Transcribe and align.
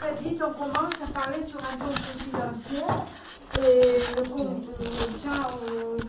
Très 0.00 0.14
vite, 0.22 0.42
on 0.42 0.52
commence 0.52 0.94
à 1.02 1.12
parler 1.12 1.46
sur 1.46 1.60
un 1.60 1.76
ton 1.76 1.86
confidentiel. 1.86 2.84
Et 3.56 3.98
le 4.16 5.20
tiens, 5.20 5.48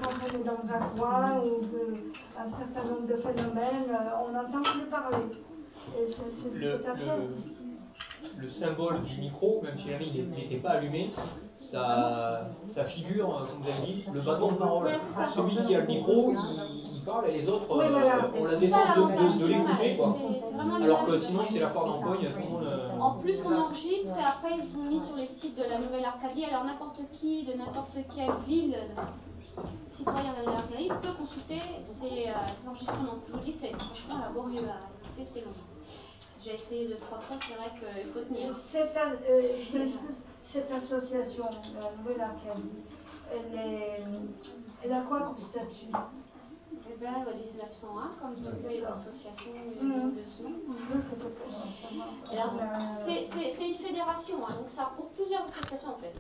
quand 0.02 0.14
on 0.14 0.40
est 0.40 0.44
dans 0.44 0.74
un 0.74 0.80
coin 0.98 1.40
ou 1.40 1.62
un 2.38 2.50
certain 2.58 2.84
nombre 2.88 3.08
de 3.08 3.16
phénomènes, 3.16 3.98
on 4.26 4.32
n'entend 4.32 4.72
plus 4.72 4.90
parler. 4.90 5.26
Et 5.98 6.06
c'est 6.12 6.88
assez 6.88 7.12
le 8.38 8.50
symbole 8.50 9.04
du 9.04 9.20
micro, 9.20 9.62
même 9.64 9.78
si 9.78 9.94
Henri 9.94 10.12
n'était 10.30 10.58
pas 10.58 10.72
allumé, 10.72 11.12
ça, 11.56 12.50
ça 12.68 12.86
figure, 12.86 13.48
comme 13.50 13.62
vous 13.62 13.70
avez 13.70 13.94
dit, 13.94 14.06
le 14.14 14.22
bâton 14.22 14.54
de 14.54 14.58
parole. 14.58 14.92
Celui 15.36 15.56
qui 15.66 15.76
a 15.76 15.82
le 15.82 15.88
micro, 15.88 16.32
il, 16.32 16.79
parle 17.00 17.28
et 17.28 17.42
les 17.42 17.50
autres 17.50 17.66
euh, 17.72 18.40
ont 18.40 18.46
la 18.46 18.56
décence 18.56 18.96
de, 18.96 19.42
de, 19.42 19.48
l'écouter. 19.48 19.98
Alors 20.84 21.06
que 21.06 21.18
sinon, 21.18 21.44
c'est 21.52 21.60
la 21.60 21.70
foire 21.70 21.86
d'empoigne. 21.86 22.28
Euh, 22.28 23.00
en 23.00 23.20
plus, 23.20 23.42
on 23.46 23.56
enregistre 23.56 24.16
et 24.18 24.24
après, 24.24 24.58
ils 24.58 24.72
sont 24.72 24.84
mis 24.84 25.00
sur 25.06 25.16
les 25.16 25.28
sites 25.28 25.58
de 25.58 25.64
la 25.64 25.80
Nouvelle-Arcadie. 25.80 26.46
Alors, 26.46 26.66
n'importe 26.66 27.02
qui, 27.14 27.46
de 27.46 27.54
n'importe 27.54 27.98
quelle 28.16 28.32
ville, 28.48 28.78
citoyen 29.92 30.32
de 30.32 30.38
la 30.38 30.44
Nouvelle-Arcadie, 30.44 30.90
peut 31.02 31.14
consulter 31.18 31.62
ces, 32.02 32.30
euh, 32.30 32.70
enregistrements. 32.70 33.20
Je 33.28 33.34
vous 33.34 33.40
dis, 33.40 33.56
c'est 33.60 33.72
franchement 33.74 34.20
laborieux 34.20 34.68
à 34.68 35.08
écouter, 35.08 35.32
c'est 35.34 35.42
long. 35.46 35.54
J'ai 36.44 36.56
essayé 36.56 36.88
deux, 36.88 36.98
trois 36.98 37.20
fois, 37.20 37.36
c'est 37.48 37.56
vrai 37.56 37.72
qu'il 37.78 38.12
faut 38.14 38.22
tenir. 38.22 38.56
Cette, 38.72 38.96
euh, 38.96 39.88
cette 40.46 40.72
association, 40.72 41.46
la 41.80 41.92
Nouvelle 41.98 42.22
Arcadie, 42.22 42.84
elle, 43.32 43.60
elle 44.84 44.94
a 44.94 45.02
quoi 45.02 45.20
comme 45.20 45.40
statut? 45.40 45.92
Eh 46.92 46.98
bien, 46.98 47.12
1901, 47.12 48.12
comme 48.22 48.36
toutes 48.36 48.70
les 48.70 48.84
associations 48.84 49.54
de 49.54 50.24
son. 50.38 50.50
C'est 53.06 53.70
une 53.70 53.78
fédération, 53.78 54.38
hein, 54.48 54.56
donc 54.56 54.70
ça 54.76 54.86
regroupe 54.86 55.14
plusieurs 55.16 55.46
associations 55.46 55.96
en 55.96 56.00
fait. 56.00 56.16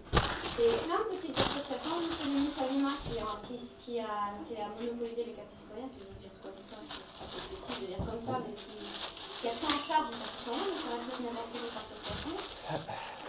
C'est 0.58 0.86
plein 0.86 1.00
de 1.00 1.16
petites 1.16 1.38
associations. 1.38 1.98
C'est 2.18 2.26
Denis 2.26 2.52
Salima 2.52 2.92
qui, 3.04 3.18
qui, 3.48 3.60
qui, 3.80 4.00
a, 4.00 4.34
qui 4.48 4.56
a 4.56 4.70
monopolisé 4.70 5.26
les 5.26 5.34
cafés 5.34 5.58
citoyens, 5.62 5.90
si 5.90 6.00
je 6.00 6.06
veux 6.06 6.20
dire 6.20 6.32
comme 6.44 6.54
ça, 6.70 6.78
c'est 6.86 7.50
possible 7.50 7.82
de 7.82 7.88
dire 7.88 8.06
comme 8.06 8.22
ça, 8.26 8.40
mais 8.46 8.54
qui 8.54 9.20
qui 9.42 9.48
a 9.48 9.52
pris 9.52 9.68
en 9.68 9.80
charge 9.88 10.12
une 10.12 10.22
association, 10.22 10.52
donc 10.52 10.84
on 10.84 11.00
reste 11.00 11.22
n'importe 11.24 11.48
quelle 11.54 11.64
autre 11.64 11.80
association. 11.80 12.36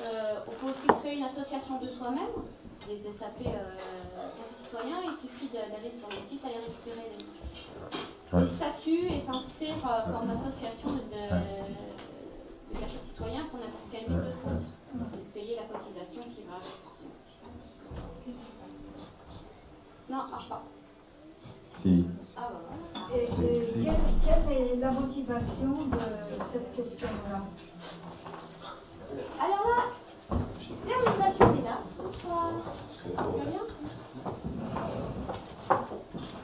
Euh, 0.03 0.41
on 0.49 0.51
peut 0.51 0.73
aussi 0.73 1.01
créer 1.01 1.17
une 1.19 1.25
association 1.25 1.79
de 1.79 1.89
soi-même, 1.89 2.35
des 2.87 3.13
SAP 3.19 3.47
euh, 3.47 3.77
citoyens, 4.65 5.01
il 5.05 5.17
suffit 5.21 5.49
d'aller 5.49 5.93
sur 5.99 6.09
le 6.09 6.17
site, 6.29 6.45
aller 6.45 6.59
récupérer 6.59 7.11
les, 7.13 8.41
les 8.41 8.57
statuts 8.57 9.07
et 9.13 9.23
s'inscrire 9.25 9.79
euh, 9.87 10.13
comme 10.13 10.31
association 10.31 10.89
de, 10.93 11.01
de, 11.01 12.75
de 12.75 12.81
café 12.81 12.99
citoyen 13.07 13.47
qu'on 13.47 13.59
a 13.59 13.71
qu'à 13.91 14.09
de 14.09 14.33
France, 14.43 14.73
et 15.15 15.17
de 15.17 15.23
payer 15.35 15.57
la 15.57 15.65
cotisation 15.65 16.23
qui 16.23 16.43
va 16.43 16.57
avec 16.57 16.77
forcément. 16.85 17.15
Non, 20.09 20.27
marche 20.29 20.49
pas. 20.49 20.63
Si. 21.79 22.05
Ah 22.37 22.49
bah 22.51 22.61
voilà. 22.67 23.15
Et, 23.15 23.25
et 23.25 23.85
quelle, 23.85 23.95
quelle, 24.25 24.53
est 24.53 24.77
la 24.77 24.91
motivation 24.91 25.71
de 25.87 25.99
cette 26.53 26.75
question-là? 26.77 27.43
Alors 29.39 29.65
là, 29.69 29.83
la 30.31 31.11
motivation 31.11 31.55
est 31.55 31.65
là. 31.65 31.79
bien 33.47 33.65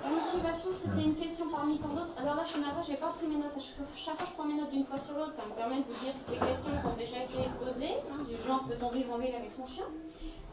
La 0.05 0.11
motivation, 0.11 0.71
c'était 0.83 1.05
une 1.05 1.15
question 1.15 1.47
parmi 1.51 1.79
tant 1.79 1.89
d'autres. 1.89 2.15
Alors 2.19 2.35
là, 2.37 2.43
je 2.45 2.53
suis 2.53 2.61
je 2.61 2.91
n'ai 2.91 2.97
pas 2.97 3.15
pris 3.19 3.27
mes 3.27 3.37
notes. 3.37 3.59
Chaque 3.97 4.17
fois, 4.17 4.27
je 4.29 4.35
prends 4.35 4.45
mes 4.45 4.55
notes 4.55 4.71
d'une 4.71 4.87
fois 4.87 4.99
sur 4.99 5.17
l'autre. 5.17 5.35
Ça 5.37 5.43
me 5.47 5.55
permet 5.55 5.79
de 5.79 5.85
dire 5.85 6.15
les 6.31 6.39
questions 6.39 6.71
qui 6.71 6.87
ont 6.87 6.97
déjà 6.97 7.25
été 7.25 7.49
posées, 7.59 7.97
du 8.29 8.37
genre 8.47 8.65
peut-on 8.69 8.91
vivre 8.91 9.15
en 9.15 9.19
ville 9.19 9.35
avec 9.35 9.53
son 9.53 9.67
chien 9.67 9.85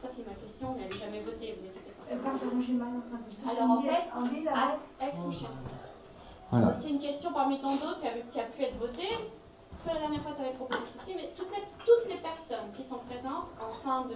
Ça, 0.02 0.10
c'est 0.16 0.26
ma 0.28 0.36
question, 0.36 0.76
mais 0.76 0.84
elle 0.86 0.94
n'est 0.94 1.00
jamais 1.00 1.22
votée, 1.22 1.58
vous 1.58 1.68
inquiétez 1.68 1.94
pas. 1.98 2.04
Alors 3.50 3.72
en 3.72 3.82
fait, 3.82 4.04
avec 5.00 5.16
son 5.16 5.32
chien. 5.32 5.50
C'est 6.82 6.90
une 6.90 7.00
question 7.00 7.34
parmi 7.34 7.60
tant 7.62 7.76
d'autres 7.76 8.02
qui, 8.32 8.40
a 8.40 8.44
pu 8.44 8.62
être 8.62 8.78
votée. 8.78 9.10
La 9.92 10.00
dernière 10.00 10.22
fois, 10.22 10.32
tu 10.36 10.42
avais 10.42 10.54
proposé 10.54 10.82
ceci, 10.98 11.16
mais 11.16 11.32
toutes 11.36 11.52
les, 12.08 12.18
personnes 12.18 12.72
qui 12.76 12.84
sont 12.84 13.00
présentes 13.00 13.48
en 13.60 13.72
fin 13.84 14.06
de, 14.06 14.16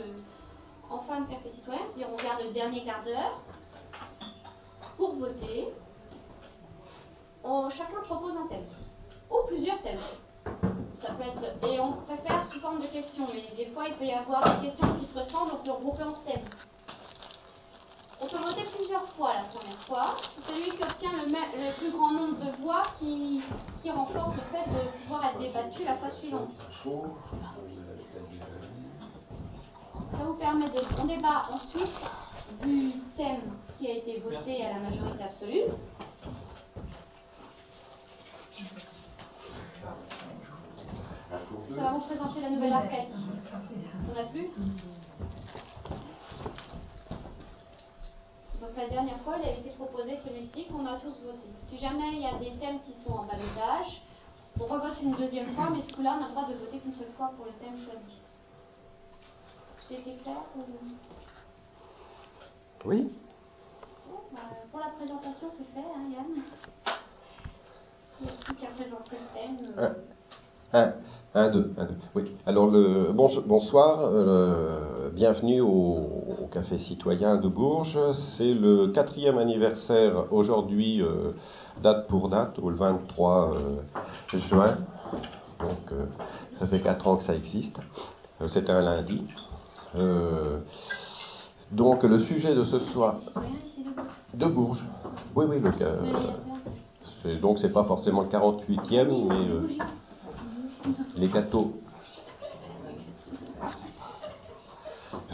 en 0.90 1.00
fin 1.00 1.22
de 1.22 1.28
c'est-à-dire 1.44 2.08
on 2.12 2.24
garde 2.24 2.44
le 2.44 2.52
dernier 2.52 2.84
quart 2.84 3.04
d'heure 3.04 3.42
pour 4.96 5.16
voter. 5.16 5.68
Chacun 7.72 8.02
propose 8.04 8.34
un 8.36 8.48
thème, 8.48 8.66
ou 9.30 9.48
plusieurs 9.48 9.82
thèmes. 9.82 10.00
Ça 11.02 11.14
peut 11.14 11.24
être, 11.24 11.68
et 11.68 11.80
on 11.80 11.94
préfère 11.94 12.48
sous 12.48 12.60
forme 12.60 12.82
de 12.82 12.88
questions, 12.88 13.28
mais 13.34 13.56
des 13.56 13.72
fois 13.72 13.88
il 13.88 13.96
peut 13.96 14.06
y 14.06 14.14
avoir 14.14 14.60
des 14.60 14.68
questions 14.68 14.94
qui 15.00 15.06
se 15.06 15.20
ressemblent, 15.20 15.52
on 15.60 15.64
peut 15.64 15.72
regrouper 15.72 16.04
en 16.04 16.12
thèmes. 16.12 16.46
On 18.20 18.26
peut 18.26 18.38
voter 18.38 18.64
plusieurs 18.76 19.08
fois 19.10 19.34
la 19.36 19.44
première 19.44 19.78
fois. 19.86 20.16
C'est 20.36 20.52
celui 20.52 20.72
qui 20.72 20.84
obtient 20.84 21.12
le, 21.14 21.28
le, 21.28 21.78
plus 21.78 21.92
grand 21.92 22.12
nombre 22.14 22.40
de 22.44 22.52
voix 22.64 22.84
qui, 23.00 23.42
qui 23.82 23.92
remporte 23.92 24.36
le 24.36 24.42
fait 24.52 24.68
de 24.72 24.90
pouvoir 25.04 25.26
être 25.26 25.40
débattu 25.40 25.84
la 25.84 25.96
fois 25.98 26.10
suivante. 26.10 26.56
Ça 30.12 30.24
vous 30.26 30.34
permet 30.34 30.70
de. 30.70 30.82
On 31.00 31.06
débat 31.06 31.46
ensuite 31.52 32.02
du 32.64 32.94
thème 33.16 33.54
qui 33.78 33.88
a 33.88 33.94
été 33.98 34.20
voté 34.20 34.66
à 34.66 34.74
la 34.74 34.80
majorité 34.80 35.24
absolue. 35.24 35.72
Ça 41.76 41.84
va 41.84 41.92
vous 41.92 42.00
présenter 42.00 42.42
la 42.42 42.50
nouvelle 42.50 42.74
arcade. 42.74 43.08
On 43.54 44.20
a 44.20 44.24
plus? 44.24 44.50
Donc 48.62 48.76
la 48.76 48.88
dernière 48.88 49.20
fois, 49.22 49.36
il 49.38 49.48
a 49.48 49.52
été 49.54 49.70
proposé 49.72 50.18
celui-ci 50.18 50.66
qu'on 50.66 50.86
a 50.86 50.98
tous 50.98 51.22
voté. 51.22 51.48
Si 51.70 51.78
jamais 51.78 52.14
il 52.14 52.22
y 52.22 52.26
a 52.26 52.38
des 52.40 52.58
thèmes 52.60 52.80
qui 52.82 52.94
sont 53.04 53.14
en 53.14 53.24
balotage, 53.24 54.02
on 54.60 54.66
revote 54.66 55.02
une 55.04 55.14
deuxième 55.14 55.54
fois, 55.56 55.70
mais 55.72 55.82
ce 55.84 55.94
coup-là, 55.94 56.18
on 56.20 56.24
a 56.24 56.28
le 56.28 56.34
droit 56.34 56.48
de 56.48 56.56
voter 56.56 56.80
qu'une 56.80 56.94
seule 56.94 57.12
fois 57.16 57.32
pour 57.36 57.46
le 57.46 57.52
thème 57.52 57.78
choisi. 57.78 58.18
J'ai 59.88 60.00
été 60.00 60.18
clair 60.24 60.38
Oui. 62.84 63.12
Bah, 64.32 64.40
pour 64.72 64.80
la 64.80 64.88
présentation, 64.88 65.48
c'est 65.52 65.74
fait, 65.74 65.80
hein, 65.80 66.10
Yann 66.12 66.44
Il 68.20 68.26
n'y 68.26 68.32
a 68.32 68.36
plus 68.44 68.56
qu'à 68.56 68.68
présenter 68.68 69.18
le 69.18 69.40
thème. 69.40 69.76
Euh. 69.78 69.94
Un, 70.74 70.92
un, 71.34 71.50
deux, 71.50 71.72
un, 71.78 71.86
deux. 71.86 71.96
Oui. 72.14 72.36
Alors, 72.46 72.70
bonsoir, 73.46 74.00
euh, 74.02 75.10
bienvenue 75.14 75.62
au, 75.62 76.50
Café 76.52 76.78
Citoyen 76.80 77.38
de 77.38 77.48
Bourges. 77.48 77.98
C'est 78.36 78.54
le 78.54 78.88
quatrième 78.88 79.38
anniversaire 79.38 80.26
aujourd'hui, 80.32 81.02
euh, 81.02 81.32
date 81.82 82.08
pour 82.08 82.28
date, 82.28 82.60
au 82.60 82.70
23 82.70 83.54
euh, 83.54 84.40
juin. 84.50 84.78
Donc, 85.62 85.94
ça 86.60 86.68
fait 86.68 86.82
quatre 86.82 87.08
ans 87.08 87.16
que 87.16 87.24
ça 87.24 87.34
existe. 87.36 87.78
C'était 88.50 88.72
un 88.72 88.82
lundi. 88.82 89.24
donc, 91.72 92.04
le 92.04 92.20
sujet 92.20 92.54
de 92.54 92.66
ce 92.66 92.80
soir. 92.80 93.16
De 94.34 94.46
Bourges. 94.46 94.84
Oui, 95.34 95.46
oui, 95.48 95.62
le, 95.62 97.36
donc 97.40 97.60
c'est 97.60 97.72
pas 97.72 97.86
forcément 97.86 98.22
le 98.22 98.28
48e, 98.28 99.28
mais 99.28 99.78
les 101.16 101.28
gâteaux. 101.28 101.74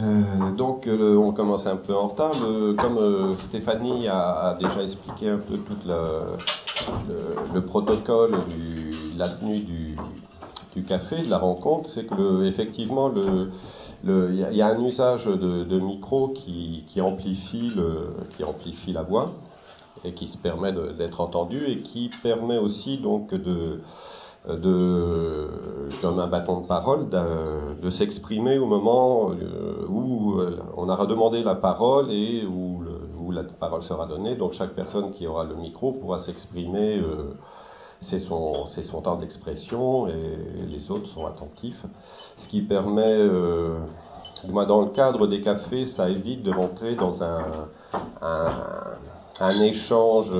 Euh, 0.00 0.50
donc 0.56 0.88
euh, 0.88 1.16
on 1.16 1.32
commence 1.32 1.66
un 1.66 1.76
peu 1.76 1.94
en 1.94 2.08
retard. 2.08 2.32
comme 2.78 2.98
euh, 2.98 3.36
Stéphanie 3.48 4.08
a, 4.08 4.56
déjà 4.58 4.82
expliqué 4.82 5.28
un 5.28 5.38
peu 5.38 5.58
tout 5.58 5.76
le, 7.54 7.60
protocole, 7.60 8.32
de 8.32 9.18
la 9.18 9.28
tenue 9.36 9.60
du, 9.60 10.84
café, 10.84 11.22
de 11.22 11.30
la 11.30 11.38
rencontre, 11.38 11.88
c'est 11.90 12.06
que 12.06 12.44
effectivement 12.46 13.12
il 14.04 14.34
y, 14.34 14.62
a 14.62 14.66
un 14.66 14.84
usage 14.84 15.26
de, 15.26 15.78
micro 15.78 16.28
qui, 16.28 16.84
amplifie 17.00 17.72
qui 18.36 18.42
amplifie 18.42 18.92
la 18.92 19.02
voix 19.02 19.32
et 20.04 20.12
qui 20.12 20.26
se 20.26 20.36
permet 20.36 20.72
d'être 20.98 21.20
entendu 21.20 21.64
et 21.66 21.80
qui 21.80 22.10
permet 22.22 22.58
aussi 22.58 22.98
donc 22.98 23.32
de 23.32 23.80
de, 24.48 25.48
comme 26.02 26.18
un 26.18 26.26
bâton 26.26 26.60
de 26.60 26.66
parole, 26.66 27.08
de, 27.08 27.90
s'exprimer 27.90 28.58
au 28.58 28.66
moment 28.66 29.30
euh, 29.30 29.86
où 29.88 30.38
euh, 30.38 30.58
on 30.76 30.88
aura 30.88 31.06
demandé 31.06 31.42
la 31.42 31.54
parole 31.54 32.10
et 32.10 32.44
où, 32.44 32.82
la 33.30 33.42
parole 33.42 33.82
sera 33.82 34.06
donnée. 34.06 34.36
Donc 34.36 34.52
chaque 34.52 34.74
personne 34.74 35.10
qui 35.10 35.26
aura 35.26 35.44
le 35.44 35.56
micro 35.56 35.92
pourra 35.92 36.20
s'exprimer. 36.20 36.98
Euh, 36.98 37.34
c'est 38.02 38.20
son, 38.20 38.66
son, 38.66 39.00
temps 39.00 39.16
d'expression 39.16 40.06
et 40.08 40.12
les 40.68 40.90
autres 40.90 41.08
sont 41.08 41.26
attentifs. 41.26 41.84
Ce 42.36 42.46
qui 42.48 42.62
permet, 42.62 43.26
dans 44.46 44.82
le 44.82 44.90
cadre 44.90 45.26
des 45.26 45.40
cafés, 45.40 45.86
ça 45.86 46.10
évite 46.10 46.42
de 46.42 46.52
rentrer 46.52 46.96
dans 46.96 47.22
un, 47.22 47.44
un 49.40 49.60
échange 49.62 50.30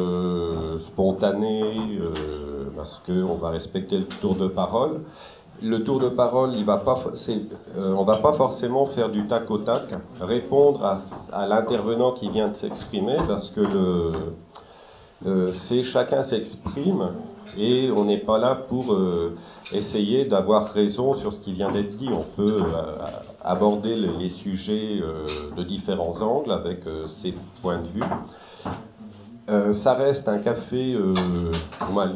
spontané 0.88 1.98
parce 2.76 3.00
qu'on 3.06 3.34
va 3.34 3.50
respecter 3.50 3.98
le 3.98 4.06
tour 4.20 4.36
de 4.36 4.48
parole. 4.48 5.00
le 5.62 5.84
tour 5.84 6.00
de 6.00 6.08
parole, 6.08 6.54
il 6.54 6.64
va 6.64 6.78
pas, 6.78 7.04
euh, 7.28 7.94
on 7.96 8.04
va 8.04 8.16
pas 8.16 8.32
forcément 8.32 8.86
faire 8.86 9.10
du 9.10 9.26
tac 9.26 9.50
au 9.50 9.58
tac, 9.58 9.94
répondre 10.20 10.84
à, 11.32 11.46
l'intervenant 11.46 12.12
qui 12.12 12.28
vient 12.28 12.48
de 12.48 12.56
s'exprimer, 12.56 13.16
parce 13.28 13.48
que 13.50 13.60
le, 13.60 14.12
euh, 15.26 15.52
c'est 15.68 15.82
chacun 15.84 16.22
s'exprime 16.24 17.12
et 17.56 17.88
on 17.94 18.04
n'est 18.04 18.18
pas 18.18 18.38
là 18.38 18.56
pour 18.68 18.92
euh, 18.92 19.36
essayer 19.72 20.24
d'avoir 20.24 20.72
raison 20.72 21.14
sur 21.14 21.32
ce 21.32 21.38
qui 21.38 21.52
vient 21.52 21.70
d'être 21.70 21.96
dit. 21.96 22.10
On 22.12 22.24
peut 22.36 22.62
aborder 23.42 23.94
les, 23.94 24.30
sujets 24.30 25.00
de 25.56 25.62
différents 25.62 26.20
angles 26.20 26.50
avec 26.50 26.80
ses 27.22 27.32
points 27.62 27.80
de 27.80 27.86
vue. 27.88 28.02
Euh, 29.50 29.75
ça 29.75 29.94
reste 29.94 30.26
un 30.26 30.38
café. 30.38 30.94
Euh, 30.94 31.52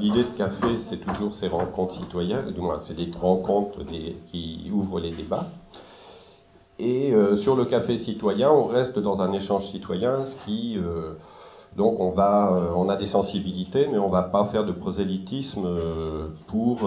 l'idée 0.01 0.25
de 0.25 0.37
café, 0.37 0.79
c'est 0.89 0.97
toujours 0.97 1.35
ces 1.35 1.49
rencontres 1.49 1.95
citoyennes. 1.95 2.53
Du 2.53 2.61
moins, 2.61 2.79
c'est 2.81 2.95
des 2.95 3.11
rencontres 3.19 3.85
qui 4.31 4.71
ouvrent 4.73 5.01
les 5.01 5.11
débats. 5.11 5.47
Et 6.79 7.13
euh, 7.13 7.37
sur 7.37 7.55
le 7.55 7.67
café 7.67 7.99
citoyen, 7.99 8.51
on 8.51 8.67
reste 8.67 8.99
dans 8.99 9.21
un 9.21 9.33
échange 9.33 9.67
citoyen, 9.71 10.25
ce 10.25 10.37
qui 10.45 10.79
donc 11.77 12.01
on 12.01 12.11
va, 12.11 12.73
on 12.77 12.89
a 12.89 12.97
des 12.97 13.07
sensibilités, 13.07 13.89
mais 13.93 13.99
on 13.99 14.09
va 14.09 14.23
pas 14.23 14.47
faire 14.47 14.65
de 14.65 14.73
prosélytisme 14.73 15.69
pour 16.47 16.81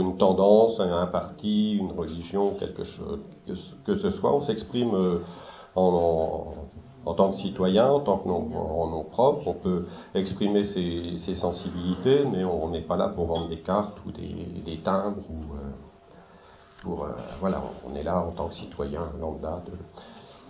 une 0.00 0.16
tendance, 0.18 0.80
un 0.80 1.06
parti, 1.06 1.76
une 1.76 1.92
religion, 1.92 2.54
quelque 2.58 2.82
chose 2.82 3.20
que, 3.86 3.96
ce 3.96 4.10
soit. 4.10 4.34
On 4.34 4.40
s'exprime 4.40 5.20
en 5.76 6.54
tant 7.12 7.30
que 7.30 7.36
citoyen, 7.36 7.90
en 7.90 8.00
tant 8.00 8.18
que 8.18 8.28
nom, 8.28 9.04
propre, 9.10 9.46
on 9.46 9.52
peut 9.52 9.84
exprimer 10.14 10.64
ses, 10.64 11.34
sensibilités, 11.34 12.24
mais 12.30 12.44
on 12.44 12.70
n'est 12.70 12.80
pas 12.80 12.96
là 12.96 13.08
pour 13.08 13.26
vendre 13.26 13.48
des 13.48 13.58
cartes 13.58 13.98
ou 14.06 14.10
des, 14.10 14.78
timbres 14.82 15.22
ou 15.28 15.54
euh, 15.54 15.70
pour 16.82 17.04
euh, 17.04 17.12
voilà, 17.40 17.62
on 17.86 17.94
est 17.94 18.02
là 18.02 18.24
en 18.26 18.30
tant 18.30 18.48
que 18.48 18.54
citoyen 18.54 19.02
lambda. 19.20 19.62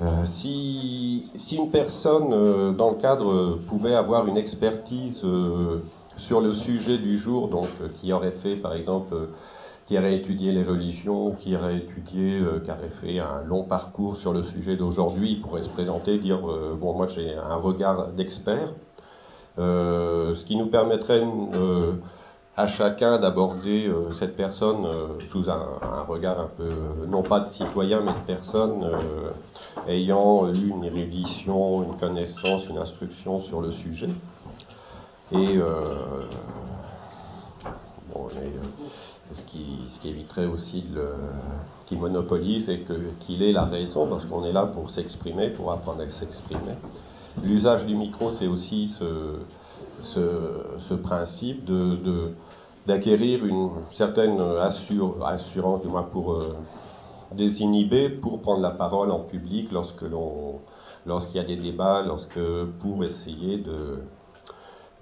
Euh, 0.00 0.26
si, 0.26 1.30
si, 1.34 1.56
une 1.56 1.70
personne 1.70 2.76
dans 2.76 2.90
le 2.90 2.96
cadre 2.96 3.58
pouvait 3.68 3.94
avoir 3.94 4.26
une 4.28 4.36
expertise 4.36 5.24
sur 6.16 6.40
le 6.40 6.54
sujet 6.54 6.98
du 6.98 7.18
jour, 7.18 7.48
donc 7.48 7.68
qui 8.00 8.12
aurait 8.12 8.36
fait 8.42 8.56
par 8.56 8.74
exemple 8.74 9.14
qui 9.86 9.98
aurait 9.98 10.16
étudié 10.16 10.52
les 10.52 10.62
religions, 10.62 11.32
qui 11.32 11.54
aurait 11.56 11.76
étudié, 11.76 12.40
euh, 12.40 12.60
qui 12.60 12.70
aurait 12.70 12.88
fait 13.00 13.18
un 13.18 13.42
long 13.44 13.64
parcours 13.64 14.16
sur 14.16 14.32
le 14.32 14.42
sujet 14.44 14.76
d'aujourd'hui, 14.76 15.36
pourrait 15.36 15.62
se 15.62 15.68
présenter, 15.68 16.18
dire 16.18 16.40
euh, 16.48 16.76
bon 16.78 16.94
moi 16.94 17.06
j'ai 17.08 17.34
un 17.34 17.56
regard 17.56 18.12
d'expert, 18.12 18.70
euh, 19.58 20.34
ce 20.36 20.44
qui 20.44 20.56
nous 20.56 20.66
permettrait 20.66 21.22
à 22.56 22.68
chacun 22.68 23.18
d'aborder 23.18 23.92
cette 24.18 24.36
personne 24.36 24.86
sous 25.32 25.50
un, 25.50 26.04
regard 26.06 26.38
un 26.38 26.50
peu 26.56 26.70
non 27.08 27.22
pas 27.22 27.40
de 27.40 27.48
citoyen 27.48 28.00
mais 28.00 28.12
de 28.12 28.26
personne 28.28 28.88
ayant 29.88 30.46
eu 30.52 30.68
une 30.68 30.84
érudition, 30.84 31.82
une 31.82 31.98
connaissance, 31.98 32.68
une 32.68 32.78
instruction 32.78 33.40
sur 33.40 33.60
le 33.60 33.72
sujet. 33.72 34.08
Et 35.32 35.58
bon, 38.14 38.28
ce 39.32 39.42
qui, 39.44 39.78
ce 39.88 40.00
qui 40.00 40.08
éviterait 40.08 40.46
aussi 40.46 40.84
qu'il 41.86 41.98
monopolise 41.98 42.68
et 42.68 42.84
qu'il 43.20 43.42
ait 43.42 43.52
la 43.52 43.64
raison, 43.64 44.06
parce 44.06 44.24
qu'on 44.26 44.44
est 44.44 44.52
là 44.52 44.66
pour 44.66 44.90
s'exprimer, 44.90 45.50
pour 45.50 45.72
apprendre 45.72 46.02
à 46.02 46.08
s'exprimer. 46.08 46.74
L'usage 47.42 47.86
du 47.86 47.96
micro, 47.96 48.30
c'est 48.30 48.46
aussi 48.46 48.88
ce, 48.88 49.38
ce, 50.00 50.94
principe 50.94 51.64
de, 51.64 52.32
d'acquérir 52.86 53.44
une 53.44 53.70
certaine 53.92 54.40
assurance, 54.40 55.82
du 55.82 55.88
moins 55.88 56.04
pour 56.04 56.34
euh, 56.34 56.56
désinhiber, 57.32 58.08
pour 58.08 58.40
prendre 58.40 58.60
la 58.60 58.70
parole 58.70 59.10
en 59.10 59.20
public 59.20 59.72
lorsque 59.72 60.02
l'on, 60.02 60.60
lorsqu'il 61.06 61.36
y 61.36 61.40
a 61.40 61.44
des 61.44 61.56
débats, 61.56 62.02
lorsque, 62.02 62.38
pour 62.80 63.04
essayer 63.04 63.58
de, 63.58 63.98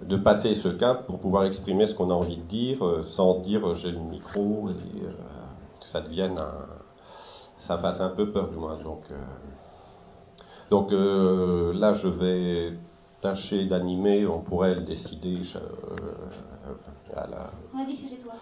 de 0.00 0.17
passer 0.17 0.55
ce 0.56 0.69
cap 0.69 1.06
pour 1.06 1.19
pouvoir 1.21 1.44
exprimer 1.44 1.87
ce 1.87 1.94
qu'on 1.94 2.11
a 2.11 2.15
envie 2.15 2.37
de 2.37 2.43
dire 2.43 2.85
euh, 2.85 3.03
sans 3.03 3.41
dire 3.41 3.67
euh, 3.67 3.75
j'ai 3.75 3.93
le 3.93 4.00
micro 4.00 4.69
et 4.69 5.05
euh, 5.05 5.12
que 5.81 5.87
ça 5.87 6.00
devienne 6.00 6.39
un, 6.39 6.55
ça 7.67 7.79
fasse 7.79 8.00
un 8.00 8.11
peu 8.11 8.31
peur 8.31 8.49
du 8.49 8.56
moins. 8.56 8.77
Donc, 8.83 9.05
donc 10.71 10.91
là 10.91 11.93
je 11.93 12.09
vais 12.09 12.73
tâcher 13.21 13.67
d'animer, 13.67 14.27
on 14.27 14.41
pourrait 14.41 14.75
le 14.75 14.81
décider 14.81 15.43
à 17.15 17.27
la... 17.29 17.50
On 17.73 17.79
a 17.79 17.85
dit 17.85 17.95
que 17.95 18.09
c'était 18.09 18.21
toi. 18.21 18.33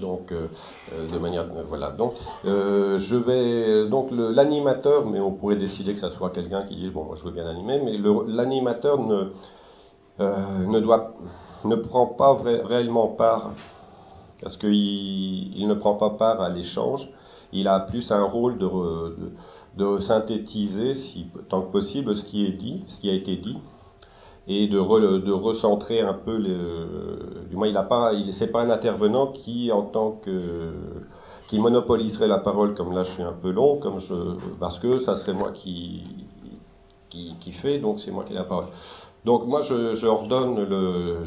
Donc 0.00 0.32
de 0.32 1.18
manière 1.18 1.46
voilà 1.68 1.90
donc 1.90 2.14
je 2.44 3.16
vais 3.16 3.88
donc 3.90 4.08
l'animateur 4.12 5.04
mais 5.04 5.20
on 5.20 5.32
pourrait 5.32 5.56
décider 5.56 5.92
que 5.92 6.00
ça 6.00 6.10
soit 6.10 6.30
quelqu'un 6.30 6.62
qui 6.62 6.76
dit 6.76 6.88
bon 6.88 7.04
moi 7.04 7.16
je 7.16 7.24
veux 7.24 7.32
bien 7.32 7.46
animer 7.46 7.80
mais 7.84 7.98
l'animateur 8.28 8.98
ne 8.98 9.32
euh, 10.20 10.66
ne, 11.64 11.76
prend 11.76 12.06
pas 12.06 12.38
réellement 12.42 13.08
part, 13.08 13.52
parce 14.40 14.56
qu'il 14.56 15.56
il 15.56 15.66
ne 15.66 15.74
prend 15.74 15.94
pas 15.94 16.10
part 16.10 16.40
à 16.40 16.48
l'échange, 16.48 17.08
il 17.52 17.68
a 17.68 17.80
plus 17.80 18.10
un 18.12 18.22
rôle 18.22 18.58
de, 18.58 19.98
synthétiser, 20.00 20.94
tant 21.48 21.62
que 21.62 21.72
possible, 21.72 22.16
ce 22.16 22.24
qui 22.24 22.46
est 22.46 22.52
dit, 22.52 22.84
ce 22.88 23.00
qui 23.00 23.10
a 23.10 23.14
été 23.14 23.36
dit, 23.36 23.58
et 24.46 24.68
de, 24.68 24.78
recentrer 24.78 26.00
un 26.00 26.14
peu, 26.14 26.38
du 27.48 27.56
moins 27.56 27.66
il 27.66 27.74
n'est 27.74 27.82
pas, 27.88 28.12
pas 28.52 28.62
un 28.62 28.70
intervenant 28.70 29.28
qui, 29.28 29.72
en 29.72 29.82
tant 29.82 30.12
que 30.12 30.72
qui 31.48 31.58
monopoliserait 31.58 32.28
la 32.28 32.38
parole, 32.38 32.74
comme 32.74 32.92
là 32.92 33.02
je 33.02 33.12
suis 33.12 33.22
un 33.22 33.32
peu 33.32 33.50
long, 33.50 33.80
parce 34.60 34.78
que 34.78 35.00
ça 35.00 35.16
serait 35.16 35.34
moi 35.34 35.50
qui, 35.52 36.02
qui, 37.10 37.36
qui 37.40 37.52
fait, 37.52 37.78
donc 37.78 38.00
c'est 38.00 38.10
moi 38.10 38.24
qui 38.24 38.32
ai 38.32 38.36
la 38.36 38.44
parole. 38.44 38.66
Donc 39.24 39.46
moi, 39.46 39.62
j'ordonne 39.62 40.62
le, 40.62 41.24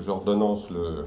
j'ordonnance 0.00 0.70
le, 0.70 1.06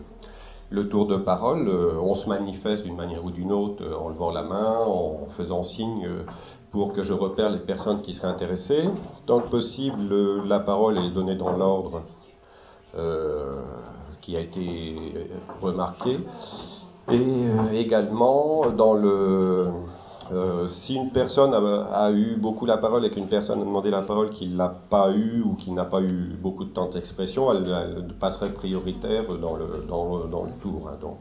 le 0.69 0.89
tour 0.89 1.07
de 1.07 1.17
parole. 1.17 1.67
Euh, 1.67 1.99
on 2.01 2.15
se 2.15 2.27
manifeste 2.27 2.83
d'une 2.83 2.95
manière 2.95 3.23
ou 3.23 3.31
d'une 3.31 3.51
autre 3.51 3.83
euh, 3.83 3.95
en 3.95 4.09
levant 4.09 4.31
la 4.31 4.43
main, 4.43 4.79
en 4.85 5.27
faisant 5.37 5.63
signe 5.63 6.05
euh, 6.05 6.23
pour 6.71 6.93
que 6.93 7.03
je 7.03 7.13
repère 7.13 7.49
les 7.49 7.59
personnes 7.59 8.01
qui 8.01 8.13
seraient 8.13 8.27
intéressées. 8.27 8.89
Tant 9.25 9.39
que 9.39 9.47
possible, 9.47 10.43
la 10.45 10.59
parole 10.59 10.97
est 10.97 11.11
donnée 11.11 11.35
dans 11.35 11.55
l'ordre 11.57 12.03
qui 14.21 14.35
a 14.35 14.39
été 14.39 15.29
remarqué. 15.61 16.17
Et 17.11 17.47
également 17.73 18.71
dans 18.71 18.93
le 18.93 19.67
euh, 20.31 20.67
si 20.67 20.95
une 20.95 21.09
personne 21.11 21.53
a, 21.53 22.11
eu 22.11 22.35
beaucoup 22.35 22.65
la 22.65 22.77
parole 22.77 23.05
et 23.05 23.09
qu'une 23.09 23.27
personne 23.27 23.61
a 23.61 23.65
demandé 23.65 23.89
la 23.89 24.03
parole 24.03 24.29
qui 24.29 24.47
ne 24.47 24.57
l'a 24.57 24.69
pas 24.69 25.11
eu 25.11 25.41
ou 25.41 25.55
qui 25.55 25.71
n'a 25.71 25.85
pas 25.85 26.01
eu 26.01 26.37
beaucoup 26.41 26.65
de 26.65 26.69
temps 26.69 26.89
d'expression, 26.89 27.51
elle, 27.51 28.13
passerait 28.19 28.53
prioritaire 28.53 29.23
dans 29.39 29.55
le, 29.55 29.85
dans, 29.87 30.25
dans 30.25 30.43
le 30.43 30.51
tour. 30.61 30.89
Hein, 30.89 30.97
donc, 31.01 31.17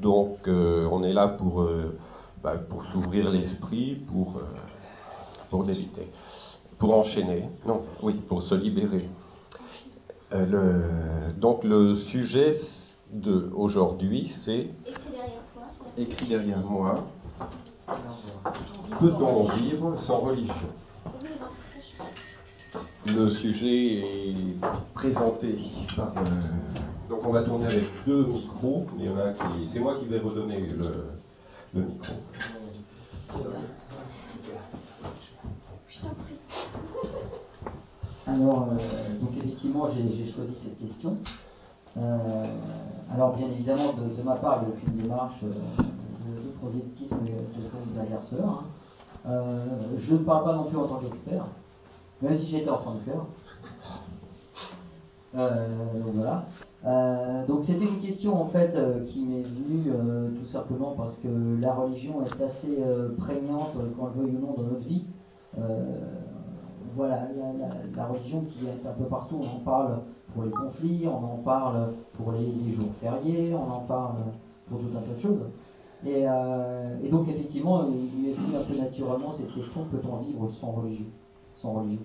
donc 0.00 0.48
euh, 0.48 0.88
on 0.90 1.02
est 1.02 1.12
là 1.12 1.28
pour, 1.28 1.62
euh, 1.62 1.96
bah, 2.42 2.56
pour 2.56 2.84
s'ouvrir 2.86 3.30
l'esprit, 3.30 3.96
pour, 3.96 4.40
pour 5.50 5.64
l'éviter, 5.64 6.08
pour 6.78 6.96
enchaîner, 6.96 7.50
non, 7.66 7.82
oui, 8.02 8.14
pour 8.28 8.42
se 8.42 8.54
libérer. 8.54 9.06
le, 10.32 11.32
donc 11.38 11.62
le 11.64 11.96
sujet 11.96 12.56
de 13.12 13.50
aujourd'hui, 13.54 14.32
c'est 14.44 14.68
écrit 15.98 16.26
derrière 16.26 16.60
moi. 16.60 17.04
Peut-on 18.98 19.48
vivre 19.54 19.96
sans 20.06 20.20
religion 20.20 20.54
Le 23.06 23.30
sujet 23.30 23.94
est 23.94 24.60
présenté 24.94 25.58
par. 25.96 26.12
Euh, 26.18 26.30
donc 27.08 27.20
on 27.24 27.32
va 27.32 27.42
tourner 27.44 27.66
avec 27.66 27.84
deux 28.06 28.26
micros. 28.26 28.86
Il 28.98 29.06
y 29.06 29.08
en 29.08 29.18
a 29.18 29.32
qui. 29.32 29.70
C'est 29.72 29.80
moi 29.80 29.94
qui 29.98 30.06
vais 30.06 30.18
redonner 30.18 30.66
le, 31.74 31.82
micro. 31.82 32.14
Alors, 38.26 38.68
euh, 38.72 39.18
donc 39.20 39.30
effectivement, 39.38 39.88
j'ai 39.88 40.30
choisi 40.30 40.54
cette 40.62 40.78
question. 40.78 41.16
Euh, 41.96 42.46
alors, 43.14 43.36
bien 43.36 43.48
évidemment, 43.48 43.94
de, 43.94 44.22
ma 44.22 44.36
part, 44.36 44.62
il 44.62 44.68
n'y 44.68 44.74
a 44.74 44.76
aucune 44.76 45.02
démarche 45.02 45.42
de 45.42 45.52
prosélytisme 46.60 47.16
de 47.24 48.22
cela. 48.22 48.44
Hein. 48.44 48.64
Euh, 49.26 49.64
je 49.98 50.14
ne 50.14 50.18
parle 50.18 50.44
pas 50.44 50.56
non 50.56 50.64
plus 50.64 50.78
en 50.78 50.86
tant 50.86 50.96
qu'expert, 50.98 51.46
même 52.22 52.36
si 52.36 52.46
j'étais 52.46 52.70
enfant 52.70 52.94
de 52.94 53.10
cœur. 53.10 53.26
Euh, 55.36 55.66
donc 55.94 56.14
voilà. 56.14 56.46
Euh, 56.86 57.44
donc 57.46 57.64
c'était 57.64 57.84
une 57.84 58.00
question 58.00 58.40
en 58.40 58.46
fait 58.46 58.72
qui 59.08 59.24
m'est 59.24 59.42
venue 59.42 59.90
tout 60.38 60.46
simplement 60.46 60.94
parce 60.96 61.18
que 61.18 61.28
la 61.60 61.74
religion 61.74 62.22
est 62.22 62.42
assez 62.42 62.82
prégnante, 63.18 63.72
qu'on 63.96 64.06
le 64.06 64.12
veuille 64.12 64.36
ou 64.36 64.40
non, 64.40 64.54
dans 64.56 64.62
notre 64.62 64.86
vie. 64.86 65.04
voilà, 66.94 67.28
la, 67.96 68.06
religion 68.06 68.44
qui 68.50 68.66
est 68.66 68.88
un 68.88 68.92
peu 68.92 69.04
partout, 69.04 69.40
on 69.40 69.56
en 69.56 69.60
parle 69.60 69.98
pour 70.32 70.44
les 70.44 70.50
conflits, 70.50 71.06
on 71.06 71.24
en 71.24 71.42
parle 71.44 71.92
pour 72.14 72.32
les 72.32 72.72
jours 72.74 72.92
fériés, 73.00 73.54
on 73.54 73.70
en 73.70 73.80
parle 73.80 74.16
pour 74.68 74.78
tout 74.78 74.86
un 74.96 75.00
tas 75.00 75.14
de 75.14 75.20
choses. 75.20 75.42
Et, 76.06 76.22
et 77.02 77.08
donc 77.10 77.28
effectivement, 77.28 77.86
il 77.88 78.28
est 78.28 78.32
venu 78.34 78.56
un 78.56 78.64
peu 78.64 78.76
naturellement 78.76 79.32
cette 79.32 79.52
question 79.52 79.84
peut-on 79.90 80.18
vivre 80.18 80.48
sans 80.60 80.70
religion, 80.70 81.06
sans 81.56 81.72
religion 81.72 82.04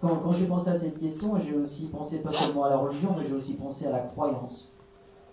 quand, 0.00 0.16
quand 0.16 0.32
j'ai 0.32 0.46
pensé 0.46 0.70
à 0.70 0.78
cette 0.78 0.98
question, 0.98 1.38
j'ai 1.38 1.54
aussi 1.54 1.86
pensé 1.88 2.18
pas 2.18 2.32
seulement 2.32 2.64
à 2.64 2.70
la 2.70 2.78
religion, 2.78 3.14
mais 3.16 3.26
j'ai 3.26 3.34
aussi 3.34 3.54
pensé 3.54 3.86
à 3.86 3.90
la 3.90 4.00
croyance. 4.00 4.70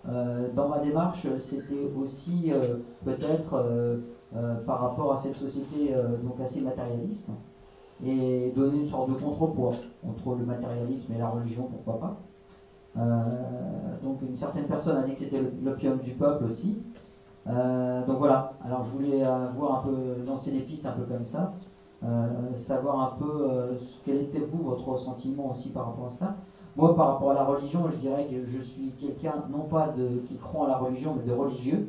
Euh, 0.08 0.48
dans 0.54 0.68
ma 0.68 0.78
démarche, 0.78 1.26
c'était 1.50 1.90
aussi 1.96 2.52
euh, 2.52 2.76
peut-être 3.04 3.54
euh, 3.54 3.98
par 4.66 4.80
rapport 4.80 5.14
à 5.14 5.22
cette 5.22 5.36
société 5.36 5.94
donc 6.22 6.38
assez 6.40 6.60
matérialiste 6.60 7.26
et 8.04 8.52
donner 8.54 8.82
une 8.82 8.90
sorte 8.90 9.08
de 9.08 9.14
contrepoids 9.14 9.74
entre 10.06 10.36
le 10.36 10.44
matérialisme 10.44 11.12
et 11.14 11.18
la 11.18 11.30
religion, 11.30 11.64
pourquoi 11.64 11.98
pas. 11.98 12.16
Donc 12.96 14.22
une 14.22 14.36
certaine 14.36 14.66
personne 14.66 14.96
a 14.96 15.06
dit 15.06 15.12
que 15.12 15.20
c'était 15.20 15.42
l'opium 15.62 15.98
du 15.98 16.12
peuple 16.12 16.44
aussi. 16.44 16.78
donc 17.46 18.18
voilà, 18.18 18.54
alors 18.64 18.84
je 18.84 18.90
voulais 18.90 19.22
voir 19.56 19.80
un 19.80 19.82
peu, 19.88 20.22
lancer 20.26 20.50
des 20.50 20.60
pistes 20.60 20.86
un 20.86 20.92
peu 20.92 21.04
comme 21.04 21.24
ça. 21.24 21.52
Euh, 22.04 22.56
savoir 22.56 23.00
un 23.00 23.18
peu 23.18 23.50
euh, 23.50 23.72
quel 24.04 24.22
était 24.22 24.38
vous 24.38 24.62
votre 24.62 24.96
sentiment 24.98 25.50
aussi 25.50 25.70
par 25.70 25.86
rapport 25.86 26.06
à 26.06 26.10
ça. 26.10 26.36
Moi, 26.76 26.94
par 26.94 27.14
rapport 27.14 27.32
à 27.32 27.34
la 27.34 27.42
religion, 27.42 27.88
je 27.90 27.96
dirais 27.96 28.28
que 28.30 28.44
je 28.46 28.62
suis 28.62 28.92
quelqu'un 29.00 29.46
non 29.50 29.64
pas 29.64 29.88
de 29.88 30.20
qui 30.28 30.36
croit 30.36 30.66
en 30.66 30.68
la 30.68 30.76
religion, 30.76 31.16
mais 31.16 31.24
de 31.24 31.32
religieux. 31.32 31.88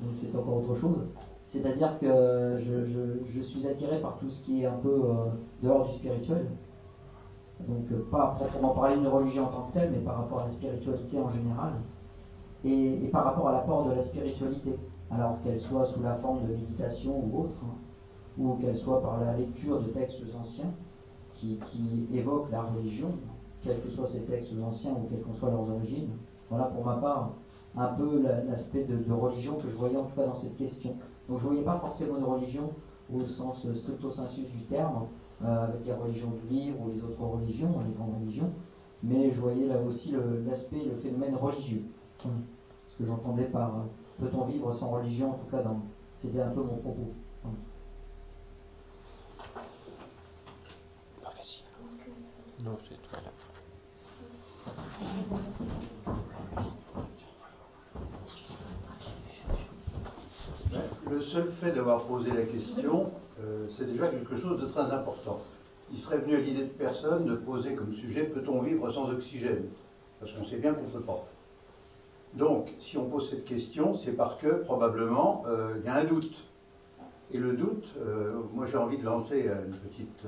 Donc 0.00 0.10
c'est 0.14 0.36
encore 0.36 0.58
autre 0.58 0.76
chose. 0.76 1.00
C'est-à-dire 1.48 1.98
que 1.98 2.60
je, 2.60 3.40
suis 3.40 3.66
attiré 3.66 3.98
par 3.98 4.16
tout 4.18 4.30
ce 4.30 4.44
qui 4.44 4.62
est 4.62 4.66
un 4.66 4.78
peu 4.80 4.88
euh, 4.88 5.14
dehors 5.60 5.86
du 5.86 5.92
spirituel. 5.94 6.46
Donc 7.68 8.10
pas 8.10 8.34
proprement 8.38 8.74
parler 8.74 8.96
d'une 8.96 9.08
religion 9.08 9.44
en 9.44 9.48
tant 9.48 9.62
que 9.68 9.72
telle, 9.74 9.90
mais 9.90 9.98
par 9.98 10.16
rapport 10.16 10.40
à 10.40 10.46
la 10.46 10.52
spiritualité 10.52 11.18
en 11.18 11.30
général. 11.30 11.72
Et, 12.64 13.08
par 13.12 13.24
rapport 13.24 13.48
à 13.48 13.52
l'apport 13.52 13.88
de 13.88 13.94
la 13.94 14.02
spiritualité. 14.02 14.78
Alors 15.10 15.40
qu'elle 15.42 15.60
soit 15.60 15.86
sous 15.86 16.02
la 16.02 16.14
forme 16.16 16.42
de 16.46 16.54
méditation 16.54 17.12
ou 17.12 17.42
autre. 17.42 17.56
Hein 17.64 17.74
ou 18.38 18.54
qu'elle 18.54 18.76
soit 18.76 19.02
par 19.02 19.20
la 19.20 19.36
lecture 19.36 19.80
de 19.80 19.86
textes 19.88 20.22
anciens 20.38 20.72
qui, 21.34 21.58
évoquent 22.12 22.50
la 22.52 22.62
religion, 22.62 23.08
quels 23.62 23.80
que 23.80 23.88
soient 23.88 24.06
ces 24.06 24.22
textes 24.22 24.52
anciens 24.62 24.92
ou 24.92 25.06
quelles 25.10 25.22
que 25.22 25.32
soient 25.32 25.50
leurs 25.50 25.68
origines. 25.68 26.10
Voilà 26.48 26.66
pour 26.66 26.84
ma 26.84 26.96
part 26.96 27.30
un 27.76 27.88
peu 27.88 28.22
l'aspect 28.48 28.84
de, 28.84 29.12
religion 29.12 29.56
que 29.56 29.68
je 29.68 29.76
voyais 29.76 29.96
en 29.96 30.04
tout 30.04 30.14
cas 30.14 30.26
dans 30.26 30.36
cette 30.36 30.56
question. 30.56 30.94
Donc 31.28 31.38
je 31.38 31.44
ne 31.44 31.48
voyais 31.48 31.64
pas 31.64 31.78
forcément 31.78 32.18
de 32.18 32.24
religion 32.24 32.70
au 33.12 33.24
sens 33.24 33.66
stricto 33.74 34.10
sensu 34.10 34.42
du 34.42 34.62
terme, 34.68 35.06
euh, 35.44 35.64
avec 35.64 35.84
les 35.84 35.92
religions 35.92 36.30
du 36.30 36.54
livre 36.54 36.80
ou 36.80 36.90
les 36.90 37.02
autres 37.02 37.20
religions, 37.20 37.74
les 37.84 37.94
grandes 37.94 38.14
religions, 38.20 38.50
mais 39.02 39.32
je 39.32 39.40
voyais 39.40 39.66
là 39.66 39.80
aussi 39.80 40.14
l'aspect, 40.46 40.84
le, 40.84 40.96
phénomène 40.96 41.34
religieux. 41.34 41.82
Ce 42.20 42.98
que 42.98 43.04
j'entendais 43.04 43.46
par 43.46 43.76
euh, 43.76 43.82
peut-on 44.20 44.44
vivre 44.44 44.72
sans 44.72 44.90
religion, 44.90 45.30
en 45.30 45.34
tout 45.34 45.50
cas, 45.50 45.64
c'était 46.16 46.40
un 46.40 46.50
peu 46.50 46.62
mon 46.62 46.76
propos. 46.76 47.12
Le 61.10 61.20
seul 61.20 61.50
fait 61.60 61.72
d'avoir 61.72 62.04
posé 62.04 62.30
la 62.30 62.44
question, 62.44 63.10
euh, 63.42 63.66
c'est 63.76 63.90
déjà 63.90 64.08
quelque 64.08 64.36
chose 64.36 64.60
de 64.60 64.66
très 64.66 64.82
important. 64.82 65.40
Il 65.92 65.98
serait 65.98 66.18
venu 66.18 66.36
à 66.36 66.38
l'idée 66.38 66.64
de 66.64 66.70
personne 66.70 67.26
de 67.26 67.34
poser 67.34 67.74
comme 67.74 67.92
sujet 67.94 68.24
peut-on 68.24 68.62
vivre 68.62 68.90
sans 68.92 69.10
oxygène? 69.10 69.64
Parce 70.20 70.32
qu'on 70.32 70.44
sait 70.46 70.58
bien 70.58 70.74
qu'on 70.74 70.84
ne 70.84 70.90
peut 70.90 71.00
pas. 71.00 71.26
Donc, 72.34 72.68
si 72.80 72.96
on 72.96 73.10
pose 73.10 73.28
cette 73.30 73.44
question, 73.44 73.98
c'est 73.98 74.12
parce 74.12 74.40
que 74.40 74.62
probablement 74.64 75.44
euh, 75.46 75.74
il 75.78 75.84
y 75.84 75.88
a 75.88 75.96
un 75.96 76.04
doute. 76.04 76.34
Et 77.32 77.38
le 77.38 77.54
doute, 77.54 77.84
euh, 78.00 78.42
moi 78.52 78.66
j'ai 78.66 78.76
envie 78.76 78.98
de 78.98 79.04
lancer 79.04 79.48
une 79.48 79.76
petite, 79.76 80.26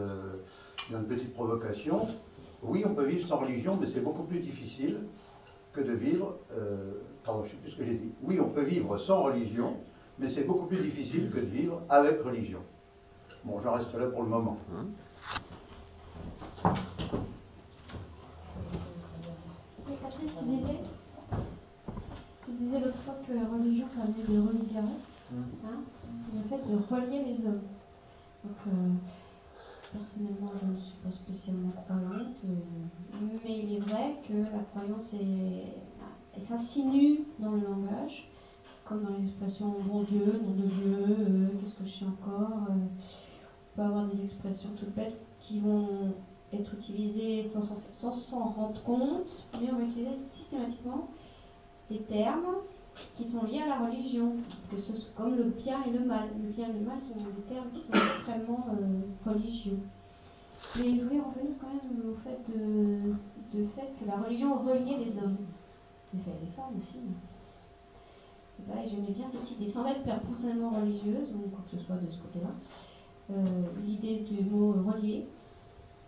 une 0.91 1.05
petite 1.05 1.35
provocation. 1.35 2.09
Oui, 2.63 2.83
on 2.87 2.95
peut 2.95 3.05
vivre 3.05 3.29
sans 3.29 3.39
religion, 3.39 3.79
mais 3.81 3.89
c'est 3.93 4.01
beaucoup 4.01 4.25
plus 4.25 4.41
difficile 4.41 5.01
que 5.73 5.83
de 5.83 5.93
vivre. 5.93 6.39
Pardon, 7.25 7.45
je 7.45 7.51
sais 7.51 7.57
plus 7.57 7.71
ce 7.71 7.77
que 7.77 7.85
j'ai 7.85 7.97
dit. 7.97 8.13
Oui, 8.23 8.41
on 8.41 8.49
peut 8.49 8.65
vivre 8.65 8.99
sans 8.99 9.23
religion, 9.23 9.77
mais 10.19 10.31
c'est 10.31 10.45
beaucoup 10.45 10.67
plus 10.67 10.79
difficile 10.83 11.31
que 11.31 11.41
de 11.41 11.47
vivre 11.47 11.83
avec 11.91 12.23
religion. 12.23 12.61
Bon, 13.45 13.61
j'en 13.63 13.75
reste 13.75 13.93
là 13.95 14.07
pour 14.07 14.23
le 14.23 14.29
moment. 14.31 14.57
tu 20.11 20.45
disais, 20.47 20.81
tu 22.45 22.51
disais 22.53 22.81
l'autre 22.81 22.99
fois 23.05 23.15
que 23.27 23.33
la 23.35 23.47
religion, 23.47 23.87
ça 23.95 24.03
venait 24.03 24.27
de 24.27 24.47
religion, 24.49 24.85
hein, 25.33 25.81
le 26.35 26.43
fait 26.49 26.71
de 26.71 26.77
relier 26.77 27.25
les 27.25 27.47
hommes. 27.47 27.63
Donc, 28.45 28.57
euh, 28.67 28.93
personnellement, 29.93 30.53
je 30.63 30.73
ne 30.73 30.77
suis 30.79 30.97
pas 31.03 31.11
spécialement 31.11 31.73
croyante, 31.85 32.37
euh, 32.45 33.21
mais 33.45 33.59
il 33.59 33.75
est 33.75 33.81
vrai 33.81 34.17
que 34.27 34.35
la 34.35 34.63
croyance 34.73 35.13
est, 35.15 36.43
s'insinue 36.49 37.21
dans 37.39 37.53
le 37.53 37.61
langage, 37.61 38.29
comme 38.85 39.05
dans 39.05 39.17
l'expression 39.19 39.75
bon 39.87 40.03
Dieu, 40.03 40.41
nom 40.43 40.51
de 40.51 40.67
Dieu, 40.67 41.17
euh, 41.21 41.49
qu'est-ce 41.61 41.75
que 41.77 41.85
je 41.85 41.91
suis 41.91 42.07
encore. 42.07 42.69
Euh, 42.71 42.75
peut 43.75 43.83
avoir 43.83 44.07
des 44.07 44.23
expressions 44.25 44.71
toutes 44.79 44.95
bêtes 44.95 45.19
qui 45.41 45.61
vont 45.61 46.15
être 46.53 46.75
utilisées 46.75 47.51
sans 47.93 48.13
s'en 48.13 48.45
rendre 48.45 48.83
compte, 48.83 49.47
mais 49.61 49.69
on 49.73 49.77
va 49.77 49.85
utiliser 49.85 50.17
systématiquement 50.31 51.09
des 51.91 52.01
termes 52.03 52.57
qui 53.15 53.31
sont 53.31 53.45
liés 53.45 53.63
à 53.63 53.67
la 53.67 53.87
religion, 53.87 54.37
que 54.71 54.79
ce 54.79 54.93
soit 54.93 55.11
comme 55.17 55.37
le 55.37 55.45
bien 55.45 55.83
et 55.85 55.91
le 55.91 56.05
mal. 56.05 56.29
Le 56.43 56.51
bien 56.51 56.69
et 56.69 56.73
le 56.73 56.85
mal 56.85 57.01
sont 57.01 57.15
des 57.15 57.55
termes 57.55 57.71
qui 57.73 57.81
sont 57.81 57.93
extrêmement 57.93 58.67
euh, 58.71 59.31
religieux. 59.31 59.79
Mais 60.77 60.97
je 60.97 61.03
voulais 61.03 61.21
revenir 61.21 61.57
quand 61.61 61.69
même 61.69 62.11
au 62.11 62.15
fait 62.23 62.39
de, 62.49 63.67
fait 63.75 63.93
que 64.01 64.07
la 64.07 64.17
religion 64.17 64.55
reliait 64.59 65.05
les 65.05 65.23
hommes, 65.23 65.37
et 66.15 66.17
les 66.17 66.53
femmes 66.57 66.75
aussi. 66.79 67.01
Et 68.61 68.89
j'aimais 68.89 69.11
bien 69.11 69.27
cette 69.33 69.51
idée, 69.51 69.71
sans 69.73 69.87
être 69.87 70.03
personnellement 70.05 70.71
religieuse 70.71 71.35
ou 71.35 71.49
quoi 71.51 71.65
que 71.71 71.77
ce 71.77 71.85
soit 71.85 71.97
de 71.97 72.11
ce 72.11 72.19
côté-là. 72.19 72.51
Euh, 73.31 73.43
l'idée 73.83 74.19
du 74.19 74.45
mot 74.45 74.75
relier 74.87 75.27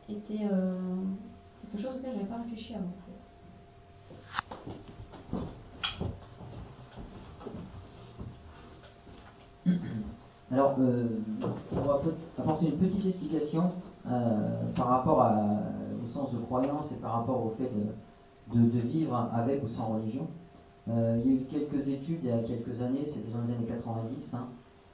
était 0.09 0.47
euh, 0.53 0.77
quelque 1.63 1.83
chose 1.83 1.97
auquel 1.97 2.11
je 2.13 2.17
n'avais 2.17 2.29
pas 2.29 2.43
réfléchi 2.43 2.75
avant. 2.75 2.93
Alors, 10.53 10.77
euh, 10.79 11.07
on 11.73 11.81
va 11.81 12.03
apporter 12.39 12.67
une 12.67 12.77
petite 12.77 13.07
explication 13.07 13.73
euh, 14.11 14.71
par 14.77 14.89
rapport 14.89 15.33
au 16.05 16.09
sens 16.09 16.33
de 16.33 16.39
croyance 16.39 16.93
et 16.93 16.97
par 16.97 17.15
rapport 17.15 17.47
au 17.47 17.51
fait 17.57 17.73
de, 18.53 18.79
vivre 18.79 19.31
avec 19.33 19.65
ou 19.65 19.69
sans 19.69 19.87
religion. 19.95 20.27
Il 20.87 20.93
y 20.95 20.99
a 20.99 21.17
eu 21.17 21.47
quelques 21.51 21.89
études 21.89 22.21
il 22.23 22.29
y 22.29 22.33
a 22.33 22.39
quelques 22.43 22.81
années, 22.83 23.07
c'était 23.07 23.33
dans 23.33 23.41
les 23.41 23.53
années 23.53 23.67
90. 23.67 24.35
Hein. 24.35 24.47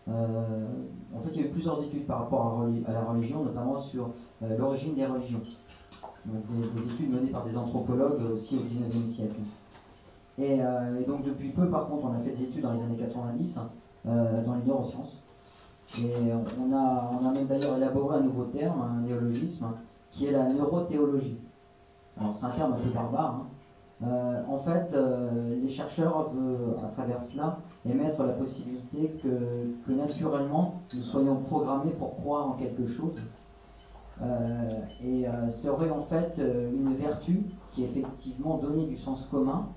En 0.09 1.21
fait, 1.23 1.31
il 1.33 1.41
y 1.41 1.45
a 1.45 1.47
eu 1.47 1.51
plusieurs 1.51 1.83
études 1.85 2.07
par 2.07 2.21
rapport 2.21 2.65
à, 2.87 2.93
la 2.93 3.05
religion, 3.05 3.45
notamment 3.45 3.81
sur 3.81 4.11
l'origine 4.41 4.95
des 4.95 5.07
religions. 5.07 5.43
des, 6.27 6.93
études 6.93 7.11
menées 7.11 7.31
par 7.31 7.45
des 7.45 7.57
anthropologues 7.57 8.21
aussi 8.35 8.57
au 8.57 8.63
19e 8.63 9.07
siècle. 9.07 9.37
Et, 10.39 10.55
et, 10.57 11.05
donc 11.07 11.25
depuis 11.25 11.51
peu, 11.51 11.69
par 11.69 11.87
contre, 11.89 12.07
on 12.07 12.15
a 12.15 12.19
fait 12.25 12.31
des 12.31 12.45
études 12.45 12.63
dans 12.63 12.73
les 12.73 12.83
années 12.83 12.97
90 12.97 13.59
euh, 14.05 14.45
dans 14.45 14.57
les 14.57 14.65
neurosciences. 14.65 15.23
Et 15.97 16.13
on 16.33 16.73
a, 16.75 17.33
même 17.33 17.47
d'ailleurs 17.47 17.77
élaboré 17.77 18.19
un 18.19 18.23
nouveau 18.23 18.45
terme, 18.45 18.81
un 18.81 19.01
néologisme, 19.03 19.67
qui 20.11 20.27
est 20.27 20.33
la 20.33 20.53
neurothéologie. 20.53 21.39
Alors 22.19 22.35
c'est 22.35 22.47
un 22.47 22.51
terme 22.51 22.73
un 22.73 22.77
peu 22.77 22.91
barbare. 22.91 23.35
Hein. 23.35 23.47
Euh, 24.05 24.43
en 24.49 24.59
fait, 24.59 24.93
euh, 24.95 25.57
les 25.63 25.69
chercheurs 25.69 26.33
à 26.83 26.89
travers 26.89 27.23
cela, 27.23 27.59
émettre 27.85 28.23
la 28.23 28.33
possibilité 28.35 29.13
que, 29.23 29.93
naturellement 29.93 30.83
nous 30.95 31.03
soyons 31.03 31.37
programmés 31.43 31.93
pour 31.93 32.17
croire 32.17 32.49
en 32.49 32.53
quelque 32.53 32.87
chose. 32.89 33.21
Euh, 34.21 34.81
et 35.03 35.25
serait 35.51 35.91
en 35.91 36.05
fait 36.05 36.39
une 36.39 36.95
vertu 36.95 37.45
qui 37.73 37.85
effectivement 37.85 38.59
donnait 38.59 38.87
du 38.87 38.99
sens 38.99 39.27
commun, 39.31 39.69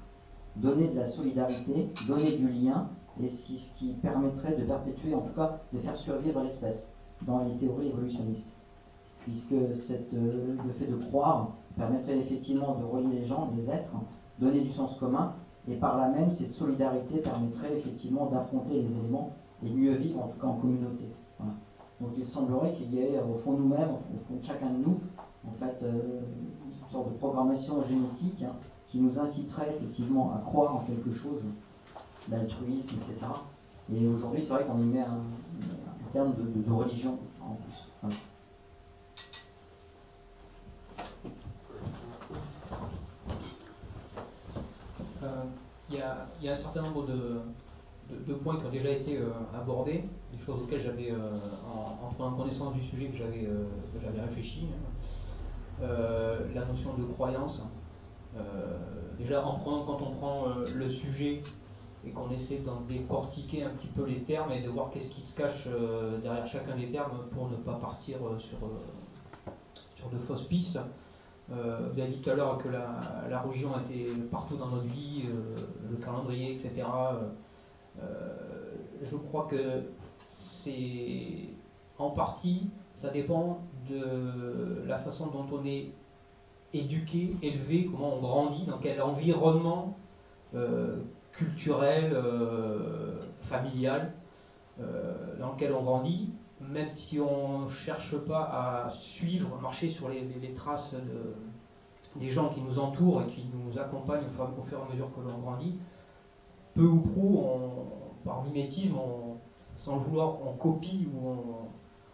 donnait 0.58 0.90
de 0.90 1.00
la 1.00 1.08
solidarité, 1.08 1.90
donnait 2.08 2.38
du 2.38 2.48
lien, 2.50 2.90
et 3.22 3.30
ce 3.30 3.80
qui 3.80 3.94
permettrait 4.02 4.58
de 4.58 4.64
perpétuer, 4.66 5.14
en 5.16 5.22
tout 5.22 5.34
cas 5.34 5.60
de 5.74 5.80
faire 5.80 5.98
survivre 5.98 6.42
l'espèce 6.44 6.90
dans 7.22 7.44
les 7.44 7.56
théories 7.58 7.88
évolutionnistes. 7.88 8.50
Puisque 9.22 9.54
euh, 9.54 10.56
le 10.66 10.74
fait 10.74 10.88
de 10.88 10.98
croire 11.08 11.52
permettrait 11.78 12.18
effectivement 12.18 12.76
de 12.76 12.84
relier 12.84 13.22
les 13.22 13.26
gens, 13.26 13.52
les 13.56 13.70
êtres, 13.70 13.96
donner 14.40 14.62
du 14.62 14.72
sens 14.72 14.98
commun, 15.00 15.34
et 15.68 15.76
par 15.76 15.98
là 15.98 16.10
même, 16.10 16.32
cette 16.32 16.54
solidarité 16.54 17.18
permettrait 17.18 17.78
effectivement 17.78 18.28
d'affronter 18.28 18.82
les 18.82 18.92
éléments 19.00 19.32
et 19.64 19.70
de 19.70 19.76
mieux 19.76 19.96
vivre, 19.96 20.24
en 20.24 20.28
tout 20.28 20.40
cas 20.40 20.48
en 20.48 20.58
communauté. 20.58 21.06
Donc 22.02 22.10
il 22.18 22.26
semblerait 22.26 22.74
qu'il 22.74 22.94
y 22.94 23.00
ait 23.00 23.20
au 23.20 23.38
fond 23.40 23.58
nous-mêmes, 23.58 23.90
au 23.90 24.18
fond 24.28 24.36
de 24.42 24.46
chacun 24.46 24.70
de 24.70 24.78
nous, 24.86 25.00
en 25.48 25.52
fait, 25.60 25.84
euh, 25.84 26.22
une 26.66 26.92
sorte 26.92 27.12
de 27.12 27.18
programmation 27.18 27.84
génétique 27.86 28.44
hein, 28.44 28.54
qui 28.88 29.00
nous 29.00 29.18
inciterait 29.20 29.76
effectivement 29.76 30.34
à 30.34 30.40
croire 30.40 30.76
en 30.76 30.86
quelque 30.86 31.14
chose, 31.14 31.46
l'altruisme, 32.30 32.96
etc. 32.98 33.28
Et 33.94 34.08
aujourd'hui, 34.08 34.44
c'est 34.44 34.54
vrai 34.54 34.66
qu'on 34.66 34.80
y 34.80 34.86
met 34.86 35.02
un, 35.02 35.20
terme 36.12 36.34
de, 36.34 36.72
religion. 36.72 37.18
Euh, 45.26 45.44
il 45.90 45.98
y, 45.98 46.50
a 46.50 46.52
un 46.52 46.56
certain 46.56 46.82
nombre 46.82 47.06
de, 47.06 48.34
points 48.34 48.58
qui 48.58 48.66
ont 48.66 48.72
déjà 48.72 48.90
été 48.90 49.20
euh, 49.20 49.30
abordés, 49.56 50.04
des 50.32 50.44
choses 50.44 50.64
auxquelles 50.64 50.82
j'avais, 50.82 51.12
euh, 51.12 51.38
en, 51.68 52.12
prenant 52.14 52.32
connaissance 52.32 52.74
du 52.74 52.84
sujet, 52.86 53.08
que 53.08 53.18
j'avais, 53.18 54.22
réfléchi. 54.22 54.68
La 55.82 56.66
notion 56.66 56.96
de 56.98 57.04
croyance. 57.14 57.62
déjà, 59.20 59.46
en 59.46 59.60
prenant, 59.60 59.86
quand 59.86 60.02
on 60.02 60.16
prend 60.16 60.46
le 60.76 60.90
sujet 60.90 61.44
et 62.08 62.12
qu'on 62.12 62.30
essaie 62.32 62.60
d'en 62.60 62.82
décortiquer 62.82 63.64
un 63.64 63.72
petit 63.72 63.88
peu 63.88 64.06
les 64.06 64.22
termes 64.24 64.52
et 64.52 64.62
de 64.62 64.70
voir 64.70 64.90
qu'est-ce 64.92 65.10
qui 65.10 65.22
se 65.22 65.36
cache 65.36 65.68
derrière 66.24 66.48
chacun 66.48 66.76
des 66.76 66.92
termes 66.92 67.28
pour 67.32 67.50
ne 67.50 67.58
pas 67.58 67.76
partir 67.76 68.18
sur 68.40 70.10
de 70.10 70.18
fausses 70.26 70.48
pistes. 70.48 70.80
Euh, 71.52 71.90
vous 71.94 72.02
avez 72.02 72.12
dit 72.12 72.22
tout 72.22 72.30
à 72.32 72.36
l'heure 72.36 72.58
que 72.58 72.70
la, 72.70 73.40
religion 73.42 73.72
était 73.80 74.20
partout 74.32 74.58
dans 74.58 74.68
notre 74.68 74.88
vie, 74.88 75.26
euh, 75.28 75.56
le 75.92 75.98
calendrier, 75.98 76.54
etc. 76.54 76.88
Euh, 78.02 78.04
je 79.04 79.16
crois 79.16 79.48
que 79.50 79.84
c'est 80.64 81.50
en 82.00 82.10
partie, 82.10 82.70
ça 82.96 83.12
dépend 83.12 83.60
de 83.90 84.84
la 84.88 84.98
façon 85.00 85.28
dont 85.28 85.46
on 85.52 85.64
est 85.66 85.92
éduqué, 86.74 87.36
élevé, 87.44 87.88
comment 87.92 88.16
on 88.16 88.22
grandit, 88.22 88.66
dans 88.66 88.80
quel 88.80 89.02
environnement 89.02 89.96
culturel, 91.32 92.18
familial 93.44 94.14
dans 94.80 95.54
lequel 95.54 95.74
on 95.74 95.84
grandit 95.84 96.30
même 96.72 96.90
si 96.90 97.20
on 97.20 97.66
ne 97.66 97.70
cherche 97.70 98.16
pas 98.18 98.44
à 98.44 98.92
suivre, 98.92 99.60
marcher 99.62 99.90
sur 99.90 100.10
les, 100.10 100.54
traces 100.56 100.96
des 102.16 102.32
gens 102.32 102.50
qui 102.50 102.62
nous 102.62 102.80
entourent 102.80 103.24
et 103.24 103.28
qui 103.28 103.46
nous 103.54 103.78
accompagnent 103.80 104.26
au 104.26 104.64
fur, 104.64 104.78
et 104.78 104.82
à 104.82 104.94
mesure 104.94 105.10
que 105.16 105.22
l'on 105.22 105.40
grandit, 105.40 105.76
peu 106.74 106.86
ou 106.86 107.00
prou, 107.00 107.44
par 108.24 108.44
mimétisme, 108.44 108.96
sans 109.78 109.98
vouloir, 109.98 110.38
on 110.46 110.54
copie 110.54 111.08
ou 111.14 111.36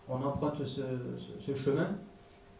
on, 0.10 0.22
emprunte 0.24 0.63
ce, 0.65 1.55
chemin. 1.55 1.96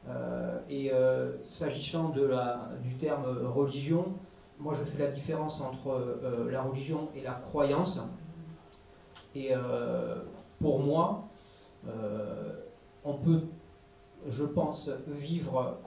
Euh, 0.08 0.60
et 0.70 0.92
euh, 0.92 1.38
s'agissant 1.44 2.10
du 2.10 2.96
terme 2.96 3.26
religion, 3.48 4.14
moi 4.60 4.74
je 4.74 4.84
fais 4.86 4.98
la 4.98 5.12
différence 5.12 5.62
entre 5.62 5.90
euh, 5.90 6.50
la 6.50 6.64
religion 6.64 7.10
et 7.16 7.22
la 7.22 7.34
croyance. 7.34 8.00
Et 9.36 9.54
pour 10.60 10.80
moi, 10.80 11.24
on 13.04 13.14
peut, 13.16 13.42
je 14.28 14.44
pense, 14.44 14.90
vivre 15.08 15.78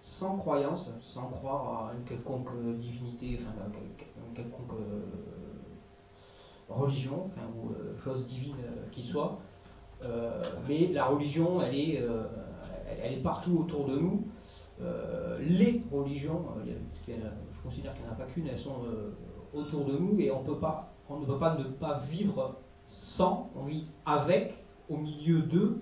sans 0.00 0.36
croyance, 0.38 0.92
sans 1.02 1.28
croire 1.28 1.88
à 1.88 1.92
une 1.94 2.04
quelconque 2.04 2.50
divinité, 2.78 3.40
enfin, 3.40 3.70
une 4.28 4.34
quelconque 4.34 4.78
euh, 4.78 5.02
religion, 6.68 7.30
ou 7.56 7.70
euh, 7.70 7.96
chose 7.98 8.26
divine 8.26 8.56
qui 8.92 9.02
soit. 9.02 9.38
mais 10.68 10.88
la 10.92 11.06
religion, 11.06 11.60
elle 11.62 11.74
est, 11.74 13.22
partout 13.22 13.58
autour 13.58 13.86
de 13.86 13.98
nous. 13.98 14.24
les 15.40 15.82
religions, 15.90 16.44
je 16.66 17.62
considère 17.62 17.94
qu'il 17.94 18.04
n'y 18.04 18.10
en 18.10 18.12
a 18.12 18.16
pas 18.16 18.26
qu'une, 18.26 18.46
elles 18.46 18.60
sont 18.60 18.76
autour 19.52 19.86
de 19.86 19.98
nous 19.98 20.20
et 20.20 20.30
on, 20.30 20.44
on 21.10 21.20
ne 21.20 21.26
peut 21.26 21.38
pas 21.38 21.56
ne 21.56 21.64
pas 21.64 22.00
vivre 22.10 22.56
sans, 22.86 23.50
on 23.56 23.64
vit 23.64 23.86
avec, 24.06 24.54
au 24.88 24.96
milieu 24.96 25.42
d'eux, 25.42 25.80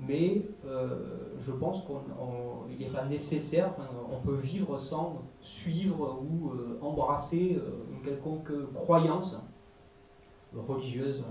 mais 0.00 0.42
euh, 0.64 1.34
je 1.40 1.52
pense 1.52 1.84
qu'il 1.84 2.78
n'est 2.78 2.92
pas 2.92 3.04
nécessaire, 3.04 3.74
on 4.10 4.20
peut 4.20 4.36
vivre 4.36 4.78
sans 4.78 5.22
suivre 5.42 6.22
ou 6.22 6.50
euh, 6.50 6.78
embrasser 6.80 7.58
euh, 7.58 7.84
une 7.92 8.02
quelconque 8.02 8.50
croyance 8.74 9.36
religieuse. 10.54 11.22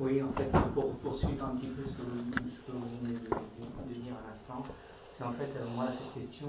Oui, 0.00 0.20
en 0.20 0.32
fait, 0.32 0.50
pour 0.74 0.90
poursuivre 0.96 1.44
un 1.44 1.54
petit 1.54 1.68
peu 1.68 1.84
ce 1.84 1.96
que, 1.96 2.72
vous 2.72 2.80
venez 3.02 3.14
de, 3.14 3.94
dire 3.94 4.14
à 4.24 4.28
l'instant, 4.30 4.64
c'est 5.12 5.22
en 5.22 5.32
fait, 5.32 5.48
moi, 5.76 5.86
cette 5.92 6.20
question, 6.20 6.48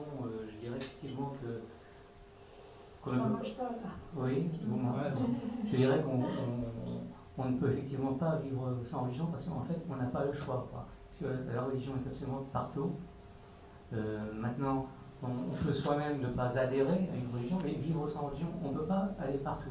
je 0.50 0.66
dirais 0.66 0.78
effectivement 0.78 1.34
que 1.40 1.62
oui, 4.16 4.50
je 5.66 5.76
dirais 5.76 6.04
qu'on 6.04 7.50
ne 7.50 7.58
peut 7.58 7.72
effectivement 7.72 8.14
pas 8.14 8.38
vivre 8.38 8.78
sans 8.84 9.04
religion 9.04 9.28
parce 9.28 9.44
qu'en 9.44 9.64
fait, 9.64 9.82
on 9.90 9.96
n'a 9.96 10.06
pas 10.06 10.26
le 10.26 10.34
choix. 10.34 10.70
Parce 10.72 11.20
que 11.20 11.54
la 11.54 11.64
religion 11.64 11.94
est 11.96 12.08
absolument 12.08 12.46
partout. 12.52 12.92
Euh, 13.94 14.34
maintenant, 14.34 14.88
on, 15.22 15.66
peut 15.66 15.74
soi-même 15.74 16.20
ne 16.22 16.28
pas 16.28 16.58
adhérer 16.58 17.10
à 17.12 17.16
une 17.16 17.34
religion, 17.34 17.58
mais 17.64 17.74
vivre 17.74 18.08
sans 18.08 18.28
religion, 18.28 18.48
on 18.64 18.72
ne 18.72 18.78
peut 18.78 18.86
pas 18.86 19.10
aller 19.20 19.38
partout. 19.38 19.70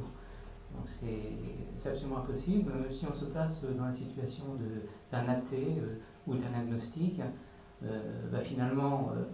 Donc 0.75 0.89
c'est 0.89 1.89
absolument 1.89 2.19
impossible. 2.19 2.73
Si 2.91 3.07
on 3.07 3.15
se 3.15 3.27
place 3.27 3.65
dans 3.65 3.85
la 3.85 3.93
situation 3.93 4.45
d'un 5.11 5.29
athée 5.29 5.79
euh, 5.79 5.99
ou 6.27 6.35
d'un 6.35 6.55
agnostique, 6.55 7.21
euh, 7.85 8.31
bah, 8.31 8.41
finalement, 8.41 9.11
euh, 9.15 9.25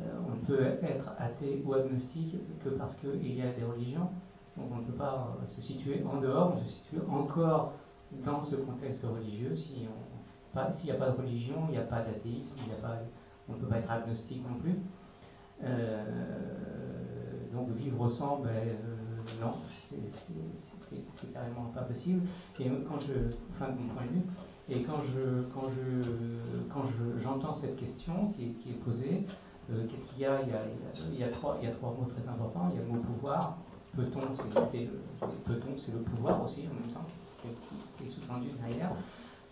on 0.00 0.34
ne 0.34 0.40
peut 0.46 0.62
être 0.82 1.12
athée 1.18 1.62
ou 1.64 1.74
agnostique 1.74 2.36
que 2.64 2.70
parce 2.70 2.96
qu'il 2.96 3.34
y 3.34 3.42
a 3.42 3.52
des 3.52 3.64
religions. 3.64 4.08
Donc 4.56 4.66
on 4.72 4.76
ne 4.76 4.84
peut 4.84 4.92
pas 4.92 5.36
se 5.46 5.62
situer 5.62 6.02
en 6.04 6.20
dehors, 6.20 6.54
on 6.54 6.64
se 6.64 6.70
situe 6.70 7.00
encore 7.08 7.72
dans 8.24 8.42
ce 8.42 8.56
contexte 8.56 9.04
religieux. 9.04 9.54
S'il 9.54 9.80
n'y 9.80 10.90
a 10.90 10.94
pas 10.94 11.10
de 11.10 11.16
religion, 11.16 11.56
il 11.68 11.72
n'y 11.72 11.78
a 11.78 11.82
pas 11.82 12.02
d'athéisme, 12.02 12.56
on 13.48 13.52
ne 13.52 13.58
peut 13.58 13.66
pas 13.66 13.78
être 13.78 13.90
agnostique 13.90 14.42
non 14.48 14.58
plus. 14.58 14.76
Euh, 15.64 16.04
donc 17.52 17.70
vivre 17.76 18.08
sans, 18.08 18.40
ben, 18.40 18.50
euh, 18.50 19.40
non, 19.40 19.54
c'est 19.70 21.32
carrément 21.32 21.66
pas 21.74 21.82
possible. 21.82 22.22
Et 22.58 22.68
quand 22.88 22.98
je, 22.98 23.34
enfin 23.50 23.70
mon 23.70 23.94
point 23.94 24.06
de 24.06 24.12
vue, 24.12 24.22
et 24.68 24.82
quand 24.82 25.02
je, 25.02 25.42
quand 25.54 25.68
je, 25.68 26.72
quand 26.72 26.82
j'entends 27.22 27.54
cette 27.54 27.76
question 27.76 28.32
qui 28.36 28.70
est 28.70 28.84
posée, 28.84 29.26
euh, 29.70 29.86
qu'est-ce 29.88 30.04
qu'il 30.06 30.20
y 30.20 30.26
a? 30.26 30.40
Il 30.42 31.18
y 31.18 31.24
a, 31.24 31.28
trois, 31.28 31.56
mots 31.56 32.08
très 32.08 32.28
importants. 32.28 32.70
Il 32.72 32.76
y 32.76 32.78
a 32.78 32.82
le 32.82 32.88
mot 32.88 33.00
pouvoir. 33.00 33.58
Peut-on, 33.96 34.34
c'est 34.34 35.92
le 35.92 35.98
pouvoir 36.00 36.42
aussi 36.42 36.66
en 36.66 36.74
même 36.74 36.92
temps, 36.92 37.04
qui 37.98 38.06
est 38.06 38.08
sous-tendu 38.08 38.48
derrière. 38.58 38.92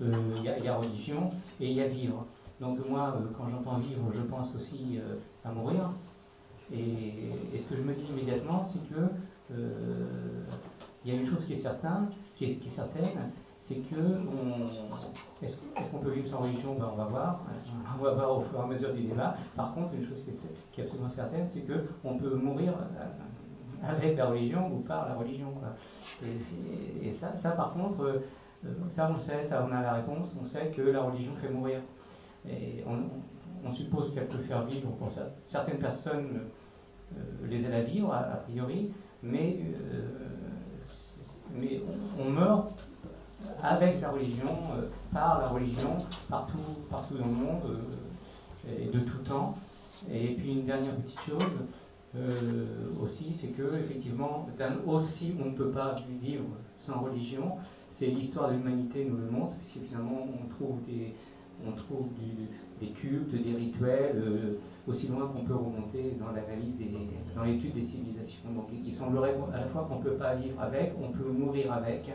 Euh, 0.01 0.35
il, 0.37 0.64
y 0.64 0.68
a, 0.68 0.77
religion 0.77 1.31
et 1.61 1.68
il 1.68 1.77
y 1.77 1.83
a 1.83 1.88
vivre. 1.88 2.25
Donc 2.59 2.79
moi, 2.88 3.16
euh, 3.16 3.27
quand 3.37 3.51
j'entends 3.51 3.79
vivre, 3.79 4.11
je 4.14 4.23
pense 4.23 4.55
aussi 4.57 4.99
à 5.44 5.53
mourir. 5.53 5.92
Et, 6.73 7.59
ce 7.59 7.68
que 7.68 7.77
je 7.77 7.83
me 7.83 7.94
dis 7.94 8.07
immédiatement, 8.11 8.62
c'est 8.64 8.88
que 8.88 9.11
il 11.05 11.12
y 11.12 11.16
a 11.16 11.20
une 11.20 11.27
chose 11.27 11.44
qui 11.44 11.55
est 11.55 11.62
certaine, 11.62 12.09
qui 12.37 12.44
est 12.44 12.68
certaine, 12.68 13.31
c'est 13.70 13.76
que 13.76 15.44
est-ce, 15.44 15.90
qu'on 15.92 15.98
peut 15.98 16.11
vivre 16.11 16.28
sans 16.28 16.38
religion? 16.38 16.74
Ben, 16.74 16.88
On 16.92 16.96
va 16.96 17.04
voir. 17.04 17.40
On 17.98 18.02
va 18.02 18.14
voir 18.14 18.38
au 18.38 18.40
fur 18.42 18.59
et 18.59 18.62
à 18.62 18.66
mesure 18.66 18.92
du 18.92 19.02
débat. 19.04 19.37
Par 19.54 19.74
contre, 19.74 19.94
une 19.94 20.04
chose 20.04 20.24
qui 20.24 20.80
est, 20.80 20.85
absolument 20.85 21.09
certaine, 21.09 21.46
c'est 21.46 21.64
qu'on 21.64 22.18
peut 22.18 22.35
mourir 22.35 22.72
euh, 22.72 23.88
avec 23.88 24.16
la 24.16 24.26
religion 24.26 24.72
ou 24.72 24.80
par 24.80 25.09
la 25.09 25.14
religion. 25.14 25.52
Et, 26.24 27.12
ça, 27.12 27.37
ça, 27.37 27.52
par 27.52 27.72
contre, 27.72 28.02
euh, 28.02 28.18
ça 28.88 29.09
on 29.09 29.12
le 29.12 29.20
sait, 29.20 29.44
ça 29.44 29.64
on 29.68 29.72
a 29.72 29.83
la 29.83 29.92
réponse, 29.94 30.37
on 30.40 30.44
sait 30.44 30.72
que 30.76 30.83
la 30.83 31.02
religion 31.02 31.33
fait 31.40 31.50
mourir. 31.50 31.80
Et 32.48 32.85
on, 32.87 33.72
suppose 33.72 34.12
qu'elle 34.12 34.26
peut 34.26 34.42
faire 34.48 34.64
vivre 34.64 34.90
pour 34.92 35.12
ça. 35.12 35.28
Certaines 35.44 35.78
personnes 35.78 36.40
euh, 37.16 37.20
les 37.48 37.64
aident 37.64 37.72
à 37.72 37.83
vivre, 37.83 38.12
a, 38.12 38.22
priori, 38.48 38.90
mais, 39.22 39.61
mais 41.54 41.80
on 42.18 42.30
meurt 42.30 42.79
avec 43.62 44.00
la 44.00 44.10
religion, 44.10 44.56
euh, 44.76 44.88
par 45.12 45.40
la 45.40 45.48
religion, 45.48 45.96
partout, 46.28 46.58
dans 46.90 47.16
le 47.16 47.32
monde, 47.32 47.62
euh, 47.66 48.78
et 48.78 48.86
de 48.86 49.00
tout 49.00 49.18
temps. 49.18 49.56
Et 50.10 50.34
puis 50.34 50.52
une 50.52 50.66
dernière 50.66 50.96
petite 50.96 51.20
chose 51.20 51.58
euh, 52.16 52.66
aussi, 53.02 53.32
c'est 53.34 53.48
que 53.48 53.78
effectivement, 53.78 54.48
aussi 54.86 55.34
on 55.40 55.50
ne 55.50 55.56
peut 55.56 55.70
pas 55.70 55.96
vivre 56.22 56.44
sans 56.76 57.00
religion. 57.00 57.56
C'est 57.90 58.06
l'histoire 58.06 58.50
de 58.50 58.56
l'humanité 58.56 59.04
nous 59.04 59.16
le 59.16 59.30
montre, 59.30 59.56
puisque 59.56 59.86
finalement 59.86 60.26
on 60.42 60.48
trouve 60.48 60.80
des, 60.86 61.14
on 61.66 61.72
trouve 61.72 62.08
des 62.80 62.88
cultes, 62.88 63.30
des 63.30 63.54
rituels, 63.54 64.56
aussi 64.86 65.08
loin 65.08 65.28
qu'on 65.28 65.44
peut 65.44 65.54
remonter 65.54 66.16
dans 66.18 66.32
l'analyse, 66.32 66.74
dans 67.34 67.44
l'étude 67.44 67.74
des 67.74 67.82
civilisations. 67.82 68.50
Donc 68.54 68.68
il 68.72 68.92
semblerait 68.92 69.34
à 69.52 69.60
la 69.60 69.66
fois 69.66 69.86
qu'on 69.88 69.98
ne 69.98 70.02
peut 70.02 70.16
pas 70.16 70.34
vivre 70.34 70.60
avec, 70.60 70.94
on 71.00 71.10
peut 71.12 71.28
mourir 71.30 71.72
avec, 71.72 72.10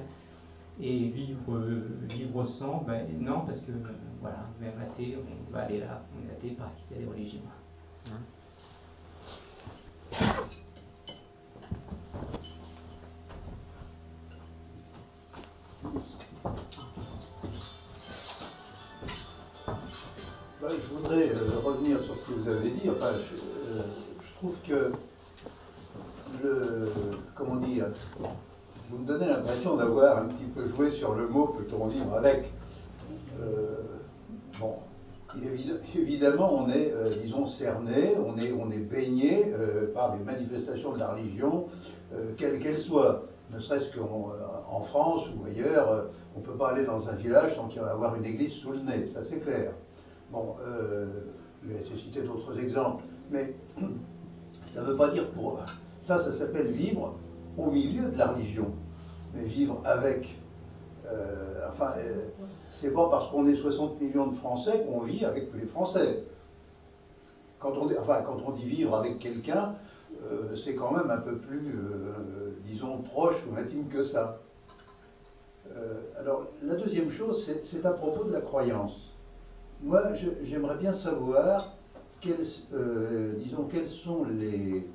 et 0.82 1.10
vivre, 1.10 1.60
vivre 2.04 2.46
sans, 2.46 2.84
ben, 2.84 3.08
non, 3.20 3.42
parce 3.46 3.62
que 3.62 3.72
voilà, 4.22 4.46
même 4.60 4.74
athée, 4.82 5.18
on 5.18 5.52
va 5.52 5.62
aller 5.64 5.80
là, 5.80 6.02
on 6.14 6.28
est 6.28 6.32
athée 6.32 6.56
parce 6.58 6.74
qu'il 6.76 6.98
y 6.98 7.00
a 7.00 7.04
des 7.06 7.12
religions. 7.12 7.42
Bah, 20.62 20.70
je 20.72 20.96
voudrais 20.96 21.30
euh, 21.30 21.60
revenir 21.60 22.04
sur 22.04 22.16
ce 22.16 22.26
que 22.26 22.32
vous 22.34 22.48
avez 22.48 22.72
dit. 22.72 22.90
Enfin, 22.90 23.12
je, 23.14 23.36
euh, 23.72 23.84
trouve 24.38 24.56
que 24.68 24.92
le. 26.44 26.92
Comment 27.36 27.58
dire 27.58 27.88
Vous 28.96 29.02
me 29.02 29.08
donnez 29.08 29.28
l'impression 29.28 29.76
d'avoir 29.76 30.20
un 30.20 30.28
petit 30.28 30.46
peu 30.56 30.68
joué 30.70 30.92
sur 30.92 31.16
le 31.16 31.28
mot 31.28 31.48
peut-on 31.48 31.88
vivre 31.88 32.14
avec 32.14 32.50
euh, 33.42 33.76
Bon, 34.58 34.76
évidemment, 35.94 36.64
on 36.64 36.70
est, 36.70 36.94
disons, 37.22 37.46
cerné, 37.46 38.16
on 38.26 38.38
est, 38.38 38.54
on 38.54 38.72
est 38.72 38.80
baigné 38.80 39.54
par 39.94 40.18
des 40.18 40.24
manifestations 40.24 40.94
de 40.94 41.00
la 41.00 41.12
religion, 41.12 41.66
quelles 42.38 42.60
qu'elles 42.60 42.80
soient 42.80 43.24
ne 43.52 43.60
serait-ce 43.60 43.94
qu'en 43.98 44.82
France 44.86 45.26
ou 45.36 45.46
ailleurs, 45.46 46.06
on 46.34 46.40
ne 46.40 46.46
peut 46.46 46.58
pas 46.58 46.70
aller 46.70 46.86
dans 46.86 47.10
un 47.10 47.16
village 47.16 47.54
sans 47.58 47.70
avoir 47.86 48.16
une 48.16 48.24
église 48.24 48.54
sous 48.54 48.72
le 48.72 48.80
nez, 48.80 49.10
ça 49.14 49.26
c'est 49.26 49.42
clair. 49.42 49.74
Bon, 50.32 50.56
euh, 50.66 51.06
vais 51.64 51.84
citer 51.98 52.22
d'autres 52.22 52.58
exemples, 52.58 53.04
mais 53.30 53.54
ça 54.74 54.84
ne 54.84 54.88
veut 54.88 54.98
pas 54.98 55.10
dire 55.10 55.30
pour. 55.32 55.60
Ça, 56.00 56.24
ça 56.24 56.32
s'appelle 56.38 56.68
vivre 56.68 57.16
au 57.58 57.72
milieu 57.72 58.10
de 58.10 58.18
la 58.18 58.28
religion, 58.28 58.72
mais 59.36 59.46
vivre 59.46 59.82
avec. 59.86 60.40
Euh, 61.08 61.68
enfin, 61.70 61.94
euh, 61.98 62.26
c'est 62.72 62.92
pas 62.94 63.10
parce 63.10 63.30
qu'on 63.30 63.48
est 63.48 63.56
60 63.56 64.02
millions 64.02 64.28
de 64.28 64.36
Français 64.38 64.86
qu'on 64.86 65.02
vit 65.02 65.24
avec 65.24 65.52
tous 65.52 65.58
les 65.58 65.68
Français. 65.68 66.24
Quand 67.60 67.74
on, 67.78 68.52
dit 68.52 68.66
vivre 68.66 68.96
avec 68.96 69.18
quelqu'un, 69.20 69.74
c'est 70.64 70.76
quand 70.76 70.92
même 70.92 71.10
un 71.10 71.18
peu 71.18 71.38
plus, 71.38 71.74
disons, 72.68 73.00
proche 73.00 73.38
ou 73.50 73.58
intime 73.58 73.88
que 73.88 74.04
ça. 74.04 74.38
alors, 76.20 76.46
la 76.62 76.76
deuxième 76.76 77.10
chose, 77.10 77.50
c'est 77.72 77.86
à 77.86 77.92
propos 77.92 78.26
de 78.26 78.34
la 78.34 78.42
croyance. 78.42 79.16
Moi, 79.82 80.02
j'aimerais 80.44 80.78
bien 80.78 80.94
savoir, 80.94 81.76
quels, 82.22 82.48
euh, 82.74 83.34
disons, 83.44 83.66
quels 83.66 83.90
sont 83.90 84.26
les, 84.26 84.88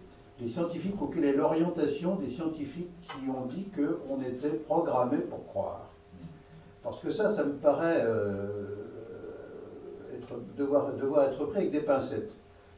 scientifiques 0.48 1.00
ou 1.00 1.06
quelle 1.06 1.24
est 1.24 1.36
l'orientation 1.36 2.16
des 2.16 2.30
scientifiques 2.30 2.90
qui 3.02 3.28
ont 3.30 3.46
dit 3.46 3.68
qu'on 3.70 4.20
était 4.20 4.56
programmé 4.66 5.18
pour 5.18 5.46
croire. 5.46 5.90
Parce 6.82 7.00
que 7.00 7.10
ça, 7.10 7.34
ça 7.34 7.44
me 7.44 7.54
paraît 7.54 8.02
euh, 8.06 8.56
être, 10.14 10.40
devoir, 10.56 10.90
être 10.90 11.44
pris 11.46 11.58
avec 11.58 11.72
des 11.72 11.80
pincettes. 11.80 12.32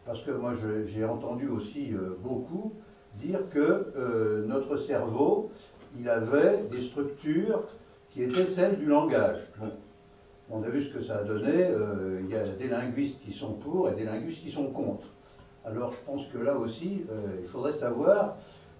Parce 0.05 0.20
que 0.22 0.33
moi, 0.33 0.55
j'ai 0.87 1.05
entendu 1.05 1.48
aussi 1.48 1.92
euh, 1.92 2.16
beaucoup 2.22 2.72
dire 3.20 3.40
que 3.51 4.44
notre 4.46 4.79
cerveau, 4.79 5.51
il 5.98 6.09
avait 6.09 6.64
des 6.70 6.88
structures 6.88 7.64
qui 8.11 8.22
étaient 8.22 8.55
celles 8.55 8.79
du 8.79 8.87
langage. 8.87 9.40
On 10.51 10.62
a 10.62 10.68
vu 10.68 10.85
ce 10.85 10.92
que 10.92 11.03
ça 11.03 11.18
a 11.18 11.25
donné. 11.25 11.64
Euh, 11.64 12.20
il 12.22 12.29
y 12.29 12.35
a 12.35 12.46
des 12.46 12.68
linguistes 12.68 13.18
qui 13.20 13.33
sont 13.33 13.55
pour 13.55 13.88
et 13.88 13.94
des 13.94 14.05
linguistes 14.05 14.42
qui 14.42 14.53
sont 14.53 14.66
contre. 14.66 15.07
Alors 15.64 15.92
je 15.92 16.05
pense 16.05 16.27
que 16.27 16.38
là 16.38 16.57
aussi, 16.57 17.03
euh, 17.11 17.38
il 17.40 17.48
faudrait 17.48 17.75
savoir 17.75 18.37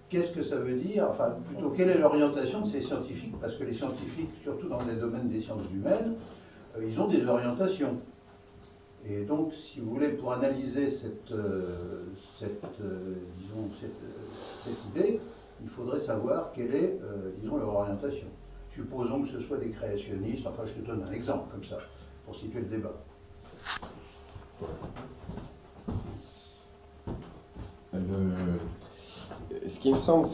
qu'est-ce 0.09 0.31
que 0.33 0.43
ça 0.43 0.57
veut 0.57 0.75
dire, 0.75 1.07
enfin 1.09 1.37
plutôt 1.47 1.69
quelle 1.69 1.89
est 1.89 1.97
l'orientation 1.97 2.61
de 2.61 2.67
ces 2.67 2.81
scientifiques, 2.81 3.39
parce 3.39 3.55
que 3.55 3.63
les 3.63 3.73
scientifiques, 3.73 4.31
surtout 4.43 4.67
dans 4.67 4.83
les 4.83 4.95
domaines 4.95 5.29
des 5.29 5.41
sciences 5.41 5.65
humaines, 5.73 6.15
euh, 6.77 6.85
ils 6.85 6.99
ont 6.99 7.07
des 7.07 7.25
orientations. 7.25 7.99
Et 9.05 9.23
donc, 9.25 9.53
si 9.53 9.79
vous 9.81 9.91
voulez, 9.91 10.09
pour 10.09 10.31
analyser 10.31 10.89
cette, 10.91 11.33
cette, 12.39 12.63
idée, 14.91 15.19
il 15.61 15.69
faudrait 15.69 15.99
savoir 16.05 16.53
quelle 16.53 16.73
est, 16.73 16.99
disons, 17.35 17.57
leur 17.57 17.75
orientation. 17.75 18.27
Supposons 18.73 19.23
que 19.23 19.29
ce 19.29 19.41
soit 19.41 19.57
des 19.57 19.71
créationnistes, 19.71 20.47
enfin 20.47 20.63
je 20.65 20.81
te 20.81 20.87
donne 20.87 21.03
un 21.03 21.11
exemple 21.11 21.51
comme 21.51 21.65
ça, 21.65 21.79
pour 22.25 22.33
situer 22.37 22.61
le 22.61 22.67
débat. 22.67 22.93
Ce 27.93 29.79
qui 29.79 29.91
me 29.91 29.97
semble, 29.99 30.27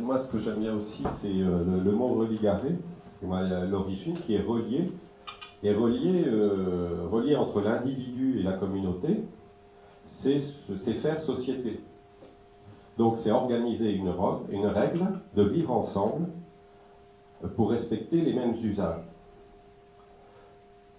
moi 0.00 0.18
ce 0.20 0.28
que 0.28 0.38
j'aime 0.38 0.60
bien 0.60 0.74
aussi, 0.74 1.02
c'est 1.20 1.28
euh, 1.28 1.82
le, 1.82 1.92
mot 1.92 2.14
religaré, 2.14 2.76
l'origine 3.22 4.14
qui 4.14 4.34
est 4.34 4.42
relié, 4.42 4.90
et 5.62 5.74
relié, 5.74 6.24
euh, 6.26 7.36
entre 7.38 7.60
l'individu 7.60 8.40
et 8.40 8.42
la 8.42 8.52
communauté, 8.52 9.24
c'est 10.06 10.40
faire 11.02 11.20
société. 11.22 11.80
Donc 12.98 13.18
c'est 13.18 13.30
organiser 13.30 13.92
une, 13.92 14.12
une 14.50 14.66
règle 14.66 15.06
de 15.34 15.42
vivre 15.42 15.72
ensemble 15.72 16.28
pour 17.56 17.70
respecter 17.70 18.20
les 18.20 18.34
mêmes 18.34 18.54
usages. 18.62 19.02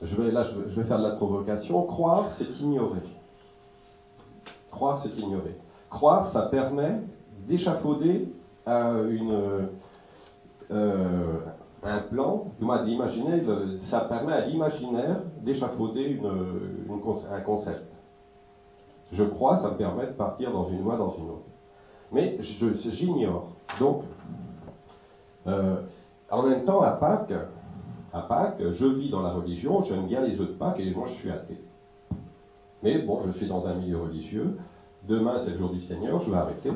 Je 0.02 0.15
vais, 0.15 0.32
là, 0.32 0.46
je 0.46 0.80
vais 0.80 0.88
faire 0.88 0.98
de 0.98 1.04
la 1.04 1.15
provocation. 1.15 1.82
Croire, 1.84 2.32
c'est 2.38 2.60
ignorer. 2.60 3.00
Croire, 4.72 5.02
c'est 5.02 5.18
ignorer. 5.18 5.56
Croire, 5.95 6.29
ça 6.34 6.41
permet 6.47 6.99
d'échafauder 7.47 8.27
euh, 8.67 9.69
un 10.69 11.99
plan, 12.12 12.47
ça 13.89 14.01
permet 14.01 14.34
à 14.34 14.45
l'imaginaire 14.45 15.21
d'échafauder 15.41 16.19
un 17.31 17.39
concept. 17.39 17.86
Je 19.13 19.23
crois, 19.23 19.60
ça 19.60 19.69
me 19.69 19.77
permet 19.77 20.08
de 20.08 20.12
partir 20.12 20.51
dans 20.51 20.67
une 20.67 20.81
voie, 20.81 20.97
dans 20.97 21.15
une 21.15 21.29
autre. 21.29 21.45
Mais 22.12 22.39
j'ignore. 22.41 23.51
Donc, 23.79 24.03
euh, 25.47 25.81
en 26.29 26.43
même 26.43 26.65
temps, 26.65 26.81
à 26.81 26.91
Pâques, 26.91 27.31
à 28.12 28.21
Pâques, 28.23 28.62
je 28.73 28.86
vis 28.86 29.10
dans 29.10 29.21
la 29.21 29.31
religion, 29.31 29.81
j'aime 29.84 30.08
bien 30.08 30.19
les 30.19 30.38
œufs 30.41 30.49
de 30.49 30.55
Pâques 30.55 30.81
et 30.81 30.93
moi 30.93 31.08
je 31.08 31.13
suis 31.13 31.31
athée. 31.31 31.63
Mais 32.84 33.01
bon, 33.03 33.21
je 33.25 33.31
suis 33.31 33.47
dans 33.47 33.65
un 33.65 33.75
milieu 33.75 34.01
religieux. 34.01 34.58
Demain, 35.08 35.39
c'est 35.44 35.52
le 35.52 35.58
jour 35.58 35.70
du 35.70 35.82
Seigneur, 35.82 36.20
je 36.22 36.32
vais 36.32 36.38
arrêter, 36.38 36.72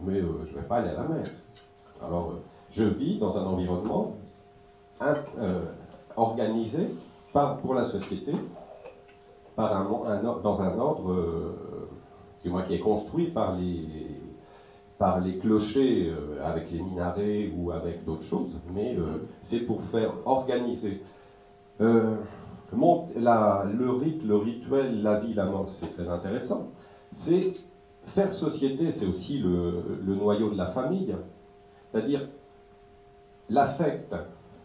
mais 0.00 0.14
euh, 0.14 0.46
je 0.46 0.52
ne 0.52 0.60
vais 0.60 0.66
pas 0.66 0.76
aller 0.76 0.88
à 0.88 0.94
la 0.94 1.08
messe. 1.08 1.30
Alors, 2.02 2.30
euh, 2.30 2.42
je 2.70 2.84
vis 2.84 3.18
dans 3.18 3.36
un 3.36 3.44
environnement 3.44 4.14
euh, 5.02 5.64
organisé 6.16 6.88
pour 7.32 7.74
la 7.74 7.90
société, 7.90 8.32
dans 9.56 9.62
un 9.62 10.78
ordre 10.78 11.54
qui 12.40 12.48
est 12.48 12.78
construit 12.78 13.26
par 13.26 13.56
les, 13.56 15.38
clochers 15.38 16.14
avec 16.42 16.70
les 16.70 16.80
minarets 16.80 17.50
ou 17.54 17.70
avec 17.72 18.04
d'autres 18.06 18.22
choses, 18.22 18.56
mais 18.74 18.96
c'est 19.44 19.60
pour 19.60 19.82
faire 19.84 20.12
organiser. 20.24 21.02
Le 21.78 22.18
rite, 23.90 24.24
le 24.24 24.36
rituel, 24.36 25.02
la 25.02 25.20
vie, 25.20 25.34
la 25.34 25.44
mort, 25.44 25.68
c'est 25.78 25.92
très 25.94 26.08
intéressant. 26.08 26.68
C'est 27.24 27.52
faire 28.14 28.32
société, 28.32 28.92
c'est 28.92 29.06
aussi 29.06 29.38
le, 29.38 30.04
noyau 30.06 30.50
de 30.50 30.56
la 30.56 30.68
famille, 30.68 31.14
c'est-à-dire 31.90 32.28
l'affect. 33.48 34.14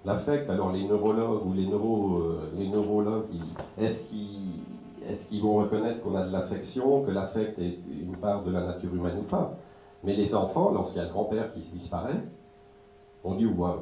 L'affect, 0.06 0.50
alors 0.50 0.72
les 0.72 0.84
neurologues 0.88 1.46
ou 1.48 1.54
les, 1.54 1.66
neuro, 1.66 2.22
les 2.56 2.70
neurologues, 2.70 3.26
est-ce 3.80 4.00
qu'ils 4.10 5.42
vont 5.42 5.56
reconnaître 5.56 6.02
qu'on 6.02 6.16
a 6.16 6.26
de 6.26 6.32
l'affection, 6.32 7.04
que 7.04 7.12
l'affect 7.12 7.58
est 7.58 7.80
une 7.90 8.16
part 8.18 8.44
de 8.44 8.52
la 8.52 8.66
nature 8.68 8.94
humaine 8.94 9.18
ou 9.20 9.24
pas? 9.24 9.56
Mais 10.04 10.16
les 10.16 10.36
enfants, 10.36 10.72
lorsqu'il 10.72 10.98
y 10.98 11.02
a 11.02 11.08
le 11.08 11.12
grand-père 11.12 11.52
qui 11.54 11.62
disparaît, 11.62 12.22
on 13.24 13.34
dit 13.34 13.46
voilà, 13.46 13.80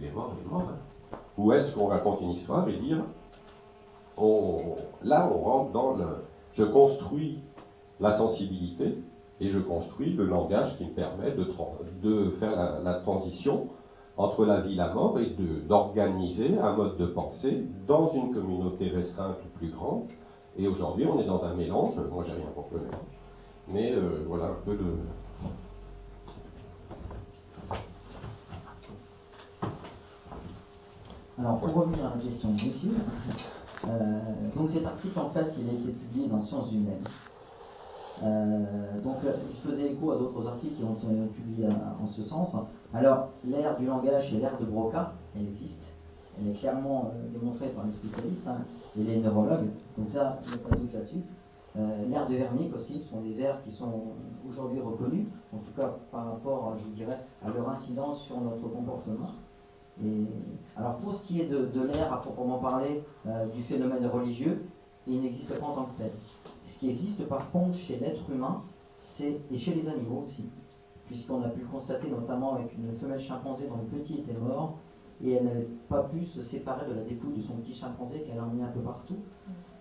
il 0.00 0.06
est 0.06 0.12
mort, 0.12 0.32
il 0.38 0.46
est 0.46 0.50
mort. 0.50 0.68
Hein. 0.70 1.16
Ou 1.36 1.52
est-ce 1.52 1.74
qu'on 1.74 1.86
raconte 1.86 2.20
une 2.20 2.30
histoire 2.30 2.68
et 2.68 2.76
dire 2.76 3.02
là 5.02 5.30
on 5.32 5.38
rentre 5.38 5.72
dans 5.72 5.96
le. 5.96 6.06
Je 6.54 6.64
construis 6.64 7.40
la 8.00 8.16
sensibilité 8.16 8.98
et 9.40 9.50
je 9.50 9.58
construis 9.58 10.14
le 10.14 10.24
langage 10.24 10.76
qui 10.76 10.84
me 10.84 10.90
permet 10.90 11.32
de, 11.32 12.30
faire 12.40 12.80
la, 12.82 12.94
transition 13.00 13.68
entre 14.16 14.44
la 14.44 14.60
vie 14.60 14.72
et 14.72 14.76
la 14.76 14.92
mort 14.92 15.18
et 15.20 15.34
d'organiser 15.68 16.58
un 16.58 16.72
mode 16.72 16.96
de 16.96 17.06
pensée 17.06 17.64
dans 17.86 18.12
une 18.12 18.34
communauté 18.34 18.88
restreinte 18.88 19.36
ou 19.44 19.58
plus 19.58 19.70
grande. 19.70 20.04
Et 20.56 20.66
aujourd'hui, 20.66 21.06
on 21.06 21.20
est 21.20 21.26
dans 21.26 21.44
un 21.44 21.54
mélange. 21.54 21.94
Moi, 22.10 22.24
j'ai 22.26 22.32
rien 22.32 22.50
contre 22.54 22.74
le 22.74 22.80
mélange 22.80 23.18
mais 23.70 23.92
euh, 23.92 24.24
voilà 24.26 24.46
un 24.46 24.56
peu 24.64 24.74
de. 24.76 24.96
Alors, 31.38 31.60
pour 31.60 31.72
revenir 31.72 32.04
à 32.04 32.16
la 32.16 32.22
question 32.22 32.48
de 32.48 32.54
monsieur, 32.54 32.90
euh, 33.86 34.20
donc 34.56 34.70
cet 34.70 34.84
article, 34.84 35.18
en 35.20 35.30
fait, 35.30 35.54
il 35.60 35.68
a 35.68 35.72
été 35.72 35.92
publié 35.92 36.28
dans 36.28 36.42
Sciences 36.42 36.72
Humaines. 36.72 37.04
Euh, 38.22 39.00
donc, 39.02 39.16
il 39.22 39.70
faisait 39.70 39.92
écho 39.92 40.12
à 40.12 40.18
d'autres 40.18 40.46
articles 40.46 40.74
qui 40.74 40.84
ont 40.84 40.94
été 40.94 41.06
publiés 41.34 41.68
en 42.02 42.06
ce 42.08 42.22
sens. 42.22 42.54
Alors, 42.92 43.28
l'ère 43.44 43.76
du 43.78 43.86
langage 43.86 44.32
et 44.32 44.38
l'ère 44.38 44.58
de 44.58 44.64
Broca, 44.64 45.12
elle 45.36 45.46
existe. 45.46 45.82
elle 46.40 46.50
est 46.50 46.54
clairement 46.54 47.12
démontrée 47.32 47.68
par 47.68 47.86
les 47.86 47.92
spécialistes 47.92 48.46
hein, 48.46 48.58
et 48.98 49.02
les 49.02 49.20
neurologues, 49.20 49.68
donc 49.96 50.10
ça, 50.10 50.38
il 50.44 50.48
n'y 50.48 50.54
a 50.54 50.68
pas 50.68 50.74
de 50.74 50.80
doute 50.80 50.94
là-dessus. 50.94 51.20
L'air 52.08 52.26
de 52.26 52.34
Wernicke 52.34 52.74
aussi 52.74 53.00
sont 53.02 53.20
des 53.20 53.40
aires 53.40 53.62
qui 53.62 53.70
sont 53.70 54.02
aujourd'hui 54.48 54.80
reconnues, 54.80 55.28
en 55.54 55.58
tout 55.58 55.72
cas 55.76 55.94
par 56.10 56.32
rapport, 56.32 56.74
je 56.76 56.96
dirais, 56.96 57.20
à 57.44 57.50
leur 57.50 57.68
incidence 57.68 58.22
sur 58.22 58.40
notre 58.40 58.66
comportement. 58.68 59.30
Et, 60.02 60.26
alors 60.76 60.96
pour 60.96 61.14
ce 61.14 61.24
qui 61.26 61.40
est 61.40 61.46
de, 61.46 61.66
de 61.66 61.86
l'air 61.86 62.12
à 62.12 62.20
proprement 62.20 62.58
parler 62.58 63.04
du 63.54 63.62
phénomène 63.64 64.04
religieux, 64.06 64.64
il 65.06 65.20
n'existe 65.20 65.56
pas 65.58 65.66
en 65.66 65.74
tant 65.74 65.84
que 65.84 65.98
tel. 65.98 66.10
Qui 66.78 66.90
existe 66.90 67.26
par 67.28 67.50
contre 67.50 67.76
chez 67.76 67.96
l'être 67.98 68.30
humain, 68.30 68.62
c'est, 69.16 69.40
et 69.50 69.58
chez 69.58 69.74
les 69.74 69.88
animaux 69.88 70.22
aussi, 70.24 70.48
puisqu'on 71.06 71.42
a 71.42 71.48
pu 71.48 71.60
le 71.60 71.66
constater 71.66 72.08
notamment 72.08 72.54
avec 72.54 72.76
une 72.76 72.96
femelle 72.98 73.20
chimpanzé 73.20 73.66
dont 73.66 73.78
le 73.78 73.98
petit 73.98 74.20
était 74.20 74.38
mort, 74.38 74.78
et 75.24 75.32
elle 75.32 75.44
n'avait 75.44 75.68
pas 75.88 76.04
pu 76.04 76.24
se 76.24 76.42
séparer 76.42 76.88
de 76.88 76.94
la 76.94 77.02
dépouille 77.02 77.38
de 77.38 77.42
son 77.42 77.54
petit 77.54 77.74
chimpanzé 77.74 78.20
qu'elle 78.20 78.38
a 78.38 78.44
emmené 78.44 78.62
un 78.62 78.68
peu 78.68 78.80
partout. 78.80 79.16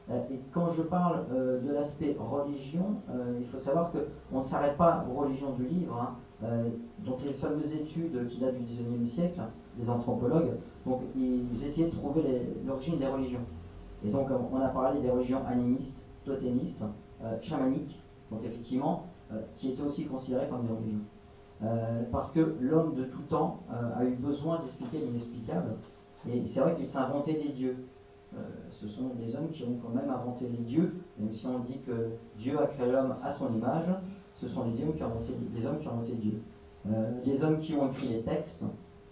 Euh, 0.10 0.21
et 0.31 0.39
quand 0.53 0.71
je 0.71 0.83
parle 0.83 1.25
euh, 1.31 1.62
de 1.62 1.71
l'aspect 1.73 2.15
religion, 2.17 3.01
euh, 3.10 3.38
il 3.39 3.45
faut 3.47 3.60
savoir 3.60 3.91
qu'on 3.91 4.39
ne 4.39 4.45
s'arrête 4.45 4.77
pas 4.77 5.05
aux 5.10 5.19
religions 5.19 5.53
du 5.53 5.65
livre. 5.65 6.01
Hein. 6.01 6.15
donc 6.99 7.23
les 7.25 7.33
fameuses 7.33 7.73
études 7.73 8.27
qui 8.27 8.39
datent 8.39 8.57
du 8.57 8.63
XIXe 8.63 9.10
siècle, 9.10 9.41
les 9.79 9.89
anthropologues, 9.89 10.53
donc 10.86 11.01
ils 11.15 11.63
essayaient 11.65 11.89
de 11.89 11.95
trouver 11.95 12.23
l'origine 12.65 12.99
des 12.99 13.07
religions. 13.07 13.45
Et 14.05 14.12
donc 14.12 14.27
on 14.29 14.62
a 14.62 14.67
parlé 14.67 15.01
des 15.01 15.10
religions 15.10 15.41
animistes, 15.47 16.05
totémistes, 16.28 16.84
chamaniques, 17.42 18.00
donc 18.30 18.42
effectivement, 18.46 19.08
qui 19.58 19.72
étaient 19.72 19.82
aussi 19.82 20.06
considérées 20.06 20.48
comme 20.50 20.68
des 20.68 20.74
religions. 20.74 22.08
parce 22.12 22.32
que 22.32 22.56
l'homme 22.60 22.94
de 22.94 23.06
tout 23.06 23.24
temps 23.24 23.63
a 23.70 24.06
eu 24.06 24.13
besoin 24.16 24.60
d'expliquer 24.62 25.00
l'inexplicable. 25.00 25.78
Et 26.30 26.46
c'est 26.48 26.60
vrai 26.60 26.76
qu'il 26.76 26.86
s'est 26.86 26.98
inventé 26.98 27.34
des 27.34 27.50
dieux. 27.50 27.78
Euh, 28.36 28.40
ce 28.72 28.88
sont 28.88 29.13
des 29.16 29.36
hommes 29.36 29.50
qui 29.50 29.63
ont 29.63 29.78
quand 29.82 29.94
même 29.94 30.10
inventé 30.10 30.48
les 30.50 30.63
dieux, 30.63 30.94
même 31.18 31.32
si 31.32 31.48
on 31.48 31.60
dit 31.60 31.80
que 31.82 32.10
Dieu 32.38 32.60
a 32.60 32.68
créé 32.68 32.92
l'homme 32.92 33.16
à 33.24 33.32
son 33.32 33.54
image, 33.56 33.88
ce 34.36 34.48
sont 34.50 34.66
les, 34.66 34.84
hommes 34.84 34.94
qui 34.94 35.04
ont 35.04 35.08
inventé, 35.08 35.34
les 35.56 35.66
hommes 35.66 35.80
qui 35.80 35.88
ont 35.88 35.94
inventé 35.94 36.13
Dieu. 36.16 36.42
Euh, 36.88 37.12
les 37.26 37.44
hommes 37.44 37.60
qui 37.60 37.74
ont 37.74 37.90
écrit 37.90 38.10
les 38.10 38.22
textes, 38.24 38.63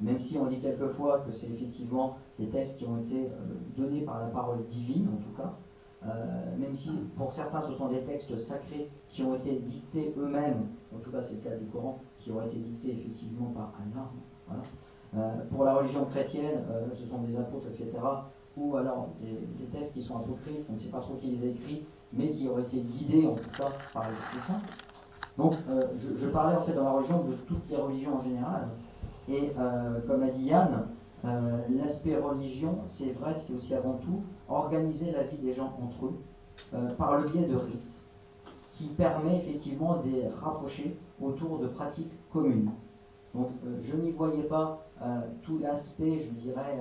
même 0.01 0.19
si 0.19 0.38
on 0.38 0.47
dit 0.47 0.60
quelquefois 0.60 1.23
que 1.25 1.32
c'est 1.32 1.47
effectivement 1.47 2.17
des 2.38 2.47
textes 2.47 2.78
qui 2.78 2.86
ont 2.86 2.97
été 2.99 3.28
euh, 3.28 3.30
donnés 3.78 4.01
par 4.01 4.19
la 4.19 4.28
parole 4.28 4.65
divine, 4.67 5.08
en 5.13 5.17
tout 5.17 5.36
cas, 5.38 5.54
même 6.03 6.75
si 6.75 6.91
pour 7.17 7.34
certains 7.34 7.62
ce 7.62 7.73
sont 7.73 7.88
des 7.89 8.01
textes 8.01 8.38
sacrés 8.38 8.89
qui 9.10 9.23
ont 9.23 9.36
été 9.36 9.55
dictés 9.55 10.13
eux-mêmes, 10.17 10.67
en 10.95 10.99
tout 10.99 11.10
cas 11.12 11.21
c'est 11.21 11.34
le 11.34 11.39
cas 11.39 11.55
du 11.55 11.65
Coran, 11.65 11.99
qui 12.19 12.31
ont 12.31 12.43
été 12.45 12.58
dictés 12.58 12.91
effectivement 12.91 13.47
par 13.47 13.73
Allah. 13.81 14.10
Voilà. 14.47 15.34
pour 15.49 15.63
la 15.63 15.73
religion 15.73 16.05
chrétienne, 16.05 16.63
ce 16.93 17.08
sont 17.08 17.17
des 17.19 17.36
apôtres, 17.38 17.67
etc., 17.69 17.97
ou 18.58 18.77
alors 18.77 19.10
des, 19.21 19.65
textes 19.65 19.93
qui 19.93 20.01
sont 20.01 20.17
apocryphes, 20.17 20.65
on 20.69 20.73
ne 20.73 20.79
sait 20.79 20.89
pas 20.89 20.99
trop 20.99 21.15
qui 21.15 21.27
les 21.27 21.47
a 21.47 21.49
écrits, 21.51 21.84
mais 22.13 22.31
qui 22.31 22.47
auraient 22.47 22.63
été 22.63 22.79
guidés 22.79 23.27
en 23.27 23.36
tout 23.36 23.49
cas 23.58 23.71
par 23.93 24.10
l'Esprit 24.10 24.39
Saint. 24.47 24.62
Donc 25.38 25.55
euh, 25.69 25.81
je, 26.21 26.27
parlais 26.27 26.55
en 26.55 26.63
fait 26.63 26.73
dans 26.73 26.86
la 26.86 26.91
religion 26.91 27.23
de 27.23 27.34
toutes 27.47 27.69
les 27.69 27.75
religions 27.75 28.17
en 28.17 28.23
général. 28.23 28.67
Et 29.27 29.51
euh, 29.58 29.99
comme 30.08 30.21
l'a 30.21 30.29
dit 30.29 30.45
Yann, 30.45 30.88
euh, 31.25 31.58
l'aspect 31.75 32.15
religion, 32.15 32.79
c'est 32.86 33.12
vrai, 33.12 33.36
c'est 33.45 33.53
aussi 33.53 33.73
avant 33.73 33.95
tout 33.95 34.21
organiser 34.49 35.12
la 35.12 35.23
vie 35.23 35.38
des 35.38 35.53
gens 35.53 35.77
entre 35.81 36.08
eux 36.08 36.15
par 36.97 37.17
le 37.17 37.29
biais 37.29 37.47
de 37.47 37.55
rites, 37.55 38.01
qui 38.73 38.88
permet 38.89 39.38
effectivement 39.38 40.01
de 40.01 40.10
les 40.10 40.27
rapprocher 40.27 40.97
autour 41.21 41.60
de 41.60 41.67
pratiques 41.67 42.12
communes. 42.31 42.71
Donc 43.34 43.49
je 43.81 43.95
n'y 43.97 44.12
voyais 44.12 44.43
pas 44.43 44.86
tout 45.41 45.58
l'aspect, 45.60 46.19
je 46.19 46.31
dirais, 46.41 46.79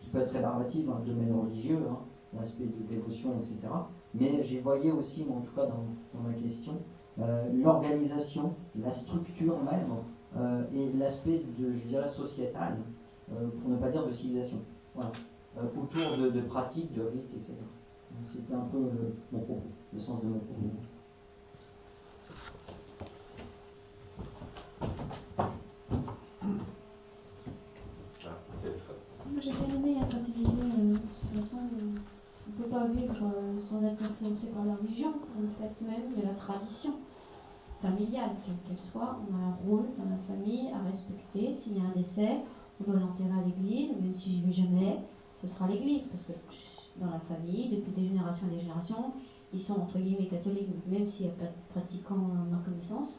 qui 0.00 0.10
peut 0.10 0.20
être 0.20 0.32
rébarbatif 0.32 0.86
dans 0.86 0.98
le 0.98 1.04
domaine 1.04 1.34
religieux, 1.34 1.80
hein, 1.90 1.98
l'aspect 2.38 2.64
de 2.64 2.86
dévotion, 2.88 3.34
etc. 3.38 3.56
Mais 4.14 4.42
j'y 4.42 4.58
voyais 4.58 4.90
aussi, 4.90 5.26
en 5.30 5.40
tout 5.40 5.54
cas 5.54 5.66
dans, 5.66 6.20
ma 6.20 6.32
question, 6.34 6.74
euh, 7.18 7.44
l'organisation, 7.52 8.54
la 8.76 8.92
structure 8.92 9.58
même 9.62 9.94
euh, 10.36 10.64
et 10.74 10.92
l'aspect 10.96 11.42
je 11.58 11.88
dirais, 11.88 12.08
sociétal, 12.08 12.78
euh, 13.32 13.48
pour 13.60 13.70
ne 13.70 13.76
pas 13.76 13.90
dire 13.90 14.06
de 14.06 14.12
civilisation. 14.12 14.58
Voilà. 14.94 15.12
Autour 15.56 16.16
de, 16.18 16.30
de, 16.30 16.40
pratiques, 16.42 16.92
de 16.94 17.02
rites, 17.02 17.32
etc. 17.34 17.54
C'était 18.32 18.54
un 18.54 18.66
peu 18.70 18.78
mon 19.32 19.40
propos, 19.40 19.62
le 19.92 20.00
sens 20.00 20.22
de 20.22 20.28
mon 20.28 20.38
propos. 20.38 20.70
j'ai 29.44 29.50
bien 29.50 29.76
aimé 29.76 29.96
hein, 30.00 30.06
quand 30.10 30.24
tu 30.24 30.30
disais, 30.30 30.48
euh, 30.48 30.94
de 30.94 30.98
toute 30.98 31.42
façon, 31.42 31.58
on 31.58 32.50
ne 32.50 32.56
peut 32.56 32.70
pas 32.70 32.86
vivre 32.86 33.14
euh, 33.24 33.58
sans 33.58 33.84
être 33.84 34.02
influencé 34.02 34.48
par 34.48 34.64
la 34.64 34.74
religion, 34.76 35.12
le 35.38 35.48
fait 35.58 35.84
même 35.84 36.14
de 36.16 36.22
la 36.22 36.34
tradition 36.34 36.94
familiale, 37.82 38.30
quelle 38.44 38.56
qu'elle 38.66 38.84
soit. 38.84 39.18
On 39.28 39.34
a 39.34 39.48
un 39.48 39.56
rôle 39.66 39.86
dans 39.98 40.08
la 40.08 40.16
famille 40.28 40.70
à 40.72 40.82
respecter. 40.88 41.56
S'il 41.62 41.76
y 41.76 41.80
a 41.80 41.84
un 41.84 41.94
décès, 41.94 42.40
on 42.80 42.90
doit 42.90 43.00
l'enterrer 43.00 43.38
à 43.38 43.44
l'église, 43.44 43.90
même 43.90 44.14
si 44.16 44.30
j'y 44.30 44.42
vais 44.42 44.52
jamais, 44.52 44.98
ce 45.46 45.54
sera 45.54 45.68
l'église, 45.68 46.06
parce 46.06 46.24
que 46.24 46.32
dans 46.96 47.10
la 47.10 47.20
famille, 47.20 47.70
depuis 47.70 47.92
des 47.92 48.08
générations 48.08 48.46
et 48.48 48.54
des 48.54 48.60
générations, 48.60 49.12
ils 49.52 49.60
sont 49.60 49.74
entre 49.74 49.98
guillemets 49.98 50.26
catholiques, 50.26 50.68
même 50.86 51.06
s'il 51.08 51.26
n'y 51.26 51.32
a 51.32 51.34
pas 51.34 51.46
de 51.46 51.70
pratiquants 51.70 52.30
à 52.32 52.50
ma 52.50 52.58
connaissance. 52.58 53.18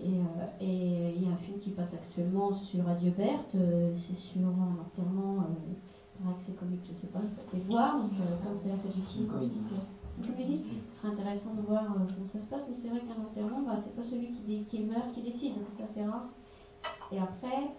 Euh, 0.00 0.04
et 0.60 1.14
il 1.16 1.22
y 1.22 1.26
a 1.26 1.30
un 1.32 1.36
film 1.36 1.58
qui 1.58 1.70
passe 1.70 1.92
actuellement 1.94 2.54
sur 2.54 2.84
Radio 2.84 3.12
Berthe, 3.12 3.54
euh, 3.54 3.94
c'est 3.96 4.16
sur 4.16 4.46
un 4.46 4.76
enterrement, 4.80 5.38
euh, 5.38 6.22
paraît 6.22 6.34
que 6.34 6.42
c'est 6.46 6.56
comique, 6.56 6.82
je 6.86 6.94
sais 6.94 7.06
pas, 7.06 7.20
il 7.22 7.30
faut 7.50 7.56
le 7.56 7.62
voir, 7.70 8.00
donc 8.00 8.10
comme 8.44 8.58
c'est 8.58 8.68
la 8.68 8.76
fête 8.76 8.94
du 8.94 9.02
cinéma. 9.02 9.40
Une 10.18 10.26
comédie. 10.26 10.62
Ce 10.92 11.00
serait 11.00 11.12
intéressant 11.12 11.54
de 11.54 11.62
voir 11.62 11.84
comment 11.84 12.26
ça 12.26 12.40
se 12.40 12.46
passe, 12.46 12.64
mais 12.70 12.74
c'est 12.74 12.88
vrai 12.88 13.00
qu'un 13.00 13.22
enterrement, 13.22 13.62
bah, 13.66 13.76
c'est 13.82 13.94
pas 13.94 14.02
celui 14.02 14.32
qui, 14.32 14.64
qui 14.64 14.84
meurt 14.84 15.12
qui 15.12 15.22
décide, 15.22 15.54
c'est 15.76 15.84
assez 15.84 16.04
rare. 16.04 16.28
Et 17.12 17.18
après, 17.18 17.70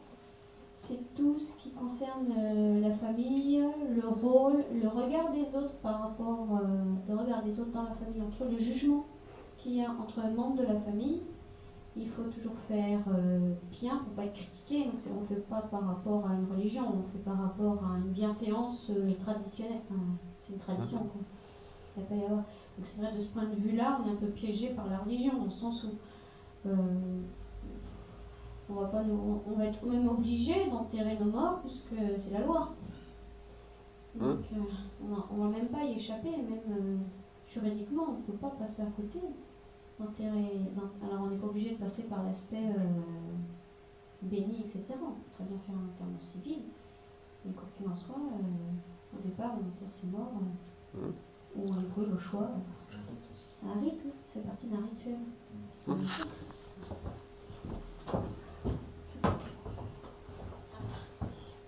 c'est 0.87 1.15
tout 1.15 1.37
ce 1.39 1.53
qui 1.57 1.71
concerne 1.71 2.81
la 2.81 2.91
famille, 2.95 3.61
le 3.89 4.07
rôle, 4.07 4.63
le 4.73 4.87
regard 4.87 5.31
des 5.31 5.55
autres 5.55 5.75
par 5.81 6.01
rapport, 6.01 6.59
le 7.07 7.15
regard 7.15 7.43
des 7.43 7.59
autres 7.59 7.71
dans 7.71 7.83
la 7.83 7.95
famille, 7.95 8.21
entre 8.21 8.45
le 8.49 8.57
jugement 8.57 9.05
qu'il 9.57 9.73
y 9.73 9.83
a 9.83 9.91
entre 9.91 10.19
un 10.19 10.29
membre 10.29 10.57
de 10.57 10.63
la 10.63 10.79
famille 10.79 11.21
il 11.97 12.09
faut 12.09 12.23
toujours 12.23 12.57
faire 12.67 12.99
euh, 13.07 13.53
bien 13.71 13.97
pour 13.97 14.13
pas 14.13 14.25
être 14.25 14.33
critiqué. 14.33 14.85
Donc 14.85 14.95
on 15.09 15.21
ne 15.21 15.25
fait 15.25 15.47
pas 15.47 15.61
par 15.61 15.85
rapport 15.85 16.25
à 16.27 16.33
une 16.33 16.45
religion, 16.51 16.85
on 16.87 17.11
fait 17.11 17.23
par 17.23 17.37
rapport 17.37 17.83
à 17.83 17.97
une 17.97 18.11
bienséance 18.11 18.89
euh, 18.91 19.11
traditionnelle. 19.23 19.81
c'est 20.39 20.53
une 20.53 20.59
tradition 20.59 20.99
quoi. 20.99 21.21
Il 21.97 22.03
pas 22.03 22.15
y 22.15 22.23
avoir. 22.23 22.43
Donc 22.77 22.85
c'est 22.85 23.01
vrai 23.01 23.11
de 23.11 23.21
ce 23.21 23.27
point 23.29 23.45
de 23.45 23.55
vue-là, 23.55 23.99
on 24.03 24.09
est 24.09 24.11
un 24.11 24.17
peu 24.17 24.27
piégé 24.27 24.69
par 24.69 24.87
la 24.87 24.99
religion 24.99 25.37
dans 25.37 25.45
le 25.45 25.49
sens 25.49 25.83
où 25.83 26.67
euh, 26.67 27.21
on 28.69 28.73
va 28.73 28.87
pas 28.87 29.03
nous, 29.03 29.41
on 29.45 29.55
va 29.55 29.65
être 29.65 29.85
même 29.85 30.07
obligé 30.07 30.69
d'enterrer 30.69 31.17
nos 31.17 31.31
morts 31.31 31.61
puisque 31.61 31.95
c'est 32.17 32.31
la 32.31 32.45
loi. 32.45 32.73
Donc 34.15 34.39
on 35.31 35.35
ne 35.35 35.41
va 35.41 35.49
même 35.49 35.67
pas 35.67 35.83
y 35.83 35.93
échapper, 35.93 36.31
même 36.31 36.99
juridiquement, 37.47 38.07
on 38.09 38.17
ne 38.17 38.23
peut 38.23 38.37
pas 38.37 38.49
passer 38.49 38.81
à 38.81 38.91
côté 38.95 39.19
alors 39.99 41.21
on 41.23 41.27
n'est 41.27 41.37
pas 41.37 41.47
obligé 41.47 41.71
de 41.71 41.77
passer 41.77 42.03
par 42.03 42.23
l'aspect 42.23 42.69
euh, 42.69 43.37
béni, 44.21 44.59
etc. 44.59 44.83
On 45.01 45.11
peut 45.11 45.31
très 45.33 45.43
bien 45.45 45.57
faire 45.65 45.75
un 45.75 45.87
enterrement 45.89 46.19
civil. 46.19 46.61
Mais 47.45 47.53
quoi 47.53 47.67
qu'il 47.75 47.87
en 47.87 47.95
soit, 47.95 48.15
euh, 48.15 49.17
au 49.17 49.21
départ, 49.27 49.53
on 49.53 49.67
enterre 49.67 49.91
ses 50.01 50.07
morts, 50.07 50.33
euh, 50.97 51.07
mmh. 51.07 51.13
ou 51.55 51.71
on 51.71 51.79
les 51.79 51.87
brûle 51.87 52.13
au 52.13 52.19
choix. 52.19 52.51
C'est 52.91 53.67
un 53.67 53.79
rite, 53.79 54.01
c'est 54.33 54.45
partie 54.45 54.67
d'un 54.67 54.81
rituel. 54.85 55.19
Mmh. 55.87 55.93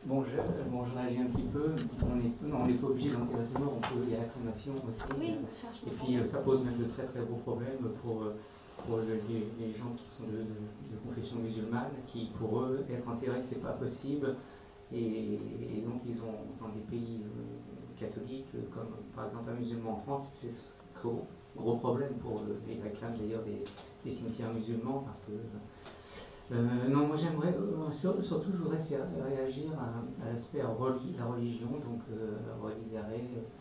Bon, 0.09 0.23
je, 0.23 0.71
bon, 0.71 0.85
je 0.85 0.97
réagis 0.97 1.21
un 1.21 1.25
petit 1.25 1.47
peu. 1.53 1.69
On 2.01 2.65
n'est 2.65 2.73
pas 2.73 2.87
obligé 2.87 3.11
d'enterrer 3.11 3.45
ses 3.45 3.59
morts, 3.59 3.75
on 3.77 3.79
peut, 3.79 4.01
il 4.05 4.09
y 4.09 4.15
a 4.15 4.21
la 4.21 4.25
crémation 4.25 4.73
aussi. 4.89 5.03
Oui, 5.19 5.35
et 5.85 5.91
puis 5.91 6.17
euh, 6.17 6.25
ça 6.25 6.39
pose 6.39 6.63
même 6.63 6.79
de 6.79 6.85
très 6.85 7.05
très 7.05 7.19
gros 7.19 7.37
problèmes 7.45 7.77
pour, 8.01 8.23
euh, 8.23 8.33
pour 8.87 8.97
les, 9.01 9.71
gens 9.73 9.93
qui 9.95 10.09
sont 10.09 10.23
de, 10.23 10.97
confession 11.05 11.37
musulmane, 11.37 11.91
qui 12.07 12.31
pour 12.39 12.59
eux, 12.59 12.83
être 12.91 13.07
enterrés, 13.07 13.43
c'est 13.47 13.61
pas 13.61 13.73
possible. 13.73 14.35
Et, 14.91 15.37
donc 15.85 16.01
ils 16.07 16.19
ont, 16.23 16.41
dans 16.59 16.73
des 16.73 16.81
pays 16.89 17.21
euh, 17.21 17.99
catholiques, 17.99 18.49
comme 18.73 18.89
par 19.15 19.25
exemple 19.25 19.51
un 19.51 19.59
musulman 19.59 19.91
en 19.91 20.01
France, 20.07 20.27
c'est 20.41 20.49
gros, 20.99 21.27
gros 21.55 21.77
problème 21.77 22.13
pour 22.15 22.41
les 22.67 22.81
réclames 22.81 23.13
d'ailleurs 23.15 23.43
des, 23.43 23.63
des, 24.03 24.17
cimetières 24.17 24.51
musulmans, 24.55 25.03
parce 25.05 25.19
que 25.19 25.33
euh, 26.51 26.87
non, 26.89 27.05
moi 27.05 27.15
j'aimerais, 27.15 27.53
euh, 27.55 27.91
surtout 27.91 28.51
je 28.51 28.57
voudrais 28.57 28.79
réagir 28.79 29.69
à, 29.77 30.33
l'aspect 30.33 30.59
la 30.63 30.69
religion, 31.25 31.67
donc 31.67 32.01
euh, 32.11 32.37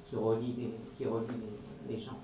qui 0.05 0.17
relie 0.17 0.55
les, 0.57 0.75
qui 0.97 1.05
relie 1.05 1.27
les, 1.87 1.99
gens. 1.99 2.19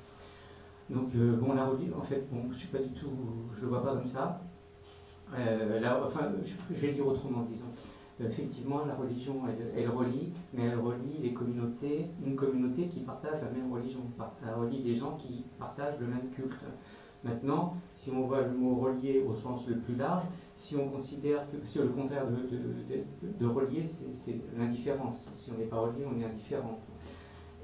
Donc 0.88 1.14
bon, 1.14 1.54
la 1.54 1.66
religion, 1.66 1.98
en 1.98 2.02
fait, 2.02 2.26
bon, 2.32 2.50
je 2.50 2.58
suis 2.58 2.68
pas 2.68 2.78
du 2.78 2.90
tout, 2.92 3.10
je 3.56 3.62
le 3.62 3.68
vois 3.68 3.82
pas 3.82 3.94
comme 3.94 4.06
ça. 4.06 4.40
enfin, 5.30 6.32
je, 6.42 6.74
vais 6.74 6.88
le 6.88 6.94
dire 6.94 7.06
autrement, 7.06 7.42
disons. 7.42 7.68
effectivement, 8.20 8.86
la 8.86 8.94
religion, 8.94 9.42
elle, 9.76 9.90
relie, 9.90 10.32
mais 10.54 10.64
elle 10.64 10.78
relie 10.78 11.18
les 11.20 11.34
communautés, 11.34 12.06
une 12.24 12.36
communauté 12.36 12.88
qui 12.88 13.00
partage 13.00 13.42
la 13.42 13.50
même 13.50 13.70
religion. 13.70 14.00
Elle 14.42 14.54
relie 14.54 14.82
des 14.82 14.96
gens 14.96 15.16
qui 15.16 15.44
partagent 15.58 16.00
le 16.00 16.06
même 16.06 16.30
culte. 16.30 16.64
Maintenant, 17.24 17.74
si 17.94 18.10
on 18.10 18.26
voit 18.26 18.42
le 18.42 18.52
mot 18.52 18.76
relier 18.76 19.24
au 19.26 19.34
sens 19.34 19.66
le 19.66 19.78
plus 19.78 19.96
large, 19.96 20.24
si 20.56 20.76
on 20.76 20.88
considère 20.88 21.50
que, 21.50 21.56
si 21.66 21.78
le 21.78 21.88
contraire 21.88 22.26
de, 22.30 23.38
de, 23.38 23.46
relier, 23.46 23.82
c'est 24.24 24.36
l'indifférence. 24.56 25.28
Si 25.38 25.50
on 25.50 25.58
n'est 25.58 25.64
pas 25.64 25.80
relié, 25.80 26.04
on 26.06 26.20
est 26.20 26.24
indifférent. 26.24 26.78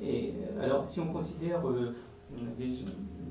Et 0.01 0.33
alors, 0.61 0.89
si 0.89 0.99
on 1.01 1.13
considère 1.13 1.67
euh, 1.69 1.95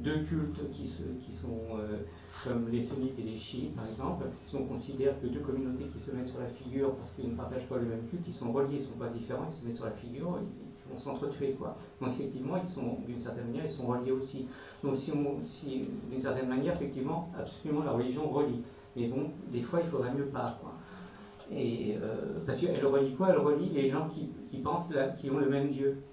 deux 0.03 0.23
cultes 0.23 0.71
qui, 0.71 0.83
qui 1.25 1.33
sont 1.33 1.59
euh, 1.73 2.03
comme 2.43 2.69
les 2.69 2.83
sunnites 2.83 3.17
et 3.17 3.23
les 3.23 3.37
chiites, 3.37 3.75
par 3.75 3.87
exemple, 3.87 4.25
si 4.43 4.55
on 4.55 4.65
considère 4.65 5.19
que 5.19 5.27
deux 5.27 5.41
communautés 5.41 5.85
qui 5.85 5.99
se 5.99 6.11
mettent 6.11 6.27
sur 6.27 6.39
la 6.39 6.49
figure 6.49 6.95
parce 6.95 7.11
qu'ils 7.13 7.31
ne 7.31 7.35
partagent 7.35 7.67
pas 7.67 7.77
le 7.77 7.85
même 7.85 8.07
culte, 8.09 8.27
ils 8.27 8.33
sont 8.33 8.51
reliés, 8.51 8.77
ils 8.77 8.81
ne 8.81 8.87
sont 8.87 8.99
pas 8.99 9.09
différents, 9.09 9.47
ils 9.49 9.59
se 9.59 9.65
mettent 9.65 9.75
sur 9.75 9.85
la 9.85 9.91
figure, 9.91 10.39
vont 10.91 10.97
s'entretuer. 10.97 11.53
Quoi. 11.53 11.75
Donc 12.01 12.11
effectivement, 12.13 12.57
ils 12.57 12.69
sont, 12.69 12.97
d'une 13.05 13.19
certaine 13.19 13.45
manière, 13.47 13.65
ils 13.65 13.71
sont 13.71 13.87
reliés 13.87 14.11
aussi. 14.11 14.47
Donc 14.83 14.95
si, 14.95 15.11
si 15.43 15.85
d'une 16.09 16.21
certaine 16.21 16.47
manière, 16.47 16.75
effectivement, 16.75 17.29
absolument 17.37 17.83
la 17.83 17.91
religion 17.91 18.29
relie. 18.29 18.61
Mais 18.95 19.07
bon, 19.07 19.29
des 19.51 19.61
fois, 19.61 19.81
il 19.83 19.89
faudrait 19.89 20.13
mieux 20.13 20.27
pas. 20.27 20.57
Quoi. 20.61 20.73
Et, 21.51 21.97
euh, 22.01 22.39
parce 22.45 22.59
qu'elle 22.59 22.85
relie 22.85 23.15
quoi? 23.15 23.29
Elle 23.29 23.39
relie 23.39 23.69
les 23.69 23.89
gens 23.89 24.07
qui, 24.09 24.29
qui 24.49 24.57
pensent, 24.57 24.91
là, 24.93 25.09
qui 25.09 25.29
ont 25.29 25.37
le 25.37 25.49
même 25.49 25.69
Dieu. 25.69 26.03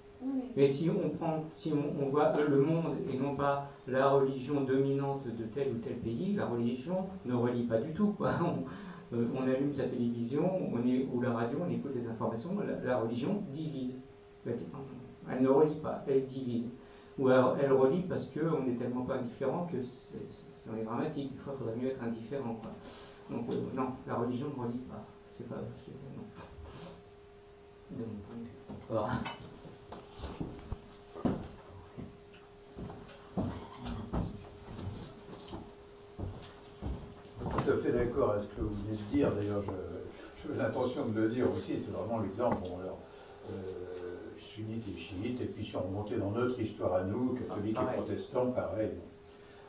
Mais 0.55 0.73
si 0.73 0.89
on 0.89 1.09
prend, 1.09 1.43
si 1.53 1.71
on, 1.73 2.09
voit 2.09 2.33
le 2.41 2.61
monde 2.61 2.95
et 3.11 3.17
non 3.17 3.35
pas 3.35 3.69
la 3.87 4.09
religion 4.09 4.61
dominante 4.61 5.27
de 5.27 5.43
tel 5.53 5.73
ou 5.73 5.77
tel 5.77 5.97
pays, 5.97 6.33
la 6.33 6.47
religion 6.47 7.05
ne 7.25 7.35
relie 7.35 7.67
pas 7.67 7.79
du 7.79 7.93
tout. 7.93 8.13
Quoi. 8.13 8.33
On, 8.41 8.65
euh, 9.15 9.25
on 9.33 9.43
allume 9.43 9.71
sa 9.71 9.83
télévision 9.83 10.43
on 10.73 10.85
est, 10.85 11.07
ou 11.13 11.21
la 11.21 11.31
radio, 11.31 11.59
on 11.65 11.71
écoute 11.71 11.93
les 11.95 12.07
informations, 12.07 12.49
la, 12.83 12.97
religion 12.97 13.41
divise. 13.53 14.01
Elle 15.29 15.41
ne 15.41 15.49
relie 15.49 15.79
pas, 15.79 16.03
elle 16.07 16.25
divise. 16.27 16.71
Ou 17.19 17.29
elle, 17.29 17.71
relie 17.71 18.03
parce 18.03 18.27
qu'on 18.27 18.63
n'est 18.63 18.75
tellement 18.75 19.03
pas 19.03 19.15
indifférent 19.15 19.67
que 19.71 19.81
c'est 19.81 20.83
dramatique. 20.83 21.33
Des 21.33 21.39
fois, 21.39 21.53
il 21.55 21.59
faudrait 21.59 21.75
mieux 21.75 21.87
être 21.89 22.03
indifférent. 22.03 22.59
Quoi. 22.61 22.71
Donc, 23.29 23.49
euh, 23.49 23.61
non, 23.73 23.93
la 24.05 24.15
religion 24.15 24.47
ne 24.55 24.63
relie 24.63 24.79
pas. 24.79 25.03
C'est 25.37 25.47
pas. 25.49 25.55
Non. 25.55 26.23
De 27.91 28.03
mon 28.03 28.19
point 28.25 28.35
de 28.35 28.43
vue. 28.43 28.49
tout 37.67 37.71
à 37.73 37.77
fait 37.77 37.91
d'accord 37.91 38.31
avec 38.31 38.43
ce 38.49 38.55
que 38.55 38.61
vous 38.61 38.75
venez 38.75 38.97
de 38.97 39.03
dire. 39.11 39.33
D'ailleurs, 39.33 39.63
j'ai 40.41 40.55
l'intention 40.55 41.07
de 41.07 41.21
le 41.21 41.29
dire 41.29 41.51
aussi. 41.51 41.81
C'est 41.83 41.91
vraiment 41.91 42.19
l'exemple. 42.19 42.57
Bon, 42.61 42.79
alors, 42.79 42.99
euh, 43.49 43.96
sunnites 44.57 44.85
et 44.87 44.97
chiites, 44.97 45.41
et 45.41 45.45
puis 45.45 45.65
si 45.65 45.75
on 45.75 45.81
remontait 45.81 46.17
dans 46.17 46.31
notre 46.31 46.59
histoire 46.59 46.95
à 46.95 47.03
nous, 47.03 47.35
catholiques 47.35 47.77
et 47.77 47.97
protestants, 47.97 48.51
pareil. 48.51 48.89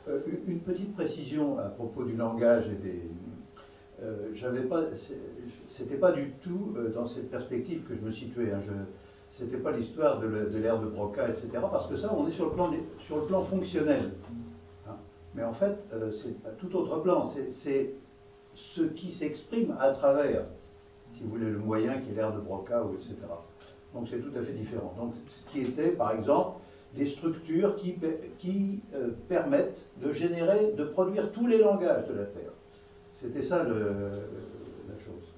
Euh, 0.07 0.21
une 0.47 0.59
petite 0.59 0.95
précision 0.95 1.59
à 1.59 1.69
propos 1.69 2.03
du 2.03 2.15
langage 2.15 2.65
et 2.67 2.83
des. 2.83 3.01
Euh, 4.01 4.29
j'avais 4.33 4.61
pas, 4.61 4.83
c'était 5.67 5.97
pas 5.97 6.13
du 6.13 6.31
tout 6.41 6.73
euh, 6.77 6.89
dans 6.93 7.05
cette 7.05 7.29
perspective 7.29 7.83
que 7.83 7.95
je 7.95 8.01
me 8.01 8.11
situais. 8.11 8.51
Hein, 8.51 8.61
je, 8.65 8.73
c'était 9.37 9.57
pas 9.57 9.71
l'histoire 9.71 10.19
de 10.19 10.27
l'ère 10.27 10.79
de 10.79 10.87
Broca, 10.87 11.29
etc. 11.29 11.47
Parce 11.71 11.87
que 11.87 11.97
ça, 11.97 12.13
on 12.13 12.27
est 12.27 12.31
sur 12.31 12.45
le 12.45 12.51
plan, 12.51 12.73
sur 13.05 13.17
le 13.17 13.25
plan 13.25 13.43
fonctionnel. 13.43 14.11
Mais 15.35 15.43
en 15.43 15.53
fait, 15.53 15.77
euh, 15.93 16.11
c'est 16.11 16.35
c'est 16.43 16.57
tout 16.57 16.75
autre 16.75 17.01
plan. 17.01 17.31
C'est 17.61 17.93
ce 18.55 18.81
qui 18.81 19.11
s'exprime 19.11 19.77
à 19.79 19.91
travers, 19.91 20.45
si 21.13 21.23
vous 21.23 21.29
voulez, 21.29 21.51
le 21.51 21.59
moyen 21.59 21.99
qui 21.99 22.11
est 22.11 22.15
l'air 22.15 22.33
de 22.33 22.39
Broca, 22.39 22.83
ou 22.83 22.95
etc. 22.95 23.15
Donc 23.93 24.07
c'est 24.09 24.19
tout 24.19 24.37
à 24.37 24.43
fait 24.43 24.53
différent. 24.53 24.93
Donc 24.97 25.13
ce 25.29 25.51
qui 25.51 25.61
était, 25.61 25.89
par 25.89 26.11
exemple, 26.11 26.59
des 26.95 27.11
structures 27.11 27.75
qui, 27.75 27.95
euh, 28.93 29.09
permettent 29.27 29.85
de 30.01 30.11
générer, 30.11 30.73
de 30.73 30.83
produire 30.85 31.31
tous 31.31 31.47
les 31.47 31.59
langages 31.59 32.07
de 32.07 32.13
la 32.13 32.25
Terre. 32.25 32.51
C'était 33.21 33.43
ça 33.43 33.63
la 33.63 33.69
chose. 34.99 35.29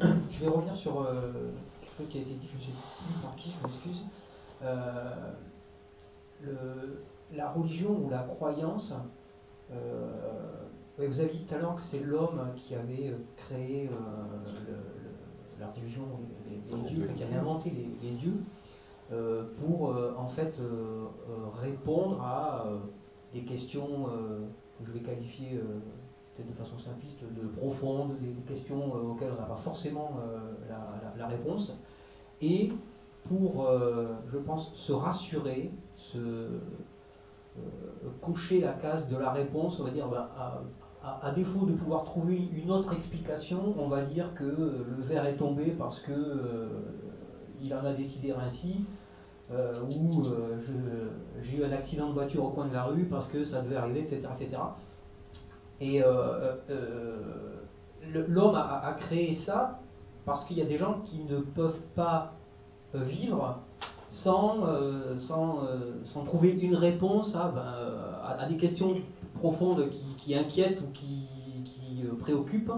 je 0.30 0.40
vais 0.40 0.48
revenir 0.48 0.76
sur 0.76 1.02
euh, 1.02 1.32
quelque 1.80 1.96
chose 1.98 2.08
qui 2.08 2.18
a 2.18 2.20
été 2.22 2.34
dit, 2.34 2.48
je 2.60 3.22
par 3.22 3.34
qui, 3.36 3.50
je 3.50 3.66
m'excuse? 3.66 4.02
Euh, 4.62 5.10
la 7.34 7.50
religion 7.50 8.04
ou 8.04 8.10
la 8.10 8.22
croyance, 8.22 8.92
euh, 9.72 10.10
vous 10.98 11.20
avez 11.20 11.30
dit 11.30 11.44
tout 11.44 11.54
à 11.54 11.58
l'heure 11.58 11.76
que 11.76 11.82
c'est 11.90 12.00
l'homme 12.00 12.52
qui 12.56 12.74
avait 12.74 13.14
créé 13.36 13.88
la 15.58 15.68
religion, 15.68 16.02
les, 16.50 16.90
dieux, 16.90 17.08
qui 17.16 17.22
avait 17.22 17.36
inventé 17.36 17.72
les, 18.02 18.10
dieux, 18.10 18.42
pour 19.58 19.96
en 20.18 20.28
fait 20.28 20.52
répondre 21.62 22.20
à 22.20 22.66
des 23.32 23.44
questions 23.44 24.04
que 24.78 24.84
je 24.86 24.92
vais 24.92 25.00
qualifier 25.00 25.58
de 26.44 26.52
façon 26.54 26.78
simpliste, 26.78 27.20
de 27.22 27.48
profonde, 27.58 28.18
des, 28.20 28.32
questions 28.52 28.94
euh, 28.94 29.10
auxquelles 29.10 29.32
on 29.36 29.40
n'a 29.40 29.46
pas 29.46 29.60
forcément 29.62 30.18
euh, 30.20 31.18
la, 31.18 31.26
réponse, 31.26 31.72
et 32.40 32.72
pour, 33.28 33.66
euh, 33.66 34.14
je 34.32 34.38
pense, 34.38 34.72
se 34.74 34.92
rassurer, 34.92 35.70
se 35.96 36.48
coucher 38.20 38.60
la 38.60 38.72
case 38.74 39.08
de 39.08 39.16
la 39.16 39.32
réponse, 39.32 39.78
on 39.80 39.84
va 39.84 39.90
dire, 39.90 40.08
bah, 40.08 40.30
à, 41.02 41.32
défaut 41.32 41.66
de 41.66 41.72
pouvoir 41.72 42.04
trouver 42.04 42.36
une 42.52 42.70
autre 42.70 42.92
explication, 42.92 43.74
on 43.78 43.88
va 43.88 44.02
dire 44.02 44.32
que 44.34 44.44
le 44.44 45.02
verre 45.04 45.26
est 45.26 45.36
tombé 45.36 45.74
parce 45.78 46.00
que 46.00 46.68
il 47.60 47.74
en 47.74 47.84
a 47.84 47.92
décidé 47.92 48.32
ainsi, 48.32 48.84
ou 49.50 50.22
j'ai 51.42 51.58
eu 51.58 51.64
un 51.64 51.72
accident 51.72 52.08
de 52.08 52.14
voiture 52.14 52.44
au 52.44 52.50
coin 52.50 52.68
de 52.68 52.74
la 52.74 52.84
rue 52.84 53.04
parce 53.04 53.28
que 53.28 53.44
ça 53.44 53.62
devait 53.62 53.76
arriver, 53.76 54.00
etc. 54.00 54.22
etc. 54.38 54.58
Et 55.80 56.02
euh, 56.02 56.56
euh, 56.68 57.16
euh, 58.14 58.24
l'homme 58.28 58.54
a, 58.54 58.94
créé 59.00 59.34
ça 59.34 59.80
parce 60.26 60.44
qu'il 60.44 60.58
y 60.58 60.62
a 60.62 60.66
des 60.66 60.76
gens 60.76 61.00
qui 61.04 61.24
ne 61.24 61.40
peuvent 61.40 61.80
pas 61.94 62.32
vivre 62.92 63.60
sans, 64.10 64.66
sans, 65.28 65.60
sans 66.12 66.24
trouver 66.24 66.50
une 66.50 66.74
réponse 66.74 67.34
à, 67.34 67.48
ben, 67.48 68.38
à, 68.38 68.48
des 68.48 68.56
questions 68.56 68.96
profondes 69.38 69.88
qui, 70.18 70.34
inquiètent 70.34 70.80
ou 70.80 70.90
qui, 70.92 71.26
préoccupent. 72.18 72.72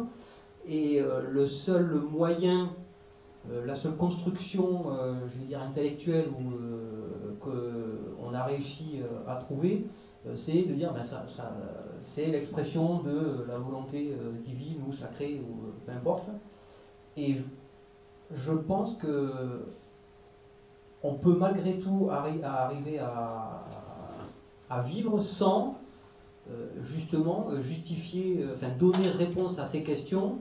Et 0.68 1.00
le 1.00 1.46
seul 1.46 2.02
moyen, 2.12 2.70
la 3.64 3.76
seule 3.76 3.96
construction, 3.96 4.84
je 5.32 5.38
vais 5.38 5.46
dire, 5.46 5.62
intellectuelle 5.62 6.26
qu'on 7.40 8.34
a 8.34 8.44
réussi 8.44 9.00
à 9.26 9.36
trouver, 9.36 9.86
euh, 10.26 10.36
c'est 10.36 10.62
de 10.62 10.74
dire 10.74 10.92
ben 10.92 11.04
ça, 11.04 11.26
c'est 12.14 12.26
l'expression 12.26 13.02
de 13.02 13.44
la 13.48 13.58
volonté 13.58 14.12
euh, 14.12 14.32
divine 14.46 14.82
ou 14.88 14.92
sacrée 14.92 15.40
ou 15.40 15.66
euh, 15.66 15.72
peu 15.84 15.92
importe. 15.92 16.28
Et 17.16 17.38
je 18.32 18.52
pense 18.52 18.96
que 18.98 19.64
on 21.02 21.14
peut 21.14 21.36
malgré 21.36 21.78
tout 21.78 22.08
arriver 22.10 22.98
à, 22.98 23.64
vivre 24.86 25.20
sans 25.20 25.76
justement 26.82 27.60
justifier, 27.60 28.46
enfin 28.54 28.68
donner 28.78 29.10
réponse 29.10 29.58
à 29.58 29.66
ces 29.66 29.82
questions 29.82 30.38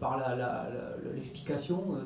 par 0.00 0.20
l'explication 1.14 1.96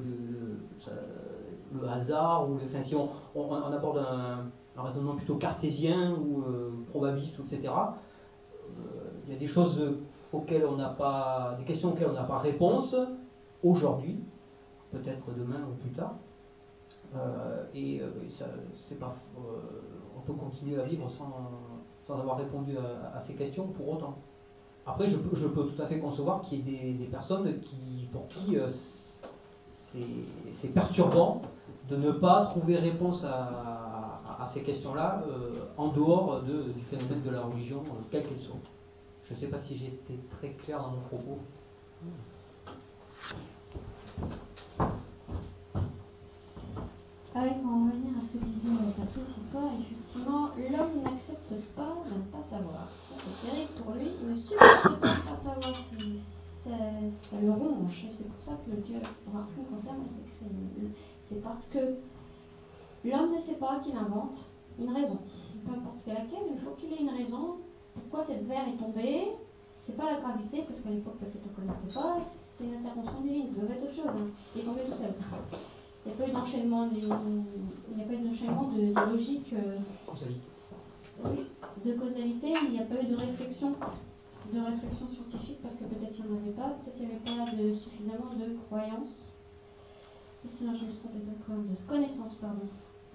le 1.73 1.89
hasard 1.89 2.49
ou 2.49 2.59
enfin, 2.65 2.83
si 2.83 2.95
on, 2.95 3.11
aborde 3.53 3.99
un, 3.99 4.47
un 4.79 4.83
raisonnement 4.83 5.15
plutôt 5.17 5.37
cartésien 5.37 6.15
ou 6.15 6.43
euh, 6.43 6.71
probabiliste, 6.91 7.39
etc. 7.41 7.63
Euh, 7.65 8.71
il 9.27 9.33
y 9.33 9.37
a 9.37 9.39
des 9.39 9.49
choses 9.49 9.97
auxquelles 10.33 10.65
on 10.65 10.77
n'a 10.77 10.91
pas, 10.91 11.57
des 11.59 11.65
questions 11.65 11.91
auxquelles 11.91 12.09
on 12.09 12.15
n'a 12.15 12.25
pas 12.25 12.39
réponse 12.39 12.95
aujourd'hui, 13.63 14.21
peut-être 14.93 15.35
demain 15.37 15.61
ou 15.69 15.75
plus 15.83 15.91
tard. 15.91 16.15
Euh, 17.17 17.65
et 17.75 18.03
ça, 18.31 18.47
c'est 18.89 18.99
pas, 18.99 19.17
on 20.17 20.21
peut 20.21 20.35
continuer 20.35 20.81
à 20.81 20.85
vivre 20.85 21.11
sans, 21.11 21.51
sans 22.07 22.19
avoir 22.19 22.37
répondu 22.39 22.77
à, 22.79 23.21
ces 23.21 23.35
questions 23.35 23.69
pour 23.69 23.89
autant. 23.89 24.19
Après, 24.87 25.07
je, 25.07 25.17
peux 25.17 25.67
tout 25.67 25.83
à 25.83 25.87
fait 25.87 26.01
concevoir 26.01 26.41
qu'il 26.43 26.69
y 26.69 26.91
ait 26.91 26.93
des, 26.93 27.07
personnes 27.07 27.61
qui, 27.61 28.09
pour 28.13 28.29
qui 28.29 28.57
c'est 29.93 30.69
perturbant 30.69 31.43
de 31.89 31.97
ne 31.97 32.13
pas 32.13 32.47
trouver 32.47 32.77
réponse 32.77 33.25
à, 33.25 34.47
ces 34.53 34.63
questions-là 34.63 35.23
euh, 35.29 35.67
en 35.77 35.89
dehors 35.89 36.43
de, 36.43 36.73
du 36.73 36.81
phénomène 36.89 37.21
de 37.23 37.29
la 37.29 37.43
religion, 37.43 37.81
euh, 37.81 38.01
quelle 38.11 38.27
qu'elle 38.27 38.39
soit. 38.39 38.57
Je 39.29 39.35
ne 39.35 39.39
sais 39.41 39.49
pas 39.49 39.61
si 39.61 39.77
j'ai 39.77 39.89
été 39.89 40.19
très 40.39 40.51
clair 40.53 40.81
dans 40.81 40.93
mon 40.93 41.01
propos 41.01 41.39
pour 47.39 47.71
en 47.71 47.87
revenir 47.87 48.19
à 48.19 48.27
ce 48.27 48.39
que 48.39 48.45
disait 48.45 48.69
effectivement, 49.79 50.51
l'homme 50.59 51.03
n'accepte 51.03 51.55
pas 51.77 51.95
de 52.05 52.15
ne 52.19 52.25
pas 52.35 52.43
savoir. 52.51 52.89
C'est 53.09 53.47
terrible 53.47 53.73
pour 53.81 53.95
lui, 53.95 54.11
il 54.21 54.29
ne 54.29 54.37
supporte 54.37 54.83
pas 54.83 54.89
de 54.89 54.95
ne 54.95 55.01
pas 55.01 55.37
savoir. 55.45 55.75
Ça, 56.65 57.39
le 57.41 57.51
ronge. 57.53 58.07
C'est 58.17 58.29
pour 58.29 58.43
ça 58.43 58.59
que 58.65 58.71
le 58.73 58.77
Dieu 58.79 59.01
Rarson 59.33 59.63
concerne 59.71 60.01
a 60.01 60.05
été. 60.05 60.93
C'est 61.29 61.43
parce 61.43 61.65
que 61.67 61.79
l'homme 63.05 63.33
ne 63.33 63.39
sait 63.39 63.55
pas 63.55 63.79
qu'il 63.85 63.97
invente 63.97 64.35
une 64.79 64.91
raison. 64.91 65.19
Peu 65.65 65.73
importe 65.73 66.07
laquelle, 66.07 66.51
il 66.53 66.59
faut 66.61 66.73
qu'il 66.73 66.93
ait 66.93 67.03
une 67.03 67.11
raison. 67.11 67.59
Pourquoi 67.95 68.25
cette 68.27 68.47
verre 68.49 68.67
est 68.69 68.79
tombée? 68.79 69.29
C'est 69.87 69.97
pas 69.97 70.11
la 70.11 70.21
gravité, 70.21 70.65
parce 70.67 70.81
qu'à 70.81 70.91
l'époque, 70.91 71.19
peut-être 71.19 71.47
on 71.47 71.63
ne 71.63 71.67
connaissait 71.69 71.95
pas. 71.95 72.19
C'est 72.59 72.65
une 72.65 72.75
intervention 72.75 73.21
divine, 73.21 73.49
ça 73.49 73.61
doit 73.61 73.77
être 73.77 73.85
autre 73.85 73.95
chose. 73.95 74.07
Hein. 74.07 74.29
Il 74.55 74.63
est 74.63 74.65
tombé 74.65 74.81
tout 74.83 74.97
seul. 74.99 75.15
Il 76.09 76.15
n'y 76.15 76.15
a 76.15 76.27
pas 76.27 76.31
eu 76.31 76.33
d'enchaînement, 76.33 76.87
de, 78.73 79.13
logique. 79.13 79.53
Euh, 79.53 79.77
oui, 81.25 81.47
de 81.85 81.93
causalité, 81.93 82.55
il 82.65 82.71
n'y 82.73 82.81
a 82.81 82.85
pas 82.85 83.03
eu 83.03 83.07
de 83.07 83.17
réflexion 83.17 83.75
de 84.53 84.61
réflexion 84.61 85.07
scientifique 85.09 85.59
parce 85.63 85.77
que 85.77 85.85
peut-être 85.85 86.15
il 86.19 86.25
n'y 86.25 86.33
en 86.33 86.41
avait 86.41 86.53
pas, 86.53 86.71
peut-être 86.81 86.97
il 86.99 87.07
n'y 87.07 87.13
avait 87.13 87.25
pas 87.25 87.51
de, 87.55 87.75
suffisamment 87.75 88.33
de 88.33 88.57
croyances, 88.67 89.35
sinon 90.57 90.75
je 90.75 90.87
me 90.87 90.91
suis 90.91 91.01
trompée 91.01 91.19
de, 91.19 91.71
de 91.71 91.77
connaissances, 91.87 92.37
pardon, 92.37 92.67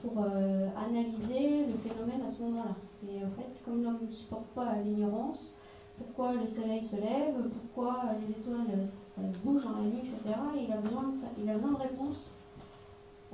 pour 0.04 0.14
euh, 0.20 0.70
analyser 0.78 1.66
le 1.66 1.78
phénomène 1.78 2.22
à 2.22 2.30
ce 2.30 2.44
moment-là. 2.44 2.76
Et 3.10 3.26
en 3.26 3.32
fait, 3.32 3.50
comme 3.66 3.84
l'homme 3.84 4.00
ne 4.08 4.14
supporte 4.14 4.46
pas 4.54 4.76
l'ignorance, 4.84 5.56
pourquoi 5.98 6.34
le 6.34 6.46
soleil 6.48 6.84
se 6.84 6.98
lève, 6.98 7.50
pourquoi 7.50 8.04
les 8.22 8.32
étoiles 8.32 8.90
euh, 9.18 9.32
bougent 9.44 9.64
dans 9.64 9.78
la 9.78 9.86
nuit, 9.86 10.02
etc., 10.06 10.38
il 10.62 10.72
a 10.72 10.78
besoin 10.78 11.04
de, 11.04 11.22
ça, 11.22 11.28
il 11.42 11.50
a 11.50 11.56
besoin 11.56 11.72
de 11.72 11.78
réponses. 11.78 12.36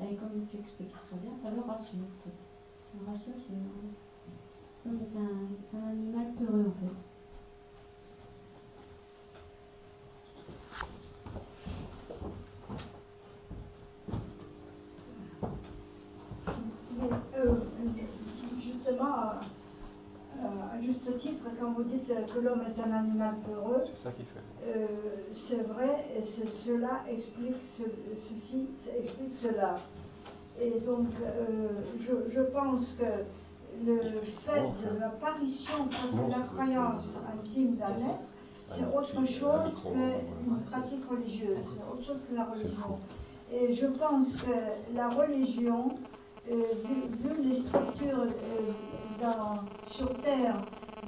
Et 0.01 0.15
comme 0.15 0.47
tu 0.49 0.57
expliques 0.57 0.93
très 1.07 1.17
bien, 1.17 1.31
ça 1.43 1.49
le 1.51 1.61
rassure. 1.61 1.99
En 1.99 2.23
fait. 2.23 2.37
Le 2.99 3.05
rassure, 3.11 3.33
c'est 3.37 3.53
un, 4.89 5.77
un 5.77 5.87
animal 5.89 6.33
peureux 6.37 6.67
en 6.67 6.71
fait. 6.79 6.95
Euh, 17.37 17.55
justement, 18.61 19.15
euh, 20.37 20.73
à 20.73 20.81
juste 20.81 21.17
titre, 21.19 21.43
quand 21.69 21.75
vous 21.75 21.89
dites 21.89 22.07
que 22.07 22.39
l'homme 22.39 22.61
est 22.61 22.81
un 22.81 22.91
animal 22.91 23.35
peureux, 23.45 23.83
euh, 24.65 24.87
c'est 25.47 25.63
vrai, 25.63 26.05
et 26.15 26.23
cela 26.65 27.01
explique 27.09 27.55
ceci, 28.13 28.69
explique 28.97 29.33
cela. 29.41 29.77
Et 30.59 30.79
donc, 30.81 31.07
je, 31.99 32.41
pense 32.51 32.95
que 32.99 33.85
le 33.85 34.01
fait 34.45 34.61
de 34.61 34.99
l'apparition 34.99 35.85
de 35.85 36.31
la 36.31 36.41
croyance 36.53 37.19
intime 37.33 37.75
d'un 37.75 37.89
être, 37.89 38.27
c'est 38.75 38.85
autre 38.85 39.25
chose 39.25 39.83
qu'une 39.83 40.59
pratique 40.65 41.05
religieuse, 41.09 41.63
c'est 41.75 41.83
autre 41.83 42.03
chose 42.03 42.25
que 42.29 42.35
la 42.35 42.45
religion. 42.45 42.99
Et 43.51 43.73
je 43.73 43.87
pense 43.87 44.35
que 44.37 44.95
la 44.95 45.09
religion 45.09 45.89
euh, 46.51 46.63
vu, 46.83 47.43
les 47.43 47.61
structures 47.61 48.23
euh, 48.23 48.71
sur 49.85 50.09
Terre 50.21 50.55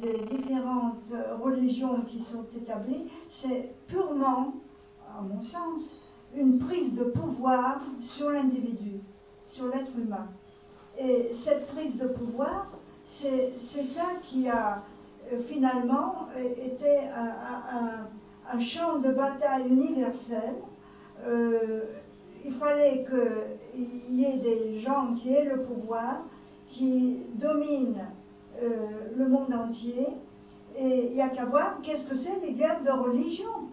des 0.02 0.18
différentes 0.36 1.14
religions 1.41 2.02
qui 2.08 2.24
sont 2.24 2.45
établies, 2.56 3.08
c'est 3.30 3.74
purement, 3.88 4.54
à 5.18 5.22
mon 5.22 5.41
sens, 5.43 5.99
une 6.36 6.60
prise 6.60 6.95
de 6.95 7.06
pouvoir 7.06 7.82
sur 8.18 8.32
l'individu, 8.32 9.02
sur 9.49 9.68
l'être 9.68 9.91
humain. 9.97 10.28
Et 10.97 11.32
cette 11.43 11.68
prise 11.68 11.97
de 11.97 12.08
pouvoir, 12.08 12.68
c'est 13.20 13.54
ça 13.93 14.08
qui 14.24 14.49
a 14.49 14.84
euh, 15.32 15.41
finalement 15.43 16.28
été 16.38 16.99
un, 17.10 18.60
champ 18.60 18.99
de 18.99 19.12
bataille 19.12 19.68
universel 19.70 20.56
il 22.43 22.54
fallait 22.54 23.06
qu'il 23.06 24.16
y 24.16 24.26
ait 24.26 24.38
des 24.38 24.80
gens 24.80 25.14
qui 25.16 25.34
aient 25.34 25.45
le 25.45 25.64
pouvoir, 25.64 26.22
qui 26.70 27.20
dominent 27.36 28.08
euh, 28.62 28.68
le 29.16 29.28
monde 29.28 29.53
entier. 29.53 30.07
Et 30.78 31.07
il 31.07 31.14
n'y 31.14 31.22
a 31.22 31.30
qu'à 31.30 31.45
voir 31.45 31.82
qu'est-ce 31.82 32.07
que 32.07 32.16
c'est 32.16 32.39
les 32.45 32.53
guerres 32.53 32.84
de 32.84 32.91
religion. 32.91 33.70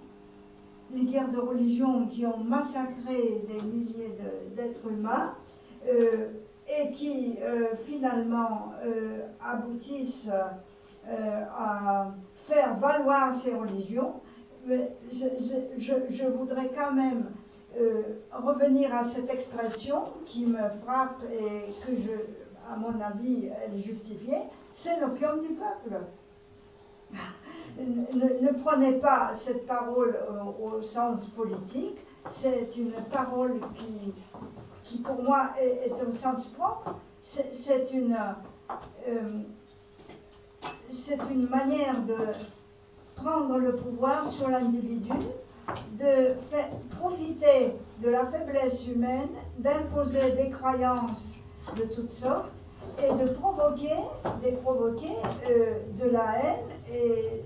Les 0.91 1.05
guerres 1.05 1.30
de 1.30 1.39
religion 1.39 2.07
qui 2.07 2.24
ont 2.24 2.39
massacré 2.39 3.45
des 3.47 3.62
milliers 3.66 4.16
d'êtres 4.57 4.91
humains 4.91 5.34
euh, 5.86 6.28
et 6.66 6.93
qui 6.93 7.39
euh, 7.43 7.76
finalement 7.84 8.72
aboutissent 9.41 10.30
à 11.07 12.11
faire 12.47 12.78
valoir 12.78 13.41
ces 13.43 13.55
religions. 13.55 14.14
Mais 14.66 14.93
je 15.11 16.26
voudrais 16.26 16.70
quand 16.74 16.93
même 16.93 17.26
revenir 18.32 18.95
à 18.95 19.11
cette 19.11 19.30
expression 19.30 20.05
qui 20.26 20.47
me 20.47 20.68
frappe 20.82 21.22
et 21.30 21.72
que 21.86 21.97
je, 21.97 22.12
à 22.70 22.76
mon 22.76 23.01
avis, 23.01 23.51
elle 23.64 23.78
est 23.78 23.82
justifiée, 23.82 24.43
c'est 24.83 25.01
l'opium 25.01 25.41
du 25.41 25.55
peuple. 25.55 26.05
ne, 27.79 28.62
prenez 28.62 28.99
pas 28.99 29.33
cette 29.45 29.66
parole 29.66 30.16
au, 30.61 30.83
sens 30.83 31.29
politique, 31.31 31.99
c'est 32.41 32.76
une 32.76 32.93
parole 33.11 33.61
qui, 33.76 34.14
qui 34.85 34.99
pour 34.99 35.22
moi 35.22 35.51
est, 35.61 35.93
au 35.93 36.12
sens 36.12 36.47
propre, 36.49 36.97
c'est 37.22 37.91
une, 37.93 38.16
euh, 39.09 39.43
une 41.31 41.49
manière 41.49 42.05
de 42.07 42.33
prendre 43.16 43.59
le 43.59 43.76
pouvoir 43.76 44.29
sur 44.33 44.49
l'individu 44.49 45.12
de 45.99 46.35
profiter 46.99 47.74
de 48.01 48.09
la 48.09 48.26
faiblesse 48.26 48.87
humaine, 48.87 49.29
d'imposer 49.59 50.33
des 50.33 50.51
croyances 50.51 51.29
de 51.76 51.83
toutes 51.95 52.11
sortes 52.11 52.57
et 52.99 53.12
de 53.12 53.28
provoquer, 53.32 53.97
de 54.45 54.57
provoquer 54.57 55.16
euh, 55.49 55.80
de 55.99 56.11
la 56.11 56.39
haine 56.39 56.68
et, 56.93 57.43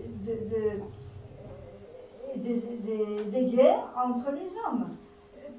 de, 2.37 3.31
des 3.31 3.47
guerres 3.51 3.91
entre 3.97 4.33
les 4.33 4.51
hommes. 4.67 4.97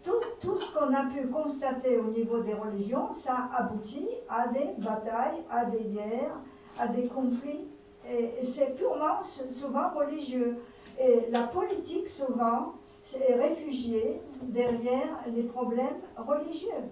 Tout, 0.04 0.22
tout 0.42 0.60
ce 0.60 0.74
qu'on 0.74 0.94
a 0.94 1.06
pu 1.06 1.28
constater 1.28 1.98
au 1.98 2.06
niveau 2.06 2.42
des 2.42 2.54
religions, 2.54 3.14
ça 3.24 3.50
aboutit 3.56 4.10
à 4.28 4.48
des 4.50 4.72
batailles, 4.80 5.44
à 5.50 5.66
des 5.66 5.84
guerres, 5.86 6.40
à 6.78 6.88
des 6.88 7.08
conflits. 7.08 7.68
et 8.06 8.46
c'est 8.56 8.76
purement 8.76 9.24
souvent 9.52 9.92
religieux. 9.96 10.58
Et 11.00 11.28
la 11.30 11.44
politique, 11.44 12.10
souvent, 12.10 12.74
est 13.16 13.36
réfugiée 13.36 14.22
derrière 14.42 15.24
les 15.28 15.44
problèmes 15.44 16.02
religieux. 16.18 16.90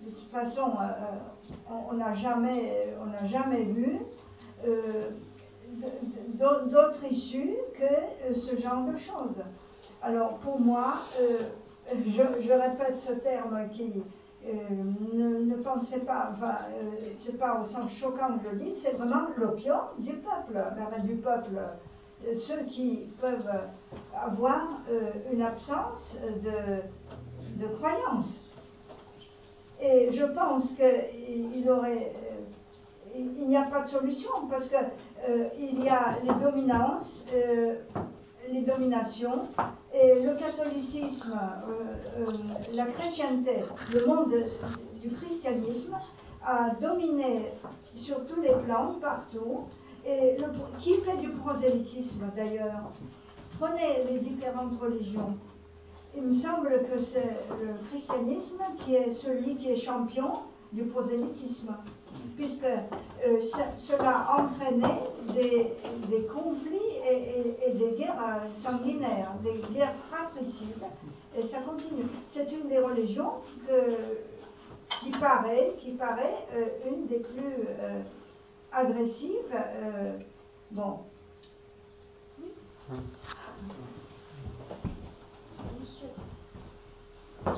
De 0.00 0.10
toute 0.10 0.30
façon, 0.30 0.72
euh, 0.80 1.74
on 1.90 1.94
n'a 1.94 2.14
jamais, 2.14 3.64
vu 3.64 4.00
euh, 4.66 5.10
d'autres 6.34 7.04
issues 7.10 7.56
que 7.74 7.84
euh, 7.84 8.34
ce 8.34 8.56
genre 8.60 8.86
de 8.86 8.96
choses. 8.96 9.42
Alors, 10.02 10.38
pour 10.38 10.60
moi, 10.60 10.98
je, 11.90 12.52
répète 12.52 12.98
ce 13.06 13.12
terme 13.14 13.68
qui 13.70 14.04
ne, 14.44 15.54
pensait 15.56 16.00
pas, 16.00 16.32
enfin, 16.32 16.58
c'est 17.24 17.38
pas 17.38 17.60
au 17.60 17.64
sens 17.64 17.90
choquant 17.92 18.38
que 18.38 18.44
je 18.44 18.48
le 18.50 18.56
dis, 18.58 18.74
c'est 18.82 18.92
vraiment 18.92 19.28
l'opium 19.36 19.80
du 19.98 20.12
peuple, 20.12 20.62
du 21.02 21.16
peuple 21.16 21.58
ceux 22.46 22.64
qui 22.64 23.08
peuvent 23.20 23.50
avoir 24.14 24.80
euh, 24.90 25.10
une 25.32 25.42
absence 25.42 26.18
de, 26.42 27.62
de 27.62 27.66
croyance. 27.76 28.45
Je 30.16 30.24
pense 30.24 30.72
qu'il 30.76 31.70
aurait. 31.70 32.12
Euh, 32.14 33.18
il 33.18 33.48
n'y 33.48 33.56
a 33.56 33.64
pas 33.64 33.82
de 33.82 33.88
solution 33.88 34.30
parce 34.50 34.68
qu'il 34.68 34.78
euh, 35.28 35.48
y 35.58 35.88
a 35.88 36.18
les 36.22 36.44
dominances, 36.44 37.24
les 38.50 38.60
dominations, 38.62 39.48
et 39.94 40.22
le 40.22 40.34
catholicisme, 40.36 41.38
la 42.72 42.86
chrétienté, 42.86 43.64
le 43.92 44.06
monde 44.06 44.34
du 45.00 45.10
christianisme 45.10 45.96
a 46.44 46.70
dominé 46.80 47.52
sur 47.94 48.26
tous 48.26 48.40
les 48.42 48.54
plans, 48.66 48.94
partout, 49.00 49.64
et 50.06 50.36
qui 50.78 50.98
fait 50.98 51.16
du 51.16 51.30
prosélytisme 51.30 52.30
d'ailleurs? 52.36 52.92
Prenez 53.58 54.04
les 54.10 54.18
différentes 54.18 54.78
religions. 54.78 55.36
Il 56.16 56.22
me 56.22 56.34
semble 56.40 56.70
que 56.90 57.02
c'est 57.12 57.36
le 57.60 57.74
christianisme 57.90 58.62
qui 58.84 58.94
est 58.94 59.12
celui 59.14 59.56
qui 59.56 59.70
est 59.70 59.76
champion 59.76 60.40
du 60.72 60.84
prosélytisme, 60.84 61.76
puisque 62.36 62.64
euh, 62.64 63.40
cela 63.76 64.10
a 64.10 64.42
entraîné 64.42 64.94
des, 65.34 66.26
conflits 66.26 66.96
et, 67.08 67.72
des 67.72 67.96
guerres 67.98 68.18
euh, 68.18 68.62
sanguinaires, 68.62 69.34
des 69.44 69.60
guerres 69.74 69.94
fratricides, 70.08 70.84
et 71.36 71.42
ça 71.48 71.58
continue. 71.60 72.06
C'est 72.30 72.50
une 72.50 72.68
des 72.68 72.78
religions 72.78 73.34
qui 74.88 75.10
paraît, 75.12 75.74
qui 75.78 75.92
paraît 75.92 76.46
euh, 76.54 76.68
une 76.90 77.06
des 77.06 77.18
plus 77.18 77.68
agressive. 78.72 79.52
Euh, 79.52 80.18
bon. 80.70 81.00
Je 82.88 82.94
n'ai 82.94 83.00
pas 87.34 87.35
euh, 87.46 87.52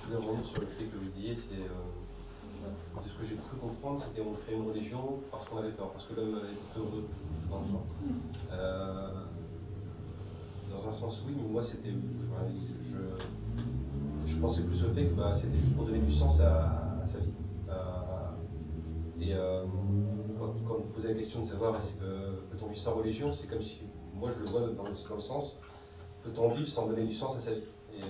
je 0.00 0.06
voulais 0.06 0.18
revenir 0.18 0.46
sur 0.46 0.60
le 0.60 0.66
fait 0.66 0.84
que 0.84 0.96
vous 0.96 1.10
disiez, 1.10 1.34
c'est 1.34 1.54
euh, 1.54 3.02
de 3.02 3.08
ce 3.08 3.18
que 3.18 3.24
j'ai 3.24 3.34
cru 3.34 3.56
comprendre, 3.60 4.04
c'était 4.04 4.20
on 4.20 4.34
crée 4.34 4.54
une 4.54 4.68
religion 4.68 5.18
parce 5.32 5.48
qu'on 5.48 5.58
avait 5.58 5.72
peur, 5.72 5.90
parce 5.90 6.04
que 6.06 6.14
l'homme 6.14 6.36
avait 6.36 6.54
heureux 6.76 7.08
dans 7.50 7.60
le 7.60 7.66
genre. 7.66 7.86
Euh, 8.52 9.24
dans 10.70 10.88
un 10.88 10.92
sens, 10.92 11.22
oui, 11.26 11.34
mais 11.36 11.48
moi, 11.48 11.62
c'était. 11.64 11.92
je, 14.26 14.36
pensais 14.36 14.62
plus 14.62 14.84
au 14.84 14.92
fait 14.92 15.06
que 15.06 15.14
bah, 15.14 15.34
c'était 15.34 15.58
juste 15.58 15.74
pour 15.74 15.86
donner 15.86 16.00
du 16.00 16.12
sens 16.12 16.38
à, 16.40 17.02
sa 17.06 17.18
vie. 17.18 17.32
et 19.22 19.34
quand, 20.38 20.54
quand, 20.68 20.74
vous 20.74 20.92
posez 20.94 21.08
la 21.08 21.14
question 21.14 21.40
de 21.40 21.46
savoir 21.46 21.74
est-ce 21.76 21.96
que 21.96 22.42
peut-on 22.50 22.68
vivre 22.68 22.80
sans 22.80 22.94
religion, 22.94 23.32
c'est 23.32 23.48
comme 23.48 23.62
si, 23.62 23.80
moi, 24.16 24.30
je 24.34 24.40
le 24.40 24.46
vois 24.46 24.60
dans 24.60 24.84
le, 24.84 25.08
dans 25.08 25.20
sens, 25.20 25.58
peut-on 26.22 26.48
vivre 26.48 26.68
sans 26.68 26.88
donner 26.88 27.06
du 27.06 27.14
sens 27.14 27.36
à 27.36 27.40
sa 27.40 27.52
vie 27.52 27.68
et, 27.94 28.02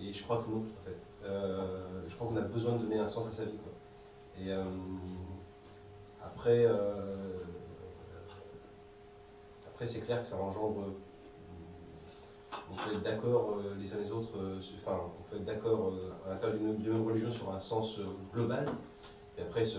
et 0.00 0.12
je 0.12 0.22
crois 0.24 0.42
que 0.42 0.50
non, 0.50 0.58
en 0.58 0.84
fait. 0.84 0.96
Euh, 1.24 2.02
je 2.08 2.14
crois 2.14 2.28
qu'on 2.28 2.36
a 2.36 2.42
besoin 2.42 2.72
de 2.74 2.78
donner 2.78 2.98
un 2.98 3.08
sens 3.08 3.26
à 3.28 3.32
sa 3.32 3.44
vie. 3.44 3.58
Et 4.38 4.52
euh, 4.52 4.64
après, 6.22 6.64
euh, 6.64 7.38
après 9.66 9.86
c'est 9.86 10.00
clair 10.00 10.20
que 10.20 10.26
ça 10.26 10.36
engendre. 10.36 10.92
On 12.70 12.74
peut 12.76 12.94
être 12.94 13.02
d'accord 13.02 13.58
les 13.78 13.92
uns 13.92 13.98
les 13.98 14.10
autres, 14.10 14.30
enfin, 14.80 15.00
on 15.18 15.30
peut 15.30 15.36
être 15.36 15.44
d'accord 15.44 15.92
à 16.24 16.30
l'intérieur 16.30 16.74
d'une 16.74 16.92
même 16.92 17.06
religion 17.06 17.32
sur 17.32 17.52
un 17.52 17.58
sens 17.58 17.98
global, 18.32 18.68
et 19.36 19.42
après 19.42 19.64
se, 19.64 19.78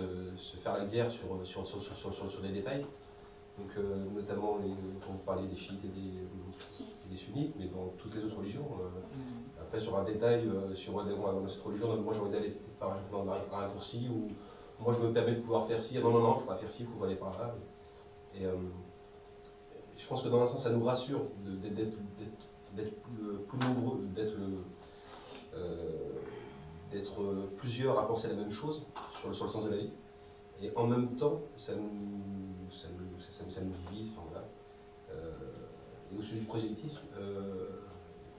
faire 0.61 0.77
la 0.77 0.85
guerre 0.85 1.09
sur, 1.09 1.45
sur, 1.45 1.65
sur, 1.65 2.13
sur 2.13 2.41
des 2.41 2.49
détails. 2.49 2.85
Donc, 3.57 3.71
notamment, 4.13 4.57
les, 4.61 4.73
quand 4.99 5.13
vous 5.13 5.19
parlez 5.25 5.47
des 5.47 5.55
chiites 5.55 5.83
et 5.83 5.87
des, 5.87 7.09
des, 7.09 7.15
sunnites, 7.15 7.55
mais 7.57 7.67
dans 7.67 7.93
toutes 7.97 8.13
les 8.15 8.23
autres 8.25 8.37
religions, 8.37 8.67
après, 9.61 9.79
sur 9.79 9.97
un 9.97 10.03
détail, 10.03 10.47
euh, 10.47 10.75
sur 10.75 10.93
dans 10.93 11.47
cette 11.47 11.63
religion, 11.63 11.95
moi 12.01 12.13
j'ai 12.13 12.19
envie 12.19 12.31
d'aller 12.31 12.57
par 12.79 12.91
un 12.91 12.97
raccourci 13.51 14.07
où 14.09 14.29
moi 14.83 14.93
je 14.93 15.05
me 15.05 15.13
permets 15.13 15.35
de 15.35 15.41
pouvoir 15.41 15.67
faire 15.67 15.81
ci. 15.81 15.97
Ah 15.97 16.01
non, 16.01 16.11
non, 16.11 16.19
non, 16.21 16.37
il 16.41 16.45
pas 16.45 16.55
faire 16.57 16.71
ci, 16.71 16.83
il 16.83 16.87
faut 16.87 17.03
aller 17.03 17.15
par 17.15 17.37
là. 17.39 17.55
Et, 18.35 18.45
euh, 18.45 18.55
je 19.97 20.07
pense 20.07 20.21
que 20.21 20.29
dans 20.29 20.41
un 20.41 20.45
sens, 20.47 20.63
ça 20.63 20.69
nous 20.69 20.83
rassure 20.83 21.21
d'être 21.45 21.97
plus 23.47 23.59
nombreux, 23.59 24.01
d'être 24.15 24.35
euh, 27.21 27.45
plusieurs 27.57 27.97
à 27.97 28.07
penser 28.07 28.27
la 28.27 28.35
même 28.35 28.51
chose 28.51 28.85
sur 29.19 29.29
le, 29.29 29.35
sur 29.35 29.45
le 29.45 29.51
sens 29.51 29.65
de 29.65 29.69
la 29.69 29.77
vie. 29.77 29.89
Et 30.61 30.71
en 30.75 30.85
même 30.85 31.15
temps, 31.15 31.41
ça 31.57 31.73
nous, 31.75 31.89
ça 32.77 32.87
nous 33.61 33.73
divise. 33.89 34.13
Enfin, 34.17 34.27
voilà. 34.31 34.47
et 36.11 36.17
au 36.17 36.21
sujet 36.21 36.39
du 36.39 36.45
prosélytisme, 36.45 37.01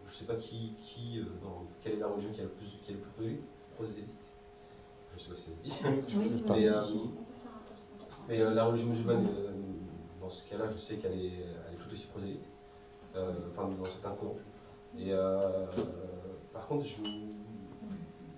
je 0.08 0.14
ne 0.14 0.18
sais 0.18 0.24
pas 0.24 0.36
qui, 0.36 0.72
qui 0.80 1.18
euh, 1.18 1.24
dans, 1.42 1.64
quelle 1.82 1.94
est 1.94 2.00
la 2.00 2.08
religion 2.08 2.32
qui 2.32 2.40
a 2.40 2.44
le 2.44 2.50
plus, 2.50 2.66
qui 2.84 2.92
est 2.92 2.94
le 2.94 3.00
plus 3.00 3.40
prosélyte. 3.74 4.08
Je 5.16 5.22
sais 5.22 5.30
pas 5.30 5.36
si 5.36 5.42
ça 5.42 5.56
se 5.56 5.62
dit. 5.62 5.72
Oui, 6.16 6.42
mais, 6.48 6.68
euh, 6.68 6.82
mais 8.28 8.40
euh, 8.40 8.54
la 8.54 8.66
religion 8.66 8.88
musulmane, 8.88 9.26
dans 10.20 10.30
ce 10.30 10.48
cas-là, 10.48 10.68
je 10.70 10.78
sais 10.78 10.96
qu'elle 10.96 11.18
est, 11.18 11.40
elle 11.40 11.74
est 11.74 11.82
tout 11.82 11.92
aussi 11.92 12.06
prosélyte. 12.06 12.44
enfin, 13.14 13.68
dans 13.68 13.84
certains 13.84 14.12
courants. 14.12 14.36
Et 14.98 15.12
par 16.52 16.66
contre, 16.68 16.86
je, 16.86 17.02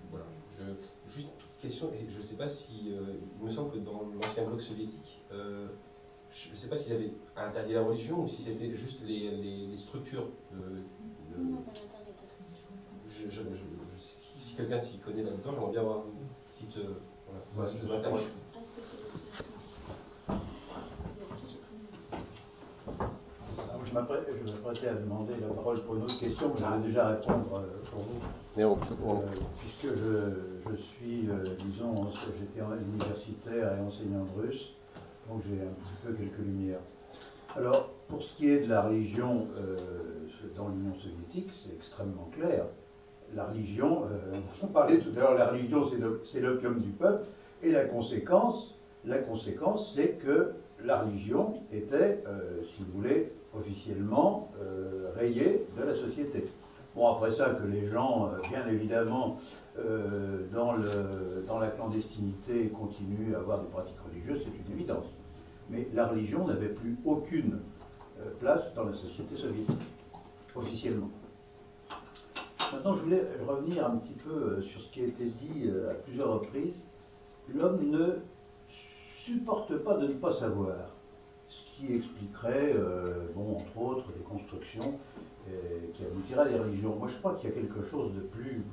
voilà, 0.09 0.25
je, 0.57 0.63
juste 1.11 1.27
une 1.27 1.33
petite 1.35 1.61
question, 1.61 1.91
je 1.93 2.17
ne 2.17 2.21
sais 2.21 2.35
pas 2.35 2.49
si, 2.49 2.89
il 3.39 3.45
me 3.45 3.51
semble 3.51 3.71
que 3.71 3.77
dans 3.79 4.03
l'ancien 4.21 4.45
bloc 4.45 4.61
soviétique, 4.61 5.21
je 6.45 6.51
ne 6.51 6.55
sais 6.57 6.69
pas 6.69 6.77
s'il 6.77 6.93
avait 6.93 7.11
interdit 7.35 7.73
la 7.73 7.83
religion 7.83 8.23
ou 8.23 8.27
si 8.27 8.43
c'était 8.43 8.71
juste 8.71 9.01
les, 9.03 9.31
les, 9.31 9.67
les 9.67 9.77
structures 9.77 10.29
de, 10.51 10.83
si 14.35 14.55
quelqu'un 14.55 14.79
s'y 14.81 14.97
connaît 14.99 15.23
là-dedans, 15.23 15.51
j'aimerais 15.53 15.71
bien 15.71 15.81
avoir 15.81 16.03
une 16.05 16.27
petite. 16.53 16.77
Euh, 16.77 16.93
voilà, 17.53 17.71
ça. 17.71 17.77
Je 23.85 23.93
m'apprêtais 23.95 24.87
à 24.87 24.93
demander 24.93 25.33
la 25.41 25.47
parole 25.47 25.81
pour 25.83 25.95
une 25.95 26.03
autre 26.03 26.19
question, 26.19 26.53
mais 26.53 26.59
j'allais 26.61 26.83
déjà 26.83 27.09
répondre 27.09 27.55
euh, 27.55 27.81
pour 27.91 28.01
vous. 28.01 28.19
Euh, 29.23 29.25
puisque 29.59 29.95
je, 29.95 30.69
je 30.69 30.75
suis, 30.75 31.27
disons, 31.59 32.11
j'étais 32.13 32.61
universitaire 32.61 33.77
et 33.77 33.81
enseignant 33.81 34.25
de 34.25 34.41
russe, 34.41 34.73
donc 35.29 35.41
j'ai 35.47 35.61
un 35.61 35.73
petit 35.73 35.95
peu 36.03 36.13
quelques 36.13 36.39
lumières. 36.39 36.79
Alors, 37.55 37.91
pour 38.07 38.21
ce 38.23 38.33
qui 38.35 38.49
est 38.49 38.61
de 38.61 38.69
la 38.69 38.81
religion 38.81 39.47
euh, 39.57 39.77
dans 40.55 40.69
l'Union 40.69 40.95
soviétique, 40.95 41.49
c'est 41.63 41.73
extrêmement 41.73 42.29
clair. 42.35 42.65
La 43.35 43.45
religion, 43.45 44.05
euh, 44.05 44.39
on 44.63 44.67
parlait 44.67 44.99
tout 44.99 45.11
à 45.15 45.19
l'heure, 45.19 45.35
la 45.35 45.47
religion 45.47 45.87
c'est 46.31 46.39
l'opium 46.39 46.79
du 46.79 46.89
peuple, 46.89 47.25
et 47.61 47.71
la 47.71 47.85
conséquence, 47.85 48.75
la 49.05 49.19
conséquence 49.19 49.93
c'est 49.95 50.17
que 50.19 50.53
la 50.83 51.01
religion 51.01 51.61
était, 51.71 52.23
euh, 52.27 52.63
si 52.63 52.83
vous 52.83 52.99
voulez, 52.99 53.31
officiellement 53.53 54.51
rayée 55.15 55.65
de 55.75 55.83
la 55.83 55.95
société. 55.95 56.45
Bon, 56.95 57.07
après 57.07 57.31
ça, 57.31 57.49
que 57.49 57.65
les 57.65 57.87
gens, 57.87 58.29
bien 58.51 58.67
évidemment, 58.67 59.39
dans, 60.53 60.73
la 61.59 61.67
clandestinité 61.75 62.69
continuent 62.69 63.33
à 63.33 63.39
avoir 63.39 63.61
des 63.61 63.67
pratiques 63.69 63.97
religieuses, 64.07 64.43
c'est 64.45 64.71
une 64.71 64.77
évidence 64.77 65.05
mais 65.69 65.87
la 65.93 66.07
religion 66.07 66.47
n'avait 66.47 66.69
plus 66.69 66.97
aucune 67.05 67.59
euh, 68.19 68.31
place 68.39 68.73
dans 68.75 68.85
la 68.85 68.95
société 68.95 69.37
soviétique, 69.37 69.87
officiellement. 70.55 71.09
Maintenant, 72.73 72.95
je 72.95 73.01
voulais 73.01 73.27
revenir 73.47 73.85
un 73.85 73.97
petit 73.97 74.13
peu 74.23 74.31
euh, 74.31 74.61
sur 74.61 74.81
ce 74.81 74.91
qui 74.91 75.01
a 75.01 75.05
été 75.05 75.25
dit 75.25 75.67
euh, 75.67 75.91
à 75.91 75.95
plusieurs 75.95 76.33
reprises. 76.33 76.81
L'homme 77.53 77.89
ne 77.89 78.19
supporte 79.25 79.75
pas 79.77 79.97
de 79.97 80.07
ne 80.07 80.13
pas 80.13 80.33
savoir, 80.33 80.75
ce 81.47 81.61
qui 81.75 81.95
expliquerait, 81.95 82.75
bon, 83.35 83.55
entre 83.55 83.81
autres, 83.81 84.13
des 84.13 84.23
constructions 84.23 84.99
qui 85.93 86.05
aboutiraient 86.05 86.41
à 86.41 86.49
des 86.49 86.59
religions. 86.59 86.95
Moi, 86.95 87.07
je 87.07 87.17
crois 87.17 87.33
qu'il 87.35 87.49
y 87.49 87.51
a 87.51 87.55
quelque 87.55 87.81
chose 87.83 88.13
de 88.13 88.21
plus, 88.21 88.63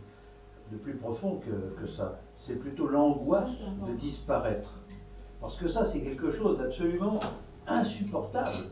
de 0.73 0.77
plus 0.77 0.95
profond 0.97 1.39
que, 1.39 1.81
que 1.81 1.87
ça. 1.89 2.21
C'est 2.47 2.57
plutôt 2.57 2.87
l'angoisse 2.87 3.59
de 3.87 3.95
disparaître. 3.95 4.75
Parce 5.41 5.57
que 5.57 5.69
ça, 5.69 5.87
c'est 5.93 6.01
quelque 6.01 6.31
chose 6.31 6.59
d'absolument 6.59 7.21
insupportable. 7.67 8.71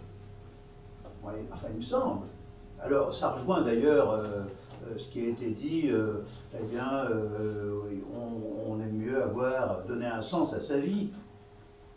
enfin, 1.23 1.69
il 1.71 1.77
me 1.77 1.83
semble. 1.83 2.27
Alors, 2.81 3.15
ça 3.15 3.31
rejoint 3.31 3.63
d'ailleurs 3.63 4.11
euh, 4.11 4.43
euh, 4.87 4.99
ce 4.99 5.11
qui 5.11 5.21
a 5.21 5.29
été 5.29 5.51
dit, 5.51 5.89
euh, 5.91 6.23
eh 6.59 6.65
bien, 6.65 7.09
on, 8.15 8.73
on, 8.73 8.81
aime 8.81 8.97
mieux 8.97 9.23
avoir 9.23 9.85
donné 9.87 10.07
un 10.07 10.23
sens 10.23 10.53
à 10.53 10.61
sa 10.61 10.79
vie. 10.79 11.09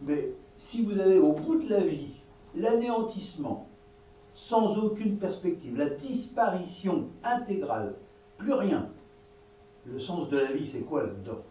Mais 0.01 0.31
si 0.59 0.83
vous 0.85 0.99
avez 0.99 1.19
au 1.19 1.33
bout 1.33 1.61
de 1.61 1.69
la 1.69 1.81
vie 1.81 2.13
l'anéantissement, 2.55 3.67
sans 4.33 4.77
aucune 4.77 5.17
perspective, 5.17 5.75
la 5.77 5.89
disparition 5.89 7.09
intégrale, 7.23 7.95
plus 8.37 8.53
rien, 8.53 8.89
le 9.85 9.99
sens 9.99 10.29
de 10.29 10.37
la 10.37 10.51
vie, 10.51 10.69
c'est 10.71 10.81
quoi 10.81 11.03
là-dedans? 11.03 11.41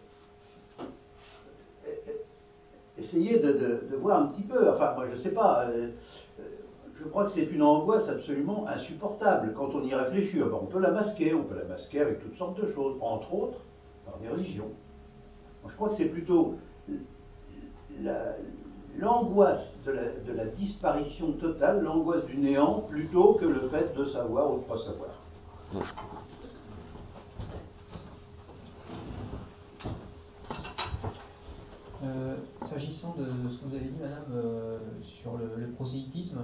Essayez 2.99 3.39
de, 3.39 3.97
voir 3.97 4.23
un 4.23 4.27
petit 4.27 4.43
peu. 4.43 4.71
Enfin, 4.71 4.95
moi, 4.95 5.07
je 5.11 5.17
ne 5.17 5.23
sais 5.23 5.31
pas. 5.31 5.67
Euh, 5.67 5.91
euh, 6.41 6.43
je 6.95 7.05
crois 7.09 7.25
que 7.25 7.31
c'est 7.31 7.45
une 7.45 7.63
angoisse 7.63 8.09
absolument 8.09 8.67
insupportable 8.69 9.53
quand 9.55 9.75
on 9.75 9.83
y 9.83 9.95
réfléchit. 9.95 10.43
on 10.43 10.67
peut 10.67 10.81
la 10.81 10.91
masquer, 10.91 11.35
on 11.35 11.45
peut 11.45 11.57
la 11.57 11.65
masquer 11.65 12.01
avec 12.01 12.21
toutes 12.21 12.37
sortes 12.37 12.61
de 12.61 12.73
choses, 12.73 12.97
entre 13.01 13.35
autres 13.35 13.59
par 14.07 14.19
des 14.19 14.29
religions. 14.29 14.71
je 15.69 15.75
crois 15.75 15.91
que 15.91 15.97
c'est 15.97 16.07
plutôt 16.07 16.55
l'angoisse 18.99 19.73
de, 19.85 19.93
de 20.27 20.33
la, 20.33 20.47
disparition 20.47 21.33
totale, 21.33 21.83
l'angoisse 21.83 22.25
du 22.27 22.39
néant, 22.39 22.81
plutôt 22.89 23.35
que 23.35 23.45
le 23.45 23.69
fait 23.69 23.95
de 23.95 24.05
savoir 24.07 24.53
ou 24.53 24.57
de 24.57 24.63
ne 24.63 24.65
pas 24.65 24.79
savoir. 24.79 25.11
Euh, 32.07 32.37
s'agissant 32.69 33.15
de 33.19 33.49
ce 33.49 33.59
que 33.59 33.65
vous 33.67 33.75
avez 33.75 33.85
dit, 33.85 33.99
madame, 34.01 34.25
euh, 34.33 34.79
sur 35.03 35.37
le, 35.39 35.67
prosélytisme, 35.73 36.39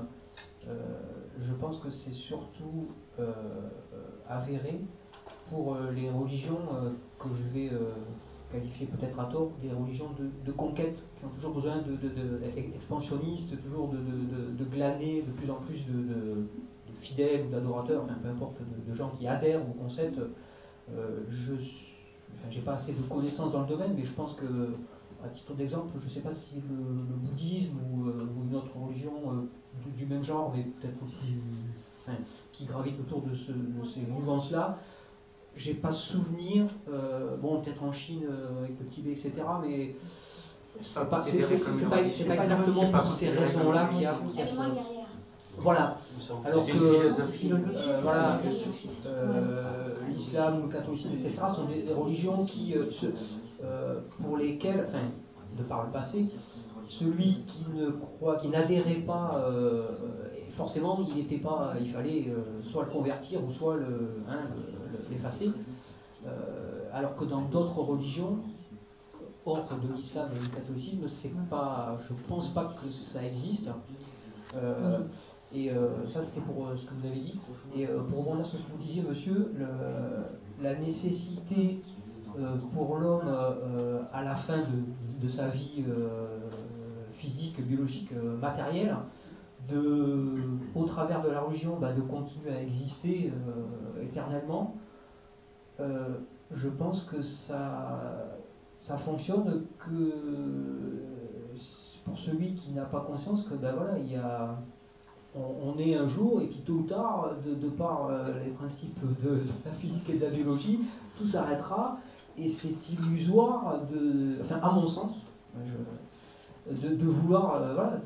euh, 0.66 0.74
je 1.40 1.52
pense 1.54 1.78
que 1.78 1.90
c'est 1.90 2.14
surtout 2.14 2.88
avéré 4.28 4.80
pour 5.50 5.76
les 5.94 6.08
religions 6.10 6.58
que 7.18 7.28
je 7.36 7.58
vais 7.58 7.70
qualifier 8.50 8.86
peut-être 8.86 9.20
à 9.20 9.26
tort, 9.26 9.50
des 9.60 9.70
religions 9.70 10.10
de, 10.18 10.52
conquête, 10.52 10.96
qui 11.18 11.24
ont 11.24 11.28
toujours 11.28 11.52
besoin 11.54 11.82
de, 11.82 11.98
expansionnistes, 12.74 13.62
toujours 13.62 13.88
de, 13.88 14.64
glaner 14.64 15.22
de 15.22 15.30
plus 15.32 15.50
en 15.50 15.56
plus 15.56 15.84
de, 15.86 16.46
fidèles 17.00 17.46
ou 17.46 17.50
d'adorateurs, 17.50 18.04
peu 18.22 18.28
importe, 18.28 18.56
de, 18.88 18.94
gens 18.94 19.10
qui 19.10 19.28
adhèrent 19.28 19.60
au 19.60 19.74
concept. 19.74 20.18
je 21.28 21.52
n'ai 21.52 22.62
pas 22.64 22.74
assez 22.74 22.94
de 22.94 23.02
connaissances 23.02 23.52
dans 23.52 23.62
le 23.62 23.68
domaine, 23.68 23.92
mais 23.94 24.06
je 24.06 24.12
pense 24.12 24.34
que 24.34 24.74
à 25.24 25.28
titre 25.28 25.54
d'exemple, 25.54 25.88
je 26.00 26.04
ne 26.04 26.10
sais 26.10 26.20
pas 26.20 26.34
si 26.34 26.56
le, 26.56 27.16
bouddhisme 27.16 27.76
ou, 27.90 28.08
euh, 28.08 28.26
une 28.48 28.54
autre 28.54 28.76
religion 28.76 29.12
euh, 29.26 29.90
du, 29.96 30.06
même 30.06 30.22
genre, 30.22 30.52
mais 30.54 30.64
peut-être 30.64 31.02
aussi 31.04 31.34
qui 32.52 32.64
gravitent 32.66 32.98
autour 33.00 33.22
de, 33.22 33.34
ces 33.36 34.00
mouvances-là. 34.00 34.78
J'ai 35.54 35.74
pas 35.74 35.92
souvenir, 35.92 36.66
bon, 37.40 37.60
peut-être 37.60 37.82
en 37.84 37.92
Chine 37.92 38.24
avec 38.58 38.80
le 38.80 38.86
Tibet, 38.86 39.12
etc., 39.12 39.32
mais 39.62 39.94
c'est 40.80 40.94
pas, 40.94 41.04
pas, 41.04 41.28
exactement 41.28 42.90
pour 42.90 43.12
ces 43.18 43.30
raisons-là 43.30 43.88
qu'il 43.88 44.00
y 44.00 44.06
a. 44.06 44.18
Voilà. 45.58 45.98
Alors 46.44 46.66
que 46.66 46.72
euh, 46.72 48.00
voilà, 48.02 48.40
euh, 49.06 49.94
l'islam 50.08 50.60
ou 50.60 50.66
le 50.66 50.72
catholicisme, 50.72 51.14
etc., 51.18 51.42
sont 51.54 51.64
des, 51.64 51.92
religions 51.92 52.44
qui, 52.46 52.74
euh, 52.74 52.86
pour 54.20 54.36
lesquelles, 54.36 54.86
enfin, 54.88 55.04
de 55.56 55.62
par 55.64 55.86
le 55.86 55.92
passé, 55.92 56.26
celui 56.88 57.42
qui 57.46 57.66
ne 57.74 57.90
croit, 57.90 58.36
qui 58.36 58.48
n'adhérait 58.48 59.02
pas, 59.06 59.50
forcément, 60.56 60.98
il 61.08 61.16
n'était 61.16 61.38
pas, 61.38 61.74
il 61.80 61.90
fallait 61.92 62.32
soit 62.70 62.84
le 62.84 62.90
convertir 62.90 63.42
ou 63.44 63.52
soit 63.52 63.76
hein, 64.28 64.48
l'effacer. 65.10 65.50
alors 66.92 67.14
que 67.16 67.24
dans 67.24 67.42
d'autres 67.42 67.78
religions, 67.80 68.38
hors 69.44 69.68
de 69.80 69.92
l'islam 69.94 70.30
et 70.36 70.40
du 70.40 70.48
catholicisme, 70.50 71.08
c'est 71.08 71.32
pas, 71.50 71.98
je 72.08 72.14
pense 72.28 72.48
pas 72.54 72.74
que 72.82 72.90
ça 72.90 73.24
existe. 73.24 73.68
Et 75.54 75.70
euh, 75.70 76.08
ça, 76.12 76.22
c'était 76.24 76.40
pour 76.40 76.66
euh, 76.66 76.76
ce 76.76 76.86
que 76.86 76.94
vous 76.94 77.06
avez 77.06 77.20
dit. 77.20 77.38
Et 77.76 77.86
euh, 77.86 78.00
pour 78.04 78.20
rebondir 78.20 78.46
sur 78.46 78.58
ce 78.58 78.64
que 78.64 78.72
vous 78.72 78.82
disiez, 78.82 79.02
monsieur, 79.02 79.52
la 80.60 80.78
nécessité 80.78 81.82
pour 82.72 82.96
l'homme, 82.96 83.28
à 84.12 84.24
la 84.24 84.36
fin 84.36 84.58
de, 85.20 85.28
sa 85.28 85.48
vie 85.48 85.84
physique, 87.14 87.60
biologique, 87.66 88.12
matérielle, 88.40 88.96
de, 89.68 90.34
au 90.74 90.84
travers 90.84 91.22
de 91.22 91.30
la 91.30 91.40
religion, 91.40 91.78
bah, 91.78 91.92
de 91.92 92.00
continuer 92.00 92.50
à 92.50 92.62
exister 92.62 93.32
éternellement, 94.02 94.76
je 95.78 96.68
pense 96.68 97.04
que 97.04 97.22
ça, 97.22 98.36
ça 98.78 98.96
fonctionne 98.98 99.64
que 99.78 100.12
pour 102.04 102.18
celui 102.18 102.54
qui 102.54 102.72
n'a 102.72 102.84
pas 102.84 103.00
conscience 103.00 103.44
que 103.44 103.54
ben 103.54 103.74
voilà, 103.74 103.98
il 103.98 104.10
y 104.10 104.16
a 104.16 104.56
on, 105.34 105.78
est 105.78 105.94
un 105.94 106.08
jour 106.08 106.42
et 106.42 106.46
puis 106.46 106.60
tôt 106.66 106.74
ou 106.74 106.82
tard, 106.82 107.30
de, 107.46 107.68
par 107.70 108.06
euh, 108.06 108.44
les 108.44 108.50
principes 108.50 109.00
de, 109.24 109.40
la 109.64 109.72
physique 109.72 110.08
et 110.10 110.18
de 110.18 110.24
la 110.26 110.30
biologie, 110.30 110.80
tout 111.16 111.26
s'arrêtera 111.26 111.98
et 112.38 112.50
c'est 112.50 112.90
illusoire 112.90 113.80
de, 113.92 114.42
enfin 114.44 114.60
à 114.62 114.72
mon 114.72 114.86
sens, 114.86 115.12
de, 116.70 117.06
vouloir, 117.06 117.56
euh, 117.56 117.74
voilà, 117.74 117.98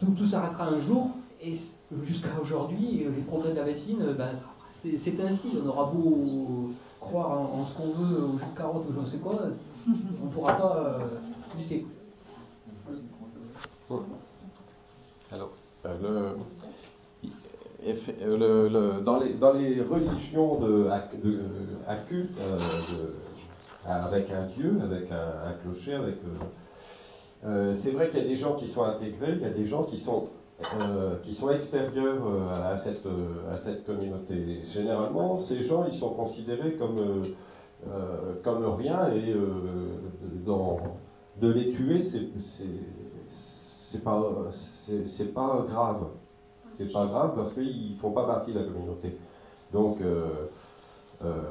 tout, 0.00 0.26
s'arrêtera 0.26 0.68
un 0.68 0.80
jour 0.82 1.10
et 1.40 1.56
jusqu'à 2.04 2.40
aujourd'hui, 2.40 3.04
les 3.04 3.22
progrès 3.22 3.52
de 3.52 3.56
la 3.56 3.64
médecine, 3.64 4.14
ben, 4.16 4.30
c'est 4.82 5.20
ainsi. 5.20 5.48
On 5.62 5.68
aura 5.68 5.92
beau 5.92 6.70
croire 7.00 7.40
en, 7.40 7.66
ce 7.66 7.76
qu'on 7.76 7.92
veut, 7.92 8.24
au 8.24 8.38
jus 8.38 8.44
de 8.44 8.56
carotte 8.56 8.84
ou 8.88 8.94
je 8.94 9.00
ne 9.00 9.06
sais 9.06 9.18
quoi, 9.18 9.38
on 9.86 10.26
ne 10.26 10.30
pourra 10.30 10.54
pas 10.54 10.76
euh, 10.76 11.06
lutter. 11.58 11.86
Alors, 15.30 15.50
euh, 15.86 15.98
le, 16.00 16.36
le, 17.84 19.00
dans, 19.02 19.18
les, 19.52 19.82
religions 19.82 20.60
de, 20.60 20.88
de, 21.22 21.40
culte, 22.08 22.38
euh, 22.40 22.58
avec 23.84 24.30
un 24.30 24.46
dieu, 24.46 24.78
avec 24.82 25.10
un, 25.10 25.52
clocher, 25.62 25.94
avec 25.94 26.16
euh, 27.44 27.74
c'est 27.82 27.90
vrai 27.90 28.10
qu'il 28.10 28.22
y 28.22 28.24
a 28.24 28.28
des 28.28 28.36
gens 28.36 28.54
qui 28.54 28.68
sont 28.68 28.82
intégrés, 28.82 29.32
il 29.32 29.42
y 29.42 29.44
a 29.44 29.50
des 29.50 29.66
gens 29.66 29.84
qui 29.84 29.98
sont 30.00 30.28
qui 31.24 31.34
sont 31.34 31.50
extérieurs 31.50 32.22
à 32.62 32.78
cette 32.78 33.84
communauté. 33.84 34.60
Généralement, 34.72 35.40
ces 35.40 35.64
gens 35.64 35.86
ils 35.90 35.98
sont 35.98 36.10
considérés 36.10 36.74
comme 36.74 37.24
comme 38.44 38.64
rien 38.76 39.12
et 39.12 39.34
dans, 40.46 40.78
de 41.40 41.52
les 41.52 41.72
tuer, 41.72 42.04
c'est 43.90 44.04
pas 44.04 44.22
pas 45.34 45.66
grave. 45.68 46.06
C'est 46.82 46.92
pas 46.92 47.06
grave 47.06 47.32
parce 47.36 47.54
qu'ils 47.54 47.96
font 48.00 48.10
pas 48.10 48.26
partie 48.26 48.52
de 48.52 48.58
la 48.58 48.64
communauté. 48.64 49.16
Donc, 49.72 50.00
euh, 50.00 50.48
euh, 51.24 51.42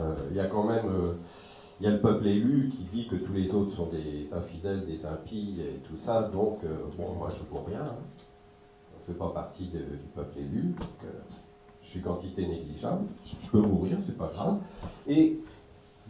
euh, 0.00 0.14
il 0.30 0.36
y 0.36 0.40
a 0.40 0.46
quand 0.46 0.64
même 0.64 1.16
il 1.80 1.84
y 1.84 1.86
a 1.88 1.92
le 1.92 2.00
peuple 2.00 2.26
élu 2.26 2.72
qui 2.76 2.84
dit 2.84 3.08
que 3.08 3.16
tous 3.16 3.32
les 3.32 3.50
autres 3.50 3.74
sont 3.76 3.86
des 3.86 4.28
infidèles, 4.32 4.84
des 4.86 5.04
impies 5.06 5.60
et 5.60 5.78
tout 5.88 5.96
ça. 5.96 6.22
Donc, 6.32 6.60
bon, 6.96 7.14
moi 7.14 7.30
je 7.30 7.56
ne 7.56 7.66
rien. 7.66 7.82
Hein. 7.82 7.96
Je 9.06 9.12
ne 9.12 9.14
fais 9.14 9.18
pas 9.18 9.30
partie 9.30 9.66
du 9.66 9.80
peuple 10.14 10.38
élu. 10.38 10.74
Donc, 10.78 11.10
je 11.82 11.88
suis 11.88 12.00
quantité 12.00 12.46
négligeable. 12.46 13.06
Je 13.26 13.50
peux 13.50 13.60
mourir, 13.60 13.98
c'est 14.06 14.18
pas 14.18 14.30
grave. 14.34 14.58
Et 15.06 15.38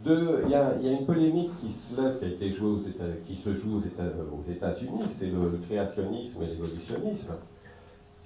il 0.05 0.49
y, 0.49 0.55
a 0.55 0.91
une 0.91 1.05
polémique 1.05 1.51
qui 1.59 1.73
se 1.73 2.01
lève, 2.01 2.19
qui, 2.19 2.25
a 2.25 2.27
été 2.29 2.53
jouée 2.53 2.79
qui 3.25 3.35
se 3.35 3.53
joue 3.53 3.77
aux, 3.77 4.49
États, 4.49 4.79
unis 4.79 5.03
c'est 5.19 5.27
le, 5.27 5.59
créationnisme 5.67 6.41
et 6.41 6.47
l'évolutionnisme. 6.47 7.33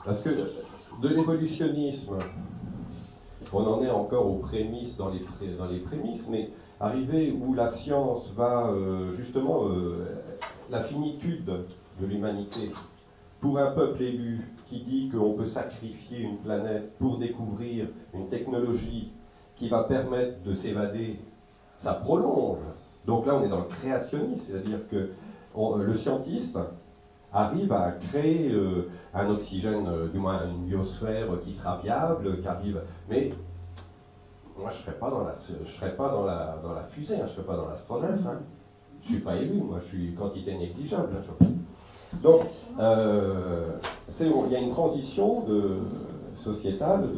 Parce 0.06 0.22
que 0.22 0.30
de 0.30 1.10
l'évolutionnisme, 1.10 2.18
on 3.54 3.66
en 3.66 3.82
est 3.84 3.90
encore 3.90 4.28
aux 4.28 4.40
prémices, 4.40 4.98
dans 4.98 5.10
les, 5.10 5.80
prémices, 5.80 6.28
mais 6.30 6.50
arrivé 6.80 7.32
où 7.32 7.54
la 7.54 7.72
science 7.78 8.32
va 8.36 8.68
euh, 8.68 9.14
justement 9.16 9.68
euh, 9.68 10.06
la 10.70 10.84
finitude 10.84 11.46
de 11.46 12.06
l'humanité 12.06 12.72
pour 13.40 13.60
un 13.60 13.72
peuple 13.72 14.02
élu 14.02 14.48
qui 14.68 14.82
dit 14.82 15.10
qu'on 15.10 15.34
peut 15.34 15.48
sacrifier 15.48 16.22
une 16.22 16.38
planète 16.38 16.98
pour 16.98 17.18
découvrir 17.18 17.88
une 18.14 18.30
technologie 18.30 19.12
qui 19.56 19.70
va 19.70 19.84
permettre 19.84 20.44
de 20.44 20.54
s'évader 20.56 21.20
ça 21.82 21.94
prolonge. 21.94 22.60
Donc 23.06 23.26
là, 23.26 23.36
on 23.36 23.44
est 23.44 23.50
dans 23.50 23.60
le 23.60 23.66
créationnisme, 23.66 24.42
c'est-à-dire 24.48 24.88
que 24.90 25.10
le 25.56 25.98
scientiste 25.98 26.58
arrive 27.34 27.72
à 27.74 27.92
créer 28.10 28.52
euh, 28.52 28.90
un 29.14 29.30
oxygène, 29.30 29.88
euh, 29.88 30.08
du 30.08 30.20
moins 30.20 30.42
une 30.46 30.66
biosphère 30.66 31.28
qui 31.44 31.54
sera 31.54 31.78
viable, 31.78 32.42
qui 32.42 32.48
arrive. 32.48 32.82
Mais 33.10 33.32
moi, 34.58 34.70
je 34.70 34.84
serais 34.84 34.98
pas 35.00 35.10
dans 35.10 35.24
la, 35.24 35.34
je 35.66 35.72
serais 35.72 35.96
pas 35.96 36.10
dans 36.10 36.26
la, 36.26 36.60
dans 36.64 36.74
la 36.74 36.84
fusée, 36.84 37.16
hein, 37.16 37.26
je 37.28 37.34
serais 37.34 37.46
pas 37.46 37.58
dans 37.58 37.68
l'astronef. 37.68 38.20
Hein. 38.26 38.40
Je 39.02 39.10
suis 39.10 39.20
pas 39.20 39.36
élu, 39.36 39.62
moi, 39.62 39.80
je 39.82 39.88
suis 39.88 40.14
quantité 40.14 40.56
négligeable. 40.56 41.10
Hein, 41.18 41.46
Donc, 42.22 42.46
il 42.80 44.52
y 44.52 44.56
a 44.56 44.60
une 44.60 44.72
transition 44.72 45.44
sociétale 46.38 47.10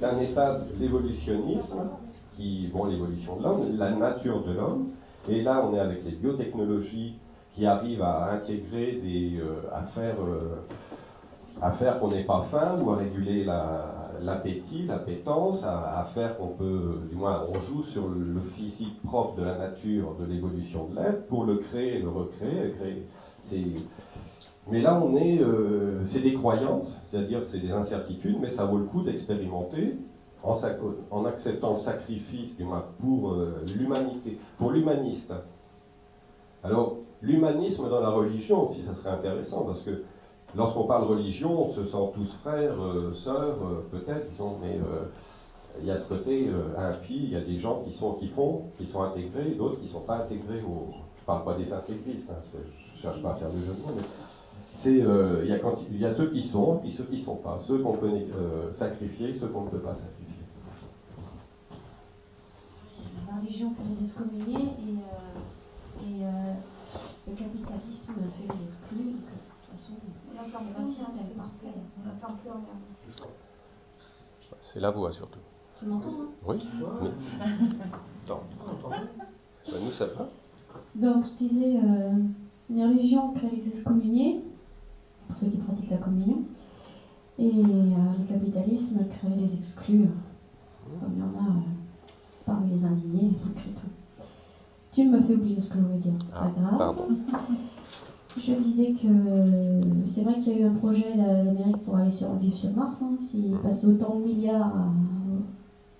d'un 0.00 0.20
état 0.20 0.60
d'évolutionnisme 0.78 1.88
qui, 2.36 2.68
bon, 2.72 2.84
l'évolution 2.84 3.36
de 3.36 3.42
l'homme, 3.42 3.76
la 3.76 3.90
nature 3.90 4.44
de 4.44 4.52
l'homme. 4.52 4.90
Et 5.28 5.42
là, 5.42 5.66
on 5.66 5.74
est 5.74 5.80
avec 5.80 6.04
les 6.04 6.12
biotechnologies 6.12 7.16
qui 7.54 7.66
arrivent 7.66 8.02
à 8.02 8.32
intégrer 8.32 9.00
des, 9.02 9.38
euh, 9.40 9.68
à 9.72 9.82
faire, 9.88 10.16
euh, 10.20 10.60
à 11.60 11.72
faire 11.72 11.98
qu'on 11.98 12.08
n'ait 12.08 12.24
pas 12.24 12.46
faim 12.50 12.80
ou 12.80 12.90
à 12.90 12.96
réguler 12.96 13.44
l'appétit, 13.44 14.86
la, 14.86 14.96
l'appétence, 14.96 15.62
à, 15.64 16.06
faire 16.14 16.36
qu'on 16.36 16.48
peut, 16.48 17.00
du 17.10 17.16
moins, 17.16 17.46
on 17.48 17.54
joue 17.54 17.82
sur 17.84 18.08
le, 18.08 18.40
physique 18.56 19.02
propre 19.02 19.36
de 19.36 19.44
la 19.44 19.58
nature, 19.58 20.14
de 20.20 20.24
l'évolution 20.24 20.88
de 20.88 20.96
l'être 20.96 21.26
pour 21.26 21.44
le 21.44 21.56
créer, 21.56 22.00
le 22.00 22.08
recréer, 22.08 22.74
créer. 22.78 23.06
Mais 24.70 24.80
là, 24.82 25.00
on 25.02 25.16
est, 25.16 25.40
euh, 25.40 26.04
c'est 26.08 26.20
des 26.20 26.34
croyances, 26.34 26.92
c'est-à-dire 27.10 27.40
c'est 27.50 27.60
des 27.60 27.70
incertitudes, 27.70 28.36
mais 28.40 28.50
ça 28.50 28.66
vaut 28.66 28.78
le 28.78 28.84
coup 28.84 29.02
d'expérimenter 29.02 29.96
en, 31.10 31.24
acceptant 31.24 31.74
le 31.74 31.80
sacrifice 31.80 32.56
pour 33.00 33.32
euh, 33.32 33.64
l'humanité, 33.76 34.38
pour 34.56 34.70
l'humaniste. 34.70 35.32
Alors, 36.62 36.98
l'humanisme 37.22 37.88
dans 37.88 38.00
la 38.00 38.10
religion 38.10 38.70
aussi, 38.70 38.82
ça 38.84 38.94
serait 38.94 39.10
intéressant, 39.10 39.64
parce 39.64 39.82
que 39.82 40.02
lorsqu'on 40.54 40.84
parle 40.84 41.04
religion, 41.04 41.68
on 41.68 41.72
se 41.74 41.84
sent 41.86 42.12
tous 42.14 42.32
frères, 42.42 42.80
euh, 42.80 43.12
sœurs, 43.14 43.58
euh, 43.62 43.86
peut-être, 43.90 44.26
mais 44.62 44.78
il 45.80 45.86
y 45.86 45.90
a 45.90 45.98
ce 45.98 46.08
côté 46.08 46.50
impie, 46.76 47.20
il 47.22 47.30
y 47.30 47.36
a 47.36 47.40
des 47.40 47.60
gens 47.60 47.82
qui, 47.84 47.92
sont, 47.92 48.14
qui 48.14 48.28
font, 48.28 48.62
qui 48.78 48.86
sont 48.86 49.02
intégrés, 49.02 49.54
d'autres 49.56 49.78
qui 49.78 49.86
ne 49.86 49.92
sont 49.92 50.00
pas 50.00 50.16
intégrés 50.16 50.62
au... 50.62 50.88
Je 51.20 51.24
parle 51.24 51.44
pas 51.44 51.54
des 51.54 51.72
intégristes, 51.72 52.30
hein, 52.30 52.42
je 52.52 52.58
ne 52.58 53.02
cherche 53.02 53.22
pas 53.22 53.32
à 53.32 53.34
faire 53.34 53.50
de 53.50 53.58
jeu 53.58 53.74
de 53.74 53.82
mots, 53.82 53.94
mais 53.94 54.02
c'est 54.82 54.90
il 54.92 56.00
y, 56.00 56.04
a 56.04 56.14
ceux 56.14 56.30
qui 56.30 56.48
sont 56.48 56.80
et 56.84 56.90
ceux 56.92 57.04
qui 57.04 57.18
ne 57.18 57.24
sont 57.24 57.36
pas, 57.36 57.60
ceux 57.68 57.78
qu'on 57.78 57.92
peut 57.92 58.10
sacrifier, 58.74 59.34
ceux 59.38 59.48
qu'on 59.48 59.64
ne 59.64 59.68
peut 59.68 59.80
pas 59.80 59.94
sacrifier. 59.94 60.28
la 63.28 63.36
religion 63.40 63.70
fait 63.70 63.82
les 63.88 64.06
excommunier 64.06 64.64
et, 64.64 64.96
euh, 64.98 66.22
euh, 66.22 66.37
le 67.28 67.34
capitalisme 67.34 68.14
fait 68.14 68.54
les 68.54 68.64
exclus. 68.64 68.98
Donc, 68.98 69.20
de 69.20 69.52
toute 69.62 69.70
façon, 69.72 69.94
c'est 70.32 70.82
un 70.82 70.88
système 70.88 71.36
parfait. 71.36 71.78
On 71.98 72.06
n'attend 72.06 72.34
plus 72.36 72.50
rien. 72.50 73.28
C'est 74.60 74.80
la 74.80 74.90
voix 74.90 75.12
surtout. 75.12 75.40
Tu 75.78 75.86
m'entends 75.86 76.08
hein? 76.08 76.28
Oui. 76.46 76.56
oui. 77.02 77.08
Non. 78.28 78.40
Ben, 78.90 79.84
nous, 79.84 79.90
ça 79.92 80.06
va. 80.06 80.28
Donc, 80.94 81.26
je 81.26 81.46
disais, 81.46 81.76
euh, 81.76 82.12
une 82.70 82.82
religion 82.82 83.32
crée 83.32 83.50
les 83.50 83.68
excommuniés, 83.68 84.42
pour 85.26 85.38
ceux 85.38 85.48
qui 85.48 85.58
pratiquent 85.58 85.90
la 85.90 85.98
communion. 85.98 86.42
Et 87.38 87.52
le 87.52 88.26
capitalisme 88.28 89.06
crée 89.08 89.36
les 89.36 89.54
exclus, 89.54 90.08
comme 91.00 91.12
il 91.14 91.18
y 91.18 91.22
en 91.22 91.40
a 91.40 91.54
parmi 92.44 92.74
les 92.74 92.84
indignés, 92.84 93.30
malgré 93.44 93.70
tout. 93.72 93.87
Tu 94.98 95.04
me 95.04 95.20
fais 95.20 95.34
oublier 95.34 95.60
ce 95.62 95.68
que 95.68 95.76
je 95.76 95.80
voulais 95.80 95.98
dire. 95.98 96.12
Pas 96.32 96.50
ah, 96.56 96.76
grave. 96.76 96.96
Je 98.36 98.52
disais 98.52 98.94
que 99.00 99.06
c'est 100.12 100.22
vrai 100.22 100.40
qu'il 100.40 100.54
y 100.54 100.56
a 100.56 100.58
eu 100.58 100.64
un 100.64 100.74
projet 100.74 101.16
d'Amérique 101.16 101.84
pour 101.84 101.94
aller 101.94 102.10
sur, 102.10 102.34
vivre 102.34 102.56
sur 102.56 102.72
Mars. 102.72 102.96
Hein. 103.00 103.16
S'il 103.30 103.56
passait 103.58 103.86
autant 103.86 104.16
de 104.16 104.24
milliards 104.24 104.72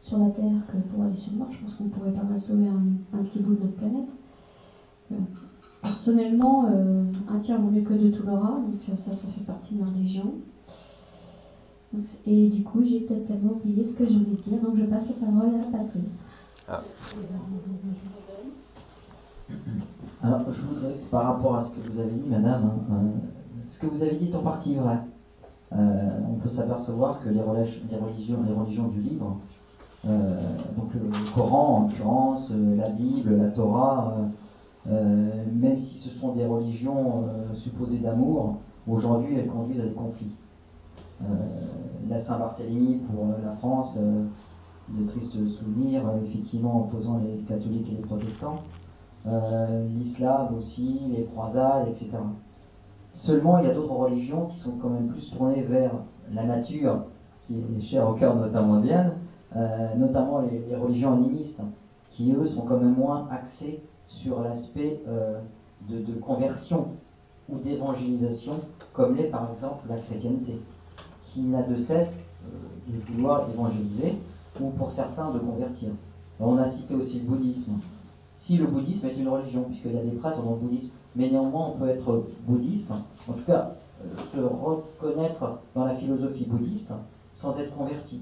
sur 0.00 0.18
la 0.18 0.30
Terre 0.30 0.66
que 0.66 0.78
pour 0.92 1.04
aller 1.04 1.16
sur 1.16 1.32
Mars, 1.34 1.52
je 1.52 1.64
pense 1.64 1.76
qu'on 1.76 1.84
pourrait 1.90 2.10
pas 2.10 2.24
mal 2.24 2.40
sauver 2.40 2.66
un, 2.66 3.22
petit 3.22 3.38
bout 3.38 3.54
de 3.54 3.60
notre 3.60 3.76
planète. 3.76 4.08
Euh, 5.12 5.14
personnellement, 5.80 6.66
euh, 6.68 7.04
un 7.28 7.38
tiers 7.38 7.60
vaut 7.60 7.70
mieux 7.70 7.82
que 7.82 7.94
deux 7.94 8.10
tout 8.10 8.26
l'aura, 8.26 8.58
donc 8.58 8.80
euh, 8.88 8.96
ça, 9.04 9.12
ça 9.12 9.28
fait 9.32 9.44
partie 9.46 9.76
de 9.76 9.80
ma 9.80 9.90
religion. 9.90 10.34
et 12.26 12.48
du 12.48 12.64
coup, 12.64 12.82
j'ai 12.84 13.06
totalement 13.06 13.52
oublié 13.52 13.86
ce 13.92 13.96
que 13.96 14.06
je 14.06 14.18
voulais 14.18 14.42
dire, 14.44 14.60
donc 14.60 14.76
je 14.76 14.86
passe 14.86 15.04
la 15.08 15.26
parole 15.26 15.54
à 15.54 15.70
Patrice. 15.70 16.02
Ah. 16.66 16.82
Alors, 20.22 20.40
je 20.50 20.62
voudrais, 20.62 20.94
par 21.10 21.24
rapport 21.24 21.56
à 21.56 21.64
ce 21.64 21.70
que 21.70 21.90
vous 21.90 22.00
avez 22.00 22.10
dit, 22.10 22.28
madame, 22.28 22.64
hein, 22.64 22.94
euh, 22.94 23.18
ce 23.70 23.78
que 23.78 23.86
vous 23.86 24.02
avez 24.02 24.16
dit 24.16 24.30
est 24.30 24.36
en 24.36 24.42
partie 24.42 24.74
vrai. 24.74 24.98
Euh, 25.72 26.10
on 26.28 26.34
peut 26.34 26.48
s'apercevoir 26.48 27.20
que 27.22 27.28
les, 27.28 27.40
religions, 27.40 28.38
les 28.46 28.52
religions 28.52 28.88
du 28.88 29.00
livre, 29.00 29.36
euh, 30.08 30.56
donc 30.76 30.92
le, 30.94 31.34
Coran 31.34 31.76
en 31.76 31.82
l'occurrence, 31.82 32.50
la 32.50 32.88
Bible, 32.90 33.36
la 33.36 33.50
Torah, 33.50 34.16
même 34.86 35.78
si 35.78 35.98
ce 35.98 36.10
sont 36.18 36.32
des 36.32 36.46
religions 36.46 37.26
supposées 37.56 37.98
d'amour, 37.98 38.56
aujourd'hui 38.86 39.36
elles 39.36 39.48
conduisent 39.48 39.80
à 39.80 39.84
des 39.84 39.92
conflits. 39.92 40.32
la 42.08 42.20
Saint-Barthélemy 42.22 43.00
pour 43.10 43.26
la 43.44 43.52
France, 43.56 43.98
de 44.88 45.06
tristes 45.10 45.36
souvenirs, 45.58 46.02
effectivement 46.24 46.84
opposant 46.84 47.18
les 47.18 47.42
catholiques 47.42 47.88
et 47.92 47.96
les 47.96 48.02
protestants. 48.02 48.62
Euh, 49.28 49.86
l'islam 49.88 50.54
aussi, 50.56 51.00
les 51.10 51.24
croisades, 51.24 51.88
etc. 51.88 52.10
Seulement, 53.12 53.58
il 53.58 53.66
y 53.66 53.70
a 53.70 53.74
d'autres 53.74 53.92
religions 53.92 54.46
qui 54.46 54.58
sont 54.58 54.72
quand 54.80 54.88
même 54.88 55.08
plus 55.08 55.30
tournées 55.30 55.62
vers 55.62 55.92
la 56.32 56.44
nature, 56.44 57.04
qui 57.46 57.56
est 57.56 57.80
chère 57.82 58.08
au 58.08 58.14
cœur 58.14 58.36
notamment 58.36 58.80
Diane, 58.80 59.16
euh, 59.56 59.94
notamment 59.96 60.40
les, 60.40 60.74
religions 60.76 61.12
animistes, 61.14 61.60
qui 62.12 62.32
eux 62.32 62.46
sont 62.46 62.62
quand 62.62 62.78
même 62.78 62.94
moins 62.94 63.28
axés 63.30 63.82
sur 64.06 64.40
l'aspect 64.40 65.02
euh, 65.08 65.40
de, 65.90 66.14
conversion 66.20 66.88
ou 67.50 67.58
d'évangélisation, 67.58 68.60
comme 68.94 69.16
l'est 69.16 69.30
par 69.30 69.50
exemple 69.52 69.86
la 69.90 69.98
chrétienté, 69.98 70.58
qui 71.26 71.42
n'a 71.42 71.62
de 71.62 71.76
cesse 71.76 72.16
de 72.86 73.12
vouloir 73.12 73.50
évangéliser, 73.50 74.16
ou 74.60 74.70
pour 74.70 74.90
certains 74.92 75.30
de 75.32 75.38
convertir. 75.38 75.90
On 76.40 76.56
a 76.56 76.70
cité 76.70 76.94
aussi 76.94 77.20
le 77.20 77.26
bouddhisme 77.26 77.74
si 78.38 78.56
le 78.56 78.66
bouddhisme 78.66 79.06
est 79.06 79.16
une 79.16 79.28
religion, 79.28 79.64
puisqu'il 79.64 79.92
y 79.92 79.98
a 79.98 80.02
des 80.02 80.12
prêtres 80.12 80.42
dans 80.42 80.52
le 80.52 80.56
bouddhisme. 80.56 80.92
Mais 81.16 81.30
néanmoins, 81.30 81.72
on 81.74 81.78
peut 81.78 81.88
être 81.88 82.24
bouddhiste, 82.46 82.90
en 82.90 83.32
tout 83.32 83.44
cas, 83.44 83.72
euh, 84.02 84.06
se 84.32 84.40
reconnaître 84.40 85.58
dans 85.74 85.84
la 85.84 85.94
philosophie 85.96 86.46
bouddhiste 86.46 86.92
sans 87.34 87.58
être 87.58 87.74
converti. 87.76 88.20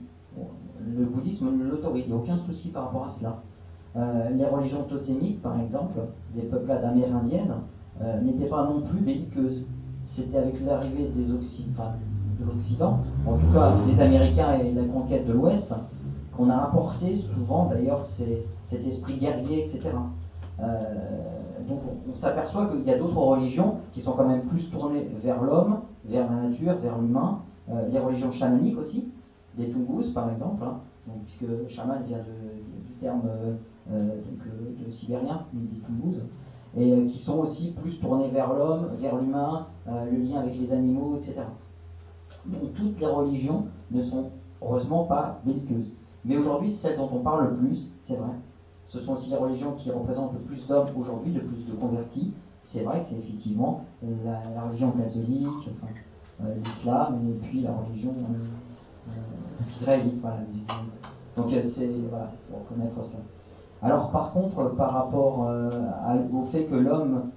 Le 0.86 1.04
bouddhisme 1.04 1.48
l'autorise, 1.62 2.04
il 2.06 2.12
n'y 2.12 2.18
a 2.18 2.22
aucun 2.22 2.38
souci 2.38 2.68
par 2.68 2.84
rapport 2.84 3.06
à 3.06 3.10
cela. 3.18 3.42
Euh, 3.96 4.30
les 4.30 4.44
religions 4.44 4.84
totémiques, 4.84 5.40
par 5.42 5.58
exemple, 5.60 5.98
des 6.34 6.42
peuplades 6.42 6.84
amérindiennes, 6.84 7.54
euh, 8.02 8.20
n'étaient 8.20 8.48
pas 8.48 8.64
non 8.64 8.82
plus 8.82 9.00
belliqueuses. 9.00 9.64
C'était 10.14 10.36
avec 10.38 10.60
l'arrivée 10.64 11.10
de 11.16 11.32
l'Occident, 12.44 12.98
en 13.26 13.36
tout 13.36 13.52
cas 13.52 13.74
des 13.86 14.00
Américains 14.00 14.54
et 14.54 14.72
la 14.72 14.84
conquête 14.84 15.26
de 15.26 15.32
l'Ouest, 15.32 15.72
qu'on 16.36 16.50
a 16.50 16.56
apporté 16.56 17.18
souvent 17.34 17.66
d'ailleurs 17.66 18.04
cet 18.04 18.86
esprit 18.86 19.16
guerrier, 19.16 19.64
etc. 19.64 19.90
Euh, 20.60 20.64
donc 21.68 21.80
on, 22.10 22.16
s'aperçoit 22.16 22.68
qu'il 22.68 22.82
y 22.84 22.90
a 22.90 22.98
d'autres 22.98 23.16
religions 23.16 23.78
qui 23.92 24.00
sont 24.00 24.12
quand 24.12 24.26
même 24.26 24.42
plus 24.42 24.70
tournées 24.70 25.06
vers 25.22 25.42
l'homme, 25.42 25.80
vers 26.04 26.30
la 26.30 26.48
nature, 26.48 26.76
vers 26.76 26.98
l'humain. 26.98 27.40
Euh, 27.70 27.88
les 27.90 27.98
religions 27.98 28.30
chamaniques 28.32 28.78
aussi, 28.78 29.08
des 29.58 29.70
Tungus 29.70 30.10
par 30.12 30.30
exemple, 30.30 30.62
hein. 30.64 30.78
puisque 31.24 31.46
chaman 31.68 32.02
vient 32.06 32.18
du 32.18 32.92
terme 33.00 33.22
euh, 33.92 34.08
de 34.86 34.90
sibérien, 34.92 35.42
des 35.52 35.80
Tungus, 35.80 36.22
et 36.78 37.06
qui 37.06 37.18
sont 37.18 37.38
aussi 37.38 37.72
plus 37.82 37.98
tournés 37.98 38.28
vers 38.28 38.52
l'homme, 38.52 38.90
vers 39.00 39.16
l'humain, 39.16 39.66
le 39.86 40.18
lien 40.18 40.40
avec 40.40 40.58
les 40.58 40.72
animaux, 40.72 41.16
etc. 41.16 41.40
Donc 42.46 42.74
toutes 42.74 43.00
les 43.00 43.06
religions 43.06 43.66
ne 43.90 44.02
sont 44.02 44.30
heureusement 44.62 45.04
pas 45.04 45.40
belliqueuses. 45.44 45.95
Mais 46.26 46.36
aujourd'hui, 46.36 46.72
celles 46.72 46.96
dont 46.96 47.08
on 47.12 47.20
parle 47.20 47.50
le 47.50 47.56
plus, 47.56 47.88
c'est 48.06 48.16
vrai. 48.16 48.30
Ce 48.86 49.00
sont 49.00 49.12
aussi 49.12 49.30
les 49.30 49.36
religions 49.36 49.72
qui 49.72 49.90
représentent 49.90 50.32
le 50.32 50.40
plus 50.40 50.66
d'hommes 50.66 50.88
aujourd'hui, 50.96 51.32
le 51.32 51.42
plus 51.42 51.64
de 51.64 51.72
convertis. 51.72 52.32
C'est 52.64 52.82
vrai 52.82 53.00
que 53.00 53.06
c'est 53.06 53.16
effectivement 53.16 53.84
la, 54.02 54.62
religion 54.62 54.90
catholique, 54.90 55.68
euh, 56.42 56.54
l'islam, 56.56 57.20
et 57.28 57.46
puis 57.46 57.60
la 57.60 57.72
religion 57.72 58.10
euh, 58.10 59.10
euh, 59.10 59.80
israélite. 59.80 60.20
Voilà, 60.20 60.38
Donc 61.36 61.46
c'est 61.74 61.90
voilà, 62.10 62.32
pour 62.50 62.60
reconnaître 62.60 63.04
ça. 63.04 63.18
Alors 63.82 64.10
par 64.10 64.32
contre, 64.32 64.74
par 64.74 64.92
rapport 64.94 65.48
au 66.32 66.44
fait 66.46 66.64
que 66.64 66.74
l'homme, 66.74 67.30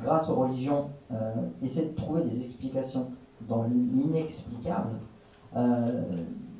grâce 0.00 0.28
aux 0.28 0.34
religions, 0.34 0.90
essaie 1.62 1.86
de 1.86 1.94
trouver 1.96 2.22
des 2.22 2.44
explications 2.44 3.06
dans 3.48 3.64
l'inexplicable, 3.64 4.90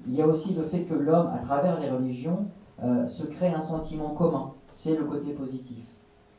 il 0.06 0.14
y 0.14 0.22
a 0.22 0.26
aussi 0.26 0.54
le 0.54 0.64
fait 0.64 0.84
que 0.84 0.94
l'homme, 0.94 1.28
à 1.28 1.38
travers 1.38 1.80
les 1.80 1.90
religions, 1.90 2.46
euh, 2.82 3.06
se 3.06 3.24
crée 3.26 3.52
un 3.52 3.62
sentiment 3.62 4.10
commun. 4.10 4.52
C'est 4.74 4.96
le 4.96 5.04
côté 5.04 5.32
positif, 5.32 5.84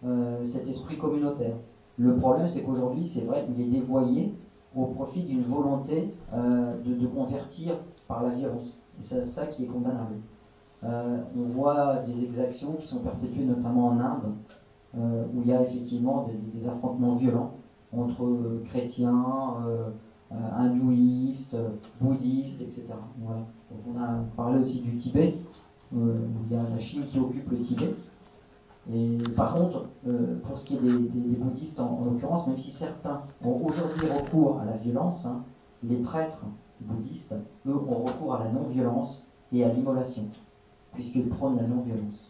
euh, 0.05 0.45
cet 0.47 0.67
esprit 0.67 0.97
communautaire. 0.97 1.55
Le 1.97 2.15
problème, 2.17 2.47
c'est 2.47 2.63
qu'aujourd'hui, 2.63 3.09
c'est 3.13 3.21
vrai, 3.21 3.45
il 3.49 3.61
est 3.61 3.79
dévoyé 3.79 4.33
au 4.75 4.87
profit 4.87 5.23
d'une 5.23 5.43
volonté 5.43 6.13
euh, 6.33 6.73
de, 6.83 7.07
convertir 7.07 7.75
par 8.07 8.23
la 8.23 8.29
violence. 8.29 8.75
Et 8.99 9.05
c'est 9.07 9.25
ça 9.27 9.45
qui 9.45 9.63
est 9.63 9.67
condamnable. 9.67 10.15
on 10.83 11.43
voit 11.53 11.97
des 12.05 12.23
exactions 12.23 12.73
qui 12.73 12.87
sont 12.87 12.99
perpétuées 12.99 13.45
notamment 13.45 13.87
en 13.87 13.99
Inde, 13.99 14.33
où 14.95 15.41
il 15.41 15.47
y 15.47 15.53
a 15.53 15.61
effectivement 15.61 16.27
des, 16.53 16.67
affrontements 16.67 17.15
violents 17.15 17.53
entre 17.95 18.59
chrétiens, 18.65 19.55
hindouistes, 20.31 21.55
bouddhistes, 22.01 22.61
etc. 22.61 22.85
Voilà. 23.19 23.41
On 23.87 23.99
a 23.99 24.23
parlé 24.35 24.59
aussi 24.59 24.81
du 24.81 24.97
Tibet, 24.97 25.35
euh, 25.95 25.97
où 25.97 26.45
il 26.49 26.55
y 26.55 26.59
a 26.59 26.63
la 26.63 26.79
Chine 26.79 27.03
qui 27.05 27.19
occupe 27.19 27.49
le 27.51 27.59
Tibet. 27.59 27.93
Et 28.91 29.17
par 29.35 29.53
contre, 29.53 29.85
euh, 30.07 30.39
pour 30.41 30.57
ce 30.57 30.65
qui 30.65 30.75
est 30.75 30.79
des, 30.79 31.37
bouddhistes 31.37 31.79
en, 31.79 32.03
l'occurrence, 32.05 32.47
même 32.47 32.57
si 32.57 32.71
certains 32.71 33.21
ont 33.43 33.65
aujourd'hui 33.65 34.09
recours 34.09 34.59
à 34.59 34.65
la 34.65 34.77
violence, 34.77 35.25
hein, 35.25 35.43
les 35.83 35.97
prêtres 35.97 36.43
bouddhistes, 36.81 37.33
eux, 37.65 37.75
ont 37.75 38.03
recours 38.03 38.35
à 38.35 38.43
la 38.43 38.51
non-violence 38.51 39.23
et 39.53 39.63
à 39.63 39.71
l'immolation, 39.71 40.23
puisqu'ils 40.93 41.29
prônent 41.29 41.57
la 41.57 41.67
non-violence. 41.67 42.29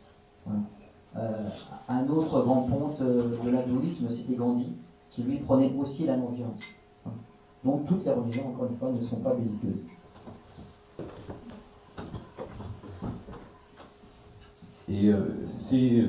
un 1.89 2.07
autre 2.07 2.41
grand 2.41 2.63
ponte 2.63 3.01
de 3.01 3.49
l'hindouisme, 3.49 4.09
c'était 4.09 4.35
Gandhi, 4.35 4.73
qui 5.09 5.23
lui 5.23 5.37
prenait 5.39 5.73
aussi 5.77 6.05
la 6.05 6.17
non-violence. 6.17 6.61
Donc 7.63 7.87
toutes 7.87 8.05
les 8.05 8.11
religions, 8.11 8.49
encore 8.49 8.69
une 8.69 8.77
fois, 8.77 8.91
ne 8.91 9.03
sont 9.03 9.17
pas 9.17 9.33
belliqueuses. 9.33 9.85
Et 14.89 15.07
euh, 15.07 15.45
c'est, 15.69 16.03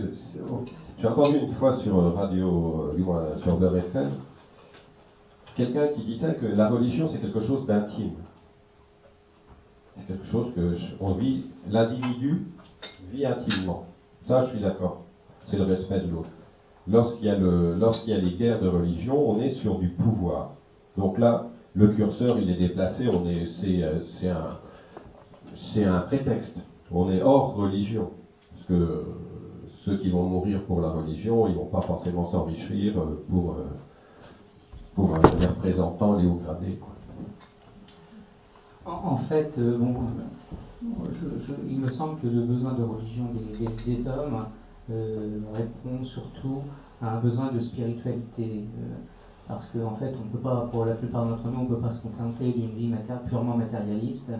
j'ai 0.99 1.07
entendu 1.07 1.39
une 1.39 1.55
fois 1.55 1.77
sur 1.77 2.15
radio, 2.15 2.91
euh, 2.93 3.39
sur 3.43 3.57
Beurre 3.59 3.83
quelqu'un 5.57 5.89
qui 5.89 6.05
disait 6.05 6.35
que 6.35 6.47
la 6.47 6.69
religion 6.69 7.09
c'est 7.09 7.21
quelque 7.21 7.41
chose 7.41 7.67
d'intime. 7.67 8.15
C'est 9.97 10.07
quelque 10.09 10.27
chose 10.27 10.53
que 10.55 10.77
vit, 11.19 11.45
l'individu 11.69 12.47
vit 13.13 13.25
intimement. 13.25 13.87
Ça, 14.27 14.47
je 14.47 14.51
suis 14.51 14.61
d'accord. 14.61 15.05
C'est 15.47 15.57
le 15.57 15.65
respect 15.65 16.01
de 16.01 16.09
l'autre. 16.09 16.31
Lorsqu'il 16.89 17.27
y, 17.27 17.31
a 17.31 17.39
lorsqu'il 17.39 18.11
y 18.11 18.17
a 18.17 18.21
les 18.21 18.37
guerres 18.37 18.61
de 18.61 18.69
religion, 18.69 19.31
on 19.31 19.41
est 19.41 19.53
sur 19.53 19.79
du 19.79 19.91
pouvoir. 19.91 20.57
Donc 20.97 21.19
là, 21.19 21.47
le 21.75 21.89
curseur, 21.89 22.39
il 22.39 22.51
est 22.51 22.69
déplacé, 22.69 23.09
on 23.09 23.29
est, 23.29 23.49
c'est, 23.61 23.83
euh, 23.83 24.01
c'est 24.21 24.29
un, 24.29 24.59
c'est 25.73 25.85
un 25.85 26.01
prétexte. 26.01 26.57
On 26.93 27.11
est 27.11 27.23
hors 27.23 27.57
religion. 27.57 28.11
Parce 28.53 28.67
que 28.67 29.05
ceux 29.85 29.97
qui 29.99 30.11
vont 30.11 30.23
mourir 30.23 30.65
pour 30.67 30.81
la 30.81 30.91
religion, 30.91 31.49
ils 31.49 31.57
vont 31.57 31.67
pas 31.67 31.83
forcément 31.83 32.31
s'enrichir 32.31 32.99
euh, 32.99 33.25
pour, 33.29 33.55
euh, 33.55 33.65
pour 34.95 35.17
les 35.17 35.47
représentants, 35.47 36.17
les 36.17 36.27
hauts 36.27 36.41
gradés. 36.45 36.79
En, 38.87 39.17
fait, 39.17 39.59
bon, 39.59 39.95
il 41.67 41.81
me 41.81 41.89
semble 41.89 42.21
que 42.21 42.27
le 42.27 42.43
besoin 42.43 42.75
de 42.75 42.83
religion 42.83 43.31
des, 43.59 44.07
hommes 44.07 44.45
répond 45.55 46.05
surtout 46.05 46.61
à 47.01 47.17
un 47.17 47.21
besoin 47.21 47.51
de 47.51 47.61
spiritualité. 47.61 48.67
Parce 49.49 49.67
qu'en 49.69 49.93
en 49.93 49.97
fait, 49.97 50.15
on 50.19 50.29
peut 50.29 50.39
pas, 50.39 50.69
pour 50.71 50.85
la 50.87 50.95
plupart 50.95 51.27
d'entre 51.27 51.49
nous, 51.49 51.61
on 51.61 51.63
ne 51.65 51.69
peut 51.69 51.81
pas 51.81 51.91
se 51.91 52.03
contenter 52.03 52.53
d'une 52.53 52.75
vie 52.75 52.93
purement 53.29 53.57
matérialiste. 53.57 54.31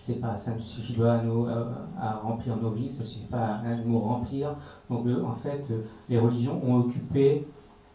C'est 0.00 0.20
pas, 0.20 0.36
ça 0.36 0.54
ne 0.54 0.60
suffit 0.60 0.94
pas 0.94 1.14
à, 1.14 1.22
nous, 1.22 1.46
à, 1.46 2.20
remplir 2.22 2.56
nos 2.56 2.70
vies, 2.70 2.90
ça 2.90 3.02
ne 3.02 3.08
suffit 3.08 3.26
pas 3.26 3.60
à, 3.64 3.74
nous 3.84 3.98
remplir. 3.98 4.54
Donc, 4.88 5.06
en 5.06 5.34
fait, 5.36 5.64
les 6.08 6.18
religions 6.18 6.60
ont 6.64 6.80
occupé 6.80 7.46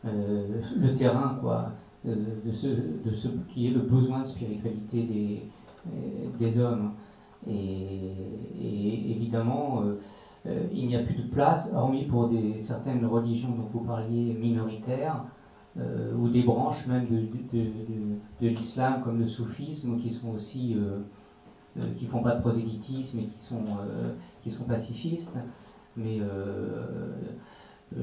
le 0.03 0.93
terrain, 0.95 1.38
quoi, 1.41 1.72
de, 2.05 2.51
ce, 2.51 2.68
de 2.68 3.13
ce 3.13 3.28
qui 3.53 3.68
est 3.68 3.72
le 3.72 3.82
besoin 3.82 4.20
de 4.20 4.26
spiritualité 4.26 5.03
des, 5.03 5.43
des 6.39 6.59
hommes. 6.59 6.91
Et, 7.45 9.11
évidemment, 9.11 9.82
euh, 9.84 9.99
euh, 10.47 10.68
il 10.72 10.88
n'y 10.88 10.95
a 10.95 11.03
plus 11.03 11.15
de 11.15 11.30
place, 11.30 11.70
hormis 11.74 12.05
pour 12.05 12.30
des, 12.30 12.59
certaines 12.59 13.05
religions 13.05 13.49
dont 13.49 13.68
vous 13.72 13.86
parliez 13.86 14.34
minoritaires, 14.34 15.26
euh, 15.80 16.15
ou 16.15 16.30
des 16.30 16.43
branches 16.43 16.86
même 16.88 17.07
de, 17.07 18.47
l'islam 18.47 19.01
comme 19.03 19.19
le 19.19 19.28
soufisme, 19.28 19.99
qui 19.99 20.11
sont 20.11 20.30
aussi 20.30 20.78
qui 21.95 22.07
font 22.07 22.23
pas 22.23 22.36
de 22.36 22.41
prosélytisme 22.41 23.19
et 23.19 23.25
qui 23.25 23.39
sont, 23.39 23.63
qui 24.43 24.49
sont 24.49 24.63
pacifistes. 24.63 25.38
Mais 25.95 26.19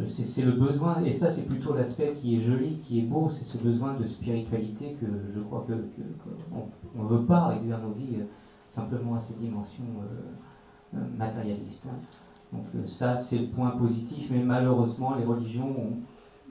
c'est 0.07 0.43
le 0.43 0.53
besoin, 0.53 1.03
et 1.03 1.19
ça 1.19 1.33
c'est 1.33 1.47
plutôt 1.47 1.75
l'aspect 1.75 2.15
qui 2.21 2.37
est 2.37 2.41
joli, 2.41 2.79
qui 2.79 3.01
est 3.01 3.03
beau, 3.03 3.29
c'est 3.31 3.45
ce 3.45 3.59
besoin 3.59 3.95
de 3.95 4.07
spiritualité 4.07 4.97
que 5.01 5.07
je 5.35 5.41
crois 5.41 5.67
que, 5.67 5.73
on 6.97 7.03
ne 7.03 7.09
veut 7.09 7.27
pas 7.27 7.47
réduire 7.47 7.81
nos 7.81 7.93
vies 7.93 8.19
simplement 8.75 9.15
à 9.15 9.21
ces 9.21 9.35
dimensions 9.35 9.85
euh, 10.03 10.97
euh, 10.97 11.01
matérialistes. 11.17 11.87
Hein. 11.87 11.97
Donc 12.53 12.67
euh, 12.75 12.87
ça, 12.87 13.23
c'est 13.25 13.39
le 13.39 13.49
point 13.49 13.71
positif, 13.71 14.29
mais 14.31 14.43
malheureusement, 14.43 15.15
les 15.17 15.25
religions 15.25 15.69
ont, 15.69 15.97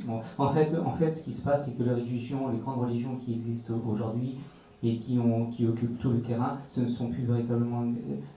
en, 0.07 0.47
fait, 0.47 0.75
en 0.77 0.91
fait, 0.91 1.11
ce 1.11 1.21
qui 1.21 1.31
se 1.31 1.41
passe, 1.41 1.65
c'est 1.65 1.71
que 1.71 1.83
les 1.83 1.91
religions, 1.91 2.47
les 2.47 2.57
grandes 2.57 2.77
religions 2.77 3.15
qui 3.15 3.33
existent 3.33 3.73
aujourd'hui 3.85 4.35
et 4.81 4.95
qui, 4.95 5.17
occupent 5.17 5.97
tout 5.97 6.09
le 6.09 6.19
terrain, 6.19 6.55
ce 6.67 6.81
ne 6.81 6.87
sont 6.87 7.07
plus 7.07 7.23
véritablement 7.23 7.83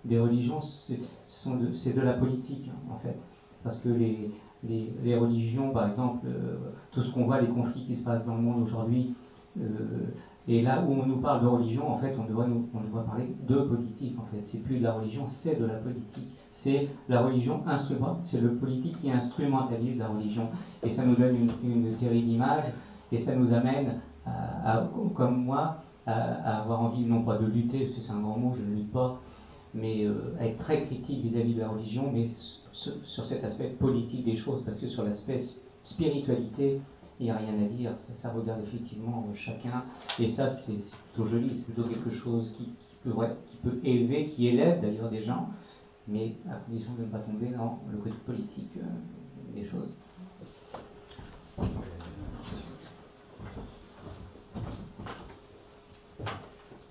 des 0.05 0.17
religions, 0.17 0.61
c'est 0.61 1.95
de, 1.95 2.01
la 2.01 2.13
politique, 2.13 2.71
en 2.89 2.95
fait. 2.97 3.17
Parce 3.63 3.77
que 3.79 3.89
les, 3.89 5.15
religions, 5.17 5.71
par 5.71 5.87
exemple, 5.87 6.27
tout 6.93 7.03
ce 7.03 7.11
qu'on 7.11 7.25
voit, 7.25 7.41
les 7.41 7.49
conflits 7.49 7.83
qui 7.83 7.95
se 7.95 8.03
passent 8.03 8.25
dans 8.25 8.35
le 8.35 8.41
monde 8.41 8.61
aujourd'hui, 8.61 9.15
et 10.49 10.63
là 10.63 10.85
où 10.87 10.93
on 10.93 11.07
nous 11.07 11.17
parle 11.17 11.43
de 11.43 11.49
religion, 11.49 11.91
en 11.91 11.99
fait, 11.99 12.15
on 12.19 12.25
devrait, 12.25 12.47
nous, 12.47 12.69
on 12.73 12.81
devrait 12.81 13.05
parler 13.05 13.35
de 13.49 13.57
politique, 13.57 14.17
en 14.19 14.25
fait. 14.27 14.43
C'est 14.43 14.63
plus 14.63 14.79
de 14.79 14.85
la 14.85 14.93
religion, 14.93 15.27
c'est 15.27 15.59
de 15.59 15.67
la 15.67 15.75
politique. 15.75 16.29
C'est 16.51 16.89
la 17.09 17.23
religion 17.23 17.67
instrument, 17.67 18.19
c'est 18.23 18.41
le 18.41 18.55
politique 18.55 19.01
qui 19.01 19.11
instrumentalise 19.11 19.99
la 19.99 20.09
religion. 20.09 20.49
Et 20.85 20.93
ça 20.93 21.05
nous 21.05 21.17
donne 21.17 21.35
une, 21.35 21.51
une 21.65 21.95
terrible 21.97 22.29
image, 22.29 22.65
et 23.11 23.19
ça 23.19 23.35
nous 23.35 23.53
amène, 23.53 24.01
à, 24.25 24.89
comme 25.17 25.45
moi, 25.45 25.79
à, 26.07 26.61
avoir 26.61 26.81
envie, 26.81 27.05
non 27.05 27.23
pas 27.23 27.39
de 27.39 27.47
lutter, 27.47 27.85
parce 27.85 27.97
que 27.97 28.03
c'est 28.03 28.13
un 28.13 28.21
grand 28.21 28.39
mot, 28.39 28.53
je 28.55 28.63
ne 28.63 28.77
lutte 28.77 28.93
pas, 28.93 29.21
mais 29.75 30.05
euh, 30.05 30.37
à 30.39 30.47
être 30.47 30.59
très 30.59 30.83
critique 30.83 31.23
vis-à-vis 31.23 31.55
de 31.55 31.61
la 31.61 31.69
religion, 31.69 32.11
mais 32.13 32.29
sur 32.73 33.25
cet 33.25 33.43
aspect 33.43 33.71
politique 33.81 34.25
des 34.25 34.37
choses, 34.37 34.63
parce 34.65 34.79
que 34.79 34.87
sur 34.87 35.03
l'aspect 35.03 35.41
spiritualité, 35.83 36.81
il 37.19 37.25
n'y 37.25 37.31
a 37.31 37.37
rien 37.37 37.55
à 37.55 37.69
dire, 37.69 37.93
ça, 37.99 38.31
regarde 38.31 38.61
effectivement 38.63 39.27
euh, 39.29 39.35
chacun, 39.35 39.85
et 40.19 40.31
ça 40.33 40.55
c'est 40.59 40.75
plutôt 41.13 41.27
joli, 41.29 41.55
c'est 41.55 41.73
plutôt 41.73 41.89
quelque 41.89 42.11
chose 42.11 42.55
qui, 42.57 42.69
peut, 43.03 43.15
qui 43.49 43.57
peut 43.57 43.81
élever, 43.85 44.25
qui 44.25 44.49
élève 44.49 44.83
d'ailleurs 44.83 45.11
des 45.11 45.23
gens, 45.23 45.49
mais 46.09 46.35
à 46.51 46.57
condition 46.57 46.93
de 46.95 47.03
ne 47.03 47.07
pas 47.07 47.19
tomber 47.21 47.49
dans 47.49 47.81
le 47.91 47.99
côté 47.99 48.17
politique 48.27 48.71
euh, 48.77 49.55
des 49.55 49.67
choses. 49.67 49.95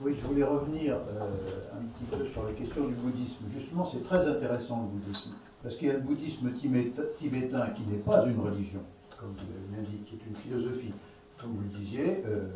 Oui, 0.01 0.15
je 0.21 0.27
voulais 0.27 0.43
revenir 0.43 0.95
euh, 0.95 1.29
un 1.73 1.83
petit 1.85 2.05
peu 2.05 2.25
sur 2.29 2.43
la 2.43 2.51
question 2.53 2.87
du 2.87 2.95
bouddhisme. 2.95 3.45
Justement, 3.49 3.89
c'est 3.91 4.03
très 4.03 4.27
intéressant 4.27 4.81
le 4.81 4.99
bouddhisme, 4.99 5.31
parce 5.61 5.75
qu'il 5.75 5.87
y 5.87 5.91
a 5.91 5.93
le 5.93 6.01
bouddhisme 6.01 6.51
tibétain 6.53 7.67
qui 7.69 7.83
n'est 7.85 7.97
pas 7.97 8.25
une 8.25 8.39
religion 8.39 8.81
comme 9.25 9.33
vous 9.33 10.05
qui 10.05 10.15
est 10.15 10.27
une 10.27 10.35
philosophie. 10.35 10.93
Comme 11.41 11.51
vous 11.51 11.63
le 11.63 11.79
disiez, 11.79 12.23
euh, 12.25 12.47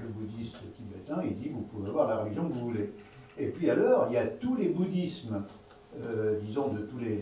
le 0.00 0.08
bouddhiste 0.08 0.56
tibétain, 0.76 1.22
il 1.24 1.38
dit 1.38 1.48
vous 1.48 1.62
pouvez 1.62 1.88
avoir 1.88 2.08
la 2.08 2.18
religion 2.18 2.48
que 2.48 2.54
vous 2.54 2.66
voulez. 2.66 2.92
Et 3.38 3.48
puis 3.48 3.68
alors, 3.70 4.06
il 4.08 4.14
y 4.14 4.18
a 4.18 4.26
tous 4.26 4.54
les 4.56 4.68
bouddhismes, 4.68 5.44
euh, 6.00 6.38
disons, 6.40 6.72
de 6.72 6.82
tous 6.82 6.98
les, 6.98 7.16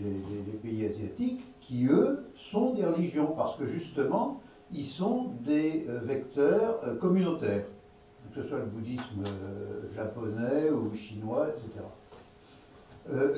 pays 0.61 0.85
asiatiques, 0.85 1.41
qui 1.61 1.87
eux 1.87 2.25
sont 2.51 2.73
des 2.73 2.85
religions, 2.85 3.33
parce 3.35 3.57
que 3.57 3.65
justement, 3.65 4.41
ils 4.71 4.87
sont 4.87 5.31
des 5.43 5.85
euh, 5.89 6.01
vecteurs 6.01 6.99
communautaires, 6.99 7.65
que 8.33 8.41
ce 8.41 8.47
soit 8.47 8.59
le 8.59 8.65
bouddhisme 8.65 9.23
japonais 9.95 10.69
ou 10.69 10.93
chinois, 10.93 11.47
etc. 11.49 11.83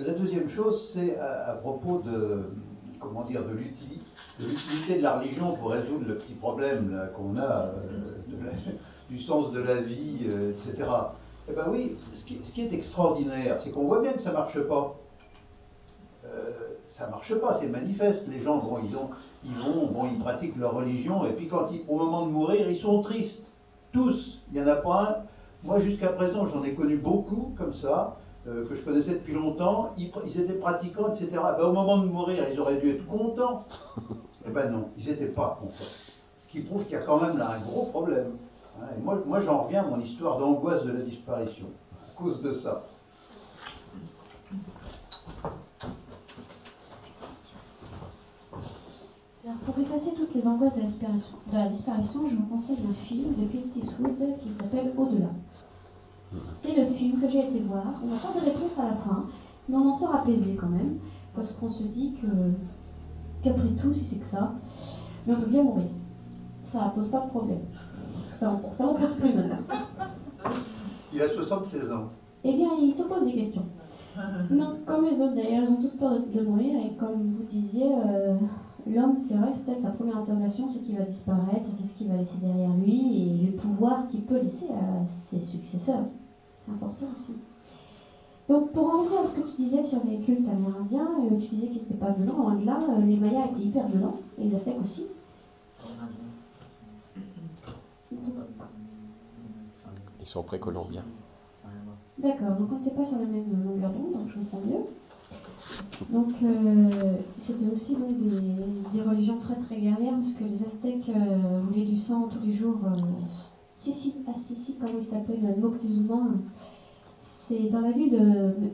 la 0.05 0.13
deuxième 0.13 0.49
chose, 0.49 0.91
c'est 0.93 1.17
à, 1.17 1.53
propos 1.61 1.99
de, 1.99 2.43
comment 2.99 3.23
dire, 3.23 3.45
de 3.45 3.53
l'utilité 4.47 4.97
de 4.97 5.03
la 5.03 5.17
religion 5.17 5.55
pour 5.55 5.71
résoudre 5.71 6.05
le 6.07 6.17
petit 6.17 6.33
problème 6.33 7.09
qu'on 7.15 7.37
a 7.37 7.65
euh, 7.65 7.71
du 9.09 9.21
sens 9.21 9.51
de 9.51 9.61
la 9.61 9.81
vie, 9.81 10.19
euh, 10.27 10.51
etc. 10.51 10.89
Eh 11.49 11.53
bien 11.53 11.65
oui, 11.69 11.97
ce 12.13 12.25
qui, 12.25 12.61
est 12.61 12.73
extraordinaire, 12.73 13.59
c'est 13.63 13.71
qu'on 13.71 13.85
voit 13.85 14.01
bien 14.01 14.13
que 14.13 14.21
ça 14.21 14.29
ne 14.29 14.35
marche 14.35 14.59
pas. 14.61 14.95
Euh, 16.25 16.51
ça 16.89 17.07
marche 17.07 17.35
pas, 17.35 17.57
c'est 17.59 17.67
manifeste. 17.67 18.23
Les 18.29 18.41
gens, 18.41 18.57
bon, 18.57 18.79
ils, 18.87 18.95
ont, 18.95 19.09
ils 19.43 19.55
vont, 19.55 20.07
ils 20.11 20.19
pratiquent 20.19 20.55
leur 20.57 20.73
religion, 20.73 21.25
et 21.25 21.33
puis 21.33 21.47
quand 21.47 21.67
ils, 21.71 21.83
au 21.87 21.97
moment 21.97 22.25
de 22.25 22.31
mourir, 22.31 22.69
ils 22.69 22.79
sont 22.79 23.01
tristes. 23.01 23.43
Tous. 23.91 24.39
Il 24.51 24.59
n'y 24.59 24.65
en 24.65 24.67
a 24.71 24.77
pas 24.77 25.01
un. 25.01 25.67
Moi, 25.67 25.79
jusqu'à 25.79 26.07
présent, 26.07 26.47
j'en 26.47 26.63
ai 26.63 26.73
connu 26.73 26.97
beaucoup 26.97 27.53
comme 27.57 27.73
ça. 27.75 28.17
Euh, 28.45 28.67
que 28.67 28.75
je 28.75 28.83
connaissais 28.83 29.13
depuis 29.13 29.33
longtemps, 29.33 29.93
ils, 29.97 30.11
étaient 30.37 30.53
pratiquants, 30.53 31.13
etc. 31.13 31.29
Ben, 31.57 31.63
au 31.63 31.71
moment 31.71 31.99
de 31.99 32.07
mourir, 32.07 32.45
ils 32.51 32.59
auraient 32.59 32.75
dû 32.75 32.89
être 32.89 33.07
contents. 33.07 33.63
Eh 34.45 34.51
ben 34.51 34.71
non, 34.71 34.89
ils 34.97 35.07
n'étaient 35.07 35.27
pas 35.27 35.57
contents. 35.59 35.73
Ce 36.43 36.49
qui 36.49 36.61
prouve 36.61 36.83
qu'il 36.83 36.93
y 36.93 36.95
a 36.95 37.01
quand 37.01 37.21
même 37.21 37.37
là 37.37 37.51
un 37.51 37.61
gros 37.61 37.85
problème. 37.87 38.37
Hein. 38.79 38.87
Et 38.97 39.01
moi, 39.01 39.21
moi 39.25 39.39
j'en 39.39 39.63
reviens 39.63 39.83
à 39.83 39.87
mon 39.87 39.99
histoire 39.99 40.37
d'angoisse 40.39 40.83
de 40.83 40.91
la 40.91 41.01
disparition, 41.01 41.67
à 42.03 42.17
cause 42.17 42.41
de 42.41 42.53
ça. 42.53 42.83
Alors, 49.45 49.57
pour 49.65 49.77
effacer 49.77 50.13
toutes 50.15 50.33
les 50.35 50.47
angoisses 50.47 50.75
de 50.75 50.81
la 50.81 50.87
disparition, 50.87 51.37
de 51.51 51.57
la 51.57 51.69
disparition 51.69 52.29
je 52.29 52.35
vous 52.35 52.45
conseille 52.45 52.79
un 52.89 52.93
film 53.05 53.33
de 53.35 53.47
Clint 53.47 53.71
Eastwood 53.75 54.17
qui 54.41 54.49
s'appelle 54.57 54.93
Au-delà. 54.97 55.29
C'est 56.63 56.75
le 56.75 56.93
film 56.93 57.21
que 57.21 57.29
j'ai 57.29 57.47
été 57.47 57.59
voir. 57.59 57.93
On 58.03 58.07
n'a 58.07 58.19
pas 58.19 58.39
de 58.39 58.45
réponse 58.45 58.77
à 58.79 58.85
la 58.85 58.95
fin, 58.95 59.25
mais 59.69 59.75
on 59.75 59.89
en 59.89 59.97
sort 59.97 60.15
apaisé 60.15 60.55
quand 60.55 60.69
même, 60.69 60.97
parce 61.35 61.51
qu'on 61.53 61.69
se 61.71 61.83
dit 61.83 62.15
que 62.21 62.27
qu'après 63.43 63.69
tout, 63.81 63.93
si 63.93 64.05
c'est 64.05 64.19
que 64.19 64.27
ça, 64.27 64.53
mais 65.27 65.33
on 65.35 65.41
peut 65.41 65.49
bien 65.49 65.63
mourir. 65.63 65.87
Ça 66.65 66.91
pose 66.95 67.09
pas 67.09 67.21
de 67.21 67.29
problème. 67.29 67.61
Ça 68.39 68.47
n'en 68.47 68.93
pose 68.93 69.15
plus 69.19 69.33
maintenant. 69.33 69.57
Il 71.13 71.21
a 71.21 71.29
76 71.29 71.91
ans. 71.91 72.09
Eh 72.43 72.55
bien, 72.55 72.69
il 72.81 72.93
se 72.95 73.03
pose 73.03 73.25
des 73.25 73.33
questions. 73.33 73.65
Donc, 74.49 74.85
comme 74.85 75.05
les 75.05 75.19
autres 75.19 75.35
d'ailleurs, 75.35 75.63
ils 75.63 75.73
ont 75.73 75.81
tous 75.81 75.95
peur 75.97 76.19
de, 76.19 76.41
mourir, 76.41 76.79
et 76.85 76.95
comme 76.97 77.23
vous 77.23 77.43
disiez, 77.43 77.91
euh, 78.05 78.35
l'homme, 78.85 79.17
c'est 79.27 79.35
vrai, 79.35 79.51
peut-être 79.65 79.81
sa 79.81 79.89
première 79.89 80.17
interrogation, 80.17 80.67
c'est 80.67 80.79
qu'il 80.79 80.97
va 80.97 81.05
disparaître, 81.05 81.65
qu'est-ce 81.77 81.97
qu'il 81.97 82.09
va 82.09 82.17
laisser 82.17 82.37
derrière 82.41 82.75
lui, 82.75 83.21
et 83.21 83.45
le 83.47 83.57
pouvoir 83.57 84.07
qu'il 84.09 84.21
peut 84.21 84.39
laisser 84.39 84.67
à 84.69 85.03
ses 85.31 85.39
successeurs. 85.39 86.05
C'est 86.65 86.71
important 86.71 87.07
aussi. 87.15 87.33
Donc, 88.49 88.71
pour 88.73 88.89
en 88.89 89.03
revenir 89.03 89.21
à 89.21 89.27
ce 89.27 89.35
que 89.35 89.55
tu 89.55 89.61
disais 89.61 89.83
sur 89.83 90.03
les 90.05 90.19
cultes 90.19 90.47
amérindiens, 90.49 91.07
euh, 91.31 91.39
tu 91.39 91.47
disais 91.47 91.67
qu'ils 91.67 91.81
n'étaient 91.83 91.93
pas 91.93 92.11
violents. 92.11 92.37
Loin 92.37 92.55
de 92.55 92.65
là, 92.65 92.77
euh, 92.89 93.01
les 93.05 93.15
Mayas 93.15 93.45
étaient 93.51 93.63
hyper 93.63 93.87
violents, 93.87 94.17
et 94.37 94.43
les 94.43 94.55
Aztèques 94.55 94.81
aussi. 94.83 95.05
Ils 100.19 100.27
sont 100.27 100.43
précolombiens. 100.43 101.05
D'accord, 102.17 102.55
donc 102.57 102.69
on 102.71 102.79
n'était 102.79 102.95
pas 102.95 103.05
sur 103.05 103.17
la 103.17 103.25
même 103.25 103.65
longueur 103.65 103.91
d'onde, 103.91 104.13
donc 104.13 104.29
je 104.29 104.39
comprends 104.39 104.61
mieux. 104.65 104.85
Donc, 106.09 106.33
euh, 106.43 107.17
c'était 107.47 107.73
aussi 107.73 107.95
donc, 107.95 108.17
des, 108.93 109.01
religions 109.01 109.37
très 109.39 109.55
très 109.55 109.77
guerrières, 109.77 110.15
puisque 110.21 110.41
les 110.41 110.65
Aztèques 110.65 111.11
voulaient 111.63 111.85
du 111.85 111.97
sang 111.97 112.27
tous 112.27 112.45
les 112.45 112.53
jours 112.53 112.77
si, 113.77 113.93
si, 113.93 114.15
ah, 114.27 114.31
si, 114.47 114.55
si, 114.55 114.75
comment 114.75 114.99
il 114.99 115.05
s'appelle, 115.05 115.55
Moctezuma. 115.59 116.35
C'est 117.47 117.69
dans 117.69 117.81
la 117.81 117.91
ville 117.91 118.11
de. 118.11 118.53
Oui, 118.59 118.71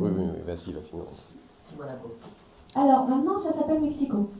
oui, 0.00 0.10
oui, 0.18 0.42
vas-y, 0.46 0.72
vas-y, 0.72 0.96
non. 0.96 1.06
Alors, 2.74 3.08
maintenant, 3.08 3.38
ça 3.40 3.52
s'appelle 3.52 3.80
Mexico. 3.80 4.30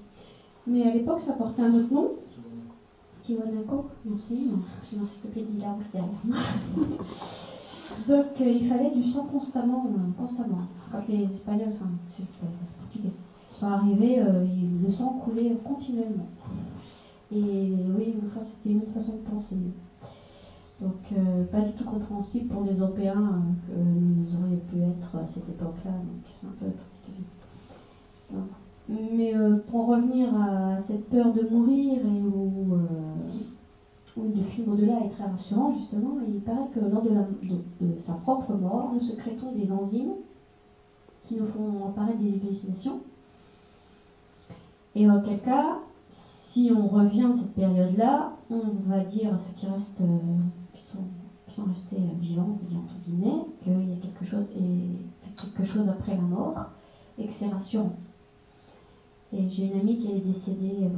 Mais 0.66 0.88
à 0.88 0.94
l'époque, 0.94 1.20
ça 1.26 1.32
portait 1.32 1.62
un 1.62 1.74
autre 1.74 1.92
nom. 1.92 2.12
Tiwanaco, 3.22 3.86
merci. 4.04 4.50
J'ai 4.90 4.96
l'encyclopédie 4.98 5.58
là 5.58 5.76
derrière 5.92 6.10
moi. 6.24 6.38
Donc, 8.08 8.40
euh, 8.40 8.50
il 8.50 8.68
fallait 8.68 8.90
du 8.90 9.04
sang 9.04 9.26
constamment, 9.26 9.86
euh, 9.86 10.20
constamment. 10.20 10.62
Quand 10.90 11.06
les 11.08 11.24
Espagnols, 11.24 11.72
enfin, 11.74 11.90
c'est 12.10 12.22
les 12.22 12.48
Portugais, 12.80 13.12
sont 13.58 13.66
arrivés, 13.66 14.20
euh, 14.20 14.46
le 14.84 14.92
sang 14.92 15.20
coulait 15.24 15.56
continuellement. 15.64 16.28
Et 17.30 17.72
oui, 17.96 18.14
c'était 18.56 18.74
une 18.74 18.82
autre 18.82 18.92
façon 18.92 19.12
de 19.12 19.30
penser. 19.30 19.56
Donc, 20.82 21.12
euh, 21.12 21.44
pas 21.44 21.60
du 21.60 21.72
tout 21.72 21.84
compréhensible 21.84 22.48
pour 22.48 22.64
les 22.64 22.78
Européens 22.78 23.42
que 23.66 23.72
nous 23.72 24.26
aurions 24.34 24.60
pu 24.68 24.82
être 24.82 25.16
à 25.16 25.26
cette 25.32 25.48
époque-là. 25.48 25.92
Donc, 25.92 26.24
c'est 26.40 26.46
un 26.46 26.50
peu 26.58 26.66
Mais 28.88 29.32
pour 29.70 29.86
revenir 29.86 30.34
à 30.34 30.82
cette 30.88 31.08
peur 31.08 31.32
de 31.32 31.48
mourir 31.48 32.00
et 32.04 32.22
où 32.22 32.76
où 34.16 34.24
le 34.24 34.70
au-delà 34.70 35.04
est 35.04 35.10
très 35.10 35.24
rassurant, 35.24 35.74
justement, 35.78 36.16
il 36.26 36.40
paraît 36.40 36.68
que 36.74 36.80
lors 36.80 37.02
de, 37.02 37.98
sa 37.98 38.12
propre 38.14 38.52
mort, 38.54 38.92
nous 38.92 39.00
sécrétons 39.00 39.52
des 39.52 39.72
enzymes 39.72 40.12
qui 41.26 41.36
nous 41.36 41.46
font 41.46 41.86
apparaître 41.88 42.18
des 42.18 42.40
hallucinations. 42.40 43.00
Et 44.94 45.08
auquel 45.08 45.40
cas, 45.40 45.78
si 46.50 46.70
on 46.76 46.86
revient 46.88 47.24
à 47.24 47.36
cette 47.36 47.54
période-là, 47.54 48.32
on 48.50 48.60
va 48.86 49.00
dire 49.00 49.32
à 49.32 49.38
qui 49.58 49.66
restent, 49.66 50.00
euh, 50.02 50.18
sont, 51.52 51.64
restés 51.64 51.96
vivants, 52.20 52.58
on 52.62 52.66
dire 52.66 52.78
entre 52.78 52.96
guillemets, 53.06 53.44
qu'il 53.62 53.88
y 53.88 53.92
a 53.92 53.96
quelque 53.96 54.24
chose, 54.24 54.46
et, 54.56 55.32
quelque 55.36 55.64
chose 55.64 55.88
après 55.88 56.14
la 56.14 56.22
mort, 56.22 56.70
et 57.18 57.26
que 57.26 57.32
c'est 57.38 57.48
rassurant. 57.48 57.92
Et 59.32 59.48
j'ai 59.48 59.66
une 59.66 59.80
amie 59.80 59.96
qui 59.96 60.12
est 60.12 60.20
décédée 60.20 60.74
il 60.76 60.82
y 60.82 60.86
a 60.86 60.90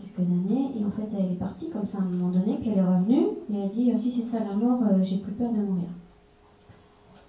quelques 0.00 0.30
années, 0.30 0.70
et 0.78 0.84
en 0.84 0.90
fait 0.90 1.08
elle 1.12 1.32
est 1.32 1.38
partie 1.38 1.68
comme 1.70 1.86
ça 1.86 1.98
à 1.98 2.00
un 2.02 2.04
moment 2.04 2.30
donné, 2.30 2.58
puis 2.58 2.70
elle 2.70 2.78
est 2.78 2.84
revenue, 2.84 3.26
et 3.50 3.56
elle 3.56 3.70
dit 3.70 3.92
si 3.98 4.12
c'est 4.12 4.30
ça 4.30 4.44
la 4.44 4.54
mort, 4.54 4.82
euh, 4.82 5.02
j'ai 5.02 5.18
plus 5.18 5.32
peur 5.32 5.52
de 5.52 5.58
mourir. 5.58 5.88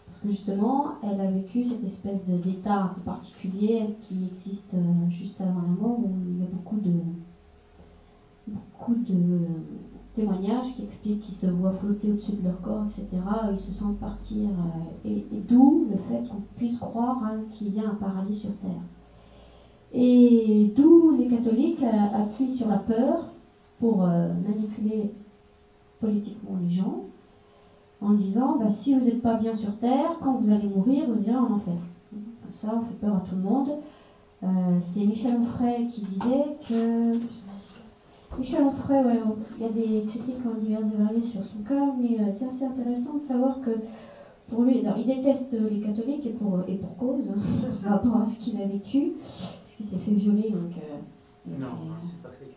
Parce 0.07 0.21
que 0.21 0.29
justement, 0.29 0.93
elle 1.01 1.19
a 1.19 1.31
vécu 1.31 1.65
cette 1.65 1.83
espèce 1.83 2.23
d'état 2.25 2.95
particulier 3.03 3.95
qui 4.03 4.25
existe 4.25 4.73
euh, 4.75 5.09
juste 5.09 5.41
avant 5.41 5.61
la 5.61 5.81
mort, 5.81 5.99
où 5.99 6.11
il 6.27 6.39
y 6.39 6.43
a 6.43 6.49
beaucoup 6.51 6.77
de, 6.77 6.93
beaucoup 8.47 8.95
de 8.95 9.39
témoignages 10.15 10.73
qui 10.75 10.83
expliquent 10.83 11.21
qu'ils 11.21 11.35
se 11.35 11.47
voient 11.47 11.73
flotter 11.73 12.11
au-dessus 12.11 12.33
de 12.33 12.43
leur 12.43 12.61
corps, 12.61 12.85
etc. 12.85 13.21
Ils 13.51 13.59
se 13.59 13.71
sentent 13.73 13.97
partir, 13.97 14.49
euh, 14.49 15.09
et, 15.09 15.25
d'où 15.47 15.87
le 15.89 15.97
fait 15.97 16.27
qu'on 16.29 16.41
puisse 16.55 16.77
croire 16.77 17.23
hein, 17.23 17.39
qu'il 17.53 17.75
y 17.75 17.79
a 17.79 17.89
un 17.89 17.95
paradis 17.95 18.35
sur 18.35 18.51
Terre. 18.57 18.81
Et 19.91 20.71
d'où 20.75 21.15
les 21.17 21.27
catholiques 21.27 21.83
euh, 21.83 22.21
appuient 22.21 22.55
sur 22.55 22.67
la 22.67 22.77
peur 22.77 23.29
pour 23.79 24.03
euh, 24.03 24.33
manipuler 24.47 25.11
politiquement 25.99 26.57
les 26.61 26.71
gens 26.71 27.03
en 28.01 28.13
disant 28.13 28.57
bah, 28.59 28.71
si 28.71 28.93
vous 28.93 29.05
n'êtes 29.05 29.21
pas 29.21 29.35
bien 29.35 29.55
sur 29.55 29.77
terre, 29.77 30.17
quand 30.21 30.33
vous 30.33 30.51
allez 30.51 30.67
mourir, 30.67 31.05
vous 31.07 31.21
irez 31.23 31.35
en 31.35 31.53
enfer. 31.53 31.73
Comme 32.11 32.53
ça, 32.53 32.73
on 32.75 32.81
fait 32.81 32.99
peur 32.99 33.15
à 33.15 33.19
tout 33.21 33.35
le 33.35 33.41
monde. 33.41 33.69
C'est 34.93 35.05
Michel 35.05 35.37
Onfray 35.37 35.87
qui 35.87 36.01
disait 36.01 36.57
que. 36.67 37.13
Michel 38.39 38.63
Onfray, 38.63 39.03
il 39.57 39.61
y 39.61 39.65
a 39.65 39.71
des 39.71 40.05
critiques 40.07 40.59
divers 40.59 40.79
et 40.79 40.97
variées 40.97 41.23
sur 41.23 41.43
son 41.45 41.59
cas, 41.67 41.93
mais 41.97 42.17
c'est 42.37 42.45
assez 42.45 42.65
intéressant 42.65 43.17
de 43.17 43.27
savoir 43.27 43.61
que 43.61 43.71
pour 44.49 44.63
lui, 44.63 44.83
il 44.97 45.05
déteste 45.05 45.53
les 45.53 45.79
catholiques 45.79 46.25
et 46.25 46.31
pour, 46.31 46.61
et 46.67 46.75
pour 46.75 46.97
cause, 46.97 47.31
par 47.83 47.93
rapport 47.93 48.17
à 48.17 48.27
ce 48.31 48.43
qu'il 48.43 48.61
a 48.61 48.65
vécu 48.65 49.13
qui 49.77 49.83
s'est 49.85 49.97
fait 49.97 50.11
violer. 50.11 50.49
Donc, 50.49 50.77
euh, 50.77 51.59
non, 51.59 51.67
c'est 52.01 52.21
pas 52.21 52.29
fait. 52.29 52.51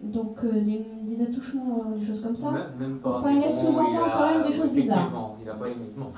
Donc 0.00 0.36
euh, 0.44 0.52
des, 0.62 0.86
des, 1.02 1.22
attouchements, 1.22 1.82
euh, 1.88 1.98
des 1.98 2.06
choses 2.06 2.22
comme 2.22 2.36
ça. 2.36 2.52
Même, 2.78 2.98
pas. 2.98 3.18
Enfin, 3.18 3.32
il 3.32 3.40
laisse 3.40 3.60
sous-entendre 3.60 4.12
quand 4.16 4.38
même 4.38 4.46
des 4.48 4.56
choses 4.56 4.70
bizarres. 4.70 5.36
Il 5.40 5.46
n'a 5.46 5.54
pas 5.54 5.68
uniquement. 5.68 6.12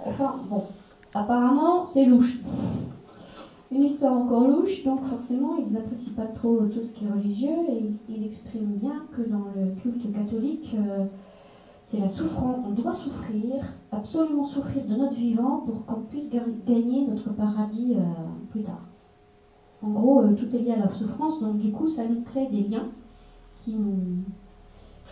enfin, 0.00 0.34
bon. 0.50 0.64
Apparemment, 1.14 1.86
c'est 1.86 2.04
louche. 2.04 2.40
Une 3.74 3.84
histoire 3.84 4.12
encore 4.12 4.48
louche, 4.48 4.84
donc 4.84 5.02
forcément, 5.06 5.56
ils 5.56 5.72
n'apprécient 5.72 6.12
pas 6.14 6.26
trop 6.26 6.58
tout 6.66 6.82
ce 6.82 6.94
qui 6.94 7.06
est 7.06 7.10
religieux 7.10 7.56
et 7.70 7.90
il 8.10 8.26
exprime 8.26 8.76
bien 8.76 9.06
que 9.16 9.22
dans 9.22 9.46
le 9.56 9.74
culte 9.80 10.12
catholique, 10.12 10.76
c'est 11.90 11.98
la 11.98 12.10
souffrance. 12.10 12.64
On 12.66 12.72
doit 12.72 12.94
souffrir, 12.94 13.64
absolument 13.90 14.46
souffrir 14.46 14.84
de 14.86 14.94
notre 14.94 15.14
vivant 15.14 15.60
pour 15.60 15.86
qu'on 15.86 16.02
puisse 16.02 16.30
gagner 16.30 17.06
notre 17.06 17.30
paradis 17.30 17.94
euh, 17.96 18.02
plus 18.50 18.62
tard. 18.62 18.86
En 19.82 19.90
gros, 19.90 20.22
euh, 20.22 20.34
tout 20.34 20.54
est 20.54 20.60
lié 20.60 20.72
à 20.72 20.78
la 20.78 20.94
souffrance, 20.94 21.40
donc 21.40 21.58
du 21.58 21.72
coup, 21.72 21.88
ça 21.88 22.06
nous 22.06 22.22
crée 22.22 22.48
des 22.48 22.62
liens 22.62 22.88
qui 23.64 23.74
nous, 23.74 24.24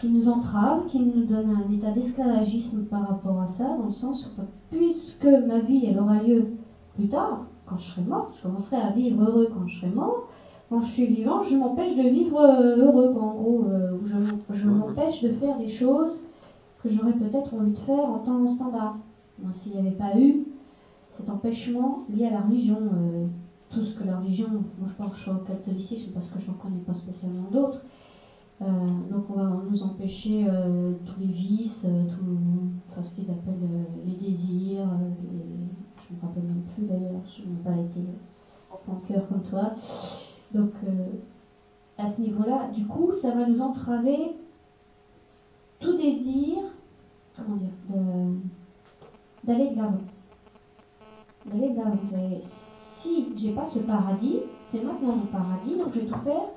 qui 0.01 0.11
nous 0.11 0.29
entravent, 0.29 0.87
qui 0.87 1.01
nous 1.01 1.25
donnent 1.25 1.51
un 1.51 1.71
état 1.71 1.93
d'esclavagisme 1.93 2.85
par 2.85 3.09
rapport 3.09 3.41
à 3.41 3.47
ça, 3.47 3.77
dans 3.77 3.87
le 3.87 3.91
sens 3.91 4.27
où, 4.39 4.43
puisque 4.71 5.25
ma 5.25 5.61
vie, 5.61 5.87
elle 5.87 5.99
aura 5.99 6.23
lieu 6.23 6.47
plus 6.95 7.09
tard, 7.09 7.47
quand 7.71 7.79
je 7.79 7.91
serai 7.93 8.03
mort, 8.03 8.31
je 8.37 8.43
commencerai 8.43 8.77
à 8.77 8.91
vivre 8.91 9.23
heureux 9.23 9.49
quand 9.55 9.67
je 9.67 9.81
serai 9.81 9.91
mort, 9.91 10.29
quand 10.69 10.83
je 10.83 10.93
suis 10.93 11.07
vivant, 11.07 11.43
je 11.45 11.57
m'empêche 11.57 11.97
de 11.97 12.09
vivre 12.09 12.41
euh, 12.41 12.77
heureux, 12.85 13.15
en 13.17 13.35
gros, 13.35 13.67
je 14.53 14.69
m'empêche 14.69 15.23
de 15.23 15.31
faire 15.31 15.57
des 15.57 15.71
choses 15.71 16.21
que 16.83 16.89
j'aurais 16.89 17.13
peut-être 17.13 17.55
envie 17.55 17.73
de 17.73 17.79
faire 17.79 18.05
en 18.05 18.19
temps 18.19 18.47
standard. 18.55 18.97
S'il 19.63 19.73
n'y 19.73 19.79
avait 19.79 19.97
pas 19.97 20.19
eu 20.19 20.45
cet 21.17 21.31
empêchement 21.31 22.05
lié 22.09 22.27
à 22.27 22.31
la 22.31 22.41
religion, 22.41 22.79
euh, 22.81 23.27
tout 23.71 23.85
ce 23.85 23.99
que 23.99 24.05
la 24.05 24.19
religion, 24.19 24.49
moi 24.79 24.89
je 24.89 24.95
pense 24.95 25.29
au 25.29 25.45
catholicisme 25.45 26.13
parce 26.13 26.29
que 26.29 26.41
je 26.41 26.49
n'en 26.49 26.55
connais 26.55 26.81
pas 26.81 26.95
spécialement 26.95 27.51
d'autres, 27.51 27.83
euh, 28.63 28.67
donc 29.11 29.25
on 29.31 29.35
va 29.35 29.63
nous 29.71 29.83
empêcher 29.83 30.47
euh, 30.49 30.93
tous 31.07 31.21
les 31.21 31.33
vices, 31.33 31.81
tout, 31.83 32.39
enfin, 32.91 33.03
ce 33.03 33.15
qu'ils 33.15 33.31
appellent 33.31 33.87
les 34.07 34.15
désirs, 34.15 34.89
je 36.11 36.17
me 36.17 36.21
rappelle 36.23 36.43
même 36.43 36.63
plus 36.75 36.85
d'ailleurs, 36.87 37.21
je 37.37 37.43
n'ai 37.43 37.63
pas 37.63 37.81
été 37.81 38.01
enfant 38.71 39.01
cœur 39.07 39.29
comme 39.29 39.43
toi. 39.43 39.75
Donc 40.53 40.73
à 41.99 42.11
ce 42.11 42.21
niveau-là, 42.21 42.69
du 42.75 42.87
coup, 42.87 43.13
ça 43.21 43.31
va 43.31 43.47
nous 43.47 43.61
entraver 43.61 44.37
tout 45.79 45.97
désir, 45.97 46.59
comment 47.37 47.57
dire, 47.57 47.71
d'aller 49.45 49.71
de 49.71 49.77
l'avant. 49.77 49.99
D'aller 51.47 51.71
de 51.71 51.77
l'avant. 51.77 51.99
Si 53.03 53.29
j'ai 53.37 53.53
pas 53.53 53.67
ce 53.67 53.79
paradis, 53.81 54.41
c'est 54.71 54.83
maintenant 54.83 55.17
mon 55.17 55.27
paradis, 55.27 55.77
donc 55.79 55.95
je 55.95 56.01
vais 56.01 56.07
tout 56.07 56.19
faire 56.19 56.49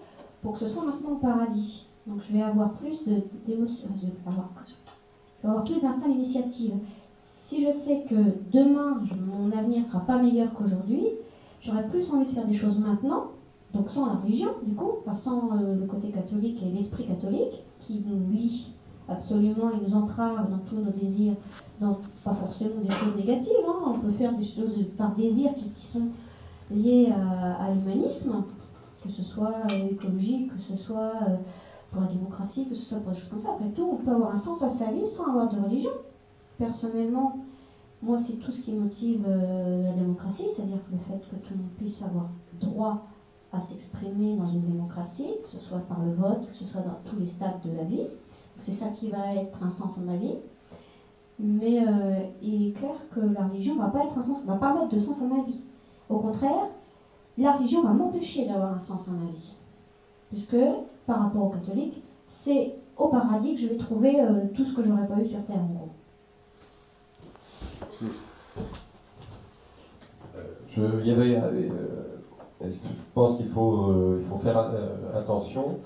pour 0.42 0.54
que 0.54 0.60
ce 0.60 0.70
soit 0.70 0.86
maintenant 0.86 1.12
le 1.12 1.20
paradis. 1.20 1.86
Donc 2.06 2.22
je 2.28 2.34
vais 2.34 2.42
avoir 2.42 2.74
plus 2.74 3.04
d'émotions, 3.06 3.90
je 3.96 4.08
vais 4.08 4.14
avoir, 4.26 4.50
je 4.66 5.44
vais 5.44 5.50
avoir 5.50 5.64
plus 5.64 5.82
d'instinct 5.82 6.10
d'initiative. 6.10 6.74
Si 7.54 7.62
je 7.62 7.72
sais 7.86 8.04
que 8.10 8.16
demain, 8.52 9.04
mon 9.28 9.56
avenir 9.56 9.82
ne 9.82 9.86
sera 9.86 10.00
pas 10.00 10.18
meilleur 10.18 10.52
qu'aujourd'hui, 10.56 11.06
j'aurai 11.62 11.84
plus 11.88 12.10
envie 12.12 12.26
de 12.26 12.32
faire 12.32 12.48
des 12.48 12.58
choses 12.58 12.80
maintenant, 12.80 13.26
donc 13.76 13.92
sans 13.92 14.08
la 14.08 14.14
religion, 14.14 14.50
du 14.66 14.74
coup, 14.74 14.94
enfin, 15.02 15.14
sans 15.14 15.56
euh, 15.56 15.76
le 15.76 15.86
côté 15.86 16.10
catholique 16.10 16.64
et 16.64 16.72
l'esprit 16.72 17.06
catholique, 17.06 17.62
qui 17.82 18.04
nous 18.08 18.32
lie 18.32 18.72
absolument, 19.08 19.70
il 19.72 19.88
nous 19.88 19.96
entrave 19.96 20.50
dans 20.50 20.58
tous 20.68 20.78
nos 20.78 20.90
désirs, 20.90 21.36
dans 21.80 22.00
pas 22.24 22.34
forcément 22.34 22.82
des 22.82 22.90
choses 22.90 23.16
négatives, 23.18 23.54
hein. 23.68 23.84
on 23.86 24.00
peut 24.00 24.12
faire 24.14 24.36
des 24.36 24.46
choses 24.46 24.74
par 24.98 25.14
désir 25.16 25.52
qui, 25.54 25.86
sont 25.92 26.08
liées 26.72 27.12
à, 27.12 27.72
l'humanisme, 27.72 28.46
que 29.04 29.10
ce 29.10 29.22
soit 29.22 29.54
euh, 29.70 29.90
écologique, 29.92 30.50
que 30.50 30.76
ce 30.76 30.84
soit 30.84 31.12
euh, 31.28 31.36
pour 31.92 32.02
la 32.02 32.08
démocratie, 32.08 32.68
que 32.68 32.74
ce 32.74 32.86
soit 32.86 32.98
pour 32.98 33.12
des 33.12 33.20
choses 33.20 33.30
comme 33.30 33.42
ça. 33.42 33.52
Après 33.52 33.70
tout, 33.76 33.88
on 33.92 34.04
peut 34.04 34.10
avoir 34.10 34.32
un 34.32 34.40
sens 34.40 34.64
à 34.64 34.72
sa 34.72 34.92
vie 34.92 35.06
sans 35.06 35.28
avoir 35.28 35.54
de 35.54 35.60
religion. 35.60 35.92
Personnellement, 36.64 37.40
moi, 38.02 38.20
c'est 38.26 38.40
tout 38.40 38.54
ce 38.54 38.62
qui 38.62 38.72
motive 38.72 39.26
euh, 39.28 39.84
la 39.84 39.92
démocratie, 39.92 40.46
c'est-à-dire 40.56 40.78
le 40.90 40.98
fait 41.00 41.20
que 41.30 41.36
tout 41.36 41.52
le 41.52 41.58
monde 41.58 41.72
puisse 41.78 42.02
avoir 42.02 42.30
droit 42.62 43.02
à 43.52 43.60
s'exprimer 43.68 44.38
dans 44.38 44.48
une 44.48 44.62
démocratie, 44.62 45.28
que 45.44 45.50
ce 45.50 45.60
soit 45.60 45.80
par 45.90 46.02
le 46.06 46.14
vote, 46.14 46.48
que 46.50 46.56
ce 46.56 46.64
soit 46.64 46.80
dans 46.80 47.00
tous 47.04 47.20
les 47.20 47.28
stades 47.28 47.60
de 47.66 47.76
la 47.76 47.84
vie. 47.84 48.08
C'est 48.62 48.76
ça 48.76 48.88
qui 48.98 49.10
va 49.10 49.36
être 49.36 49.62
un 49.62 49.72
sens 49.72 49.98
à 49.98 50.02
ma 50.04 50.16
vie. 50.16 50.38
Mais 51.38 51.86
euh, 51.86 52.28
il 52.42 52.70
est 52.70 52.72
clair 52.72 52.96
que 53.14 53.20
la 53.20 53.46
religion 53.48 53.76
va 53.76 53.90
pas 53.90 54.06
être 54.06 54.18
un 54.18 54.24
sens, 54.24 54.46
va 54.46 54.56
pas 54.56 54.74
mettre 54.74 54.96
de 54.96 55.02
sens 55.02 55.22
à 55.22 55.26
ma 55.26 55.44
vie. 55.44 55.60
Au 56.08 56.20
contraire, 56.20 56.68
la 57.38 57.58
religion 57.58 57.84
va 57.84 57.92
m'empêcher 57.92 58.46
d'avoir 58.46 58.76
un 58.76 58.80
sens 58.80 59.06
à 59.10 59.12
ma 59.12 59.30
vie. 59.32 59.54
Puisque, 60.30 60.64
par 61.08 61.24
rapport 61.24 61.44
aux 61.44 61.50
catholiques, 61.50 62.02
c'est 62.46 62.76
au 62.96 63.10
paradis 63.10 63.56
que 63.56 63.62
je 63.62 63.68
vais 63.68 63.78
trouver 63.78 64.22
euh, 64.22 64.46
tout 64.56 64.64
ce 64.64 64.74
que 64.74 64.84
j'aurais 64.84 65.08
pas 65.08 65.20
eu 65.20 65.28
sur 65.28 65.44
terre. 65.46 65.60
Je, 70.76 70.82
y 71.04 71.12
avait, 71.12 71.36
euh, 71.36 72.20
je 72.62 72.68
pense 73.14 73.38
qu'il 73.38 73.50
faut, 73.50 74.18
il 74.20 74.26
faut 74.26 74.38
faire 74.38 74.58
attention 75.16 75.80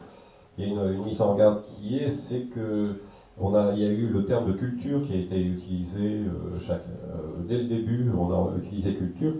il 0.58 0.74
y 0.74 0.78
a 0.78 0.91
une, 0.91 1.03
mise 1.03 1.22
en 1.22 1.36
garde 1.36 1.64
qui 1.66 1.99
est, 1.99 2.12
c'est 2.12 2.41
que 2.53 2.95
on 3.39 3.53
a, 3.53 3.74
il 3.74 3.80
y 3.80 3.86
a 3.86 3.89
eu 3.89 4.08
le 4.08 4.26
terme 4.26 4.47
de 4.47 4.53
culture 4.53 5.03
qui 5.03 5.14
a 5.14 5.18
été 5.18 5.39
utilisé 5.39 6.24
euh, 6.24 6.60
chaque, 6.66 6.82
euh, 7.08 7.43
dès 7.47 7.60
le 7.60 7.68
début, 7.68 8.12
on 8.18 8.32
a 8.32 8.58
utilisé 8.58 8.95
culture, 8.95 9.34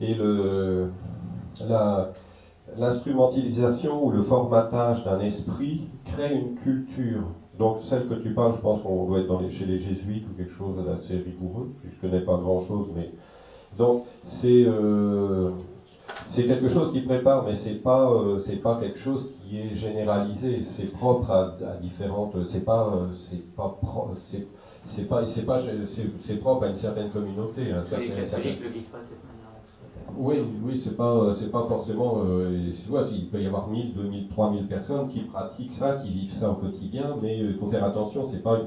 et 0.00 0.14
le, 0.14 0.90
l'instrumentalisation 2.76 4.06
ou 4.06 4.12
le 4.12 4.22
formatage 4.22 5.04
d'un 5.04 5.18
esprit 5.20 5.88
crée 6.04 6.34
une 6.34 6.54
culture. 6.54 7.24
Donc 7.62 7.84
celle 7.84 8.08
que 8.08 8.14
tu 8.14 8.34
parles, 8.34 8.54
je 8.56 8.60
pense 8.60 8.82
qu'on 8.82 9.06
doit 9.06 9.20
être 9.20 9.28
dans 9.28 9.38
les, 9.38 9.52
chez 9.52 9.66
les 9.66 9.78
jésuites 9.78 10.26
ou 10.28 10.36
quelque 10.36 10.52
chose 10.54 10.84
d'assez 10.84 11.14
rigoureux. 11.18 11.70
Je 11.84 11.94
ne 11.94 12.10
connais 12.10 12.24
pas 12.24 12.36
grand-chose, 12.36 12.88
mais 12.92 13.12
donc 13.78 14.02
c'est 14.40 14.64
euh, 14.66 15.50
c'est 16.34 16.46
quelque 16.48 16.70
chose 16.70 16.92
qui 16.92 17.02
prépare, 17.02 17.44
mais 17.44 17.54
c'est 17.54 17.80
pas 17.80 18.10
euh, 18.10 18.40
c'est 18.40 18.56
pas 18.56 18.80
quelque 18.80 18.98
chose 18.98 19.30
qui 19.36 19.60
est 19.60 19.76
généralisé. 19.76 20.64
C'est 20.76 20.90
propre 20.90 21.30
à, 21.30 21.76
différentes. 21.80 22.34
C'est 22.46 22.64
pas 22.64 22.84
euh, 22.94 23.12
c'est 23.30 23.54
pas 23.54 23.78
c'est 24.28 24.44
c'est 24.96 25.08
pas 25.08 25.28
c'est 25.28 25.46
pas 25.46 25.60
c'est 26.26 26.40
propre 26.40 26.64
à 26.64 26.68
une 26.70 26.78
certaine 26.78 27.10
communauté. 27.10 27.70
Un 27.70 27.84
certain, 27.84 28.06
oui, 30.16 30.36
oui, 30.62 30.80
c'est 30.84 30.96
pas, 30.96 31.34
c'est 31.38 31.50
pas 31.50 31.66
forcément. 31.66 32.22
Euh, 32.24 32.72
vois, 32.88 33.06
il 33.10 33.28
peut 33.28 33.40
y 33.40 33.46
avoir 33.46 33.68
1000, 33.68 33.94
2000, 33.94 34.28
3000 34.28 34.66
personnes 34.68 35.08
qui 35.08 35.20
pratiquent 35.20 35.74
ça, 35.74 35.98
qui 36.02 36.10
vivent 36.10 36.34
ça 36.34 36.50
au 36.50 36.54
quotidien, 36.54 37.16
mais 37.20 37.38
il 37.38 37.54
faut 37.58 37.70
faire 37.70 37.84
attention, 37.84 38.26
c'est 38.30 38.42
pas, 38.42 38.58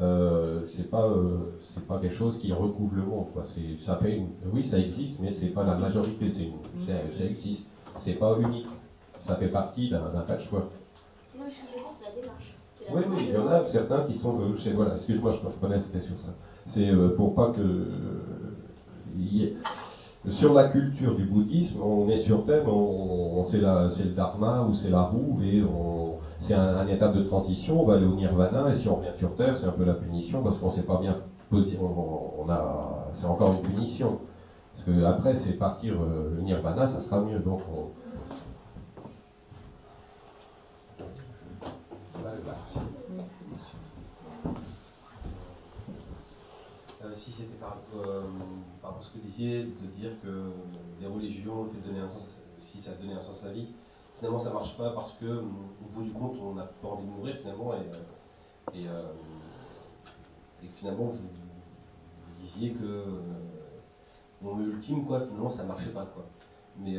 euh, 0.00 0.66
c'est 0.76 0.90
pas, 0.90 1.06
euh, 1.06 1.58
c'est 1.74 1.86
pas 1.86 1.98
quelque 1.98 2.16
chose 2.16 2.38
qui 2.38 2.52
recouvre 2.52 2.94
le 2.94 3.04
monde. 3.04 3.26
Quoi. 3.32 3.44
C'est, 3.54 3.84
ça 3.84 3.96
fait, 3.96 4.22
oui, 4.52 4.66
ça 4.68 4.78
existe, 4.78 5.20
mais 5.20 5.32
c'est 5.32 5.48
pas 5.48 5.64
la 5.64 5.76
majorité. 5.76 6.30
C'est, 6.30 6.48
ça 6.86 7.24
existe. 7.24 7.66
C'est 8.00 8.18
pas 8.18 8.38
unique. 8.38 8.66
Ça 9.26 9.36
fait 9.36 9.48
partie 9.48 9.90
d'un, 9.90 10.08
d'un 10.10 10.22
patchwork. 10.22 10.70
Non, 11.38 11.44
mais 11.44 11.50
je 11.50 11.78
dire, 11.78 11.86
c'est 12.00 12.06
la 12.06 12.20
démarche. 12.20 12.54
oui, 12.92 13.02
oui, 13.10 13.26
il 13.28 13.34
y 13.34 13.38
en 13.38 13.46
a 13.46 13.68
certains 13.70 14.04
qui 14.04 14.18
sont. 14.18 14.40
Euh, 14.40 14.56
voilà, 14.74 14.96
excuse-moi, 14.96 15.32
je 15.32 15.58
prenais 15.58 15.80
c'était 15.80 16.00
sur 16.00 16.18
ça. 16.20 16.34
C'est 16.68 16.88
euh, 16.88 17.14
pour 17.16 17.34
pas 17.34 17.50
que. 17.50 17.88
Y 19.18 19.42
ait, 19.42 19.56
sur 20.28 20.52
la 20.52 20.68
culture 20.68 21.14
du 21.14 21.24
bouddhisme, 21.24 21.80
on 21.80 22.08
est 22.08 22.18
sur 22.18 22.44
Terre, 22.44 22.68
on, 22.68 23.44
c'est, 23.44 23.58
le 23.58 24.14
dharma 24.14 24.62
ou 24.62 24.74
c'est 24.74 24.90
la 24.90 25.02
roue, 25.02 25.40
et 25.42 25.62
c'est 26.42 26.54
un, 26.54 26.86
étape 26.88 27.14
de 27.14 27.22
transition, 27.22 27.80
on 27.80 27.84
va 27.84 27.94
aller 27.94 28.04
au 28.04 28.14
nirvana, 28.14 28.70
et 28.70 28.76
si 28.76 28.88
on 28.88 28.96
revient 28.96 29.16
sur 29.18 29.34
Terre, 29.34 29.56
c'est 29.58 29.66
un 29.66 29.72
peu 29.72 29.84
la 29.84 29.94
punition, 29.94 30.42
parce 30.42 30.58
qu'on 30.58 30.72
s'est 30.72 30.82
pas 30.82 30.98
bien 30.98 31.16
on, 31.52 32.48
a, 32.48 33.08
c'est 33.14 33.26
encore 33.26 33.52
une 33.52 33.62
punition. 33.62 34.18
Parce 34.74 34.86
que 34.86 35.04
après, 35.04 35.36
c'est 35.36 35.58
partir 35.58 35.94
euh, 36.00 36.30
le 36.36 36.40
nirvana, 36.42 36.88
ça 36.88 37.00
sera 37.00 37.20
mieux. 37.20 37.40
Donc 37.40 37.60
Euh, 47.02 47.14
si 47.14 47.32
c'était 47.32 47.56
par, 47.58 47.78
euh, 47.96 48.20
par 48.82 48.90
rapport 48.90 49.02
à 49.02 49.06
ce 49.06 49.14
que 49.14 49.18
vous 49.18 49.24
disiez, 49.24 49.64
de 49.64 49.86
dire 49.96 50.10
que 50.22 50.52
les 51.00 51.06
religions, 51.06 51.66
si 52.60 52.82
ça 52.82 52.92
donné 52.92 53.14
un 53.14 53.22
sens 53.22 53.42
à 53.42 53.46
la 53.46 53.52
vie, 53.54 53.68
finalement 54.18 54.38
ça 54.38 54.52
marche 54.52 54.76
pas 54.76 54.90
parce 54.90 55.14
que 55.14 55.38
au 55.38 55.88
bout 55.94 56.02
du 56.02 56.12
compte 56.12 56.36
on 56.42 56.54
n'a 56.54 56.64
pas 56.64 56.88
envie 56.88 57.06
de 57.06 57.10
mourir 57.10 57.36
finalement 57.36 57.72
et, 58.74 58.86
euh, 58.86 59.12
et, 60.62 60.66
finalement 60.76 61.04
vous, 61.04 61.18
disiez 62.42 62.74
que 62.74 63.04
mon 64.42 64.60
ultime 64.60 65.06
quoi 65.06 65.20
finalement 65.20 65.48
ça 65.48 65.64
marchait 65.64 65.92
pas 65.92 66.04
quoi. 66.04 66.26
Mais 66.78 66.98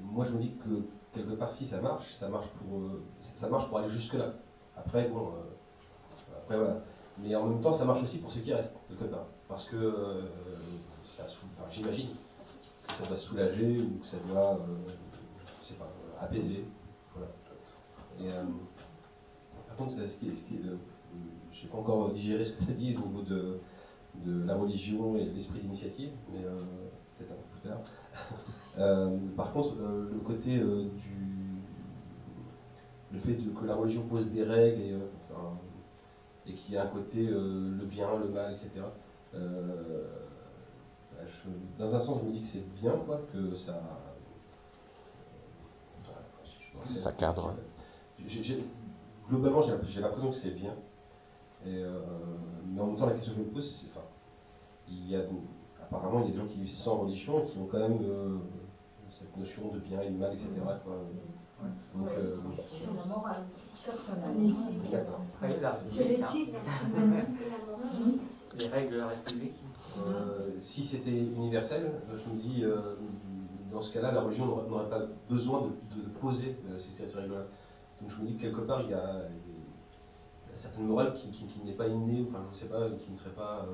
moi 0.00 0.24
je 0.24 0.32
me 0.32 0.40
dis 0.40 0.54
que 0.64 0.82
quelque 1.12 1.34
part 1.34 1.52
si 1.52 1.66
ça 1.66 1.78
marche, 1.82 2.06
ça 2.18 2.30
marche 2.30 2.48
pour 2.58 2.80
ça 3.20 3.50
marche 3.50 3.68
pour 3.68 3.78
aller 3.78 3.90
jusque 3.90 4.14
là. 4.14 4.32
Après 4.74 5.08
bon 5.08 5.28
après 6.38 6.56
voilà. 6.56 6.80
Mais 7.18 7.34
en 7.36 7.46
même 7.46 7.60
temps, 7.60 7.76
ça 7.76 7.84
marche 7.84 8.02
aussi 8.02 8.18
pour 8.18 8.32
ceux 8.32 8.40
qui 8.40 8.52
restent, 8.52 8.74
quelque 8.88 9.04
part. 9.04 9.26
Parce 9.48 9.68
que 9.68 9.76
euh, 9.76 10.22
ça, 11.16 11.24
enfin, 11.26 11.70
j'imagine 11.70 12.08
que 12.88 12.92
ça 12.94 13.06
doit 13.06 13.16
soulager 13.16 13.80
ou 13.80 14.00
que 14.00 14.06
ça 14.06 14.16
doit, 14.28 14.54
euh, 14.54 14.90
sais 15.62 15.74
pas, 15.74 15.90
apaiser. 16.20 16.64
Voilà. 17.14 17.30
Et, 18.20 18.32
euh, 18.32 18.44
par 19.68 19.76
contre, 19.76 19.92
ce 19.92 20.18
qui, 20.18 20.34
ce 20.34 20.44
qui 20.48 20.58
je 21.52 21.62
n'ai 21.62 21.70
pas 21.70 21.78
encore 21.78 22.10
digéré 22.12 22.44
ce 22.44 22.56
que 22.56 22.64
ça 22.64 22.72
dit 22.72 22.96
au 22.96 23.06
niveau 23.06 23.22
de, 23.22 23.60
de 24.24 24.44
la 24.44 24.56
religion 24.56 25.16
et 25.16 25.26
de 25.26 25.30
l'esprit 25.30 25.60
d'initiative, 25.60 26.10
mais 26.32 26.40
peut-être 26.40 27.30
un 27.30 27.34
peu 27.34 27.46
plus 27.52 27.68
tard. 27.68 27.80
par 29.36 29.52
contre, 29.52 29.76
le 29.76 30.18
côté 30.24 30.58
du. 30.58 31.60
le 33.12 33.18
fait 33.20 33.34
de, 33.34 33.50
que 33.50 33.64
la 33.66 33.76
religion 33.76 34.02
pose 34.02 34.30
des 34.32 34.42
règles 34.42 34.80
et 34.80 34.96
enfin, 35.30 35.58
et 36.46 36.52
qui 36.52 36.76
a 36.76 36.84
un 36.84 36.86
côté 36.86 37.26
euh, 37.26 37.74
le 37.78 37.84
bien, 37.86 38.08
le 38.18 38.28
mal, 38.28 38.52
etc. 38.52 38.70
Euh, 39.34 40.04
bah, 41.12 41.22
dans 41.78 41.94
un 41.94 42.00
sens, 42.00 42.20
je 42.20 42.26
me 42.26 42.32
dis 42.32 42.42
que 42.42 42.46
c'est 42.48 42.74
bien, 42.80 42.92
quoi, 43.06 43.20
que 43.32 43.54
ça. 43.56 43.80
ça 47.02 47.12
cadre. 47.12 47.54
globalement, 49.28 49.62
j'ai 49.62 50.00
l'impression 50.00 50.30
que 50.30 50.36
c'est 50.36 50.50
bien. 50.50 50.74
Et, 51.64 51.82
euh, 51.82 52.00
mais 52.66 52.80
en 52.80 52.86
même 52.88 52.96
temps, 52.96 53.06
la 53.06 53.14
question 53.14 53.32
que 53.32 53.38
je 53.38 53.44
me 53.44 53.50
pose, 53.50 53.80
c'est. 53.80 53.90
Enfin, 53.90 54.06
il 54.86 55.08
y 55.08 55.16
a, 55.16 55.22
apparemment, 55.82 56.20
il 56.20 56.26
y 56.26 56.28
a 56.28 56.30
des 56.32 56.36
gens 56.36 56.46
qui 56.46 56.60
vivent 56.60 56.76
sans 56.84 56.98
religion 56.98 57.42
et 57.42 57.46
qui 57.46 57.58
ont 57.58 57.66
quand 57.66 57.78
même 57.78 58.40
cette 59.10 59.34
notion 59.36 59.72
de 59.72 59.78
bien 59.78 60.02
et 60.02 60.10
de 60.10 60.18
mal, 60.18 60.34
etc. 60.34 60.48
Quoi. 60.84 60.96
Donc, 61.94 62.08
la 62.96 63.06
morale. 63.06 63.44
C'est 65.92 66.04
l'éthique. 66.04 66.54
Les 68.56 68.68
règles 68.68 68.92
de 68.92 68.98
la 68.98 69.08
République. 69.08 69.56
Euh, 69.98 70.52
si 70.62 70.86
c'était 70.86 71.10
universel, 71.10 72.00
je 72.08 72.30
me 72.30 72.36
dis, 72.38 72.64
euh, 72.64 72.94
dans 73.70 73.82
ce 73.82 73.92
cas-là, 73.92 74.12
la 74.12 74.22
religion 74.22 74.46
n'aurait 74.46 74.88
pas 74.88 75.02
besoin 75.28 75.70
de, 75.94 76.00
poser 76.20 76.56
euh, 76.70 76.78
ces, 76.78 77.04
règles-là. 77.14 77.44
Donc 78.00 78.10
je 78.10 78.22
me 78.22 78.28
dis 78.28 78.36
que 78.36 78.42
quelque 78.42 78.60
part, 78.62 78.80
il 78.82 78.90
y 78.90 78.94
a, 78.94 79.24
une 80.52 80.58
certaine 80.58 80.86
morale 80.86 81.14
qui, 81.14 81.28
n'est 81.64 81.72
pas 81.72 81.88
innée, 81.88 82.24
enfin 82.28 82.44
je 82.50 82.54
ne 82.54 82.60
sais 82.60 82.68
pas, 82.68 82.88
qui 82.90 83.10
ne 83.12 83.16
serait 83.16 83.34
pas. 83.34 83.66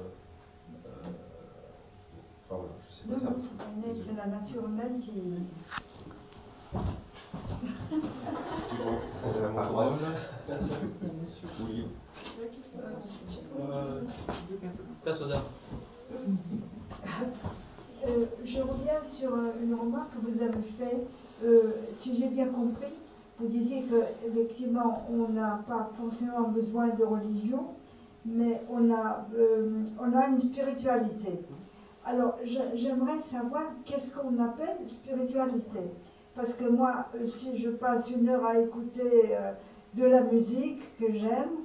enfin 2.46 2.56
voilà, 2.56 2.72
je 2.88 2.94
sais 2.94 3.06
pas 3.08 3.18
ça. 3.20 3.34
C'est 3.94 4.16
la 4.16 4.26
nature 4.26 4.66
humaine 4.66 5.00
qui. 5.00 5.12
Euh, 18.06 18.24
je 18.44 18.60
reviens 18.62 19.02
sur 19.04 19.34
euh, 19.34 19.52
une 19.62 19.74
remarque 19.74 20.12
que 20.12 20.30
vous 20.30 20.42
avez 20.42 20.62
faite. 20.78 21.06
Euh, 21.44 21.72
si 22.00 22.18
j'ai 22.18 22.28
bien 22.28 22.48
compris, 22.48 22.92
vous 23.38 23.46
disiez 23.46 23.84
qu'effectivement, 23.84 25.06
on 25.10 25.28
n'a 25.28 25.62
pas 25.68 25.90
forcément 25.96 26.48
besoin 26.48 26.88
de 26.88 27.04
religion, 27.04 27.74
mais 28.24 28.62
on 28.70 28.90
a, 28.90 29.26
on 29.98 30.12
a 30.16 30.28
une 30.28 30.40
spiritualité. 30.40 31.40
Alors, 32.04 32.36
j'aimerais 32.44 33.20
savoir 33.30 33.64
qu'est-ce 33.84 34.14
qu'on 34.14 34.38
appelle 34.42 34.76
spiritualité. 34.88 35.90
Parce 36.34 36.52
que 36.54 36.64
moi, 36.64 37.06
euh, 37.14 37.26
si 37.28 37.58
je 37.58 37.70
passe 37.70 38.08
une 38.10 38.28
heure 38.28 38.44
à 38.44 38.58
écouter 38.58 39.30
euh, 39.32 39.52
de 39.94 40.04
la 40.04 40.22
musique 40.22 40.96
que 40.98 41.12
j'aime, 41.12 41.64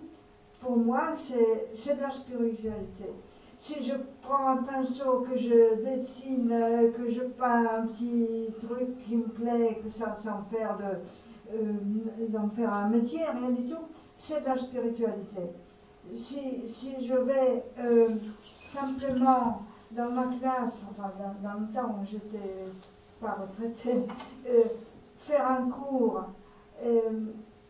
pour 0.59 0.77
moi, 0.77 1.13
c'est 1.27 1.95
de 1.95 2.01
la 2.01 2.11
spiritualité. 2.11 3.11
Si 3.59 3.83
je 3.83 3.93
prends 4.23 4.47
un 4.47 4.63
pinceau, 4.63 5.21
que 5.29 5.37
je 5.37 5.83
dessine, 5.83 6.51
euh, 6.51 6.91
que 6.91 7.11
je 7.11 7.21
peins 7.21 7.65
un 7.77 7.87
petit 7.87 8.53
truc 8.59 9.03
qui 9.05 9.17
me 9.17 9.27
plaît, 9.27 9.79
que 9.83 9.89
ça, 9.91 10.15
sans 10.23 10.43
faire, 10.51 10.77
de, 10.77 12.55
faire 12.55 12.73
un 12.73 12.89
métier, 12.89 13.23
rien 13.23 13.51
du 13.51 13.67
tout, 13.69 13.83
c'est 14.17 14.41
de 14.41 14.45
la 14.47 14.57
spiritualité. 14.57 15.41
Si, 16.15 16.67
si 16.67 17.07
je 17.07 17.13
vais 17.13 17.63
simplement 18.73 19.61
dans 19.91 20.11
ma 20.11 20.35
classe, 20.39 20.83
enfin 20.91 21.11
dans 21.43 21.59
le 21.59 21.73
temps 21.73 21.95
où 22.01 22.05
j'étais 22.05 22.65
retraité, 23.33 24.05
euh, 24.47 24.63
faire 25.27 25.49
un 25.49 25.69
cours 25.69 26.23
euh, 26.83 26.99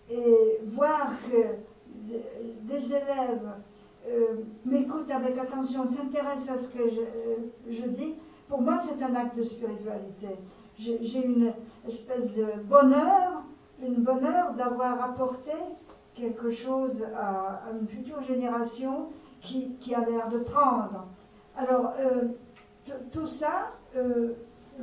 et 0.10 0.60
voir 0.66 1.12
que 1.30 1.56
des 2.68 2.86
élèves 2.86 3.50
euh, 4.08 4.44
m'écoutent 4.66 5.10
avec 5.10 5.38
attention, 5.38 5.88
s'intéressent 5.88 6.50
à 6.50 6.58
ce 6.60 6.68
que 6.70 6.90
je, 7.70 7.88
dis, 7.90 8.16
pour 8.48 8.62
moi 8.62 8.82
c'est 8.86 9.02
un 9.04 9.16
acte 9.16 9.38
de 9.38 9.44
spiritualité. 9.44 10.30
J'ai 10.78 11.26
une 11.26 11.54
espèce 11.88 12.32
de 12.34 12.62
bonheur, 12.64 13.44
une 13.82 14.04
bonheur 14.04 14.54
d'avoir 14.54 15.02
apporté 15.02 15.52
quelque 16.14 16.52
chose 16.52 17.02
à, 17.16 17.62
une 17.80 17.88
future 17.88 18.22
génération 18.24 19.08
qui 19.42 19.96
a 19.96 20.02
l'air 20.02 20.30
de 20.30 20.40
prendre. 20.40 21.08
Alors, 21.56 21.94
tout 23.12 23.28
ça, 23.28 23.72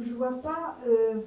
je 0.00 0.10
ne 0.10 0.14
vois 0.14 0.40
pas 0.42 0.76
euh, 0.86 1.20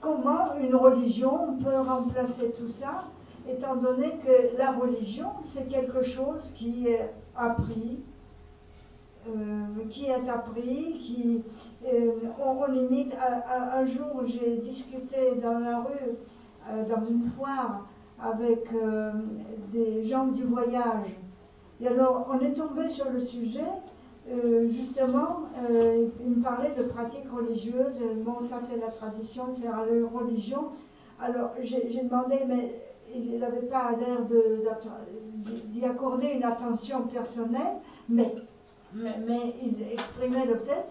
comment 0.00 0.54
une 0.60 0.74
religion 0.74 1.58
peut 1.62 1.80
remplacer 1.80 2.52
tout 2.58 2.68
ça, 2.68 3.04
étant 3.48 3.76
donné 3.76 4.18
que 4.24 4.56
la 4.58 4.72
religion, 4.72 5.30
c'est 5.54 5.68
quelque 5.68 6.02
chose 6.02 6.52
qui 6.54 6.88
est 6.88 7.12
appris, 7.36 8.00
euh, 9.28 9.84
qui 9.90 10.06
est 10.06 10.28
appris, 10.28 10.98
qui 10.98 11.44
euh, 11.86 12.12
on, 12.44 12.66
limite. 12.66 13.14
un 13.14 13.86
jour, 13.86 14.22
j'ai 14.26 14.56
discuté 14.58 15.36
dans 15.42 15.58
la 15.58 15.80
rue, 15.80 16.88
dans 16.88 17.04
une 17.04 17.30
foire, 17.36 17.86
avec 18.18 18.64
des 19.72 20.04
gens 20.06 20.28
du 20.28 20.42
voyage. 20.44 21.14
Et 21.80 21.86
alors, 21.86 22.26
on 22.30 22.40
est 22.40 22.54
tombé 22.54 22.88
sur 22.88 23.10
le 23.10 23.20
sujet 23.20 23.70
euh, 24.28 24.68
justement, 24.72 25.44
euh, 25.70 26.08
il 26.20 26.30
me 26.30 26.42
parlait 26.42 26.74
de 26.76 26.82
pratiques 26.84 27.30
religieuses. 27.32 28.00
Bon, 28.24 28.40
ça 28.48 28.58
c'est 28.68 28.78
la 28.78 28.88
tradition, 28.88 29.54
c'est 29.54 29.64
la 29.64 29.78
religion. 29.78 30.72
Alors 31.20 31.52
j'ai 31.62 32.02
demandé, 32.02 32.40
mais 32.46 32.74
il 33.14 33.38
n'avait 33.38 33.66
pas 33.66 33.92
l'air 33.92 34.26
d'y 34.26 35.84
accorder 35.84 36.28
une 36.28 36.44
attention 36.44 37.02
personnelle, 37.02 37.76
mais, 38.08 38.34
mais, 38.92 39.54
il 39.62 39.80
exprimait 39.92 40.46
le 40.46 40.60
fait 40.60 40.86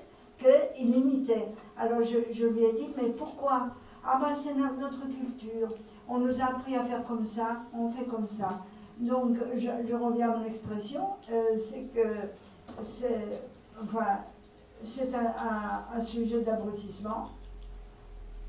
qu'il 0.76 0.96
imitait. 0.96 1.48
Alors 1.78 2.04
je, 2.04 2.46
lui 2.46 2.64
ai 2.64 2.74
dit, 2.74 2.90
mais 2.96 3.10
pourquoi? 3.10 3.68
Ah 4.06 4.20
ben 4.22 4.36
c'est 4.36 4.54
notre 4.54 5.02
culture, 5.08 5.68
on 6.08 6.20
nous 6.20 6.40
a 6.40 6.46
appris 6.46 6.76
à 6.76 6.86
faire 6.86 7.06
comme 7.06 7.26
ça, 7.26 7.64
on 7.78 7.90
fait 7.92 8.06
comme 8.06 8.28
ça. 8.28 8.62
Donc 9.00 9.36
je, 9.58 9.94
reviens 9.94 10.32
à 10.32 10.38
mon 10.38 10.46
expression, 10.46 11.02
euh, 11.32 11.58
c'est 11.70 11.92
que 11.94 12.08
c'est 12.84 13.42
enfin, 13.82 14.24
un, 15.14 15.98
un, 15.98 16.04
sujet 16.06 16.42
d'abrutissement. 16.42 17.30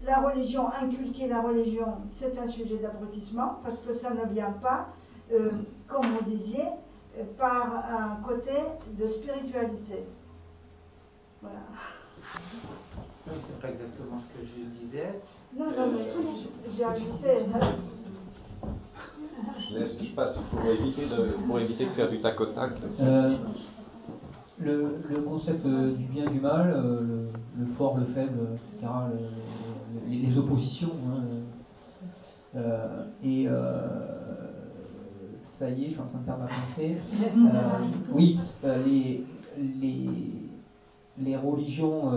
La 0.03 0.21
religion, 0.21 0.69
inculquer 0.73 1.29
la 1.29 1.41
religion, 1.41 1.99
c'est 2.19 2.39
un 2.39 2.49
sujet 2.49 2.77
d'abrutissement 2.77 3.61
parce 3.65 3.81
que 3.81 3.95
ça 3.95 4.11
ne 4.11 4.27
vient 4.27 4.53
pas, 4.53 4.89
euh, 5.33 5.51
comme 5.89 6.07
vous 6.07 6.25
disiez, 6.25 6.65
par 7.39 7.73
un 7.89 8.23
côté 8.27 8.53
de 8.99 9.07
spiritualité. 9.09 10.05
Voilà. 11.41 11.61
Oui, 13.27 13.35
c'est 13.41 13.61
pas 13.61 13.71
exactement 13.71 14.19
ce 14.21 14.39
que 14.39 14.47
je 14.47 14.87
disais. 14.87 15.21
Non, 15.55 15.67
non, 15.67 15.93
mais 15.93 16.09
j'ai 16.77 16.85
ajouté. 16.85 17.47
Je 19.69 19.79
laisse, 19.79 19.99
je 20.01 20.15
passe 20.15 20.39
pour 20.51 20.65
éviter 20.65 21.07
de, 21.07 21.37
pour 21.47 21.59
éviter 21.59 21.87
de 21.87 21.91
faire 21.91 22.11
du 22.11 22.21
tac 22.21 22.41
au 22.41 22.47
tac? 22.47 22.73
Euh, 23.01 23.37
le, 24.59 25.03
le, 25.09 25.21
concept 25.23 25.65
euh, 25.67 25.95
du 25.95 26.05
bien 26.05 26.25
du 26.27 26.41
mal, 26.41 26.73
euh, 26.75 27.31
le, 27.59 27.67
fort, 27.77 27.99
le 27.99 28.07
faible, 28.07 28.39
etc., 28.55 28.93
les, 30.09 30.39
oppositions. 30.39 30.93
Hein, 31.09 32.61
et 33.23 33.47
ça 35.59 35.71
y 35.71 35.85
est, 35.85 35.87
je 35.89 35.93
suis 35.93 36.01
en 36.01 36.07
train 36.07 36.19
de 36.21 36.25
perdre 36.25 36.43
ma 36.43 36.49
pensée. 36.49 36.97
oui, 38.13 38.39
les, 38.63 39.25
les, 39.59 40.09
les 41.19 41.37
religions 41.37 42.11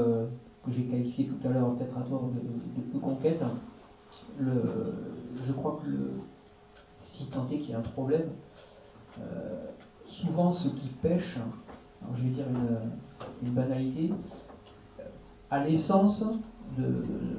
que 0.66 0.72
j'ai 0.72 0.84
qualifiées 0.84 1.28
tout 1.28 1.48
à 1.48 1.52
l'heure, 1.52 1.76
peut-être 1.76 1.98
à 1.98 2.02
tort, 2.02 2.30
de, 2.30 2.94
de, 2.94 3.00
conquête, 3.00 3.42
le, 4.40 4.94
je 5.46 5.52
crois 5.54 5.80
que 5.84 5.90
le, 5.90 6.12
si 7.14 7.30
tant 7.30 7.48
est 7.50 7.60
qu'il 7.60 7.72
y 7.72 7.74
a 7.74 7.80
un 7.80 7.82
problème, 7.82 8.30
souvent 10.06 10.52
ce 10.52 10.70
qui 10.70 10.88
pêche, 11.02 11.38
je 12.16 12.24
vais 12.24 12.30
dire 12.30 12.46
une, 13.44 13.52
banalité, 13.52 14.12
à 15.50 15.64
l'essence, 15.64 16.24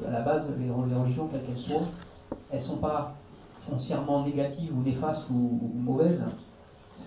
à 0.07 0.11
la 0.11 0.21
base, 0.23 0.53
les, 0.59 0.71
religions, 0.71 1.29
quelles 1.29 1.43
qu'elles 1.43 1.59
soient, 1.59 1.87
elles 2.51 2.61
ne 2.61 2.65
sont 2.65 2.79
pas 2.79 3.15
foncièrement 3.69 4.25
négatives 4.25 4.77
ou 4.77 4.83
néfastes 4.83 5.29
ou, 5.31 5.61
mauvaises. 5.75 6.23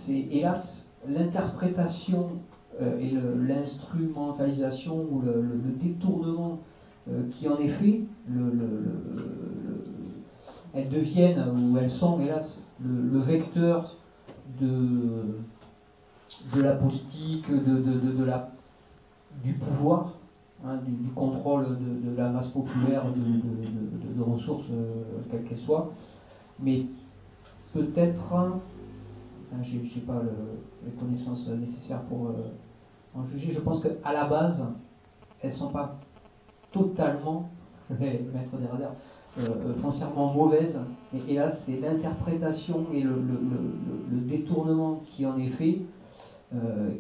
C'est 0.06 0.18
hélas 0.32 0.86
l'interprétation 1.08 2.40
euh, 2.82 2.98
et 3.00 3.12
l'instrumentalisation 3.46 5.06
ou 5.12 5.22
le, 5.22 5.76
détournement 5.80 6.60
euh, 7.10 7.30
qui 7.32 7.48
en 7.48 7.58
est 7.58 7.68
fait, 7.70 8.02
elles 10.74 10.90
deviennent 10.90 11.44
ou 11.56 11.78
elles 11.78 11.92
sont 11.92 12.20
hélas 12.22 12.64
le 12.84 13.20
vecteur 13.20 13.96
de, 14.60 15.38
de 16.54 16.62
la 16.62 16.74
politique, 16.74 17.50
de, 17.50 18.24
la, 18.24 18.50
du 19.44 19.54
pouvoir, 19.54 20.14
hein, 20.66 20.78
du, 20.86 21.10
contrôle 21.12 21.78
de, 21.80 22.16
la 22.16 22.30
masse 22.30 22.48
populaire, 22.50 23.06
de, 23.12 24.22
ressources, 24.22 24.66
euh, 24.72 25.04
quelles 25.30 25.44
qu'elles 25.46 25.60
soient. 25.60 25.92
Mais 26.60 26.86
peut-être, 27.74 28.34
hein, 28.34 28.60
je 29.62 29.78
n'ai 29.78 30.06
pas 30.06 30.22
les 30.86 30.92
connaissances 30.94 31.48
nécessaires 31.48 32.02
pour 32.04 32.28
euh, 32.28 32.34
en 33.16 33.28
juger, 33.28 33.52
je 33.52 33.60
pense 33.60 33.82
qu'à 33.82 34.14
la 34.14 34.26
base, 34.26 34.64
elles 35.42 35.52
ne 35.52 35.56
sont 35.56 35.70
pas 35.70 35.96
totalement, 36.72 37.50
je 37.90 37.96
vais 37.96 38.26
mettre 38.34 38.58
des 38.58 38.68
radars, 38.68 38.96
euh, 39.40 39.74
foncièrement 39.82 40.32
mauvaises, 40.32 40.78
mais 41.12 41.20
hélas, 41.28 41.58
c'est 41.66 41.80
l'interprétation 41.80 42.86
et 42.94 43.02
le, 43.02 43.16
le, 43.16 44.20
détournement 44.20 45.02
qui 45.08 45.26
en 45.26 45.38
est 45.40 45.50
fait 45.50 45.80
euh, 45.80 46.03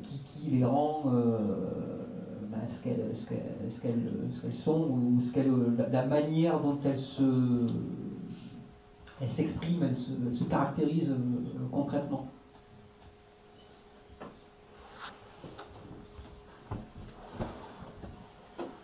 qui, 0.01 0.23
qui, 0.23 0.49
les 0.49 0.65
rend 0.65 1.03
euh, 1.05 2.05
ben, 2.49 2.61
ce 2.67 2.81
qu'elles 2.81 4.53
sont 4.63 4.89
ou 4.89 5.21
ce 5.21 5.77
la, 5.77 5.89
la, 5.89 6.05
manière 6.07 6.59
dont 6.59 6.79
elles 6.83 6.99
se 6.99 7.67
elles 9.21 9.29
s'expriment, 9.31 9.83
elles 9.83 9.95
se, 9.95 10.11
se, 10.33 10.43
caractérisent 10.45 11.11
euh, 11.11 11.67
concrètement. 11.71 12.27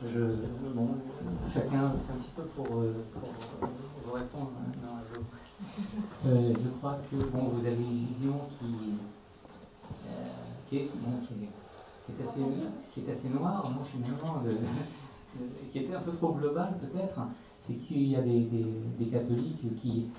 Je, 0.05 0.19
bon, 0.75 0.89
chacun, 1.51 1.93
c'est 1.97 2.13
un 2.13 2.17
petit 2.17 2.31
peu 2.35 2.43
pour, 2.55 2.67
pour, 2.67 2.83
vous 4.05 4.11
répondre. 4.13 4.51
Hein, 4.85 5.01
je 6.25 6.69
crois 6.77 6.99
que 7.09 7.15
bon, 7.15 7.49
vous 7.49 7.65
avez 7.65 7.75
une 7.75 8.05
vision 8.05 8.35
qui, 8.59 8.65
qui 10.69 10.77
est, 10.77 10.89
assez, 13.11 13.29
noir, 13.29 13.71
finalement, 13.91 14.43
qui 15.71 15.79
était 15.79 15.95
un 15.95 16.01
peu 16.01 16.11
trop 16.11 16.33
global 16.33 16.75
peut-être, 16.79 17.19
c'est 17.59 17.73
qu'il 17.73 18.07
y 18.07 18.15
a 18.15 18.21
des, 18.21 19.05
catholiques 19.11 19.65
euh, 19.65 20.09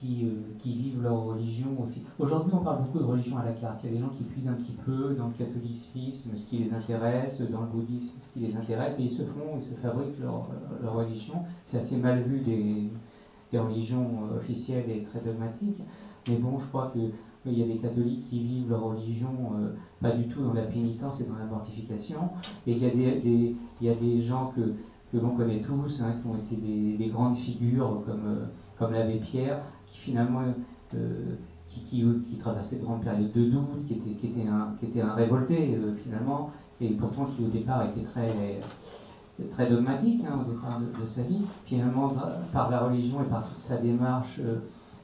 qui, 0.00 0.72
vivent 0.72 1.02
leur 1.02 1.24
religion 1.24 1.82
aussi. 1.82 2.02
Aujourd'hui, 2.18 2.52
on 2.54 2.64
parle 2.64 2.84
beaucoup 2.84 2.98
de 2.98 3.04
religion 3.04 3.38
à 3.38 3.44
la 3.44 3.52
carte. 3.52 3.80
Il 3.84 3.90
y 3.90 3.92
a 3.92 3.96
des 3.96 4.02
gens 4.02 4.12
qui 4.16 4.24
puisent 4.24 4.48
un 4.48 4.54
petit 4.54 4.76
peu 4.84 5.14
dans 5.14 5.28
le 5.28 5.34
catholicisme, 5.34 6.36
ce 6.36 6.48
qui 6.48 6.58
les 6.58 6.72
intéresse, 6.72 7.40
dans 7.50 7.62
le 7.62 7.66
bouddhisme, 7.66 8.16
ce 8.20 8.32
qui 8.32 8.46
les 8.46 8.56
intéresse, 8.56 8.94
et 8.98 9.04
ils 9.04 9.10
se 9.10 9.22
font, 9.22 9.56
ils 9.56 9.62
se 9.62 9.74
fabriquent 9.74 10.20
leur, 10.20 10.48
religion. 10.94 11.34
C'est 11.64 11.78
assez 11.78 11.96
mal 11.96 12.22
vu 12.22 12.40
des, 12.40 12.90
des 13.52 13.58
religions 13.58 14.28
euh, 14.32 14.38
officielles 14.38 14.88
et 14.90 15.02
très 15.04 15.20
dogmatiques. 15.20 15.80
Mais 16.28 16.36
bon, 16.36 16.58
je 16.58 16.66
crois 16.66 16.90
que 16.92 16.98
il 17.46 17.58
y 17.58 17.62
a 17.62 17.66
des 17.66 17.78
catholiques 17.78 18.28
qui 18.28 18.40
vivent 18.40 18.70
leur 18.70 18.82
religion 18.82 19.28
euh, 19.58 19.74
pas 20.00 20.10
du 20.10 20.28
tout 20.28 20.42
dans 20.42 20.52
la 20.52 20.62
pénitence 20.62 21.20
et 21.20 21.24
dans 21.24 21.36
la 21.36 21.44
mortification. 21.44 22.30
Et 22.66 22.72
il 22.72 22.78
y 22.78 23.88
a 23.88 23.94
des, 23.94 24.20
gens 24.20 24.52
que, 24.54 24.72
l'on 25.16 25.30
connaît 25.30 25.60
tous, 25.60 26.00
hein, 26.00 26.14
qui 26.20 26.28
ont 26.28 26.36
été 26.36 26.56
des, 26.56 27.08
grandes 27.08 27.36
figures 27.36 28.02
comme, 28.04 28.26
euh, 28.26 28.44
comme 28.78 28.92
l'abbé 28.92 29.20
Pierre, 29.20 29.60
qui 29.86 29.98
finalement 29.98 30.42
euh, 30.94 31.36
qui, 31.68 32.36
traversait 32.38 32.76
de 32.76 32.84
grandes 32.84 33.02
périodes 33.02 33.32
de 33.32 33.44
doute, 33.50 33.86
qui 33.86 33.94
était, 33.94 35.00
un, 35.00 35.12
révolté 35.12 35.78
finalement, 36.02 36.50
et 36.80 36.90
pourtant 36.90 37.26
qui 37.26 37.44
au 37.44 37.48
départ 37.48 37.86
était 37.86 38.06
très 39.50 39.70
dogmatique 39.70 40.22
hein, 40.26 40.40
au 40.40 40.50
départ 40.50 40.80
de, 40.80 41.06
sa 41.06 41.22
vie, 41.22 41.42
finalement 41.66 42.14
par 42.52 42.70
la 42.70 42.80
religion 42.80 43.22
et 43.22 43.26
par 43.26 43.46
toute 43.46 43.58
sa 43.58 43.76
démarche 43.76 44.40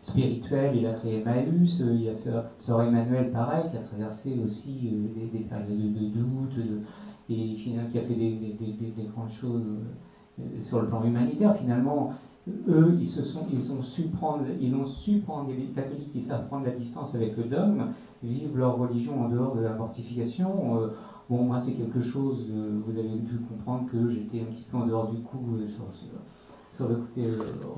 spirituel, 0.02 0.76
il 0.76 0.86
a 0.86 0.94
créé 0.94 1.20
Emmaüs, 1.20 1.80
euh, 1.80 1.94
il 1.94 2.02
y 2.02 2.08
a 2.08 2.14
Sœur, 2.14 2.82
Emmanuel 2.82 3.30
pareil, 3.30 3.70
qui 3.70 3.76
a 3.76 3.80
traversé 3.80 4.38
aussi 4.44 4.90
euh, 4.92 5.30
des, 5.32 5.38
périodes 5.38 5.94
de, 5.94 6.20
doute, 6.20 6.52
et 7.30 7.54
finalement 7.56 7.90
qui 7.90 7.98
a 7.98 8.02
fait 8.02 8.14
des, 8.14 9.08
grandes 9.14 9.30
choses 9.30 9.64
euh, 10.40 10.42
sur 10.64 10.82
le 10.82 10.88
plan 10.88 11.04
humanitaire. 11.04 11.56
Finalement, 11.56 12.14
eux, 12.68 12.96
ils, 13.00 13.06
se 13.06 13.22
sont, 13.22 13.46
ils, 13.52 13.72
ont 13.72 13.82
su 13.82 14.02
prendre, 14.08 14.44
ils 14.60 14.74
ont 14.74 14.86
su 14.86 15.18
prendre, 15.18 15.50
les 15.50 15.66
catholiques 15.66 16.12
qui 16.12 16.22
savent 16.22 16.48
prendre 16.48 16.66
la 16.66 16.72
distance 16.72 17.14
avec 17.14 17.36
le 17.36 17.44
dogme, 17.44 17.92
vivre 18.24 18.56
leur 18.56 18.76
religion 18.76 19.24
en 19.24 19.28
dehors 19.28 19.54
de 19.54 19.60
la 19.60 19.74
mortification. 19.74 20.48
bon, 21.30 21.44
moi, 21.44 21.60
c'est 21.60 21.74
quelque 21.74 22.00
chose, 22.00 22.50
vous 22.50 22.98
avez 22.98 23.18
dû 23.20 23.38
comprendre 23.48 23.88
que 23.92 24.10
j'étais 24.10 24.40
un 24.40 24.52
petit 24.52 24.64
peu 24.68 24.78
en 24.78 24.86
dehors 24.86 25.12
du 25.12 25.18
coup 25.18 25.38
sur, 25.68 25.84
sur 26.72 26.88
le 26.88 26.96
côté 26.96 27.22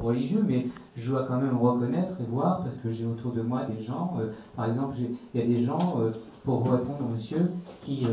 religieux, 0.01 0.43
mais 0.47 0.65
je 0.97 1.11
dois 1.11 1.25
quand 1.27 1.41
même 1.41 1.57
reconnaître 1.57 2.21
et 2.21 2.25
voir, 2.25 2.63
parce 2.63 2.77
que 2.77 2.91
j'ai 2.93 3.07
autour 3.07 3.33
de 3.33 3.43
moi 3.43 3.65
des 3.65 3.83
gens, 3.83 4.17
euh, 4.19 4.31
par 4.55 4.67
exemple, 4.67 4.97
il 5.35 5.41
y 5.41 5.43
a 5.43 5.47
des 5.47 5.65
gens, 5.65 6.01
euh, 6.01 6.13
pour 6.45 6.61
vous 6.61 6.71
répondre, 6.71 7.09
monsieur, 7.11 7.51
qui, 7.83 8.07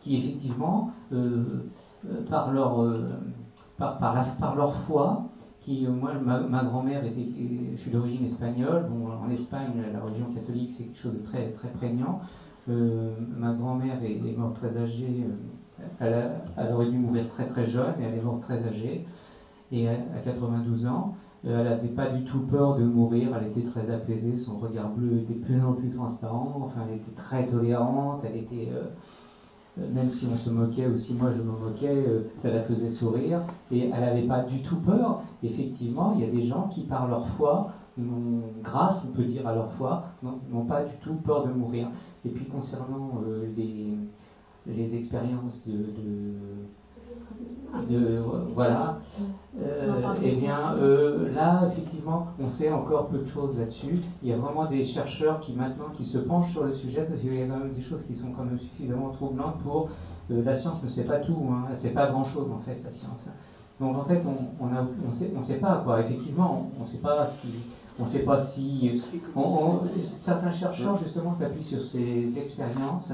qui 0.00 0.16
effectivement, 0.16 0.90
par, 2.28 2.52
leur, 2.52 2.86
par, 3.76 3.98
par, 3.98 4.56
leur 4.56 4.74
foi, 4.86 5.24
qui, 5.60 5.86
moi, 5.86 6.12
ma, 6.14 6.64
grand-mère 6.64 7.04
était, 7.04 7.28
je 7.76 7.80
suis 7.80 7.90
d'origine 7.90 8.24
espagnole, 8.24 8.86
bon, 8.90 9.12
en 9.12 9.30
Espagne, 9.30 9.72
la 9.92 10.00
religion 10.00 10.32
catholique, 10.34 10.70
c'est 10.76 10.84
quelque 10.84 10.98
chose 10.98 11.14
de 11.14 11.22
très, 11.22 11.50
très 11.50 11.68
prégnant. 11.68 12.20
ma 12.66 13.52
grand-mère 13.52 14.02
est, 14.02 14.36
morte 14.36 14.54
très 14.54 14.76
âgée, 14.78 15.26
elle, 16.00 16.72
aurait 16.72 16.90
dû 16.90 16.96
mourir 16.96 17.28
très 17.28 17.46
très 17.48 17.66
jeune, 17.66 18.00
et 18.00 18.04
elle 18.04 18.18
est 18.18 18.22
morte 18.22 18.40
très 18.40 18.66
âgée. 18.66 19.06
Et 19.70 19.88
à 19.88 20.20
92 20.24 20.86
ans, 20.86 21.14
euh, 21.14 21.21
elle 21.44 21.64
n'avait 21.64 21.88
pas 21.88 22.08
du 22.08 22.24
tout 22.24 22.40
peur 22.40 22.76
de 22.76 22.84
mourir, 22.84 23.30
elle 23.36 23.48
était 23.48 23.68
très 23.68 23.90
apaisée, 23.90 24.36
son 24.36 24.58
regard 24.58 24.90
bleu 24.90 25.18
était 25.18 25.34
de 25.34 25.44
plus 25.44 25.62
en 25.62 25.72
plus 25.72 25.90
transparent, 25.90 26.54
enfin 26.64 26.86
elle 26.88 26.96
était 26.96 27.16
très 27.16 27.46
tolérante, 27.46 28.22
elle 28.24 28.36
était... 28.36 28.70
Euh, 28.72 28.84
même 29.78 30.10
si 30.10 30.26
on 30.30 30.36
se 30.36 30.50
moquait 30.50 30.86
ou 30.86 30.98
si 30.98 31.14
moi 31.14 31.30
je 31.34 31.40
me 31.40 31.50
moquais, 31.50 32.04
ça 32.42 32.50
la 32.50 32.62
faisait 32.64 32.90
sourire. 32.90 33.40
Et 33.70 33.88
elle 33.88 34.00
n'avait 34.00 34.26
pas 34.26 34.42
du 34.42 34.60
tout 34.60 34.76
peur. 34.76 35.22
Effectivement, 35.42 36.12
il 36.14 36.20
y 36.20 36.28
a 36.28 36.30
des 36.30 36.46
gens 36.46 36.68
qui, 36.68 36.82
par 36.82 37.08
leur 37.08 37.26
foi, 37.36 37.72
grâce, 38.62 39.02
on 39.08 39.16
peut 39.16 39.24
dire, 39.24 39.46
à 39.46 39.54
leur 39.54 39.72
foi, 39.72 40.04
n'ont 40.22 40.66
pas 40.66 40.82
du 40.84 40.94
tout 41.02 41.14
peur 41.14 41.46
de 41.46 41.52
mourir. 41.52 41.88
Et 42.24 42.28
puis 42.28 42.44
concernant 42.46 43.12
les, 43.56 43.96
les 44.66 44.94
expériences 44.94 45.66
de, 45.66 45.86
voilà, 48.54 48.98
euh, 49.58 50.14
eh 50.22 50.32
bien 50.36 50.74
euh, 50.76 51.32
là 51.32 51.62
effectivement 51.70 52.28
on 52.38 52.48
sait 52.48 52.70
encore 52.70 53.08
peu 53.08 53.18
de 53.18 53.26
choses 53.26 53.58
là-dessus. 53.58 54.00
Il 54.22 54.28
y 54.28 54.32
a 54.32 54.36
vraiment 54.36 54.66
des 54.66 54.84
chercheurs 54.84 55.40
qui 55.40 55.54
maintenant 55.54 55.90
qui 55.96 56.04
se 56.04 56.18
penchent 56.18 56.52
sur 56.52 56.64
le 56.64 56.72
sujet 56.72 57.02
parce 57.08 57.20
qu'il 57.20 57.34
y 57.34 57.42
a 57.42 57.46
quand 57.46 57.58
même 57.58 57.72
des 57.72 57.82
choses 57.82 58.02
qui 58.06 58.14
sont 58.14 58.30
quand 58.32 58.44
même 58.44 58.58
suffisamment 58.58 59.10
troublantes 59.10 59.58
pour 59.62 59.88
euh, 60.30 60.42
la 60.44 60.56
science 60.56 60.82
ne 60.82 60.88
sait 60.88 61.04
pas 61.04 61.18
tout, 61.18 61.38
hein, 61.50 61.68
c'est 61.76 61.90
pas 61.90 62.08
grand-chose 62.08 62.50
en 62.50 62.58
fait 62.58 62.78
la 62.84 62.92
science. 62.92 63.28
Donc 63.80 63.96
en 63.96 64.04
fait 64.04 64.22
on, 64.26 64.64
on, 64.64 64.68
a, 64.74 64.86
on 65.06 65.10
sait, 65.10 65.32
on 65.36 65.42
sait 65.42 65.58
pas 65.58 65.82
quoi. 65.84 66.00
Effectivement 66.00 66.70
on, 66.78 66.82
ne 66.82 66.86
sait 66.86 66.98
pas 66.98 67.28
si 67.40 67.48
on 67.98 68.06
sait 68.06 68.20
pas 68.20 68.46
si 68.46 69.02
certains 70.18 70.52
chercheurs 70.52 70.98
justement 70.98 71.34
s'appuient 71.34 71.64
sur 71.64 71.82
ces 71.84 72.38
expériences 72.38 73.12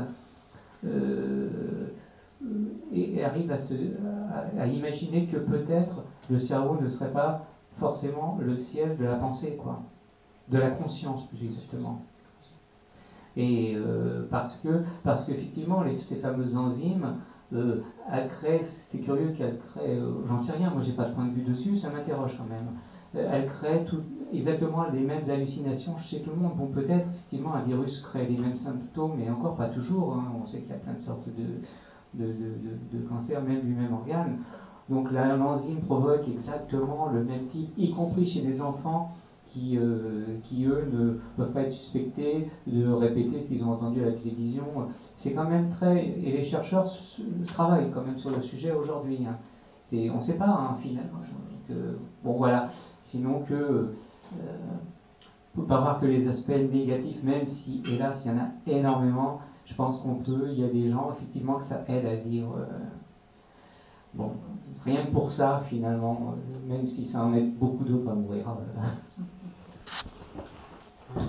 euh, 0.84 1.88
et, 2.92 3.24
arrive 3.24 3.50
à, 3.50 4.66
imaginer 4.66 5.26
que 5.26 5.36
peut-être 5.36 6.02
le 6.30 6.38
cerveau 6.38 6.76
ne 6.76 6.86
serait 6.86 7.12
pas 7.12 7.40
forcément 7.78 8.36
le 8.40 8.56
siège 8.56 8.96
de 8.96 9.04
la 9.04 9.16
pensée, 9.16 9.56
quoi, 9.56 9.80
de 10.48 10.58
la 10.58 10.70
conscience 10.70 11.26
plus 11.28 11.44
exactement. 11.44 11.98
Et 13.36 13.74
euh, 13.76 14.26
parce 14.30 14.56
que 14.56 14.82
parce 15.04 15.24
qu'effectivement 15.24 15.84
ces 16.08 16.16
fameuses 16.16 16.56
enzymes 16.56 17.14
euh, 17.52 17.82
elles 18.10 18.28
créent, 18.28 18.64
c'est 18.90 18.98
curieux 18.98 19.30
qu'elles 19.30 19.58
créent, 19.58 20.00
j'en 20.26 20.38
sais 20.38 20.52
rien, 20.52 20.70
moi 20.70 20.80
j'ai 20.80 20.92
pas 20.92 21.04
de 21.04 21.14
point 21.14 21.26
de 21.26 21.30
vue 21.30 21.42
dessus, 21.42 21.76
ça 21.76 21.88
m'interroge 21.88 22.36
quand 22.36 22.44
même. 22.44 22.72
elles 23.14 23.46
créent 23.46 23.84
exactement 24.32 24.84
les 24.84 25.02
mêmes 25.02 25.28
hallucinations 25.28 25.96
chez 25.96 26.20
tout 26.20 26.30
le 26.30 26.36
monde. 26.36 26.56
Bon, 26.56 26.66
peut-être, 26.66 27.08
effectivement, 27.08 27.54
un 27.54 27.62
virus 27.62 28.00
crée 28.00 28.26
les 28.26 28.38
mêmes 28.38 28.56
symptômes, 28.56 29.14
mais 29.16 29.30
encore 29.30 29.56
pas 29.56 29.68
toujours. 29.68 30.14
Hein. 30.14 30.32
On 30.42 30.46
sait 30.46 30.60
qu'il 30.60 30.70
y 30.70 30.74
a 30.74 30.78
plein 30.78 30.94
de 30.94 31.00
sortes 31.00 31.28
de, 31.28 31.60
de, 32.14 32.98
cancers, 33.08 33.42
même 33.42 33.62
du 33.62 33.74
même 33.74 33.92
organe. 33.92 34.38
Donc 34.88 35.10
l'enzyme 35.12 35.80
provoque 35.80 36.26
exactement 36.28 37.10
le 37.10 37.22
même 37.22 37.46
type, 37.46 37.70
y 37.76 37.92
compris 37.92 38.26
chez 38.26 38.42
des 38.42 38.60
enfants 38.62 39.12
qui, 39.46 39.78
euh, 39.78 40.38
qui, 40.44 40.64
eux, 40.64 40.88
ne 40.92 41.18
peuvent 41.36 41.52
pas 41.52 41.62
être 41.62 41.72
suspectés 41.72 42.48
de 42.66 42.86
répéter 42.90 43.40
ce 43.40 43.48
qu'ils 43.48 43.64
ont 43.64 43.72
entendu 43.72 44.02
à 44.02 44.06
la 44.06 44.12
télévision. 44.12 44.64
C'est 45.16 45.32
quand 45.32 45.48
même 45.48 45.70
très... 45.70 46.06
Et 46.06 46.32
les 46.38 46.44
chercheurs 46.44 46.86
travaillent 47.46 47.90
quand 47.92 48.02
même 48.02 48.18
sur 48.18 48.30
le 48.30 48.42
sujet 48.42 48.72
aujourd'hui. 48.72 49.20
Hein. 49.26 49.36
On 49.92 50.16
ne 50.16 50.20
sait 50.20 50.36
pas, 50.36 50.48
hein, 50.48 50.76
finalement. 50.82 51.20
bon, 52.22 52.36
voilà. 52.36 52.68
Sinon 53.04 53.40
que 53.40 53.54
ne 55.56 55.62
euh, 55.62 55.66
pas 55.66 55.80
voir 55.80 56.00
que 56.00 56.06
les 56.06 56.28
aspects 56.28 56.50
négatifs, 56.50 57.22
même 57.22 57.46
si, 57.46 57.82
hélas, 57.86 58.20
il 58.24 58.30
y 58.30 58.34
en 58.34 58.38
a 58.38 58.48
énormément, 58.66 59.40
je 59.68 59.74
pense 59.74 60.00
qu'on 60.00 60.14
peut, 60.16 60.48
il 60.50 60.60
y 60.60 60.64
a 60.64 60.68
des 60.68 60.90
gens, 60.90 61.12
effectivement, 61.12 61.58
que 61.58 61.64
ça 61.64 61.84
aide 61.88 62.06
à 62.06 62.14
vivre. 62.14 62.56
Euh, 62.58 62.64
bon, 64.14 64.32
rien 64.84 65.04
que 65.06 65.12
pour 65.12 65.30
ça, 65.30 65.62
finalement, 65.68 66.34
euh, 66.34 66.68
même 66.68 66.86
si 66.86 67.06
ça 67.08 67.22
en 67.22 67.34
aide 67.34 67.54
beaucoup 67.58 67.84
d'autres 67.84 68.10
à 68.10 68.14
mourir. 68.14 68.46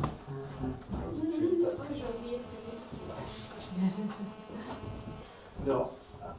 Alors, 5.65 5.91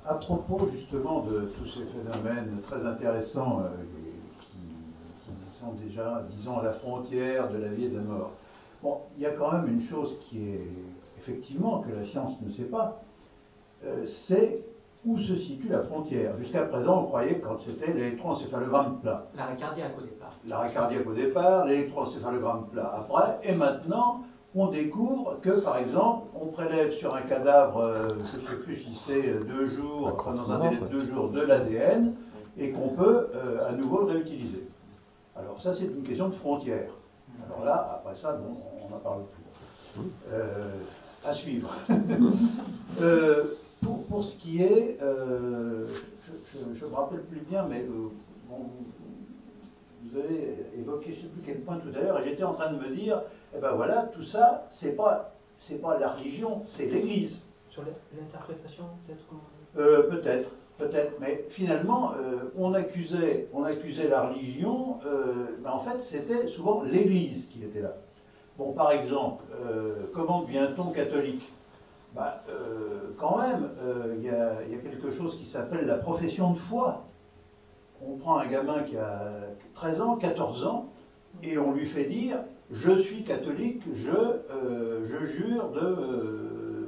à 0.07 0.15
propos 0.15 0.69
justement 0.73 1.25
de 1.25 1.53
tous 1.59 1.67
ces 1.67 1.85
phénomènes 1.85 2.61
très 2.63 2.85
intéressants 2.87 3.63
sont 5.61 5.73
déjà, 5.75 6.25
disons, 6.37 6.59
à 6.59 6.65
la 6.65 6.73
frontière 6.73 7.51
de 7.51 7.59
la 7.59 7.69
vie 7.69 7.85
et 7.85 7.91
de 7.91 7.97
la 7.97 8.03
mort. 8.03 8.33
Bon, 8.83 9.01
il 9.17 9.23
y 9.23 9.27
a 9.27 9.33
quand 9.33 9.53
même 9.53 9.69
une 9.69 9.83
chose 9.83 10.17
qui 10.23 10.39
est 10.49 10.73
effectivement 11.21 11.81
que 11.81 11.93
la 11.93 12.05
science 12.07 12.41
ne 12.43 12.51
sait 12.51 12.65
pas, 12.65 13.01
euh, 13.85 14.05
c'est 14.27 14.63
où 15.07 15.19
se 15.19 15.37
situe 15.37 15.69
la 15.69 15.83
frontière. 15.85 16.37
Jusqu'à 16.39 16.65
présent, 16.65 17.03
on 17.03 17.07
croyait 17.07 17.37
que 17.37 17.47
quand 17.47 17.59
c'était 17.67 17.93
l'électroencéphalogramme 17.93 19.01
plat. 19.01 19.27
L'arrêt 19.35 19.57
cardiaque 19.57 19.97
au 19.99 20.03
départ. 20.03 20.37
L'arrêt 20.47 20.73
cardiaque 20.73 21.07
au 21.07 21.15
départ, 21.15 21.65
l'électroencéphalogramme 21.67 22.67
plat 22.69 22.95
après, 22.99 23.39
et 23.43 23.55
maintenant, 23.55 24.23
on 24.55 24.67
découvre 24.67 25.39
que, 25.41 25.63
par 25.63 25.79
exemple, 25.79 26.27
on 26.39 26.47
prélève 26.47 26.93
sur 26.93 27.15
un 27.15 27.23
cadavre, 27.23 27.79
euh, 27.79 28.09
je 28.33 28.37
ne 28.37 28.47
sais 28.47 28.57
plus 28.63 28.77
si 28.77 28.99
c'est 29.07 29.29
euh, 29.29 29.45
deux 29.45 29.69
jours, 29.71 30.13
dans 30.27 30.51
un 30.51 30.71
délai 30.71 30.83
de 30.83 30.89
deux 30.89 31.07
jours, 31.07 31.31
de 31.31 31.41
l'ADN, 31.41 32.15
et 32.59 32.73
qu'on 32.73 32.89
peut 32.89 33.29
à 33.67 33.73
nouveau 33.73 34.01
le 34.01 34.13
réutiliser. 34.13 34.69
Alors 35.37 35.63
ça, 35.63 35.73
c'est 35.73 35.85
une 35.85 36.03
question 36.03 36.29
de 36.29 36.35
frontière. 36.35 36.91
Alors 37.47 37.65
là, 37.65 38.01
après 38.01 38.17
ça, 38.21 38.33
bon, 38.33 38.55
on 38.83 38.95
en 38.95 38.99
parle 38.99 39.23
plus. 39.33 39.51
Euh, 40.33 40.71
à 41.25 41.35
suivre. 41.35 41.75
Euh, 43.01 43.55
pour, 43.83 44.05
pour, 44.07 44.25
ce 44.25 44.37
qui 44.39 44.61
est, 44.61 44.99
euh, 45.01 45.87
je 46.53 46.87
ne 46.87 46.91
me 46.91 46.95
rappelle 46.95 47.23
plus 47.23 47.41
bien, 47.49 47.65
mais 47.67 47.85
bon, 47.85 48.11
vous 50.03 50.19
avez 50.19 50.67
évoqué 50.77 51.13
je 51.13 51.17
ne 51.17 51.23
sais 51.23 51.29
plus 51.29 51.41
quel 51.47 51.61
point 51.61 51.79
tout 51.79 51.89
à 51.97 52.03
l'heure, 52.03 52.21
et 52.21 52.29
j'étais 52.29 52.43
en 52.43 52.55
train 52.55 52.73
de 52.73 52.79
me 52.79 52.95
dire, 52.95 53.23
eh 53.57 53.61
ben 53.61 53.73
voilà, 53.73 54.11
tout 54.13 54.25
ça, 54.25 54.69
c'est 54.71 54.97
pas, 54.97 55.33
c'est 55.57 55.81
pas 55.81 55.99
la 55.99 56.11
religion, 56.11 56.65
c'est 56.77 56.87
l'Église. 56.87 57.39
Sur 57.71 57.85
l'interprétation, 58.13 58.85
peut-être 59.07 60.11
Peut-être 60.11 60.51
peut-être, 60.81 61.13
mais 61.21 61.45
finalement, 61.51 62.15
euh, 62.15 62.51
on, 62.57 62.75
accusait, 62.75 63.49
on 63.53 63.65
accusait 63.65 64.09
la 64.09 64.29
religion, 64.29 64.99
euh, 65.07 65.57
mais 65.63 65.69
en 65.69 65.81
fait, 65.81 66.01
c'était 66.11 66.49
souvent 66.49 66.83
l'Église 66.83 67.49
qui 67.49 67.63
était 67.63 67.83
là. 67.83 67.97
Bon, 68.61 68.73
par 68.73 68.93
exemple, 68.93 69.43
euh, 69.65 70.11
comment 70.13 70.43
devient-on 70.43 70.91
catholique? 70.91 71.51
Bah, 72.15 72.45
Quand 73.19 73.39
même, 73.39 73.71
il 74.19 74.23
y, 74.23 74.29
a 74.29 74.57
quelque 74.83 75.13
chose 75.13 75.39
qui 75.39 75.47
s'appelle 75.47 75.87
la 75.87 75.97
profession 75.97 76.53
de 76.53 76.59
foi. 76.59 77.05
On 78.07 78.17
prend 78.17 78.37
un 78.37 78.47
gamin 78.47 78.83
qui 78.83 78.99
a 78.99 79.31
13 79.77 80.03
ans, 80.03 80.17
14 80.17 80.67
ans, 80.67 80.91
et 81.43 81.57
on 81.57 81.73
lui 81.73 81.87
fait 81.87 82.05
dire, 82.05 82.41
je 82.71 83.01
suis 83.01 83.25
catholique, 83.25 83.83
je, 83.95 84.11
je 85.07 85.25
jure 85.25 85.71
de 85.71 86.81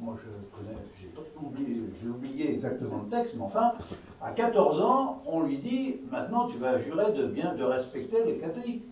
moi 0.00 0.16
je 0.16 0.56
connais, 0.56 0.78
j'ai 0.98 1.10
oublié, 1.46 1.82
oublié 2.08 2.54
exactement 2.54 3.02
le 3.04 3.10
texte, 3.10 3.34
mais 3.36 3.42
enfin, 3.42 3.74
à 4.22 4.32
14 4.32 4.80
ans, 4.80 5.22
on 5.26 5.42
lui 5.42 5.58
dit, 5.58 5.96
maintenant 6.10 6.46
tu 6.46 6.56
vas 6.56 6.78
jurer 6.78 7.12
de 7.12 7.26
bien, 7.26 7.54
de 7.54 7.64
respecter 7.64 8.24
les 8.24 8.38
catholiques. 8.38 8.84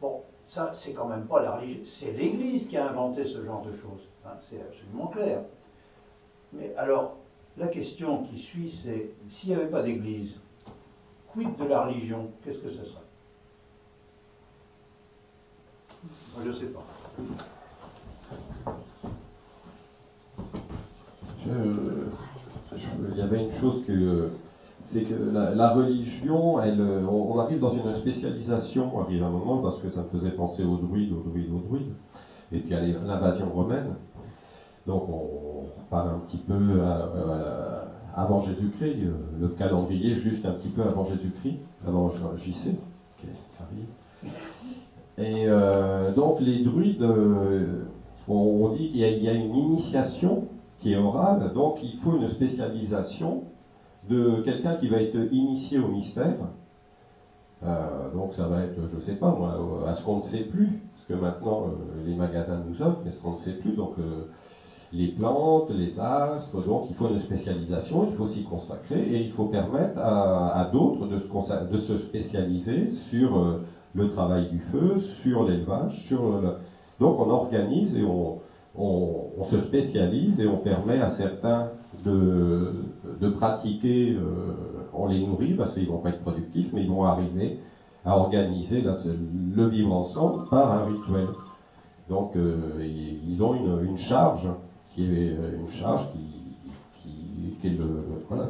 Bon, 0.00 0.22
ça, 0.48 0.72
c'est 0.74 0.94
quand 0.94 1.06
même 1.06 1.26
pas 1.26 1.42
la 1.42 1.56
religion, 1.56 1.82
c'est 2.00 2.12
l'Église 2.12 2.68
qui 2.68 2.76
a 2.76 2.88
inventé 2.88 3.24
ce 3.24 3.44
genre 3.44 3.62
de 3.62 3.72
choses, 3.76 4.00
c'est 4.48 4.60
absolument 4.60 5.08
clair. 5.08 5.42
Mais 6.52 6.74
alors, 6.76 7.18
la 7.56 7.68
question 7.68 8.24
qui 8.24 8.38
suit, 8.38 8.80
c'est, 8.82 9.10
s'il 9.30 9.50
n'y 9.50 9.56
avait 9.56 9.70
pas 9.70 9.82
d'Église, 9.82 10.34
quid 11.32 11.54
de 11.56 11.64
la 11.64 11.84
religion, 11.84 12.30
qu'est-ce 12.42 12.58
que 12.58 12.70
ce 12.70 12.84
serait? 12.84 12.98
Je 16.42 16.48
ne 16.48 16.52
sais 16.52 16.66
pas. 16.66 16.84
il 23.10 23.16
y 23.16 23.20
avait 23.22 23.44
une 23.44 23.60
chose 23.60 23.84
que 23.86 24.30
c'est 24.90 25.02
que 25.02 25.14
la, 25.14 25.70
religion, 25.70 26.60
elle, 26.60 26.80
on, 26.80 27.38
arrive 27.38 27.60
dans 27.60 27.72
une 27.72 27.94
spécialisation, 27.96 29.00
arrive 29.00 29.22
un 29.22 29.30
moment, 29.30 29.58
parce 29.58 29.80
que 29.80 29.90
ça 29.90 30.02
me 30.02 30.08
faisait 30.18 30.30
penser 30.30 30.64
aux 30.64 30.76
druides, 30.76 31.12
aux 31.12 31.28
druides, 31.28 31.50
aux 31.52 31.60
druides, 31.60 31.92
et 32.52 32.60
puis 32.60 32.74
à 32.74 32.80
l'invasion 32.80 33.50
romaine. 33.50 33.94
Donc 34.86 35.08
on 35.10 35.66
part 35.90 36.06
un 36.06 36.20
petit 36.26 36.38
peu 36.38 36.80
avant 38.16 38.42
Jésus-Christ, 38.42 38.96
le 39.38 39.48
calendrier 39.48 40.18
juste 40.20 40.46
un 40.46 40.52
petit 40.52 40.70
peu 40.70 40.82
avant 40.82 41.06
Jésus-Christ, 41.06 41.58
avant 41.86 42.10
JC, 42.10 42.74
qui. 43.20 43.26
Et 45.18 45.44
euh, 45.48 46.14
donc 46.14 46.40
les 46.40 46.62
druides, 46.62 47.02
euh, 47.02 47.84
on, 48.28 48.68
dit 48.74 48.88
qu'il 48.90 49.00
y, 49.00 49.28
a 49.28 49.32
une 49.32 49.54
initiation 49.54 50.44
qui 50.80 50.92
est 50.92 50.96
orale, 50.96 51.52
donc 51.54 51.78
il 51.82 51.98
faut 51.98 52.16
une 52.16 52.28
spécialisation 52.28 53.42
de 54.08 54.42
quelqu'un 54.44 54.74
qui 54.76 54.88
va 54.88 55.00
être 55.00 55.16
initié 55.32 55.78
au 55.78 55.88
mystère. 55.88 56.36
Euh, 57.62 58.12
donc 58.12 58.34
ça 58.34 58.46
va 58.46 58.62
être, 58.62 58.78
je 58.90 58.96
ne 58.96 59.00
sais 59.00 59.14
pas 59.14 59.30
moi, 59.30 59.56
à 59.88 59.94
ce 59.94 60.02
qu'on 60.04 60.18
ne 60.18 60.22
sait 60.22 60.44
plus, 60.44 60.80
parce 60.94 61.06
que 61.08 61.14
maintenant 61.14 61.64
euh, 61.66 62.06
les 62.06 62.14
magasins 62.14 62.60
nous 62.68 62.80
offrent, 62.80 63.00
mais 63.04 63.10
ce 63.10 63.20
qu'on 63.20 63.32
ne 63.32 63.38
sait 63.38 63.54
plus, 63.54 63.74
donc 63.74 63.94
euh, 63.98 64.26
les 64.92 65.08
plantes, 65.08 65.70
les 65.70 65.98
astres, 65.98 66.64
donc 66.64 66.84
il 66.88 66.94
faut 66.94 67.08
une 67.08 67.20
spécialisation, 67.20 68.06
il 68.08 68.16
faut 68.16 68.26
s'y 68.28 68.44
consacrer, 68.44 69.00
et 69.00 69.22
il 69.24 69.32
faut 69.32 69.46
permettre 69.46 69.98
à, 69.98 70.70
d'autres 70.72 71.06
de, 71.06 71.16
de, 71.72 71.78
se 71.78 71.98
spécialiser 71.98 72.90
sur 73.10 73.58
le 73.92 74.10
travail 74.10 74.48
du 74.48 74.60
feu, 74.72 75.00
sur 75.22 75.44
l'élevage, 75.44 75.94
sur. 76.06 76.20
Donc 77.00 77.20
on 77.20 77.28
organise 77.28 77.94
et 77.96 78.02
on, 78.02 78.38
on, 78.78 79.44
se 79.50 79.60
spécialise 79.64 80.38
et 80.40 80.46
on 80.46 80.58
permet 80.58 81.00
à 81.00 81.10
certains 81.10 81.70
de, 82.04 82.72
de 83.20 83.28
pratiquer, 83.30 84.14
euh, 84.14 84.52
on 84.92 85.08
les 85.08 85.26
nourrit 85.26 85.54
parce 85.54 85.74
qu'ils 85.74 85.88
vont 85.88 85.98
pas 85.98 86.10
être 86.10 86.22
productifs, 86.22 86.72
mais 86.72 86.82
ils 86.82 86.88
vont 86.88 87.04
arriver 87.04 87.58
à 88.04 88.16
organiser 88.16 88.82
le 88.82 89.66
vivre 89.68 89.92
ensemble 89.92 90.48
par 90.48 90.72
un 90.72 90.84
rituel. 90.86 91.28
Donc 92.08 92.36
euh, 92.36 92.84
ils 92.84 93.42
ont 93.42 93.54
une, 93.54 93.88
une, 93.88 93.98
charge 93.98 94.48
qui 94.94 95.04
est 95.04 95.28
une 95.28 95.70
charge 95.70 96.06
qui, 96.12 97.58
qui, 97.60 97.66
est 97.66 97.78
le 97.78 98.22
voilà. 98.28 98.48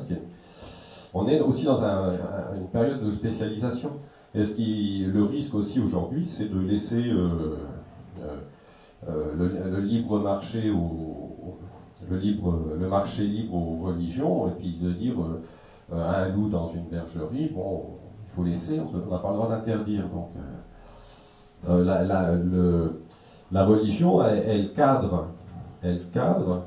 on 1.15 1.27
est 1.27 1.41
aussi 1.41 1.65
dans 1.65 1.83
un, 1.83 2.13
une 2.57 2.69
période 2.69 3.05
de 3.05 3.13
spécialisation. 3.13 3.91
Et 4.35 4.45
ce 4.45 4.53
qui, 4.53 5.05
le 5.07 5.25
risque 5.25 5.55
aussi 5.55 5.81
aujourd'hui, 5.81 6.29
c'est 6.37 6.53
de 6.53 6.61
laisser 6.61 7.09
euh, 7.09 7.57
euh, 9.09 9.35
le, 9.37 9.81
libre 9.81 10.19
marché 10.21 10.71
au, 10.71 11.28
le 12.11 12.19
libre 12.19 12.59
le 12.79 12.89
marché 12.89 13.23
libre 13.23 13.55
aux 13.55 13.87
religions 13.87 14.49
et 14.49 14.53
puis 14.53 14.79
de 14.81 14.93
dire 14.93 15.15
euh, 15.21 15.95
un 15.95 16.29
loup 16.29 16.49
dans 16.49 16.73
une 16.73 16.85
bergerie 16.85 17.51
bon 17.55 17.85
il 18.27 18.35
faut 18.35 18.45
laisser 18.45 18.81
on 18.81 19.11
n'a 19.11 19.19
pas 19.19 19.31
le 19.31 19.35
droit 19.35 19.49
d'interdire 19.49 20.09
donc 20.09 20.31
euh, 21.69 21.85
la, 21.85 22.05
la, 22.05 22.35
le, 22.35 23.03
la, 23.51 23.65
religion 23.65 24.23
elle, 24.25 24.73
cadre 24.75 25.29
elle 25.83 26.09
cadre 26.11 26.67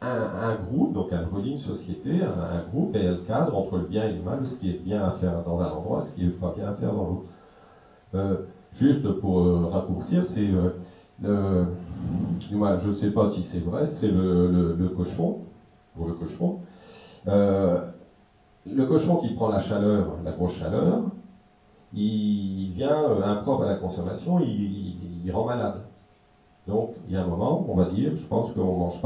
un, 0.00 0.50
un, 0.50 0.54
groupe, 0.56 0.94
donc 0.94 1.08
elle 1.12 1.26
relie 1.32 1.52
une 1.52 1.60
société, 1.60 2.22
un, 2.22 2.68
groupe, 2.72 2.96
et 2.96 3.04
elle 3.04 3.22
cadre 3.22 3.56
entre 3.56 3.78
le 3.78 3.84
bien 3.84 4.04
et 4.04 4.14
le 4.14 4.22
mal, 4.22 4.40
ce 4.48 4.56
qui 4.56 4.70
est 4.70 4.82
bien 4.82 5.04
à 5.04 5.12
faire 5.12 5.44
dans 5.44 5.60
un 5.60 5.70
endroit, 5.70 6.04
ce 6.08 6.16
qui 6.16 6.24
n'est 6.26 6.32
pas 6.32 6.52
bien 6.56 6.70
à 6.70 6.74
faire 6.74 6.92
dans 6.92 7.22
l'autre. 8.12 8.42
Juste 8.74 9.06
pour 9.20 9.40
euh, 9.40 9.66
raccourcir, 9.70 10.24
c'est 10.28 10.50
euh, 11.24 11.64
moi, 12.62 12.78
je 12.82 12.88
ne 12.88 12.94
sais 12.94 13.10
pas 13.10 13.30
si 13.30 13.42
c'est 13.50 13.58
vrai, 13.58 13.88
c'est 14.00 14.08
le, 14.08 14.92
cochon, 14.96 15.38
pour 15.96 16.06
le 16.06 16.12
cochon. 16.12 16.58
Euh, 17.26 17.80
le 18.66 18.84
cochon 18.84 19.16
qui 19.16 19.34
prend 19.34 19.48
la 19.48 19.60
chaleur, 19.60 20.16
la 20.24 20.32
grosse 20.32 20.52
chaleur, 20.52 21.02
il 21.92 22.70
vient 22.72 23.20
impropre 23.22 23.64
à 23.64 23.66
la 23.66 23.74
consommation, 23.76 24.38
il, 24.38 25.30
rend 25.32 25.44
malade. 25.44 25.82
Donc, 26.68 26.90
il 27.06 27.14
y 27.14 27.16
a 27.16 27.22
un 27.22 27.26
moment, 27.26 27.64
on 27.68 27.74
va 27.74 27.86
dire, 27.86 28.12
je 28.16 28.26
pense 28.26 28.52
qu'on 28.52 28.76
mange 28.76 29.00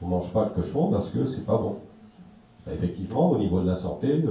mange 0.00 0.32
pas 0.32 0.44
le 0.44 0.54
cochon 0.54 0.90
parce 0.90 1.08
que 1.10 1.26
c'est 1.26 1.44
pas 1.44 1.56
bon. 1.56 1.76
effectivement, 2.70 3.30
au 3.30 3.38
niveau 3.38 3.60
de 3.60 3.66
la 3.66 3.76
santé, 3.76 4.24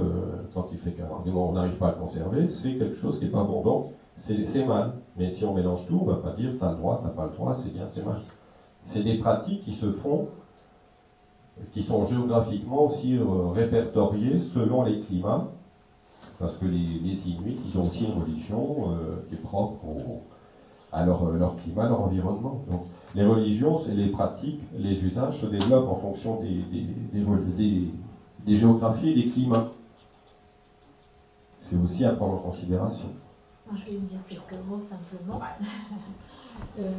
quand 0.54 0.68
il 0.72 0.78
fait 0.78 0.92
qu'un 0.92 1.08
on 1.26 1.52
n'arrive 1.52 1.76
pas 1.76 1.88
à 1.88 1.90
le 1.92 1.98
conserver, 1.98 2.46
c'est 2.62 2.74
quelque 2.78 2.96
chose 2.96 3.18
qui 3.18 3.26
n'est 3.26 3.30
pas 3.30 3.42
bon. 3.42 3.92
C'est 4.26 4.64
mal. 4.64 4.92
Mais 5.16 5.30
si 5.32 5.44
on 5.44 5.54
mélange 5.54 5.86
tout, 5.86 5.98
on 6.02 6.04
va 6.04 6.16
pas 6.16 6.32
dire 6.32 6.52
t'as 6.58 6.70
le 6.72 6.76
droit, 6.76 7.00
t'as 7.02 7.10
pas 7.10 7.26
le 7.26 7.32
droit, 7.32 7.56
c'est 7.62 7.72
bien, 7.72 7.88
c'est 7.94 8.04
mal. 8.04 8.22
C'est 8.86 9.02
des 9.02 9.18
pratiques 9.18 9.64
qui 9.64 9.74
se 9.74 9.92
font, 9.92 10.28
qui 11.72 11.82
sont 11.82 12.06
géographiquement 12.06 12.86
aussi 12.86 13.16
euh, 13.16 13.48
répertoriées 13.52 14.40
selon 14.54 14.84
les 14.84 15.00
climats, 15.00 15.48
parce 16.38 16.56
que 16.56 16.66
les, 16.66 17.28
Inuits, 17.28 17.58
ils 17.66 17.78
ont 17.78 17.82
aussi 17.82 18.04
une 18.04 18.20
religion 18.20 18.92
euh, 18.92 19.26
qui 19.28 19.34
est 19.34 19.42
propre 19.42 19.76
à 20.92 21.04
leur, 21.04 21.30
leur, 21.32 21.56
climat, 21.56 21.88
leur 21.88 22.00
environnement. 22.00 22.62
Donc, 22.70 22.84
les 23.14 23.24
religions, 23.24 23.80
les 23.88 24.08
pratiques, 24.08 24.60
les 24.76 25.02
usages 25.02 25.40
se 25.40 25.46
développent 25.46 25.88
en 25.88 25.96
fonction 25.96 26.40
des, 26.40 26.62
des, 26.72 27.88
des 28.46 28.56
géographies 28.56 29.10
et 29.10 29.14
des 29.14 29.30
climats. 29.30 29.68
C'est 31.68 31.76
aussi 31.76 32.04
à 32.04 32.12
prendre 32.12 32.34
en 32.34 32.50
considération 32.50 33.08
je 33.76 33.92
vais 33.92 33.98
dire 33.98 34.20
quelques 34.28 34.64
mots 34.66 34.80
simplement. 34.88 35.40
Euh, 36.76 36.90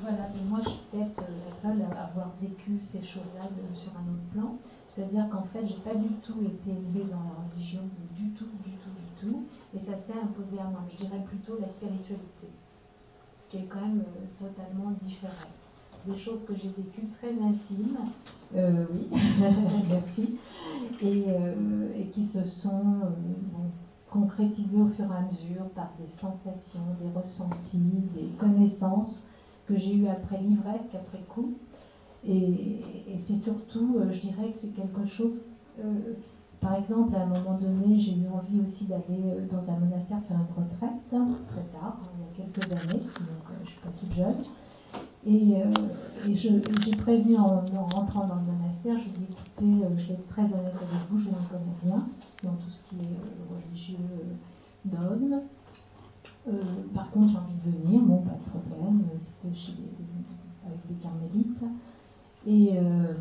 voilà, 0.00 0.28
mais 0.32 0.48
moi 0.48 0.60
je 0.62 0.68
suis 0.70 0.80
peut-être 0.92 1.22
euh, 1.22 1.48
la 1.48 1.60
seule 1.60 1.82
à 1.82 2.04
avoir 2.04 2.30
vécu 2.40 2.78
ces 2.92 3.02
choses-là 3.02 3.48
sur 3.74 3.90
un 3.96 4.12
autre 4.12 4.32
plan. 4.32 4.56
C'est-à-dire 4.94 5.28
qu'en 5.28 5.42
fait, 5.42 5.66
j'ai 5.66 5.78
pas 5.78 5.96
du 5.96 6.08
tout 6.22 6.40
été 6.40 6.70
élevée 6.70 7.10
dans 7.10 7.24
la 7.24 7.50
religion, 7.52 7.82
du 8.16 8.30
tout, 8.30 8.46
du 8.64 8.70
tout, 8.70 8.90
du 8.90 9.20
tout. 9.20 9.44
Et 9.74 9.80
ça 9.80 9.96
s'est 9.96 10.12
imposé 10.12 10.60
à 10.60 10.64
moi. 10.70 10.84
Je 10.88 11.04
dirais 11.04 11.24
plutôt 11.26 11.58
la 11.60 11.66
spiritualité. 11.66 12.46
Ce 13.40 13.48
qui 13.48 13.56
est 13.56 13.66
quand 13.66 13.80
même 13.80 14.04
euh, 14.06 14.46
totalement 14.46 14.92
différent. 14.92 15.50
Des 16.06 16.16
choses 16.16 16.44
que 16.44 16.54
j'ai 16.54 16.68
vécues 16.68 17.08
très 17.18 17.32
intimes, 17.32 17.98
oui, 18.54 19.08
merci, 19.88 20.38
et, 21.00 21.26
et, 22.00 22.06
qui 22.12 22.24
se 22.28 22.44
sont 22.44 23.00
concrétisé 24.18 24.76
au 24.76 24.88
fur 24.88 25.04
et 25.04 25.16
à 25.16 25.22
mesure 25.22 25.68
par 25.74 25.92
des 25.98 26.06
sensations, 26.06 26.80
des 27.00 27.10
ressentis, 27.18 28.02
des 28.14 28.28
connaissances 28.38 29.28
que 29.66 29.76
j'ai 29.76 29.94
eues 29.94 30.08
après 30.08 30.40
l'ivresse 30.40 30.82
qu'après 30.90 31.20
coup. 31.28 31.54
Et, 32.26 32.80
c'est 33.26 33.36
surtout, 33.36 33.96
euh, 33.98 34.10
je 34.10 34.20
dirais 34.20 34.50
que 34.50 34.56
c'est 34.56 34.74
quelque 34.74 35.06
chose. 35.06 35.44
Euh, 35.78 36.14
par 36.60 36.74
exemple, 36.74 37.14
à 37.14 37.22
un 37.22 37.26
moment 37.26 37.56
donné, 37.58 37.96
j'ai 37.98 38.12
eu 38.12 38.26
envie 38.28 38.60
aussi 38.60 38.84
d'aller 38.86 39.22
euh, 39.24 39.46
dans 39.46 39.70
un 39.70 39.78
monastère 39.78 40.20
faire 40.26 40.36
une 40.36 40.64
retraite, 40.64 40.98
très 41.08 41.78
tard, 41.78 42.00
hein, 42.02 42.08
il 42.16 42.42
y 42.42 42.46
a 42.46 42.50
quelques 42.50 42.72
années, 42.72 43.00
donc 43.02 43.44
je 43.54 43.60
ne 43.60 43.66
suis 43.66 43.80
pas 43.80 43.90
toute 44.00 44.12
jeune. 44.12 44.42
Et, 45.26 45.62
j'ai 46.34 46.96
prévu 46.96 47.36
en, 47.36 47.64
rentrant 47.86 48.26
dans 48.26 48.36
le 48.36 48.52
monastère, 48.52 48.96
je 48.98 49.04
lui 49.04 49.10
ai 49.10 49.18
dit 49.18 49.26
écoutez, 49.30 49.96
je 49.96 50.08
vais 50.08 50.14
être 50.14 50.28
très 50.28 50.42
honnête 50.42 50.74
avec 50.74 51.08
vous, 51.10 51.18
je 51.18 51.28
ne 51.28 51.34
connais 51.34 51.76
rien 51.84 52.06
dans 52.42 52.54
tout 52.54 52.70
ce 52.70 52.82
qui 52.88 52.96
est 52.96 53.52
religieux, 53.52 54.36
dogme. 54.84 55.40
Euh, 56.46 56.52
par 56.94 57.10
contre, 57.10 57.32
j'ai 57.32 57.38
envie 57.38 57.54
de 57.64 57.78
venir, 57.78 58.00
bon, 58.02 58.18
pas 58.18 58.36
de 58.36 58.60
problème, 58.60 59.02
c'était 59.18 59.54
chez 59.54 59.72
avec 60.64 60.86
des 60.88 60.94
carmélites. 61.02 61.62
Et, 62.46 62.78
euh, 62.78 63.14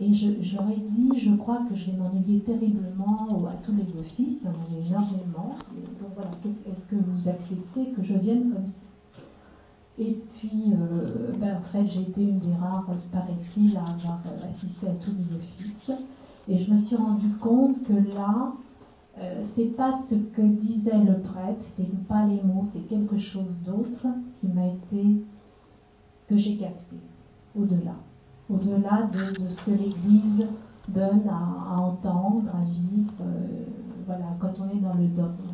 et 0.00 0.12
je, 0.12 0.30
dit, 0.30 1.18
je 1.18 1.34
crois 1.36 1.64
que 1.68 1.74
je 1.74 1.90
vais 1.90 1.96
m'ennuyer 1.96 2.40
terriblement 2.40 3.46
à 3.48 3.54
tous 3.64 3.74
les 3.74 4.00
offices, 4.00 4.42
en 4.44 4.50
avait 4.50 4.86
énormément. 4.86 5.54
donc 6.00 6.10
voilà, 6.14 6.30
est-ce 6.44 6.86
que 6.86 6.96
vous 6.96 7.28
acceptez 7.28 7.92
que 7.92 8.02
je 8.02 8.14
vienne 8.14 8.52
comme 8.52 8.66
ça? 8.66 8.88
Et 9.98 10.16
puis, 10.38 10.72
euh, 10.72 11.32
en 11.42 11.60
fait, 11.72 11.86
j'ai 11.88 12.02
été 12.02 12.22
une 12.22 12.38
des 12.38 12.54
rares, 12.54 12.86
paraît-il, 13.12 13.76
à 13.76 13.80
avoir 13.80 14.20
assisté 14.48 14.86
à 14.86 14.94
tous 14.94 15.10
les 15.10 15.36
offices. 15.36 15.90
Et 16.48 16.58
je 16.58 16.72
me 16.72 16.78
suis 16.78 16.96
rendu 16.96 17.28
compte 17.40 17.82
que 17.84 17.92
là, 18.14 18.52
euh, 19.18 19.44
c'est 19.54 19.76
pas 19.76 20.00
ce 20.08 20.14
que 20.14 20.42
disait 20.42 20.96
le 20.96 21.20
prêtre, 21.20 21.60
c'était 21.76 21.90
pas 22.08 22.24
les 22.24 22.40
mots, 22.42 22.66
c'est 22.72 22.86
quelque 22.88 23.18
chose 23.18 23.54
d'autre 23.66 24.06
qui 24.40 24.46
m'a 24.46 24.66
été 24.66 25.22
que 26.28 26.36
j'ai 26.36 26.56
capté 26.56 26.96
au-delà, 27.54 27.96
au-delà 28.48 29.08
de, 29.12 29.48
ce 29.48 29.64
que 29.64 29.70
l'Église 29.72 30.46
donne 30.88 31.28
à, 31.28 31.80
entendre, 31.80 32.44
à 32.54 32.64
vivre, 32.64 33.12
euh, 33.20 33.64
voilà, 34.06 34.36
quand 34.40 34.52
on 34.60 34.76
est 34.76 34.80
dans 34.80 34.94
le 34.94 35.08
dogme. 35.08 35.52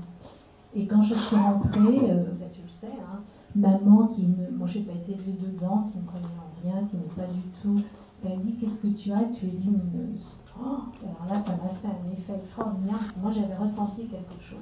Et 0.76 0.86
quand 0.86 1.02
je 1.02 1.14
suis 1.14 1.36
rentrée, 1.36 2.10
euh, 2.10 2.24
ben, 2.38 2.48
tu 2.52 2.62
le 2.62 2.68
sais, 2.68 2.92
hein, 3.00 3.20
maman 3.54 4.08
qui 4.08 4.22
ne, 4.22 4.56
moi 4.56 4.66
j'ai 4.66 4.80
pas 4.80 4.92
été 4.92 5.12
élevée 5.12 5.38
dedans, 5.40 5.90
qui 5.92 5.98
ne 5.98 6.04
connaît 6.04 6.34
en 6.38 6.62
rien, 6.62 6.86
qui 6.86 6.96
n'est 6.96 7.02
pas 7.16 7.32
du 7.32 7.40
tout, 7.62 7.82
elle 8.26 8.40
dit 8.40 8.56
qu'est-ce 8.60 8.82
que 8.82 8.88
tu 8.88 9.12
as, 9.12 9.24
tu 9.34 9.46
es 9.46 9.50
lumineuse. 9.50 10.36
Oh, 10.58 10.78
alors 11.02 11.26
là, 11.28 11.44
ça 11.44 11.52
m'a 11.52 11.68
fait 11.80 11.88
un 11.88 12.12
effet 12.12 12.34
extraordinaire. 12.34 13.14
Moi, 13.20 13.32
j'avais 13.32 13.56
ressenti 13.56 14.06
quelque 14.06 14.40
chose. 14.40 14.58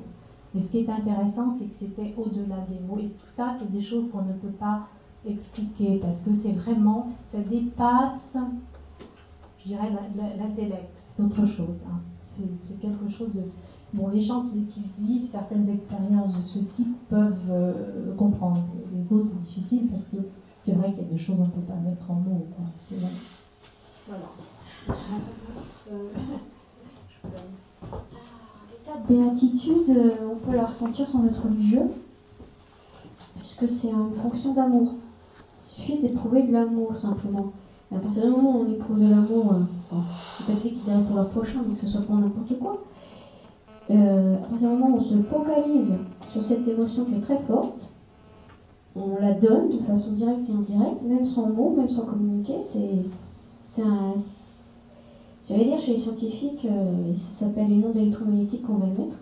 Mais 0.54 0.62
ce 0.62 0.68
qui 0.68 0.78
est 0.78 0.88
intéressant, 0.88 1.56
c'est 1.58 1.66
que 1.66 1.74
c'était 1.78 2.14
au-delà 2.16 2.66
des 2.68 2.80
mots. 2.80 2.98
Et 2.98 3.10
ça, 3.36 3.56
c'est 3.58 3.70
des 3.70 3.80
choses 3.80 4.10
qu'on 4.10 4.22
ne 4.22 4.32
peut 4.32 4.52
pas 4.58 4.88
expliquer 5.26 5.98
parce 5.98 6.20
que 6.20 6.30
c'est 6.42 6.52
vraiment, 6.52 7.08
ça 7.30 7.38
dépasse, 7.38 8.36
je 9.60 9.68
dirais, 9.68 9.90
l'intellect. 10.38 11.00
C'est 11.14 11.22
autre 11.22 11.46
chose. 11.46 11.76
Hein. 11.86 12.00
C'est 12.36 12.80
quelque 12.80 13.08
chose 13.08 13.32
de. 13.34 13.42
Bon, 13.94 14.08
les 14.08 14.22
gens 14.22 14.46
qui, 14.46 14.82
vivent 14.98 15.30
certaines 15.30 15.68
expériences 15.68 16.36
de 16.38 16.42
ce 16.42 16.58
type 16.60 16.96
peuvent 17.10 17.50
euh, 17.50 18.14
comprendre. 18.16 18.62
Les 18.94 19.12
autres, 19.12 19.28
c'est 19.44 19.60
difficile 19.60 19.88
parce 19.88 20.06
que 20.06 20.28
c'est 20.64 20.72
vrai 20.72 20.92
qu'il 20.92 21.02
y 21.02 21.06
a 21.06 21.10
des 21.10 21.18
choses 21.18 21.36
qu'on 21.36 21.44
ne 21.44 21.50
peut 21.50 21.60
pas 21.60 21.74
mettre 21.74 22.10
en 22.10 22.14
mots. 22.14 22.46
Voilà. 24.08 24.24
L'état 28.70 28.98
de 28.98 29.06
béatitude, 29.08 29.90
euh, 29.90 30.32
on 30.32 30.36
peut 30.36 30.56
la 30.56 30.66
ressentir 30.66 31.08
sans 31.08 31.24
être 31.26 31.42
religieux, 31.42 31.90
puisque 33.36 33.80
c'est 33.80 33.88
une 33.88 34.14
fonction 34.20 34.54
d'amour. 34.54 34.94
Il 35.68 35.82
suffit 35.82 35.98
d'éprouver 36.00 36.42
de 36.42 36.52
l'amour 36.52 36.96
simplement. 36.96 37.52
Et 37.90 37.96
à 37.96 37.98
partir 38.00 38.24
du 38.24 38.30
moment 38.30 38.58
où 38.58 38.64
on 38.64 38.72
éprouve 38.72 38.98
de 38.98 39.08
l'amour, 39.08 39.54
euh, 39.54 39.96
c'est 40.38 40.52
pas 40.52 40.60
fait 40.60 40.70
qu'il 40.70 40.82
dirait 40.82 41.02
pour 41.04 41.16
leur 41.16 41.28
prochain, 41.28 41.62
mais 41.66 41.74
que 41.76 41.86
ce 41.86 41.92
soit 41.92 42.02
pour 42.02 42.16
n'importe 42.16 42.58
quoi, 42.58 42.82
euh, 43.90 44.36
à 44.36 44.48
partir 44.48 44.58
du 44.58 44.66
moment 44.66 44.96
où 44.96 44.98
on 44.98 45.04
se 45.04 45.22
focalise 45.28 45.92
sur 46.32 46.44
cette 46.44 46.66
émotion 46.66 47.04
qui 47.04 47.14
est 47.14 47.20
très 47.20 47.38
forte, 47.46 47.88
on 48.96 49.20
la 49.20 49.32
donne 49.32 49.70
de 49.70 49.78
façon 49.84 50.12
directe 50.12 50.48
et 50.48 50.52
indirecte, 50.52 51.02
même 51.02 51.26
sans 51.26 51.48
mots, 51.48 51.74
même 51.76 51.88
sans 51.88 52.04
communiquer, 52.04 52.56
c'est 52.72 53.04
un, 53.78 54.14
J'allais 55.48 55.64
dire 55.64 55.80
chez 55.80 55.94
les 55.94 56.00
scientifiques, 56.00 56.64
euh, 56.64 57.12
ça 57.38 57.46
s'appelle 57.46 57.68
les 57.68 57.84
ondes 57.84 57.96
électromagnétiques 57.96 58.64
qu'on 58.64 58.74
va 58.74 58.86
émettre, 58.86 59.18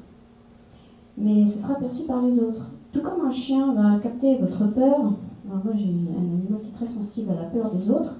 mais 1.17 1.47
ce 1.51 1.63
sera 1.63 1.75
perçu 1.77 2.03
par 2.05 2.23
les 2.23 2.39
autres. 2.41 2.67
Tout 2.93 3.01
comme 3.01 3.27
un 3.27 3.33
chien 3.33 3.73
va 3.73 3.99
capter 4.01 4.37
votre 4.37 4.67
peur, 4.67 5.01
moi 5.47 5.63
j'ai 5.75 5.89
un 5.89 6.19
animal 6.19 6.61
qui 6.63 6.69
est 6.69 6.87
très 6.87 6.95
sensible 6.95 7.31
à 7.33 7.43
la 7.43 7.49
peur 7.49 7.71
des 7.71 7.91
autres, 7.91 8.15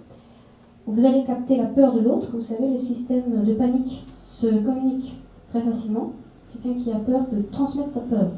vous 0.87 1.05
allez 1.05 1.25
capter 1.25 1.57
la 1.57 1.67
peur 1.67 1.93
de 1.93 2.01
l'autre. 2.01 2.29
Vous 2.33 2.43
savez, 2.43 2.71
le 2.71 2.79
système 2.79 3.45
de 3.45 3.55
panique 3.55 4.05
se 4.41 4.47
communique 4.47 5.15
très 5.51 5.61
facilement. 5.61 6.13
Quelqu'un 6.53 6.81
qui 6.81 6.91
a 6.91 6.97
peur 6.97 7.27
peut 7.27 7.43
transmettre 7.53 7.93
sa 7.95 8.01
peur. 8.01 8.31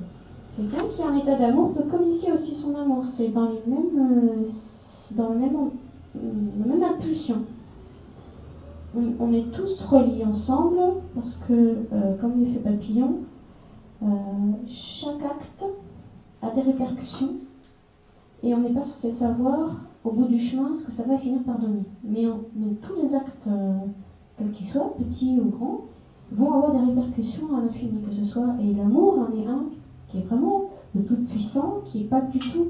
Quelqu'un 0.57 0.89
qui 0.91 1.01
est 1.01 1.05
en 1.05 1.17
état 1.17 1.39
d'amour 1.39 1.73
peut 1.73 1.85
communiquer 1.85 2.33
aussi 2.33 2.57
son 2.57 2.75
amour. 2.75 3.05
C'est 3.17 3.29
dans 3.29 3.49
les 3.49 3.63
mêmes, 3.67 3.97
euh, 3.97 4.47
dans 5.13 5.31
le 5.31 5.39
même, 5.39 5.71
la 6.15 6.75
même 6.75 6.83
impulsion. 6.83 7.37
On, 8.95 9.33
est 9.33 9.51
tous 9.53 9.83
reliés 9.87 10.25
ensemble 10.25 10.79
parce 11.15 11.37
que, 11.49 11.53
euh, 11.93 12.17
comme 12.21 12.45
l'effet 12.45 12.59
papillon, 12.59 13.21
euh, 14.03 14.07
chaque 14.67 15.23
acte 15.23 15.65
a 16.43 16.51
des 16.51 16.61
répercussions 16.61 17.37
et 18.43 18.55
on 18.55 18.61
n'est 18.61 18.75
pas 18.75 18.85
censé 18.85 19.13
savoir 19.13 19.77
au 20.05 20.11
bout 20.11 20.27
du 20.27 20.39
chemin 20.39 20.75
ce 20.79 20.85
que 20.85 20.93
ça 20.93 21.05
va 21.05 21.17
finir 21.17 21.43
par 21.45 21.59
donner. 21.59 21.85
Mais, 22.05 22.27
tous 22.83 22.95
les 23.03 23.15
actes, 23.15 23.49
quels 24.37 24.51
qu'ils 24.51 24.69
soient, 24.69 24.95
petits 24.99 25.41
ou 25.41 25.49
grands, 25.49 25.81
vont 26.33 26.53
avoir 26.53 26.73
des 26.73 26.93
répercussions 26.93 27.57
à 27.57 27.63
l'infini, 27.63 28.03
que 28.03 28.13
ce 28.13 28.27
soit. 28.27 28.57
Et 28.61 28.75
l'amour 28.75 29.21
en 29.21 29.33
est 29.37 29.47
un 29.47 29.65
qui 30.09 30.19
est 30.19 30.23
vraiment 30.23 30.65
le 30.95 31.03
plus 31.03 31.17
puissant, 31.17 31.81
qui 31.87 32.01
n'est 32.01 32.09
pas 32.09 32.21
du 32.21 32.39
tout, 32.39 32.69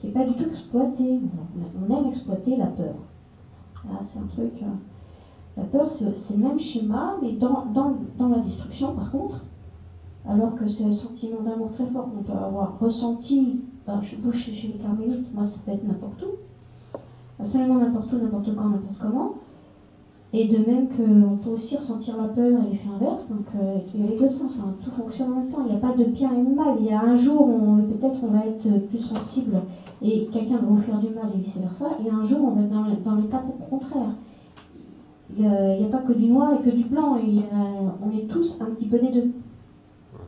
qui 0.00 0.08
est 0.08 0.12
pas 0.12 0.24
du 0.24 0.34
tout 0.34 0.48
exploité. 0.48 1.20
On 1.88 1.96
aime 1.96 2.08
exploiter 2.08 2.56
la 2.56 2.66
peur. 2.66 2.94
Ah, 3.88 4.00
c'est 4.12 4.18
un 4.18 4.26
truc. 4.26 4.64
La 5.56 5.64
peur, 5.64 5.90
c'est 5.98 6.36
le 6.36 6.42
même 6.42 6.60
schéma, 6.60 7.16
mais 7.22 7.32
dans, 7.32 7.64
dans, 7.72 8.28
la 8.28 8.38
destruction, 8.40 8.94
par 8.94 9.10
contre, 9.10 9.40
alors 10.28 10.54
que 10.54 10.68
c'est 10.68 10.84
un 10.84 10.94
sentiment 10.94 11.40
d'amour 11.40 11.72
très 11.72 11.86
fort 11.86 12.10
qu'on 12.10 12.22
peut 12.22 12.38
avoir 12.38 12.78
ressenti, 12.78 13.60
ben, 13.86 14.02
je 14.02 14.16
bouge 14.16 14.36
chez 14.36 14.52
les 14.52 14.78
carmélites, 14.78 15.32
moi 15.34 15.46
ça 15.46 15.56
peut 15.64 15.72
être 15.72 15.84
n'importe 15.84 16.22
où, 16.22 16.98
absolument 17.42 17.76
n'importe 17.76 18.12
où, 18.12 18.16
n'importe 18.16 18.54
quand, 18.54 18.68
n'importe 18.68 18.98
comment. 19.00 19.32
Et 20.32 20.48
de 20.48 20.58
même 20.58 20.88
qu'on 20.88 21.38
peut 21.38 21.50
aussi 21.50 21.76
ressentir 21.76 22.16
la 22.18 22.28
peur 22.28 22.60
et 22.62 22.70
l'effet 22.72 22.88
inverse, 22.94 23.26
donc 23.30 23.46
euh, 23.54 23.78
il 23.94 24.00
y 24.00 24.06
a 24.06 24.10
les 24.10 24.18
deux 24.18 24.28
sens, 24.28 24.58
hein. 24.60 24.74
tout 24.84 24.90
fonctionne 24.90 25.32
en 25.32 25.36
même 25.36 25.48
temps, 25.48 25.62
il 25.64 25.70
n'y 25.70 25.76
a 25.76 25.80
pas 25.80 25.96
de 25.96 26.04
bien 26.04 26.32
et 26.34 26.44
de 26.44 26.54
mal. 26.54 26.76
Il 26.80 26.86
y 26.86 26.92
a 26.92 27.00
un 27.00 27.16
jour 27.16 27.48
où 27.48 27.76
peut-être 27.76 28.18
on 28.22 28.32
va 28.32 28.44
être 28.44 28.86
plus 28.88 28.98
sensible 28.98 29.62
et 30.02 30.26
quelqu'un 30.32 30.58
va 30.58 30.66
vous 30.66 30.82
faire 30.82 30.98
du 30.98 31.08
mal 31.14 31.30
et 31.34 31.38
vice 31.38 31.56
versa, 31.56 31.86
et 32.04 32.10
un 32.10 32.24
jour 32.26 32.40
on 32.42 32.50
va 32.50 32.62
être 32.62 32.70
dans, 32.70 33.10
dans 33.12 33.16
l'état 33.16 33.42
contraire. 33.70 34.12
Il 35.34 35.42
n'y 35.42 35.84
a, 35.84 35.88
pas 35.90 35.98
que 35.98 36.12
du 36.12 36.26
noir 36.26 36.54
et 36.54 36.62
que 36.62 36.74
du 36.74 36.84
blanc, 36.84 37.18
on 37.18 38.16
est 38.16 38.26
tous 38.28 38.58
un 38.60 38.66
petit 38.66 38.86
peu 38.86 38.98
des 38.98 39.10
deux. 39.10 39.32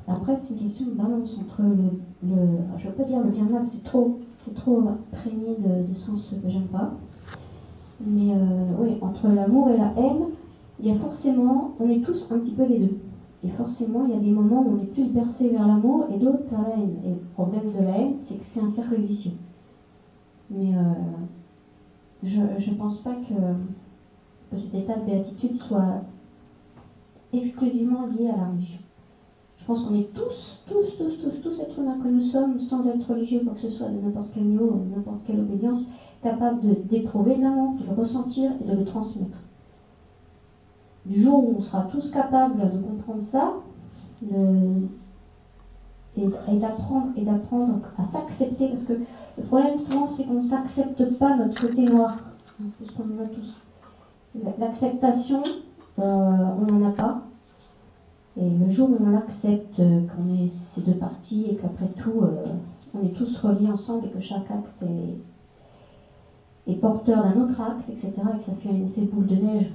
Après, 0.09 0.37
c'est 0.37 0.55
une 0.55 0.61
question 0.61 0.87
de 0.87 0.93
balance 0.93 1.39
entre 1.41 1.63
le. 1.63 2.29
je 2.79 2.85
ne 2.85 2.91
veux 2.91 2.97
pas 2.97 3.05
dire 3.05 3.21
le 3.21 3.31
bien 3.31 3.45
mal, 3.45 3.65
c'est 3.73 3.85
trop, 3.85 4.19
c'est 4.45 4.55
trop 4.55 4.83
imprégné 4.89 5.57
de, 5.59 5.93
de 5.93 5.95
sens 5.95 6.35
que 6.43 6.51
j'aime 6.51 6.67
pas. 6.67 6.95
Mais 8.01 8.33
euh, 8.33 8.37
oui, 8.79 8.97
entre 9.01 9.29
l'amour 9.29 9.71
et 9.71 9.77
la 9.77 9.93
haine, 9.97 10.27
il 10.81 10.87
y 10.87 10.91
a 10.91 10.95
forcément, 10.95 11.75
on 11.81 11.89
est 11.91 12.01
tous 12.01 12.31
un 12.31 12.39
petit 12.39 12.53
peu 12.53 12.67
des 12.67 12.79
deux. 12.79 12.99
Et 13.45 13.51
forcément, 13.51 14.05
il 14.07 14.15
y 14.15 14.17
a 14.17 14.21
des 14.21 14.31
moments 14.31 14.63
où 14.63 14.77
on 14.77 14.83
est 14.83 14.87
plus 14.87 15.09
bercé 15.09 15.49
vers 15.49 15.67
l'amour 15.67 16.07
et 16.15 16.19
d'autres 16.19 16.45
vers 16.51 16.63
la 16.63 16.75
haine. 16.75 16.97
Et 17.05 17.11
le 17.11 17.21
problème 17.35 17.73
de 17.73 17.85
la 17.85 17.99
haine, 17.99 18.15
c'est 18.29 18.35
que 18.35 18.45
c'est 18.55 18.61
un 18.61 18.71
cercle 18.71 19.01
vicieux. 19.01 19.33
Mais 20.51 20.75
euh, 20.75 22.25
je 22.25 22.71
ne 22.71 22.77
pense 22.77 22.99
pas 22.99 23.15
que, 23.15 23.35
que 24.51 24.57
cet 24.57 24.75
état 24.75 24.97
de 24.97 25.05
béatitude 25.05 25.57
soit 25.57 26.03
exclusivement 27.33 28.07
lié 28.07 28.29
à 28.29 28.37
la 28.37 28.47
religion. 28.47 28.79
Je 29.59 29.65
pense 29.67 29.85
qu'on 29.85 29.95
est 29.95 30.15
tous, 30.15 30.63
tous, 30.67 30.97
tous, 30.97 31.17
tous, 31.23 31.43
tous 31.43 31.61
êtres 31.61 31.79
humains 31.79 31.99
que 32.03 32.09
nous 32.09 32.27
sommes, 32.31 32.59
sans 32.61 32.87
être 32.87 33.11
religieux, 33.11 33.43
quoi 33.45 33.53
que 33.55 33.61
ce 33.61 33.71
soit, 33.71 33.89
de 33.89 33.99
n'importe 34.01 34.29
quel 34.33 34.45
niveau, 34.45 34.71
de 34.71 34.97
n'importe 34.97 35.21
quelle 35.27 35.41
obédience, 35.41 35.85
capable 36.23 36.61
d'éprouver 36.89 37.37
l'amour, 37.37 37.75
de 37.75 37.85
le 37.87 37.93
ressentir 37.93 38.51
et 38.61 38.65
de 38.65 38.73
le 38.73 38.85
transmettre. 38.85 39.39
Du 41.05 41.23
jour 41.23 41.45
où 41.45 41.57
on 41.59 41.61
sera 41.61 41.83
tous 41.93 42.11
capables 42.11 42.59
de 42.59 42.79
comprendre 42.79 43.23
ça, 43.31 43.55
et, 46.17 46.57
d'apprendre 46.59 47.09
et 47.17 47.23
d'apprendre 47.25 47.79
à 47.99 48.11
s'accepter, 48.11 48.69
parce 48.69 48.85
que 48.85 48.95
le 49.37 49.45
problème 49.45 49.81
souvent 49.81 50.09
c'est 50.17 50.25
qu'on 50.25 50.43
ne 50.43 50.49
s'accepte 50.49 51.19
pas 51.19 51.37
notre 51.37 51.61
côté 51.61 51.85
noir, 51.85 52.19
parce 52.59 52.91
qu'on 52.93 53.05
en 53.05 53.25
a 53.25 53.29
tous. 53.29 53.68
L'acceptation, 54.59 55.43
euh, 55.99 56.03
on 56.03 56.73
n'en 56.73 56.89
a 56.89 56.93
pas. 56.93 57.23
Et 58.37 58.49
le 58.49 58.71
jour 58.71 58.91
où 58.91 58.97
on 59.01 59.11
l'accepte, 59.11 59.77
qu'on 59.77 60.35
est 60.35 60.51
ces 60.75 60.83
deux 60.83 60.95
parties 60.95 61.47
et 61.51 61.57
qu'après 61.57 61.89
tout, 61.89 62.23
euh, 62.23 62.45
on 62.95 63.03
est 63.03 63.15
tous 63.15 63.37
reliés 63.39 63.71
ensemble 63.71 64.07
et 64.07 64.11
que 64.11 64.21
chaque 64.21 64.51
acte 64.51 64.83
est, 66.67 66.75
porteur 66.75 67.25
d'un 67.25 67.41
autre 67.41 67.61
acte, 67.61 67.89
etc., 67.89 68.13
et 68.17 68.39
que 68.39 68.45
ça 68.45 68.53
fait 68.63 68.69
un 68.69 68.87
effet 68.87 69.03
boule 69.03 69.27
de 69.27 69.35
neige, 69.35 69.73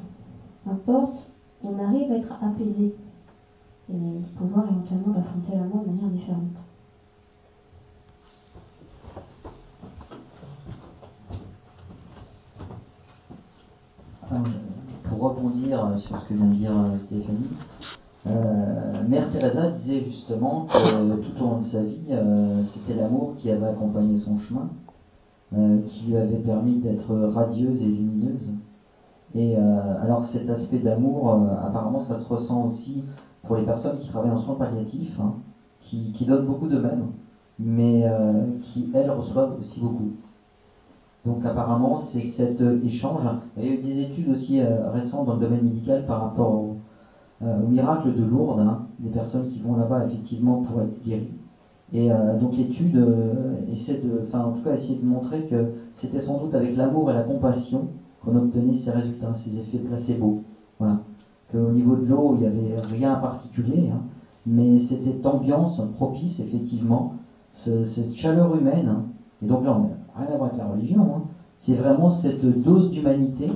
importe, 0.65 1.31
on 1.63 1.77
arrive 1.79 2.11
à 2.11 2.15
être 2.15 2.33
apaisé 2.41 2.95
et 3.89 4.21
pouvoir 4.37 4.65
éventuellement 4.71 5.13
affronter 5.17 5.57
l'amour 5.57 5.83
de 5.83 5.91
manière 5.91 6.09
différente. 6.09 6.63
pour 14.33 15.11
rebondir 15.29 15.99
sur 15.99 16.21
ce 16.21 16.29
que 16.29 16.33
vient 16.33 16.47
de 16.47 16.53
dire 16.53 16.71
euh, 16.71 16.97
Stéphanie, 16.97 17.49
euh, 18.27 19.07
Mère 19.07 19.31
Teresa 19.31 19.71
disait 19.71 20.05
justement 20.05 20.65
que 20.65 21.15
tout 21.15 21.43
au 21.43 21.47
long 21.47 21.59
de 21.59 21.65
sa 21.65 21.81
vie, 21.83 22.05
euh, 22.11 22.63
c'était 22.73 22.99
l'amour 22.99 23.35
qui 23.37 23.51
avait 23.51 23.67
accompagné 23.67 24.17
son 24.19 24.39
chemin 24.39 24.69
euh, 25.55 25.81
qui 25.87 26.07
lui 26.07 26.17
avait 26.17 26.37
permis 26.37 26.79
d'être 26.79 27.13
radieuse 27.15 27.79
et 27.79 27.85
lumineuse. 27.85 28.53
Et 29.35 29.55
euh, 29.55 30.01
alors 30.01 30.25
cet 30.25 30.49
aspect 30.49 30.79
d'amour, 30.79 31.31
euh, 31.31 31.67
apparemment, 31.67 32.03
ça 32.05 32.17
se 32.17 32.27
ressent 32.27 32.65
aussi 32.65 33.03
pour 33.43 33.57
les 33.57 33.63
personnes 33.63 33.99
qui 33.99 34.09
travaillent 34.09 34.31
en 34.31 34.39
soins 34.39 34.55
palliatifs, 34.55 35.15
hein, 35.19 35.35
qui, 35.81 36.11
qui, 36.13 36.25
donnent 36.25 36.47
beaucoup 36.47 36.67
d'eux-mêmes, 36.67 37.05
mais 37.59 38.03
qui, 38.63 38.89
elles, 38.95 39.11
reçoivent 39.11 39.59
aussi 39.59 39.79
beaucoup. 39.79 40.13
Donc 41.25 41.45
apparemment, 41.45 41.99
c'est 42.11 42.21
cet 42.21 42.61
échange. 42.83 43.23
Il 43.57 43.63
y 43.63 43.69
a 43.69 43.71
eu 43.71 43.77
des 43.77 43.99
études 43.99 44.27
aussi 44.27 44.61
récentes 44.61 45.25
dans 45.25 45.33
le 45.33 45.39
domaine 45.39 45.63
médical 45.63 46.05
par 46.05 46.19
rapport 46.19 46.53
au, 46.53 46.75
miracle 47.69 48.13
de 48.13 48.23
Lourdes, 48.23 48.59
hein, 48.59 48.85
des 48.99 49.09
personnes 49.09 49.47
qui 49.47 49.59
vont 49.59 49.75
là-bas 49.75 50.05
effectivement 50.05 50.63
pour 50.63 50.81
être 50.81 51.01
guéries. 51.03 51.27
Et 51.93 52.11
euh, 52.11 52.37
donc 52.39 52.57
l'étude 52.57 52.95
euh, 52.95 53.53
essaie 53.71 53.99
de, 53.99 54.23
enfin 54.27 54.45
en 54.45 54.51
tout 54.51 54.63
cas 54.63 54.73
essayer 54.73 54.95
de 54.95 55.05
montrer 55.05 55.43
que 55.43 55.73
c'était 55.97 56.21
sans 56.21 56.39
doute 56.39 56.55
avec 56.55 56.75
l'amour 56.75 57.11
et 57.11 57.13
la 57.13 57.21
compassion 57.21 57.87
qu'on 58.23 58.35
obtenait 58.35 58.77
ces 58.77 58.89
résultats, 58.89 59.35
ces 59.43 59.59
effets 59.59 59.77
placebo. 59.77 60.41
Voilà. 60.79 61.01
Qu'au 61.51 61.69
niveau 61.69 61.95
de 61.95 62.05
l'eau, 62.05 62.35
il 62.35 62.41
n'y 62.41 62.47
avait 62.47 62.81
rien 62.81 63.13
à 63.13 63.15
particulier, 63.17 63.91
hein, 63.93 64.01
mais 64.47 64.81
c'était 64.89 65.25
ambiance 65.27 65.79
propice, 65.95 66.39
effectivement, 66.39 67.13
cette 67.53 68.13
chaleur 68.15 68.55
humaine. 68.55 68.87
Hein. 68.87 69.03
et 69.43 69.45
donc 69.45 69.63
là, 69.63 69.77
on 69.77 69.83
n'a 69.83 69.89
rien 70.15 70.27
à 70.33 70.37
voir 70.37 70.49
avec 70.49 70.57
la 70.57 70.67
religion. 70.67 71.01
Hein. 71.01 71.21
c'est 71.65 71.75
vraiment 71.75 72.09
cette 72.21 72.45
dose 72.63 72.91
d'humanité 72.91 73.51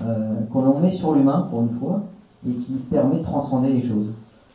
euh, 0.00 0.40
qu'on 0.52 0.80
met 0.80 0.92
sur 0.92 1.14
l'humain, 1.14 1.48
pour 1.50 1.62
une 1.62 1.78
fois, 1.78 2.02
et 2.46 2.52
qui 2.52 2.72
permet 2.90 3.18
de 3.18 3.22
transcender 3.22 3.72
les 3.72 3.82
choses. 3.82 4.10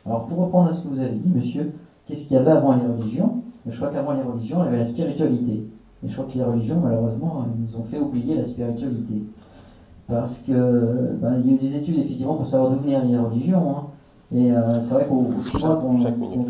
Alors 0.06 0.26
pour 0.26 0.38
reprendre 0.38 0.70
à 0.70 0.74
ce 0.74 0.82
que 0.82 0.88
vous 0.88 1.00
avez 1.00 1.16
dit, 1.16 1.30
monsieur, 1.34 1.72
Qu'est-ce 2.08 2.22
qu'il 2.22 2.32
y 2.32 2.36
avait 2.36 2.52
avant 2.52 2.74
les 2.74 2.86
religions? 2.86 3.42
Je 3.66 3.76
crois 3.76 3.88
qu'avant 3.88 4.12
les 4.12 4.22
religions, 4.22 4.62
il 4.62 4.64
y 4.64 4.68
avait 4.68 4.78
la 4.78 4.86
spiritualité. 4.86 5.64
Et 6.02 6.08
je 6.08 6.12
crois 6.14 6.24
que 6.24 6.38
les 6.38 6.44
religions, 6.44 6.80
malheureusement, 6.82 7.44
nous 7.58 7.78
ont 7.78 7.84
fait 7.84 7.98
oublier 7.98 8.34
la 8.34 8.46
spiritualité. 8.46 9.24
Parce 10.06 10.32
que 10.46 11.18
ben, 11.20 11.38
il 11.38 11.50
y 11.50 11.50
a 11.50 11.54
eu 11.54 11.58
des 11.58 11.76
études 11.76 11.98
effectivement 11.98 12.36
pour 12.36 12.48
savoir 12.48 12.70
d'où 12.70 12.78
venaient 12.78 13.04
les 13.04 13.18
religions. 13.18 13.76
Hein. 13.76 13.82
Et 14.32 14.50
euh, 14.50 14.80
c'est 14.84 14.94
vrai 14.94 15.06
qu'au 15.06 15.26
Chinois, 15.50 15.78
quand 15.82 15.94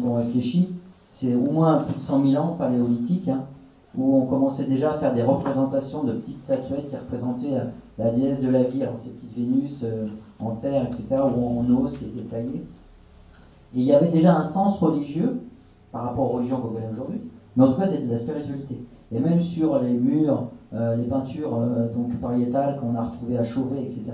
on 0.06 0.14
réfléchit, 0.14 0.68
c'est 1.14 1.34
au 1.34 1.50
moins 1.50 1.78
plus 1.82 1.96
de 1.96 2.00
100 2.00 2.30
000 2.30 2.40
ans 2.40 2.54
paléolithique, 2.56 3.28
hein, 3.28 3.40
où 3.98 4.16
on 4.16 4.26
commençait 4.26 4.66
déjà 4.66 4.92
à 4.92 4.98
faire 4.98 5.12
des 5.12 5.22
représentations 5.22 6.04
de 6.04 6.12
petites 6.12 6.38
statuettes 6.44 6.88
qui 6.88 6.96
représentaient 6.96 7.60
la, 7.98 8.10
déesse 8.12 8.40
de 8.40 8.48
la 8.48 8.62
vie, 8.62 8.82
alors 8.84 8.98
ces 9.02 9.10
petites 9.10 9.36
Vénus 9.36 9.80
euh, 9.82 10.06
en 10.38 10.52
terre, 10.52 10.86
etc., 10.86 11.20
ou 11.36 11.58
en 11.58 11.68
os 11.82 11.98
qui 11.98 12.04
étaient 12.04 12.28
taillées. 12.28 12.62
Et 13.74 13.80
il 13.80 13.82
y 13.82 13.92
avait 13.92 14.12
déjà 14.12 14.36
un 14.36 14.50
sens 14.50 14.78
religieux 14.78 15.40
par 15.90 16.04
rapport 16.04 16.32
aux 16.32 16.36
religions 16.36 16.60
qu'on 16.60 16.68
connaît 16.68 16.90
aujourd'hui, 16.92 17.20
mais 17.56 17.64
en 17.64 17.72
tout 17.72 17.80
cas 17.80 17.88
c'était 17.88 18.06
de 18.06 18.12
la 18.12 18.20
spiritualité. 18.20 18.78
Et 19.10 19.18
même 19.18 19.42
sur 19.42 19.82
les 19.82 19.94
murs, 19.94 20.50
euh, 20.74 20.96
les 20.96 21.04
peintures 21.04 21.56
euh, 21.56 21.92
donc 21.92 22.14
pariétales 22.20 22.78
qu'on 22.80 22.94
a 22.94 23.02
retrouvées 23.02 23.38
à 23.38 23.44
Chauvet, 23.44 23.82
etc., 23.82 24.12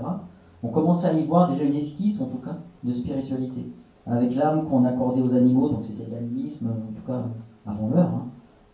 on 0.63 0.69
commençait 0.69 1.07
à 1.07 1.13
y 1.13 1.25
voir 1.25 1.51
déjà 1.51 1.63
une 1.63 1.75
esquisse 1.75 2.19
en 2.21 2.25
tout 2.25 2.39
cas 2.39 2.57
de 2.83 2.91
spiritualité, 2.91 3.67
avec 4.07 4.35
l'âme 4.35 4.67
qu'on 4.67 4.83
accordait 4.83 5.21
aux 5.21 5.35
animaux, 5.35 5.69
donc 5.69 5.83
c'était 5.83 6.09
de 6.09 6.15
l'animisme 6.15 6.69
en 6.69 6.93
tout 6.93 7.05
cas 7.05 7.21
avant 7.67 7.89
l'heure. 7.89 8.09
Hein. 8.15 8.25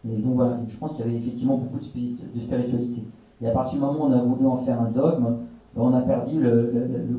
Et 0.09 0.17
donc 0.17 0.35
voilà, 0.35 0.57
je 0.67 0.77
pense 0.77 0.95
qu'il 0.95 1.05
y 1.05 1.09
avait 1.09 1.17
effectivement 1.17 1.57
beaucoup 1.57 1.79
de, 1.79 1.83
spiritualité. 1.83 3.03
Et 3.41 3.47
à 3.47 3.51
partir 3.51 3.75
du 3.75 3.85
moment 3.85 4.05
où 4.05 4.07
on 4.09 4.11
a 4.11 4.21
voulu 4.23 4.45
en 4.45 4.57
faire 4.57 4.81
un 4.81 4.89
dogme, 4.89 5.37
ben, 5.75 5.81
on 5.81 5.93
a 5.93 6.01
perdu 6.01 6.39
le, 6.39 6.71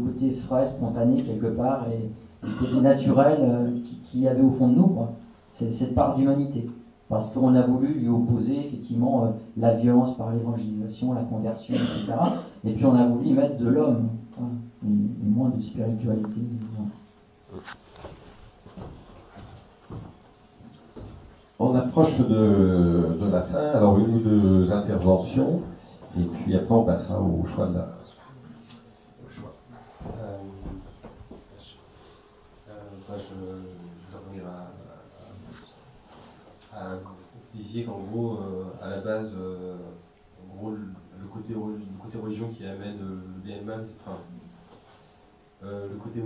côté 0.05 0.33
frais, 0.47 0.67
spontané 0.67 1.23
quelque 1.23 1.47
part, 1.47 1.87
et 1.89 2.11
le 2.43 2.59
côté 2.59 2.81
naturel 2.81 3.39
euh, 3.41 3.71
qu'il 4.11 4.21
y 4.21 4.29
avait 4.29 4.43
au 4.43 4.51
fond 4.51 4.69
de 4.69 4.75
nous. 4.75 4.89
Quoi 4.89 5.13
cette 5.71 5.95
part 5.95 6.17
d'humanité. 6.17 6.69
parce 7.09 7.31
qu'on 7.33 7.55
a 7.55 7.63
voulu 7.63 7.95
lui 7.95 8.09
opposer 8.09 8.67
effectivement 8.67 9.25
euh, 9.25 9.29
la 9.59 9.75
violence 9.75 10.17
par 10.17 10.33
l'évangélisation, 10.33 11.13
la 11.13 11.23
conversion, 11.23 11.75
etc. 11.75 12.19
Et 12.65 12.73
puis 12.73 12.87
on 12.87 12.95
a 12.95 13.07
voulu 13.07 13.27
y 13.27 13.33
mettre 13.35 13.59
de 13.59 13.69
l'homme, 13.69 14.09
et, 14.85 15.29
moins 15.29 15.51
de 15.51 15.61
spiritualité. 15.61 16.41
On 21.64 21.76
approche 21.76 22.18
de, 22.18 23.28
la 23.30 23.43
fin, 23.43 23.60
alors 23.60 23.97
une 23.97 24.16
ou 24.16 24.18
deux 24.18 24.72
interventions, 24.72 25.62
et 26.18 26.24
puis 26.24 26.56
après 26.56 26.74
on 26.74 26.82
passera 26.82 27.20
au 27.20 27.47
choix 27.47 27.68
de 27.68 27.74
la. 27.74 27.82
Euh, 30.18 30.39
euh, 32.68 32.72
bah, 33.09 33.14
je, 33.16 33.34
vais 34.10 34.24
revenir 34.26 34.43
à, 36.74 36.97
vous 36.97 37.12
disiez 37.55 37.84
qu'en 37.84 37.98
gros, 37.98 38.39
euh, 38.39 38.72
à 38.82 38.89
la 38.89 39.01
base, 39.02 39.32
en 39.32 40.56
gros, 40.56 40.72
le 40.72 41.26
côté, 41.28 41.55
religion 42.18 42.48
qui 42.48 42.66
amène 42.66 42.98
le 42.98 43.40
bien 43.44 43.59
et 43.59 43.60
enfin, 43.60 44.18
le 45.62 45.97
côté, 46.02 46.24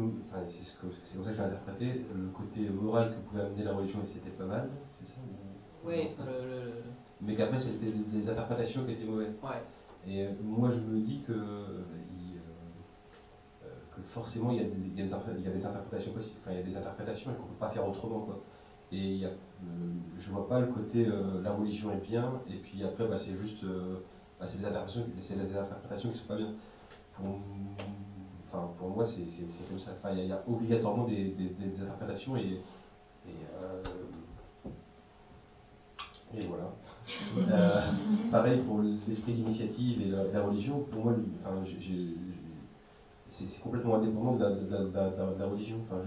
c'est 0.49 0.81
comme 0.81 1.25
ça 1.27 1.31
que 1.31 1.37
j'ai 1.37 1.43
interprété, 1.43 2.07
le 2.15 2.29
côté 2.29 2.71
moral 2.71 3.11
que 3.11 3.29
pouvait 3.29 3.43
amener 3.43 3.65
la 3.65 3.75
religion 3.75 4.01
et 4.03 4.07
c'était 4.07 4.31
pas 4.31 4.47
mal, 4.47 4.71
c'est 5.07 5.13
ça 5.13 5.21
Oui, 5.85 6.11
mais 7.21 7.35
qu'après 7.35 7.59
c'était 7.59 7.91
des, 7.91 8.29
interprétations 8.29 8.85
qui 8.85 8.93
étaient 8.93 9.05
mauvaises. 9.05 9.35
Ouais. 9.43 9.63
Et 10.07 10.29
moi 10.43 10.71
je 10.71 10.81
me 10.81 11.01
dis 11.01 11.23
que 11.27 11.35
forcément 14.05 14.51
il 14.53 14.59
y, 14.59 14.61
a 14.61 14.65
des, 14.65 14.77
il, 14.77 14.99
y 14.99 15.49
a 15.49 15.51
des, 15.51 15.67
interprétations 15.67 16.13
possibles, 16.13 16.39
enfin 16.43 16.53
il 16.53 16.59
y 16.59 16.61
a 16.61 16.63
des 16.63 16.77
interprétations 16.77 17.31
et 17.31 17.35
qu'on 17.35 17.43
ne 17.43 17.49
peut 17.49 17.61
pas 17.61 17.71
faire 17.71 17.89
autrement 17.89 18.21
quoi. 18.21 18.41
Et 18.93 18.99
il 18.99 19.17
y 19.17 19.25
a, 19.25 19.29
euh, 19.29 19.33
je 20.19 20.31
vois 20.31 20.49
pas 20.49 20.61
le 20.61 20.67
côté 20.67 21.07
euh, 21.07 21.43
la 21.43 21.53
religion 21.53 21.91
est 21.93 22.07
bien 22.09 22.41
et 22.49 22.59
puis 22.59 22.85
après 22.85 23.09
bah, 23.09 23.17
c'est 23.19 23.35
juste 23.35 23.65
euh, 23.65 24.01
bah, 24.39 24.47
c'est 24.47 24.61
des 24.61 24.67
interprétations, 25.57 26.11
c'est 26.13 26.19
qui 26.19 26.23
sont 26.23 26.29
pas 26.29 26.37
bien. 26.37 26.53
Pour, 27.15 27.39
enfin 28.47 28.71
pour 28.79 28.89
moi 28.89 29.05
c'est, 29.05 29.25
comme 29.69 29.79
ça. 29.79 29.93
Enfin 29.99 30.15
il 30.15 30.27
y, 30.27 30.33
a 30.33 30.43
obligatoirement 30.47 31.07
des, 31.07 31.31
des, 31.31 31.83
interprétations 31.83 32.37
et 32.37 32.61
et, 33.27 33.33
et 36.35 36.47
voilà. 36.47 36.73
pareil 38.31 38.61
pour 38.63 38.81
l'esprit 38.81 39.33
d'initiative 39.35 40.03
et 40.03 40.33
la, 40.33 40.43
religion, 40.43 40.81
pour 40.91 41.05
moi, 41.05 41.15
c'est 43.31 43.61
complètement 43.63 43.97
indépendant 43.97 44.35
de 44.37 44.43
la, 44.43 45.47
religion. 45.47 45.77
Enfin, 45.85 46.03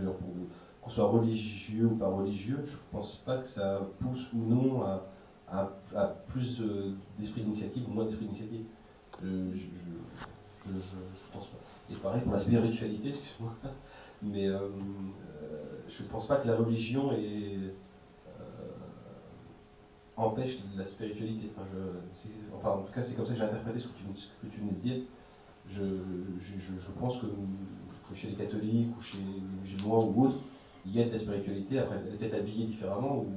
qu'on 0.81 0.89
soit 0.89 1.07
religieux 1.07 1.85
ou 1.85 1.95
pas 1.95 2.07
religieux, 2.09 2.59
je 2.65 2.71
ne 2.71 2.91
pense 2.91 3.21
pas 3.25 3.37
que 3.37 3.47
ça 3.47 3.81
pousse 3.99 4.27
ou 4.33 4.39
non 4.39 4.83
à, 5.47 6.15
plus 6.27 6.61
d'esprit 7.17 7.41
d'initiative 7.41 7.87
ou 7.89 7.93
moins 7.93 8.05
d'esprit 8.05 8.25
d'initiative. 8.25 8.65
Je, 9.21 9.27
je, 10.67 11.33
pense 11.33 11.47
pas. 11.47 11.57
Et 11.91 11.95
pareil 11.95 12.21
pour 12.21 12.33
la 12.33 12.39
spiritualité, 12.39 13.07
excuse-moi, 13.09 13.53
mais 14.21 14.47
euh, 14.47 14.59
euh, 14.59 15.63
je 15.87 16.03
ne 16.03 16.07
pense 16.09 16.27
pas 16.27 16.37
que 16.37 16.47
la 16.47 16.55
religion 16.55 17.11
euh, 17.13 17.71
empêche 20.19 20.59
la 20.75 20.85
spiritualité. 20.85 21.51
Enfin, 21.55 21.67
enfin, 22.57 22.69
en 22.81 22.83
tout 22.83 22.93
cas, 22.93 23.03
c'est 23.03 23.15
comme 23.15 23.25
ça 23.25 23.33
que 23.33 23.39
j'ai 23.39 23.45
interprété 23.45 23.79
ce 23.79 23.87
que 23.87 23.93
tu, 23.97 24.03
ce 24.15 24.47
que 24.47 24.53
tu 24.53 24.59
venais 24.59 24.71
de 24.71 24.81
dire 24.81 25.01
je, 25.71 25.83
je, 26.41 26.91
pense 26.99 27.19
que, 27.19 27.27
chez 28.15 28.29
les 28.29 28.35
catholiques 28.35 28.95
ou 28.97 29.01
chez 29.01 29.17
les 29.17 29.41
musulmans 29.61 30.05
ou 30.05 30.25
autres, 30.25 30.39
il 30.85 30.95
y 30.95 31.01
a 31.01 31.05
de 31.05 31.11
la 31.11 31.19
spiritualité, 31.19 31.79
après 31.79 31.97
elle 31.97 32.13
est 32.13 32.17
peut-être 32.17 32.35
habillée 32.35 32.65
différemment, 32.65 33.19
ou, 33.19 33.27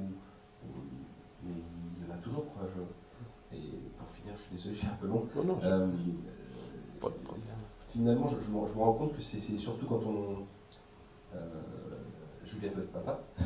mais 1.43 1.53
il 1.53 2.07
y 2.07 2.11
en 2.11 2.15
a 2.15 2.17
toujours. 2.17 2.45
Quoi, 2.53 2.69
et 3.53 3.57
pour 3.97 4.07
finir, 4.15 4.33
je 4.35 4.41
suis 4.41 4.55
désolé, 4.55 4.75
je 4.75 4.79
suis 4.79 4.87
un 4.87 4.97
peu 4.99 5.07
long. 5.07 5.27
Euh, 5.63 5.87
finalement, 7.91 8.27
je, 8.27 8.51
me, 8.51 8.57
rends 8.57 8.93
compte 8.93 9.15
que 9.15 9.21
c'est 9.21 9.39
surtout 9.57 9.85
quand 9.85 10.01
on. 10.05 10.45
Euh, 11.35 11.39
je 12.45 12.57
vais 12.57 12.67
être 12.67 12.91
papa, 12.91 13.21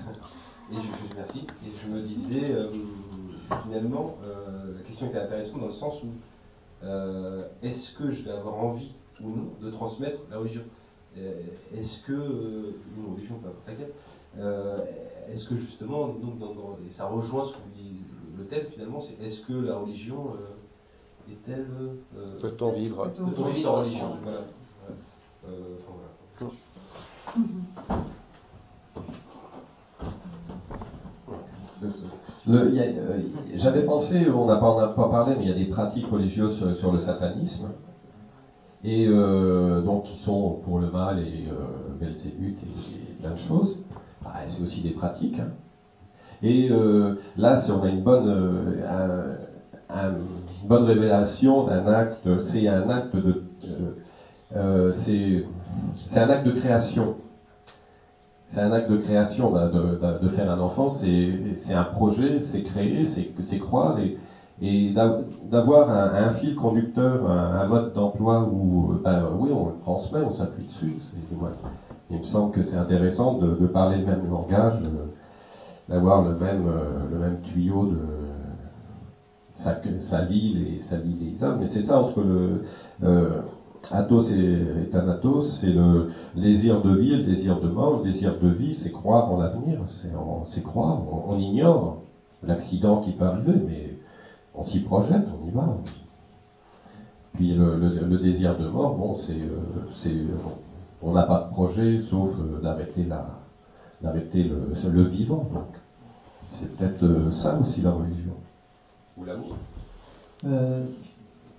et 0.71 0.75
je, 0.75 0.81
je 0.81 1.15
merci, 1.15 1.47
et 1.63 1.69
je 1.69 1.87
me 1.87 2.01
disais, 2.01 2.51
euh, 2.51 2.71
finalement, 3.63 4.15
la 4.75 4.83
question 4.83 5.07
était 5.07 5.19
intéressante 5.19 5.59
dans 5.59 5.67
le 5.67 5.73
sens 5.73 6.01
où 6.03 6.07
euh, 6.83 7.47
est-ce 7.61 7.93
que 7.97 8.11
je 8.11 8.23
vais 8.23 8.31
avoir 8.31 8.55
envie 8.55 8.91
ou 9.21 9.29
non 9.29 9.49
de 9.61 9.71
transmettre 9.71 10.19
la 10.29 10.37
religion? 10.37 10.61
Euh, 11.17 11.41
Est-ce 11.73 12.03
que, 12.05 12.11
euh, 12.13 12.75
une 12.95 13.13
religion, 13.13 13.39
pas 13.39 13.49
laquelle, 13.71 13.91
est-ce 15.31 15.49
que 15.49 15.55
justement, 15.57 16.09
donc, 16.09 16.35
et 16.87 16.91
ça 16.93 17.07
rejoint 17.07 17.45
ce 17.45 17.53
que 17.53 17.57
vous 17.57 17.73
dit 17.73 17.95
le 18.37 18.45
thème 18.45 18.65
finalement, 18.73 19.01
c'est 19.01 19.19
est-ce 19.25 19.41
que 19.47 19.53
la 19.53 19.77
religion 19.77 20.33
est-elle. 21.27 21.65
Peut-on 22.39 22.71
vivre? 22.73 23.07
Peut-on 23.17 23.49
vivre 23.49 23.63
sans 23.63 23.79
religion? 23.79 24.17
Voilà. 24.21 24.41
enfin, 25.43 25.93
voilà. 26.37 27.96
Euh, 32.49 33.19
j'avais 33.55 33.83
pensé, 33.83 34.29
on 34.29 34.45
n'a 34.45 34.57
pas, 34.57 34.93
pas, 34.95 35.09
parlé, 35.09 35.35
mais 35.37 35.45
il 35.45 35.49
y 35.49 35.51
a 35.51 35.65
des 35.65 35.71
pratiques 35.71 36.07
religieuses 36.09 36.77
sur, 36.79 36.93
le 36.93 37.01
satanisme, 37.01 37.65
et 38.83 39.07
euh, 39.07 39.83
donc 39.83 40.05
qui 40.05 40.23
sont 40.23 40.61
pour 40.63 40.79
le 40.79 40.89
mal 40.89 41.19
et 41.19 41.47
euh, 41.49 41.99
Belzébuth 41.99 42.57
et, 42.63 43.21
plein 43.21 43.33
de 43.33 43.39
choses. 43.39 43.75
Ah, 44.25 44.41
c'est 44.47 44.63
aussi 44.63 44.81
des 44.81 44.91
pratiques. 44.91 45.39
Hein. 45.39 45.49
Et 46.41 46.69
euh, 46.69 47.15
là, 47.35 47.61
si 47.61 47.71
on 47.71 47.81
a 47.83 47.89
une 47.89 48.03
bonne, 48.03 48.31
bonne 50.67 50.83
révélation 50.83 51.65
d'un 51.65 51.87
acte, 51.87 52.29
c'est 52.51 52.67
un 52.67 52.89
acte 52.89 53.15
de, 53.15 53.43
c'est 54.51 55.43
un 56.15 56.29
acte 56.29 56.45
de 56.45 56.51
création 56.51 57.15
c'est 58.49 58.61
un 58.61 58.71
acte 58.71 58.89
de 58.89 58.97
création 58.97 59.51
de, 59.51 60.29
faire 60.29 60.49
un 60.49 60.59
enfant, 60.59 60.89
c'est 60.89 61.73
un 61.73 61.83
projet, 61.83 62.39
c'est 62.51 62.63
créer, 62.63 63.07
c'est 63.41 63.59
croire 63.59 63.99
et, 63.99 64.17
et 64.61 64.93
d'avoir 65.51 65.89
un, 65.89 66.33
fil 66.35 66.55
conducteur, 66.55 67.29
un, 67.29 67.67
mode 67.67 67.93
d'emploi 67.93 68.43
où, 68.43 68.93
ben, 69.03 69.23
oui, 69.37 69.51
on 69.53 69.67
le 69.67 69.79
transmet, 69.81 70.21
on 70.21 70.33
s'appuie 70.35 70.65
dessus. 70.65 70.95
Il 72.09 72.19
me 72.19 72.23
semble 72.25 72.53
que 72.53 72.63
c'est 72.63 72.77
intéressant 72.77 73.37
de, 73.37 73.67
parler 73.67 73.97
le 73.97 74.05
même 74.05 74.29
langage, 74.29 74.81
d'avoir 75.89 76.23
le 76.23 76.35
même, 76.37 76.65
euh, 76.65 77.09
le 77.11 77.19
même 77.19 77.41
tuyau 77.41 77.85
de. 77.87 78.01
Ça, 79.63 79.81
ça 80.09 80.21
lie 80.21 80.53
les, 80.53 80.83
ça 80.83 80.97
lie 80.97 81.15
les 81.19 81.47
mais 81.59 81.67
c'est 81.67 81.83
ça 81.83 81.99
entre 81.99 82.21
le. 82.21 82.63
Euh, 83.03 83.41
Athos 83.91 84.29
et 84.29 84.89
Thanatos, 84.91 85.59
c'est 85.61 85.71
le 85.71 86.11
désir 86.35 86.81
de 86.81 86.95
vie 86.95 87.13
et 87.13 87.17
le 87.17 87.23
désir 87.23 87.59
de 87.59 87.69
mort. 87.69 88.03
Le 88.03 88.11
désir 88.11 88.37
de 88.39 88.49
vie, 88.49 88.75
c'est 88.75 88.91
croire 88.91 89.31
en 89.31 89.39
l'avenir, 89.39 89.79
c'est 90.53 90.63
croire, 90.63 91.01
on, 91.27 91.37
ignore 91.37 92.01
l'accident 92.43 93.01
qui 93.01 93.13
peut 93.13 93.25
arriver, 93.25 93.53
mais 93.65 93.93
on 94.55 94.63
s'y 94.65 94.81
projette, 94.81 95.25
on 95.41 95.47
y 95.47 95.51
va. 95.51 95.77
Puis 97.33 97.53
le, 97.53 98.17
désir 98.17 98.57
de 98.57 98.67
mort, 98.67 98.95
bon, 98.95 99.17
c'est, 99.25 99.33
euh, 99.33 100.37
on 101.01 101.13
n'a 101.13 101.23
pas 101.23 101.45
de 101.45 101.53
projet 101.53 102.01
sauf 102.09 102.31
euh, 102.39 102.61
d'arrêter 102.61 103.05
la, 103.05 103.27
d'arrêter 104.01 104.43
le, 104.43 105.03
vivant. 105.03 105.47
c'est 106.59 106.75
peut-être 106.75 107.03
euh, 107.03 107.31
ça 107.43 107.57
aussi 107.59 107.81
la 107.81 107.91
religion. 107.91 108.33
Ou 109.17 109.23
l'amour. 109.23 109.55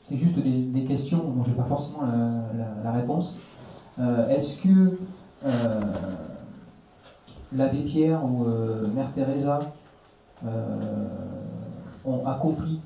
C'est 0.08 0.16
juste 0.16 0.38
des, 0.38 0.84
questions 0.86 1.18
dont 1.18 1.44
je 1.44 1.50
n'ai 1.50 1.56
pas 1.56 1.64
forcément 1.64 2.00
la, 2.82 2.92
réponse. 2.92 3.36
Euh, 3.98 4.28
est-ce 4.28 4.62
que 4.62 4.96
euh, 5.44 5.80
l'abbé 7.52 7.82
Pierre 7.82 8.24
ou 8.24 8.46
euh, 8.46 8.86
Mère 8.94 9.12
Teresa 9.12 9.60
ont 12.06 12.26
accompli 12.26 12.80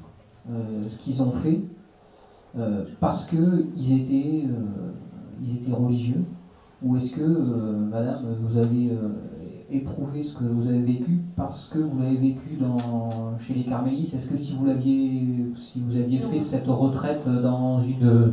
ce 0.49 0.99
qu'ils 1.05 1.23
ont 1.23 1.33
fait 1.43 1.61
parce 2.99 3.25
qu'ils 3.27 3.93
étaient, 3.93 4.49
étaient 5.47 5.73
religieux? 5.73 6.25
Ou 6.83 6.97
est-ce 6.97 7.13
que, 7.13 7.23
madame, 7.23 8.35
vous 8.41 8.59
avez 8.59 8.91
éprouvé 9.73 10.23
ce 10.23 10.33
que 10.33 10.45
vous 10.45 10.67
avez 10.67 10.81
vécu 10.81 11.19
parce 11.37 11.67
que 11.67 11.79
vous 11.79 11.99
l'avez 11.99 12.17
vécu 12.17 12.57
dans, 12.57 13.39
chez 13.39 13.55
les 13.55 13.65
carmélites? 13.65 14.15
Est-ce 14.15 14.27
que 14.27 14.37
si 14.37 14.53
vous 14.53 14.65
l'aviez, 14.65 15.45
si 15.57 15.81
vous 15.81 15.97
aviez 15.97 16.21
fait 16.21 16.41
cette 16.41 16.69
retraite 16.69 17.29
dans 17.29 17.81
une, 17.81 18.33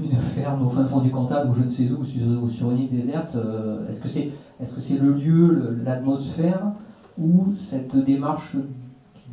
une 0.00 0.16
ferme 0.34 0.62
au 0.62 0.70
fin 0.70 0.86
fond 0.86 1.00
du 1.00 1.10
Cantal 1.10 1.46
ou 1.48 1.54
je 1.54 1.62
ne 1.62 1.70
sais 1.70 1.90
où, 1.90 2.04
sur, 2.04 2.50
sur 2.50 2.70
une 2.70 2.78
île 2.78 2.88
déserte, 2.88 3.34
euh, 3.34 3.86
est-ce 3.88 4.00
que 4.00 4.08
c'est 4.08 4.28
est-ce 4.60 4.72
que 4.72 4.80
c'est 4.80 4.96
le 4.96 5.12
lieu, 5.12 5.74
l'atmosphère 5.84 6.70
ou 7.18 7.46
cette 7.70 7.96
démarche 7.96 8.56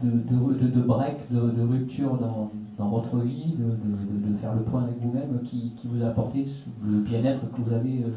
de, 0.01 0.19
de, 0.19 0.67
de, 0.67 0.79
break, 0.81 1.15
de, 1.31 1.61
rupture 1.61 2.17
dans, 2.17 2.49
dans, 2.77 2.87
votre 2.87 3.17
vie, 3.19 3.53
de, 3.57 4.33
faire 4.33 4.53
le 4.53 4.61
point 4.61 4.81
avec 4.81 4.97
vous-même 5.01 5.39
qui, 5.43 5.71
qui, 5.75 5.87
vous 5.87 6.03
a 6.03 6.07
apporté 6.07 6.45
le 6.85 6.99
bien-être 6.99 7.49
que 7.51 7.61
vous 7.61 7.71
avez 7.71 8.03
euh, 8.03 8.09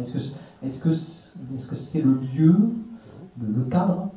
Est-ce 0.00 0.12
que 0.12 0.18
est-ce 0.66 0.80
que 0.80 0.90
est-ce 0.90 1.66
que 1.66 1.76
c'est 1.76 2.00
le 2.00 2.14
lieu, 2.14 2.56
le, 3.40 3.64
cadre 3.64 4.10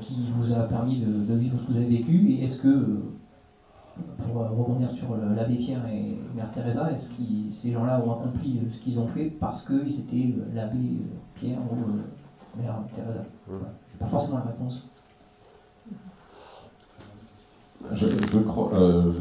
qui 0.00 0.30
vous 0.36 0.52
a 0.52 0.64
permis 0.64 0.98
de, 0.98 1.34
vivre 1.34 1.58
ce 1.58 1.66
que 1.66 1.72
vous 1.72 1.78
avez 1.78 1.98
vécu? 1.98 2.30
Et 2.32 2.44
est-ce 2.44 2.60
que, 2.60 3.02
pour 4.18 4.34
rebondir 4.34 4.90
sur 4.92 5.16
l'abbé 5.16 5.56
Pierre 5.56 5.86
et 5.86 6.18
Mère 6.34 6.50
Teresa, 6.52 6.90
est-ce 6.92 7.08
que 7.10 7.52
ces 7.62 7.72
gens-là 7.72 8.00
ont 8.00 8.12
accompli 8.12 8.60
ce 8.72 8.78
qu'ils 8.82 8.98
ont 8.98 9.06
fait 9.08 9.26
parce 9.40 9.64
qu'ils 9.66 10.00
étaient 10.00 10.34
l'abbé 10.54 11.00
Pierre 11.34 11.60
ou 11.70 12.58
Mère 12.60 12.78
Teresa? 12.94 13.24
Je 13.48 13.52
n'ai 13.52 13.98
pas 13.98 14.06
forcément 14.06 14.38
la 14.38 14.44
réponse. 14.44 14.82
Euh, 17.92 19.12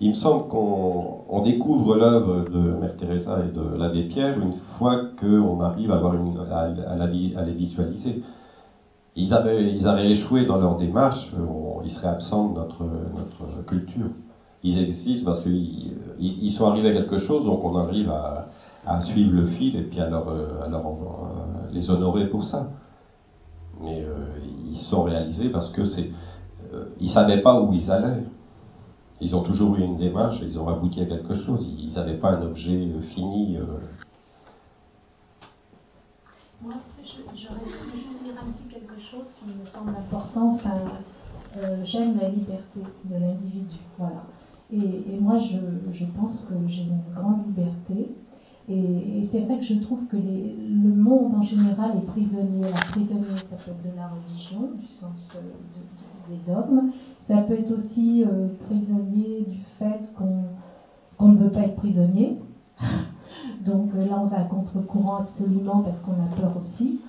il 0.00 0.10
me 0.10 0.14
semble 0.14 0.48
qu'on 0.48 1.42
découvre 1.44 1.96
l'œuvre 1.96 2.44
de 2.50 2.58
Mère 2.80 2.96
Teresa 2.96 3.38
et 3.44 3.54
de 3.54 3.76
l'abbé 3.76 4.04
Pierre 4.04 4.38
une 4.38 4.54
fois 4.78 4.96
qu'on 5.18 5.60
arrive 5.60 5.92
à, 5.92 6.96
la, 6.96 7.06
les 7.06 7.52
visualiser. 7.52 8.22
Ils 9.16 9.32
avaient, 9.34 10.10
échoué 10.10 10.46
dans 10.46 10.58
leur 10.58 10.76
démarche, 10.76 11.30
ils 11.84 11.90
seraient 11.90 12.08
absents 12.08 12.48
de 12.48 12.54
notre, 12.54 13.64
culture. 13.66 14.10
Ils 14.62 14.78
existent 14.78 15.30
parce 15.30 15.42
qu'ils 15.42 15.92
ils 16.18 16.52
sont 16.52 16.66
arrivés 16.66 16.90
à 16.90 16.92
quelque 16.92 17.18
chose, 17.18 17.44
donc 17.44 17.64
on 17.64 17.76
arrive 17.76 18.10
à, 18.10 19.00
suivre 19.02 19.34
le 19.34 19.46
fil 19.46 19.76
et 19.76 19.82
puis 19.82 20.00
à, 20.00 20.08
leur, 20.08 20.26
les 21.72 21.90
honorer 21.90 22.26
pour 22.26 22.44
ça. 22.44 22.66
Mais 23.82 24.02
euh, 24.02 24.38
ils 24.70 24.76
sont 24.76 25.04
réalisés 25.04 25.48
parce 25.48 25.70
que 25.70 25.84
c'est 25.86 26.10
euh, 26.72 26.84
ils 27.00 27.08
ne 27.08 27.12
savaient 27.12 27.42
pas 27.42 27.60
où 27.60 27.72
ils 27.72 27.90
allaient. 27.90 28.24
Ils 29.20 29.34
ont 29.34 29.42
toujours 29.42 29.76
eu 29.76 29.82
une 29.82 29.96
démarche, 29.96 30.38
ils 30.42 30.58
ont 30.58 30.68
abouti 30.68 31.00
à 31.00 31.06
quelque 31.06 31.34
chose. 31.34 31.66
Ils 31.78 31.92
n'avaient 31.94 32.18
pas 32.18 32.30
un 32.30 32.42
objet 32.42 32.88
euh, 32.88 33.00
fini. 33.00 33.56
Euh. 33.56 33.64
Moi, 36.62 36.74
j'aurais 37.34 37.58
voulu 37.58 37.94
juste 37.94 38.22
dire 38.22 38.34
un 38.40 38.50
petit 38.50 38.64
quelque 38.72 38.98
chose 38.98 39.26
qui 39.38 39.46
me 39.58 39.64
semble 39.64 39.90
important. 39.90 40.54
Enfin, 40.54 40.74
j'aime 41.84 42.18
la 42.20 42.28
liberté 42.28 42.80
de 43.04 43.14
l'individu. 43.14 43.78
Voilà. 43.98 44.22
Et, 44.72 45.18
moi, 45.20 45.36
je, 45.38 46.04
pense 46.16 46.46
que 46.46 46.54
j'ai 46.68 46.82
une 46.82 47.00
grande 47.14 47.46
liberté. 47.46 48.14
Et, 48.68 49.28
c'est 49.32 49.40
vrai 49.40 49.58
que 49.58 49.64
je 49.64 49.74
trouve 49.80 50.06
que 50.06 50.16
les, 50.16 50.54
le 50.54 50.94
monde 50.94 51.34
en 51.34 51.42
général 51.42 51.96
est 51.96 52.06
prisonnier. 52.06 52.70
Prisonnier, 52.92 53.36
ça 53.36 53.56
peut 53.56 53.70
être 53.70 53.82
de 53.82 53.96
la 53.96 54.08
religion, 54.08 54.70
du 54.78 54.86
sens 54.86 55.32
de, 55.34 55.40
des 56.30 56.52
dogmes. 56.52 56.90
Ça 57.26 57.38
peut 57.42 57.54
être 57.54 57.72
aussi 57.72 58.24
euh, 58.24 58.48
prisonnier 58.66 59.46
du 59.48 59.60
fait 59.78 60.00
qu'on 60.16 61.28
ne 61.28 61.36
veut 61.36 61.50
pas 61.50 61.60
être 61.60 61.76
prisonnier. 61.76 62.38
Donc 63.64 63.90
euh, 63.94 64.06
là, 64.06 64.18
on 64.20 64.26
va 64.26 64.40
à 64.40 64.44
contre-courant 64.44 65.18
absolument 65.18 65.82
parce 65.82 66.00
qu'on 66.00 66.12
a 66.12 66.36
peur 66.40 66.56
aussi. 66.60 67.00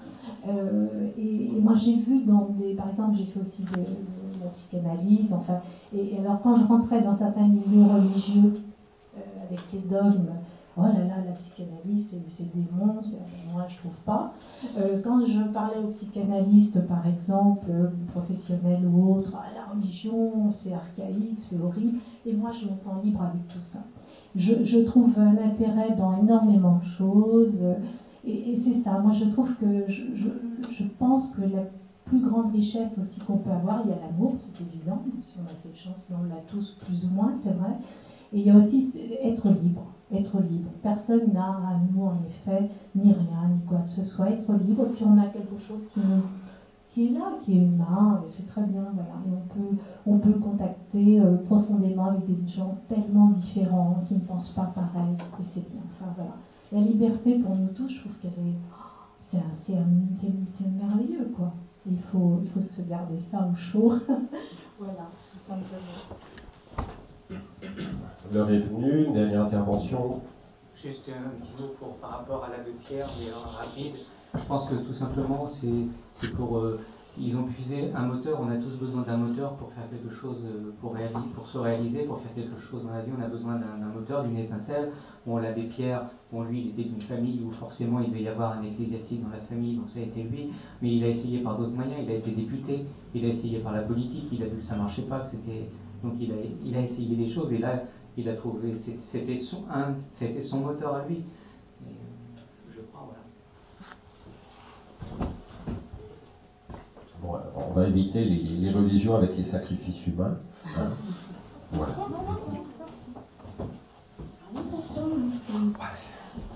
Euh, 0.47 1.09
et, 1.17 1.51
moi, 1.61 1.73
j'ai 1.75 1.97
vu 1.97 2.23
dans 2.23 2.49
des. 2.59 2.73
Par 2.73 2.89
exemple, 2.89 3.15
j'ai 3.17 3.25
fait 3.25 3.39
aussi 3.39 3.63
de, 3.63 4.43
la 4.43 4.49
psychanalyse. 4.49 5.31
Enfin, 5.33 5.59
et, 5.95 6.17
alors, 6.19 6.41
quand 6.41 6.55
je 6.57 6.65
rentrais 6.65 7.01
dans 7.01 7.15
certains 7.15 7.47
milieux 7.47 7.85
religieux 7.85 8.53
avec 9.47 9.59
les 9.73 9.79
dogmes, 9.79 10.29
oh 10.77 10.83
là 10.83 11.03
là, 11.05 11.15
la 11.25 11.31
psychanalyse, 11.33 12.07
c'est 12.37 12.53
démon, 12.53 13.01
moi 13.53 13.65
je 13.67 13.77
trouve 13.77 13.97
pas. 14.05 14.31
Euh, 14.77 15.01
quand 15.03 15.25
je 15.25 15.41
parlais 15.51 15.77
aux 15.77 15.89
psychanalystes, 15.89 16.87
par 16.87 17.05
exemple, 17.05 17.65
euh, 17.69 17.87
professionnels 18.07 18.85
ou 18.85 19.15
autres, 19.15 19.33
ah, 19.35 19.47
la 19.53 19.73
religion, 19.73 20.49
c'est 20.51 20.73
archaïque, 20.73 21.39
c'est 21.49 21.59
horrible, 21.59 21.99
et 22.25 22.33
moi 22.33 22.51
je 22.51 22.69
me 22.69 22.75
sens 22.75 23.03
libre 23.03 23.21
avec 23.21 23.47
tout 23.47 23.59
ça. 23.73 23.79
Je, 24.35 24.85
trouve 24.85 25.19
un 25.19 25.37
intérêt 25.37 25.93
dans 25.97 26.17
énormément 26.17 26.77
de 26.77 26.85
choses, 26.85 27.61
et, 28.23 28.55
c'est 28.55 28.81
ça, 28.81 28.99
moi 28.99 29.11
je 29.11 29.25
trouve 29.25 29.53
que 29.55 29.87
je, 29.89 30.83
pense 30.97 31.31
que 31.31 31.41
la 31.41 31.63
plus 32.05 32.19
grande 32.19 32.53
richesse 32.53 32.97
aussi 32.97 33.19
qu'on 33.19 33.37
peut 33.37 33.51
avoir, 33.51 33.81
il 33.83 33.89
y 33.89 33.93
a 33.93 33.97
l'amour, 33.97 34.35
c'est 34.37 34.63
évident, 34.63 35.01
si 35.19 35.39
on 35.39 35.43
a 35.43 35.55
cette 35.61 35.75
chance, 35.75 36.05
on 36.11 36.23
l'a 36.29 36.41
tous 36.47 36.77
plus 36.85 37.05
ou 37.05 37.09
moins, 37.09 37.33
c'est 37.43 37.51
vrai, 37.51 37.73
et 38.31 38.39
il 38.39 38.45
y 38.45 38.49
a 38.49 38.55
aussi 38.55 38.93
être 39.21 39.49
libre 39.49 39.83
être 40.13 40.39
libre. 40.41 40.69
Personne 40.81 41.33
n'a 41.33 41.49
à 41.49 41.77
nous, 41.91 42.03
en 42.03 42.15
effet, 42.27 42.69
ni 42.95 43.11
rien, 43.11 43.49
ni 43.49 43.65
quoi 43.67 43.79
que 43.79 43.89
ce 43.89 44.03
soit. 44.03 44.29
Être 44.29 44.53
libre, 44.53 44.85
puis 44.93 45.05
on 45.05 45.17
a 45.17 45.27
quelque 45.27 45.57
chose 45.57 45.87
qui, 45.93 46.01
qui 46.93 47.07
est 47.07 47.11
là, 47.11 47.37
qui 47.43 47.53
est 47.53 47.61
humain, 47.61 48.21
et 48.25 48.29
c'est 48.29 48.47
très 48.47 48.63
bien, 48.63 48.85
voilà. 48.93 49.13
Et 49.25 49.31
on 49.33 49.53
peut, 49.53 49.75
on 50.05 50.17
peut 50.17 50.39
contacter 50.39 51.19
euh, 51.19 51.37
profondément 51.45 52.05
avec 52.05 52.25
des 52.25 52.47
gens 52.47 52.75
tellement 52.87 53.29
différents, 53.29 54.03
qui 54.07 54.15
ne 54.15 54.19
pensent 54.19 54.53
pas 54.53 54.71
pareil, 54.75 55.15
et 55.39 55.43
c'est 55.53 55.69
bien. 55.71 55.81
Enfin, 55.93 56.11
voilà. 56.15 56.33
La 56.71 56.81
liberté, 56.81 57.35
pour 57.35 57.55
nous 57.55 57.69
tous, 57.69 57.89
je 57.89 57.99
trouve 57.99 58.13
qu'elle 58.21 58.31
est. 58.31 58.57
C'est 59.23 60.67
merveilleux, 60.77 61.31
quoi. 61.37 61.53
Il 61.85 61.97
faut, 61.97 62.39
il 62.43 62.49
faut 62.49 62.59
se 62.59 62.81
garder 62.81 63.17
ça 63.31 63.47
au 63.49 63.55
chaud. 63.55 63.93
voilà, 64.77 65.07
tout 65.31 65.39
simplement. 65.39 66.30
L'heure 68.33 68.49
est 68.49 68.59
venue, 68.59 69.07
une 69.07 69.13
dernière 69.13 69.41
intervention. 69.41 70.21
Juste 70.73 71.09
un 71.09 71.37
petit 71.37 71.51
mot 71.61 71.75
par 71.99 72.11
rapport 72.11 72.45
à 72.45 72.49
l'abbé 72.49 72.71
Pierre, 72.87 73.09
mais 73.19 73.29
rapide. 73.29 73.93
Je 74.33 74.45
pense 74.45 74.69
que 74.69 74.75
tout 74.75 74.93
simplement, 74.93 75.47
c'est 75.47 76.31
pour. 76.37 76.59
Euh, 76.59 76.79
ils 77.17 77.35
ont 77.35 77.43
puisé 77.43 77.91
un 77.93 78.05
moteur, 78.05 78.39
on 78.41 78.49
a 78.49 78.55
tous 78.55 78.77
besoin 78.77 79.01
d'un 79.01 79.17
moteur 79.17 79.55
pour 79.55 79.73
faire 79.73 79.83
quelque 79.89 80.09
chose, 80.15 80.37
euh, 80.45 80.71
pour, 80.79 80.95
se 81.45 81.57
réaliser, 81.57 82.03
pour 82.03 82.21
faire 82.21 82.33
quelque 82.33 82.57
chose 82.57 82.85
dans 82.85 82.91
la 82.91 83.01
vie, 83.01 83.11
on 83.17 83.21
a 83.21 83.27
besoin 83.27 83.55
d'un 83.55 83.87
moteur, 83.93 84.23
d'une 84.23 84.37
étincelle. 84.37 84.93
Bon, 85.27 85.37
l'abbé 85.37 85.63
Pierre, 85.63 86.05
bon, 86.31 86.43
lui, 86.43 86.61
il 86.61 86.67
était 86.69 86.89
d'une 86.89 87.01
famille 87.01 87.43
où 87.45 87.51
forcément 87.51 87.99
il 87.99 88.11
devait 88.11 88.23
y 88.23 88.29
avoir 88.29 88.57
un 88.57 88.63
ecclésiastique 88.63 89.21
dans 89.21 89.29
la 89.29 89.41
famille, 89.41 89.75
donc 89.75 89.89
ça 89.89 89.99
a 89.99 90.03
été 90.03 90.23
lui, 90.23 90.51
mais 90.81 90.95
il 90.95 91.03
a 91.03 91.09
essayé 91.09 91.39
par 91.39 91.57
d'autres 91.57 91.73
moyens, 91.73 91.99
il 92.01 92.09
a 92.09 92.15
été 92.15 92.31
député, 92.31 92.85
il 93.13 93.25
a 93.25 93.27
essayé 93.27 93.59
par 93.59 93.73
la 93.73 93.81
politique, 93.81 94.29
il 94.31 94.41
a 94.41 94.45
vu 94.45 94.55
que 94.55 94.63
ça 94.63 94.77
marchait 94.77 95.01
pas, 95.01 95.19
que 95.19 95.35
donc 96.03 96.13
il 96.19 96.31
a, 96.31 96.35
il 96.65 96.75
a 96.75 96.81
essayé 96.81 97.15
des 97.15 97.29
choses 97.29 97.51
et 97.53 97.57
là, 97.57 97.83
il 98.17 98.27
a 98.29 98.35
trouvé, 98.35 98.75
c'était 99.11 99.37
son, 99.37 99.63
c'était 100.11 100.41
son 100.41 100.59
moteur 100.59 100.95
à 100.95 101.05
lui. 101.07 101.23
Et, 101.87 101.95
je 102.75 102.81
crois, 102.91 103.09
voilà. 105.17 105.31
Bon, 107.21 107.37
on 107.55 107.73
va 107.73 107.87
éviter 107.87 108.25
les, 108.25 108.43
les, 108.43 108.71
religions 108.71 109.15
avec 109.15 109.37
les 109.37 109.45
sacrifices 109.45 110.05
humains. 110.07 110.37
Hein. 110.77 110.91
Voilà. 111.73 111.95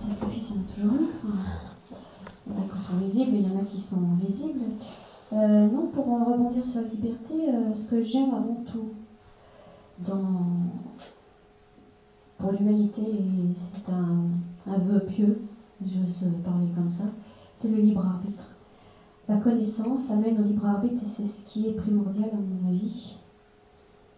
Sacrifices, 0.02 0.50
il 0.50 0.56
y 0.56 0.58
en 0.58 0.62
a 0.62 0.74
toujours 0.76 0.94
un. 0.94 1.36
Il 2.48 2.54
y 2.54 2.58
en 2.58 2.62
a 2.62 2.68
qui 2.68 2.80
sont 2.84 2.98
visibles 2.98 3.36
et 3.36 3.40
il 3.40 3.48
y 3.48 3.56
en 3.56 3.60
a 3.62 3.64
qui 3.64 3.82
sont 3.82 3.98
invisibles. 3.98 4.66
Euh, 5.34 5.68
non, 5.68 5.88
pour 5.88 6.06
rebondir 6.06 6.66
sur 6.66 6.82
la 6.82 6.88
liberté, 6.88 7.34
euh, 7.34 7.74
ce 7.74 7.90
que 7.90 8.04
j'aime 8.04 8.34
avant 8.34 8.64
tout, 8.72 8.92
pour 12.38 12.52
l'humanité, 12.52 13.02
c'est 13.74 13.92
un, 13.92 14.78
vœu 14.80 15.00
pieux, 15.06 15.42
j'ose 15.82 16.30
parler 16.44 16.68
comme 16.76 16.92
ça, 16.92 17.06
c'est 17.62 17.70
le 17.70 17.78
libre 17.78 18.06
arbitre. 18.06 18.50
La 19.28 19.38
connaissance 19.38 20.10
amène 20.12 20.40
au 20.40 20.44
libre 20.44 20.66
arbitre 20.66 21.04
et 21.04 21.10
c'est 21.16 21.28
ce 21.28 21.52
qui 21.52 21.68
est 21.68 21.74
primordial 21.74 22.30
à 22.32 22.38
mon 22.38 22.70
avis 22.70 23.18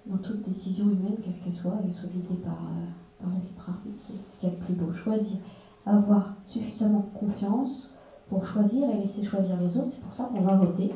dans 0.06 0.18
toute 0.18 0.48
décision 0.48 0.86
humaine, 0.86 1.18
quelle 1.24 1.38
qu'elle 1.44 1.56
soit, 1.56 1.80
et 1.88 1.92
soit 1.94 2.10
guidée 2.10 2.42
par, 2.44 2.54
euh, 2.54 3.22
par 3.22 3.30
le 3.30 3.36
libre 3.36 3.70
arbitre. 3.70 4.00
C'est 4.08 4.14
ce 4.14 4.40
qu'il 4.40 4.50
y 4.50 4.52
a 4.52 4.56
de 4.56 4.64
plus 4.64 4.74
beau. 4.74 4.92
Choisir, 4.94 5.38
avoir 5.86 6.34
suffisamment 6.46 7.06
confiance 7.20 7.94
pour 8.30 8.46
choisir 8.46 8.90
et 8.90 8.98
laisser 8.98 9.24
choisir 9.24 9.58
les 9.62 9.78
autres. 9.78 9.92
C'est 9.92 10.02
pour 10.02 10.14
ça 10.14 10.26
qu'on 10.26 10.42
va 10.42 10.56
voter 10.56 10.94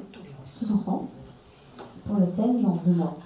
tous 0.59 0.71
ensemble 0.71 1.07
pour 2.05 2.17
le 2.17 2.27
thème 2.31 2.61
dans 2.61 2.77
deux 2.85 2.93
mois. 2.93 3.17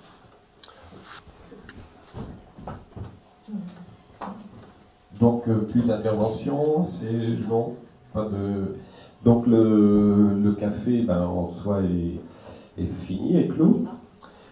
Donc 5.20 5.48
euh, 5.48 5.60
plus 5.72 5.82
d'intervention, 5.82 6.86
c'est 7.00 7.50
non, 7.50 7.76
pas 8.14 8.26
de. 8.26 8.76
Donc 9.24 9.48
le, 9.48 10.56
café, 10.60 11.02
ben, 11.02 11.24
en 11.24 11.52
soi 11.62 11.82
est, 11.82 12.82
est, 12.82 12.88
fini, 13.06 13.38
est 13.38 13.48
clos 13.48 13.86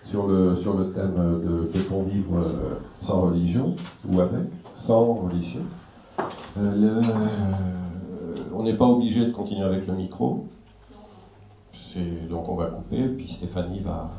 sur 0.05 0.27
le 0.27 0.57
sur 0.57 0.75
le 0.75 0.91
thème 0.91 1.13
de 1.15 1.65
peut-on 1.65 2.03
vivre 2.03 2.37
euh, 2.37 2.79
sans 3.01 3.21
religion 3.21 3.75
ou 4.09 4.19
avec, 4.21 4.49
sans 4.87 5.13
religion. 5.13 5.61
Euh, 6.57 7.01
on 8.53 8.63
n'est 8.63 8.77
pas 8.77 8.85
obligé 8.85 9.25
de 9.25 9.31
continuer 9.31 9.65
avec 9.65 9.87
le 9.87 9.93
micro. 9.93 10.45
Donc 12.29 12.49
on 12.49 12.55
va 12.55 12.67
couper, 12.67 13.07
puis 13.09 13.27
Stéphanie 13.27 13.81
va, 13.81 14.09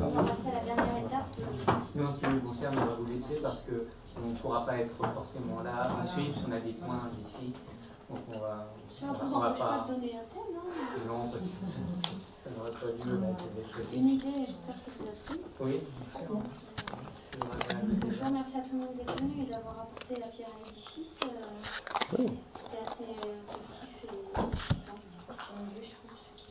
on 0.00 0.08
va 0.08 0.22
passer 0.22 0.48
à 0.48 0.54
la 0.54 0.74
dernière 0.74 1.06
étape. 1.06 1.26
Sinon, 1.92 2.10
ce 2.12 2.20
qui 2.20 2.26
nous 2.28 2.40
concerne, 2.40 2.78
on 2.78 2.86
va 2.86 2.94
vous 2.94 3.06
laisser 3.06 3.40
parce 3.42 3.62
qu'on 3.62 4.28
ne 4.28 4.36
pourra 4.36 4.64
pas 4.66 4.78
être 4.78 4.94
forcément 4.96 5.62
là 5.62 5.90
à 6.00 6.06
suivre 6.08 6.34
si 6.36 6.44
on 6.48 6.52
a 6.52 6.60
des 6.60 6.72
points 6.72 7.10
ici. 7.20 7.52
Donc 8.08 8.20
on 8.28 8.38
va. 8.40 8.68
Ça 8.90 9.06
ne 9.06 9.12
vous 9.12 9.34
empêche 9.34 9.58
pas 9.58 9.84
de 9.86 9.94
donner 9.94 10.16
un 10.16 10.24
thème, 10.32 10.52
non 10.54 11.24
Non, 11.24 11.30
parce 11.30 11.44
que 11.44 11.66
ça, 11.66 12.50
n'aurait 12.56 12.72
pas 12.72 12.86
lieu 12.86 13.20
Une 13.94 14.08
idée, 14.08 14.46
j'espère 14.46 14.74
que 14.74 14.80
c'est 14.84 15.02
bien 15.02 15.12
pris. 15.26 15.40
Oui, 15.60 15.80
bon. 16.28 16.42
Je 17.32 17.38
vous 18.18 18.26
remercie 18.26 18.56
à 18.56 18.60
tout 18.60 18.72
le 18.72 18.78
monde 18.78 18.94
d'être 18.96 19.16
venu 19.18 19.42
et 19.42 19.50
d'avoir 19.50 19.80
apporté 19.80 20.20
la 20.20 20.26
pierre 20.26 20.48
à 20.48 20.66
l'édifice. 20.66 21.16
Euh, 21.22 21.28
C'était 22.10 22.82
assez 22.86 23.12
positif 23.46 24.04
et 24.04 24.06
puissant. 24.06 24.98
Je 25.80 25.90
trouve 25.94 26.18
ce 26.18 26.44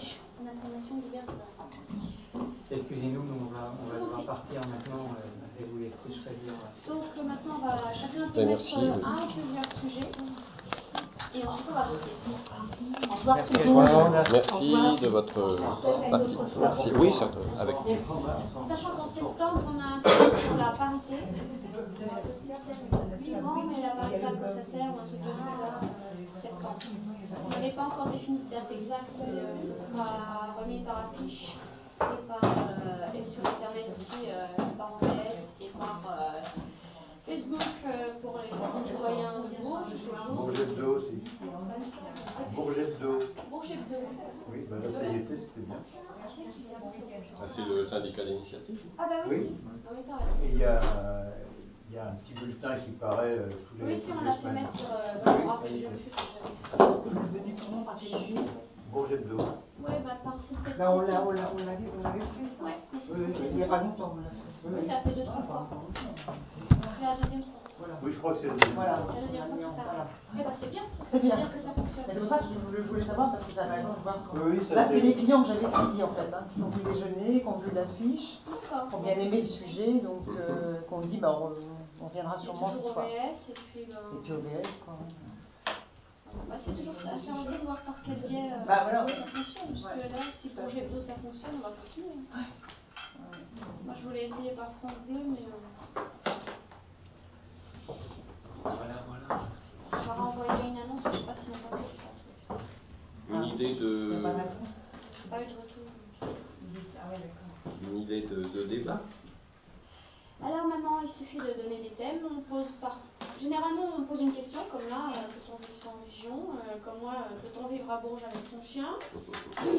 qui 0.00 0.25
informations 0.56 0.96
diverses. 0.96 1.26
Excusez-nous, 2.70 3.22
on 3.22 3.52
va, 3.54 3.74
on 3.80 3.86
va 3.86 4.00
devoir 4.04 4.24
partir 4.24 4.60
maintenant. 4.60 5.04
Euh, 5.18 5.46
et 5.58 5.64
vous 5.64 5.78
laisser 5.78 5.96
choisir. 6.08 6.52
Euh, 6.52 6.92
Donc 6.92 7.04
euh, 7.16 7.22
maintenant, 7.22 7.54
on 7.62 7.66
va 7.66 7.94
chacun 7.94 8.28
peut 8.28 8.44
mettre 8.44 8.76
un 8.76 8.84
ou 8.84 9.32
plusieurs 9.32 9.72
sujets. 9.80 10.10
Et 11.34 11.46
ensuite, 11.46 11.66
on 11.70 11.74
va 11.74 11.88
voter. 11.88 12.12
Au 13.08 13.14
revoir. 13.14 14.10
Merci, 14.12 15.00
de 15.02 15.08
votre 15.08 15.56
partie. 16.10 16.36
Merci. 16.60 16.92
Oui, 16.98 17.10
avec. 17.58 17.76
Sachant 18.68 18.90
qu'en 18.96 19.08
septembre, 19.14 19.62
on 19.66 19.80
a 19.80 19.96
un 19.96 20.00
truc 20.00 20.38
sur 20.40 20.56
la 20.56 20.70
parité. 20.76 21.18
Oui, 23.24 23.62
mais 23.68 23.82
la 23.82 23.90
parité, 23.90 24.26
à 24.26 24.32
quoi 24.32 24.48
ça 24.48 24.64
sert 24.70 24.90
un 24.90 25.06
truc 25.06 25.20
de 25.20 25.28
genre 25.28 25.56
là 25.60 26.05
septembre. 26.36 26.78
On 27.44 27.48
n'avait 27.48 27.72
pas 27.72 27.84
encore 27.84 28.08
défini 28.10 28.38
de 28.44 28.50
date 28.50 28.70
exacte, 28.70 29.10
mais 29.18 29.40
euh, 29.40 29.58
ce 29.58 29.92
sera 29.92 30.54
remis 30.58 30.82
par 30.84 31.10
affiche 31.10 31.54
et, 32.00 32.26
par, 32.28 32.44
euh, 32.44 33.18
et 33.18 33.24
sur 33.24 33.46
internet 33.46 33.86
aussi, 33.96 34.28
euh, 34.28 34.46
par 34.76 34.94
OBS 35.00 35.38
et 35.60 35.68
par. 35.78 36.02
Euh, 36.10 36.40
Facebook 37.26 37.60
euh, 37.60 38.20
pour 38.22 38.38
les 38.38 38.88
citoyens 38.88 39.40
de 39.40 39.60
Bourges. 39.60 39.96
Bourget 40.28 40.66
d'eau 40.76 40.96
aussi. 40.98 41.18
Bourget 42.54 42.86
d'eau. 43.00 43.18
Bourget 43.50 43.76
d'eau. 43.90 44.06
Oui, 44.48 44.64
bah 44.70 44.76
là, 44.80 44.92
ça 44.92 45.08
y 45.08 45.16
était, 45.16 45.36
c'était 45.36 45.66
bien. 45.66 45.76
Ah, 47.40 47.46
c'est 47.48 47.64
le 47.64 47.84
syndicat 47.84 48.24
d'initiative 48.24 48.78
Ah, 48.96 49.06
bah 49.08 49.16
oui. 49.28 49.36
oui. 49.90 50.04
Et 50.44 50.52
il 50.52 50.58
y 50.58 50.64
a, 50.64 50.80
il 51.88 51.94
y 51.94 51.98
a 51.98 52.06
un 52.08 52.14
petit 52.16 52.34
bulletin 52.34 52.76
qui 52.80 52.90
paraît 52.92 53.38
euh, 53.38 53.48
tous 53.68 53.78
les 53.78 53.84
Oui, 53.94 54.00
si, 54.04 54.10
on 54.12 54.24
l'a 54.24 54.32
fait 54.32 54.50
mettre 54.50 54.72
sur. 54.76 54.88
Euh, 54.90 55.14
oui. 55.24 55.42
voilà, 55.44 55.58
je 55.64 55.76
j'avais 55.76 55.96
fait. 55.96 56.10
C'est 56.70 57.38
venu 57.38 57.54
comment 57.60 57.82
par 57.84 57.98
télévision 57.98 58.42
Bourget 58.92 59.18
d'eau. 59.18 59.38
Oui, 59.78 59.92
bah 60.04 60.10
par 60.24 60.34
cette 60.48 60.78
Là, 60.78 60.92
on 60.92 61.00
l'a 61.00 61.22
on 61.22 61.30
l'a 61.32 61.50
on 61.54 61.64
l'a 61.66 61.74
vu, 61.74 61.84
on 61.98 62.02
l'avait 62.02 62.20
fait. 62.20 62.26
Oui, 62.62 63.24
mais 63.38 63.46
Il 63.50 63.56
n'y 63.56 63.62
a 63.62 63.66
pas 63.66 63.78
longtemps, 63.82 64.14
on 64.16 64.20
l'a 64.20 64.30
fait. 64.30 64.80
Oui, 64.82 64.88
ça 64.88 65.00
fait 65.02 65.14
deux, 65.14 65.24
trois 65.24 65.42
fois. 65.42 65.68
C'est 66.98 67.04
la 67.04 67.16
deuxième. 67.22 67.42
Oui, 68.02 68.10
je 68.10 68.18
crois 68.18 68.32
que 68.32 68.38
c'est 68.40 68.46
le 68.48 68.52
deuxième. 68.54 68.74
Voilà. 68.74 68.98
La 69.14 69.20
deuxième 69.26 69.44
fois, 69.44 69.56
c'est 69.58 69.84
pareil. 69.84 70.00
Eh 70.34 70.42
ben, 70.42 70.52
c'est 70.60 70.70
bien, 70.70 70.82
ça 70.96 71.04
C'est 71.10 71.18
veut 71.18 71.22
bien. 71.26 71.36
dire 71.36 71.50
que 71.52 71.58
ça 71.58 71.72
fonctionne. 71.72 72.04
C'est 72.08 72.18
pour 72.18 72.28
ça 72.28 72.38
que 72.38 72.44
je 72.44 72.58
voulais, 72.58 72.82
je 72.82 72.88
voulais 72.88 73.04
savoir, 73.04 73.30
parce 73.32 73.44
que 73.44 73.52
ça 73.52 73.66
m'a 73.66 73.78
de 73.78 73.82
voir. 74.02 74.18
Oui, 74.34 74.40
oui, 74.58 74.64
ça 74.66 74.74
Là, 74.74 74.88
c'est- 74.88 74.94
c'est 74.94 75.00
les 75.00 75.14
clients 75.14 75.42
que 75.42 75.48
j'avais 75.48 75.66
suivis 75.68 76.02
en 76.02 76.08
fait, 76.14 76.32
hein, 76.32 76.44
qui 76.50 76.58
sont 76.60 76.68
venus 76.68 76.86
déjeuner, 76.94 77.40
qui 77.42 77.46
ont 77.48 77.58
vu 77.58 77.70
l'affiche, 77.74 78.40
D'accord. 78.46 78.88
qui 78.88 78.94
ont 78.94 79.00
bien 79.02 79.18
aimé 79.18 79.38
le 79.38 79.44
sujet, 79.44 80.00
donc 80.00 80.24
euh, 80.28 80.80
qu'on 80.88 81.00
dit, 81.00 81.18
bah, 81.18 81.36
on, 81.38 81.52
on 82.00 82.06
viendra 82.08 82.38
sûrement 82.38 82.70
ce 82.70 82.78
soir. 82.82 83.06
OBS 83.06 83.50
et 83.50 83.52
puis. 83.54 83.86
Ben, 83.88 83.96
Et 84.14 84.22
puis 84.22 84.32
OBS, 84.32 84.68
quoi. 84.84 84.98
bah, 86.48 86.54
c'est 86.64 86.74
toujours 86.76 86.94
ça, 86.94 87.14
aussi 87.14 87.26
de 87.26 87.64
voir 87.64 87.80
par 87.82 87.94
quel 88.04 88.16
biais 88.28 88.50
euh, 88.52 88.64
Bah, 88.66 88.80
voilà. 88.84 89.06
ça 89.06 89.14
fonctionne. 89.26 89.82
Parce 89.82 89.94
que 89.94 90.12
là, 90.12 90.22
si 90.40 90.48
pour 90.50 90.68
Gebdo 90.68 91.00
ça 91.00 91.14
fonctionne, 91.14 91.54
on 91.56 91.68
va 91.68 91.70
continuer. 91.82 92.16
Moi, 93.84 93.94
je 93.98 94.02
voulais 94.06 94.26
essayer 94.26 94.50
par 94.50 94.70
France 94.80 94.98
Bleu, 95.08 95.20
mais. 95.26 95.38
Euh, 95.38 96.32
Voilà, 98.62 99.04
voilà. 99.08 99.48
on 99.92 99.96
va 99.96 100.12
renvoyer 100.14 100.68
une 100.70 100.78
annonce, 100.78 101.04
mais 101.04 101.12
je 101.12 101.18
sais 101.18 101.24
pas 101.24 101.34
si 101.34 101.48
on 101.50 101.76
va 101.76 101.78
ça. 101.78 102.56
Une 103.30 103.44
idée 103.44 103.74
de. 103.74 104.22
Pas 105.30 105.42
eu 105.42 105.46
de 105.46 105.50
retour. 105.50 105.86
Ah 106.22 107.08
ouais, 107.10 107.18
d'accord. 107.18 107.72
Une 107.90 107.98
idée 108.00 108.22
de, 108.22 108.36
de 108.44 108.64
débat 108.66 109.00
Alors 110.42 110.66
maintenant, 110.66 111.00
il 111.02 111.08
suffit 111.08 111.38
de 111.38 111.62
donner 111.62 111.82
des 111.82 111.94
thèmes. 111.96 112.20
On 112.24 112.42
pose 112.42 112.70
par... 112.80 112.98
Généralement, 113.40 113.96
on 113.98 114.02
pose 114.02 114.20
une 114.20 114.32
question, 114.32 114.60
comme 114.70 114.88
là, 114.88 115.08
euh, 115.10 115.28
peut-on 115.28 115.56
vivre 115.56 115.82
sans 115.82 115.92
religion 116.00 116.48
euh, 116.54 116.78
Comme 116.84 117.00
moi, 117.00 117.14
euh, 117.30 117.48
peut-on 117.48 117.68
vivre 117.68 117.90
à 117.90 118.00
Bourges 118.00 118.22
avec 118.24 118.46
son 118.50 118.62
chien? 118.62 118.88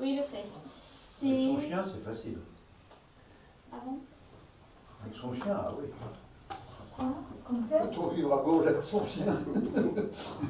Oui, 0.00 0.16
je 0.16 0.22
sais. 0.22 0.46
Avec 1.22 1.54
son 1.54 1.60
chien, 1.60 1.84
c'est 1.84 2.02
facile. 2.02 2.38
Ah 3.70 3.76
bon 3.84 3.98
Avec 5.02 5.14
son 5.20 5.34
chien, 5.34 5.54
ah 5.54 5.70
oui. 5.78 5.88
Quoi? 6.96 7.78
Peut-on 7.78 8.08
vivre 8.08 8.32
à 8.32 8.42
Bourges 8.42 8.66
avec 8.68 8.82
son 8.84 9.06
chien? 9.06 9.26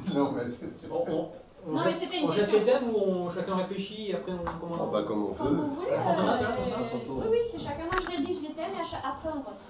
Non, 0.15 0.31
mais 0.31 0.49
c'est. 0.51 0.89
On, 0.89 1.03
on, 1.11 1.31
on 1.65 1.71
Non, 1.71 1.83
mais 1.85 1.99
c'était 1.99 2.19
une 2.19 2.27
on 2.29 2.31
jette 2.31 2.51
les 2.51 2.65
thèmes 2.65 2.89
ou 2.89 2.97
on, 2.97 3.29
chacun 3.29 3.55
réfléchit 3.55 4.09
et 4.09 4.15
après 4.15 4.33
on 4.33 4.59
commande 4.59 4.79
Ah 4.81 4.91
bah, 4.91 5.03
comme 5.07 5.23
on 5.25 5.33
Comme 5.33 5.47
veut. 5.47 5.55
vous 5.55 5.75
voulez. 5.75 5.91
Hein, 5.91 6.15
euh, 6.17 6.55
comme 6.55 6.69
ça, 6.69 6.77
oui, 7.07 7.25
oui, 7.31 7.37
c'est 7.51 7.59
chacun. 7.59 7.85
Moi, 7.85 7.95
je 8.01 8.07
rédige 8.07 8.41
les 8.41 8.53
thèmes 8.53 8.73
et 8.75 8.79
à 8.81 8.85
chaque- 8.85 9.03
après, 9.05 9.29
on 9.29 9.41
vote. 9.41 9.61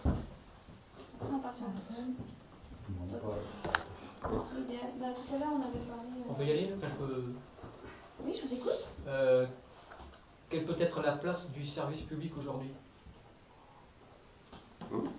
Après, 1.22 1.34
on 1.36 1.40
passe 1.40 1.62
L'idéal- 4.56 4.94
bah, 5.00 5.08
tout 5.16 5.36
à 5.36 5.38
l'heure, 5.40 5.50
on 5.54 5.62
avait 5.62 5.86
parlé... 5.86 6.10
euh, 6.20 6.30
On 6.30 6.34
peut 6.34 6.46
y 6.46 6.52
aller 6.52 6.74
Enfin, 6.78 6.88
je 6.90 6.96
peux- 6.96 7.34
Oui, 8.24 8.36
je 8.42 8.48
vous 8.48 8.54
écoute. 8.54 8.88
Euh, 9.08 9.46
quelle 10.50 10.66
peut 10.66 10.76
être 10.80 11.02
la 11.02 11.18
place 11.18 11.52
du 11.52 11.66
service 11.68 12.02
public 12.02 12.32
aujourd'hui? 12.38 12.72
Oui, 14.92 14.98
comprends. 14.98 15.12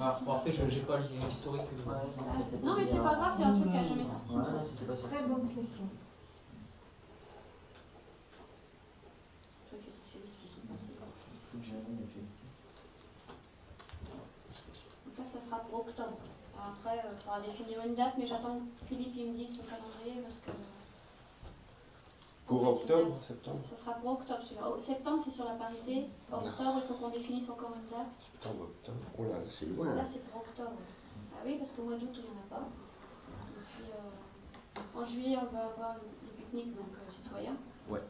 Ah, 0.00 0.18
bon, 0.24 0.32
Après, 0.32 0.52
je 0.52 0.64
n'ai 0.64 0.80
pas 0.80 0.98
l'historique. 0.98 1.62
de- 1.76 2.64
Non, 2.66 2.74
mais 2.76 2.86
c'est 2.86 2.96
pas 3.02 3.14
grave, 3.14 3.34
c'est 3.36 3.44
un 3.44 3.54
truc 3.60 3.70
qui 3.70 3.76
a 3.76 3.84
jamais 3.84 4.04
sorti. 4.04 4.34
Ouais, 4.34 4.44
c'était 4.70 4.86
pas 4.86 4.96
sorti. 4.96 5.14
Très 5.14 5.24
bonne 5.26 5.48
question. 5.48 5.84
Socialistes 9.70 10.38
qui 10.40 10.48
sont 10.48 10.60
passés. 10.72 10.92
Faut 11.52 11.58
que 11.58 11.64
Donc 15.04 15.18
là, 15.18 15.24
ça 15.32 15.38
sera 15.46 15.58
pour 15.60 15.80
octobre. 15.80 16.16
Après, 16.56 16.96
il 17.04 17.18
faudra 17.22 17.40
définir 17.40 17.84
une 17.86 17.94
date, 17.94 18.14
mais 18.18 18.26
j'attends 18.26 18.58
que 18.58 18.86
Philippe 18.86 19.14
il 19.16 19.32
me 19.32 19.36
dise 19.36 19.56
son 19.56 19.64
calendrier 19.64 20.22
parce 20.22 20.38
que. 20.38 20.50
Pour 22.52 22.68
octobre, 22.68 23.16
septembre 23.26 23.60
Ce 23.64 23.76
sera 23.76 23.92
pour 23.92 24.10
octobre 24.12 24.42
celui-là. 24.42 24.66
Septembre, 24.86 25.22
c'est 25.24 25.30
sur 25.30 25.46
la 25.46 25.54
parité. 25.54 26.04
Octobre, 26.30 26.82
il 26.82 26.86
faut 26.86 26.94
qu'on 27.00 27.08
définisse 27.08 27.48
encore 27.48 27.72
une 27.74 27.88
date. 27.88 28.12
Septembre, 28.20 28.64
octobre. 28.64 28.98
Oh 29.16 29.22
là, 29.22 29.38
c'est 29.58 29.64
loin. 29.64 29.94
Là, 29.94 30.04
c'est 30.12 30.22
pour 30.30 30.42
octobre. 30.42 30.76
Ah 31.32 31.38
oui, 31.46 31.56
parce 31.56 31.70
qu'au 31.70 31.84
mois 31.84 31.94
d'août, 31.94 32.10
il 32.12 32.20
n'y 32.20 32.28
en 32.28 32.44
a 32.44 32.60
pas. 32.60 32.68
Et 32.68 33.64
puis, 33.72 33.90
euh, 33.90 35.00
en 35.00 35.04
juillet, 35.06 35.38
on 35.40 35.46
va 35.46 35.64
avoir 35.64 35.94
le, 35.94 36.28
pique-nique, 36.36 36.76
donc 36.76 36.92
euh, 36.92 37.10
citoyen. 37.10 37.56
Ouais. 37.88 38.02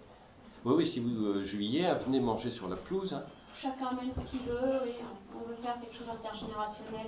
Oui, 0.64 0.74
oui, 0.76 0.90
si 0.90 0.98
vous, 0.98 1.24
euh, 1.24 1.44
juillet, 1.44 1.94
venez 2.04 2.18
manger 2.18 2.50
sur 2.50 2.68
la 2.68 2.74
pelouse. 2.74 3.12
Hein. 3.14 3.22
Chacun 3.54 3.86
amène 3.86 4.10
ce 4.12 4.28
qu'il 4.28 4.40
veut 4.40 4.88
et 4.88 4.96
on 5.36 5.48
veut 5.48 5.54
faire 5.62 5.80
quelque 5.80 5.94
chose 5.94 6.08
d'intergénérationnel. 6.08 7.06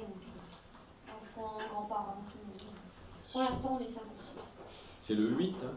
Enfants, 1.08 1.58
grands-parents, 1.72 2.22
tout 2.30 2.38
le 2.38 2.46
monde. 2.46 2.74
Pour 3.32 3.40
l'instant, 3.40 3.76
on 3.76 3.80
est 3.80 3.90
5 3.90 4.02
ou 4.02 4.22
six. 4.22 4.40
C'est 5.02 5.14
le 5.16 5.30
8. 5.30 5.56
Hein. 5.64 5.74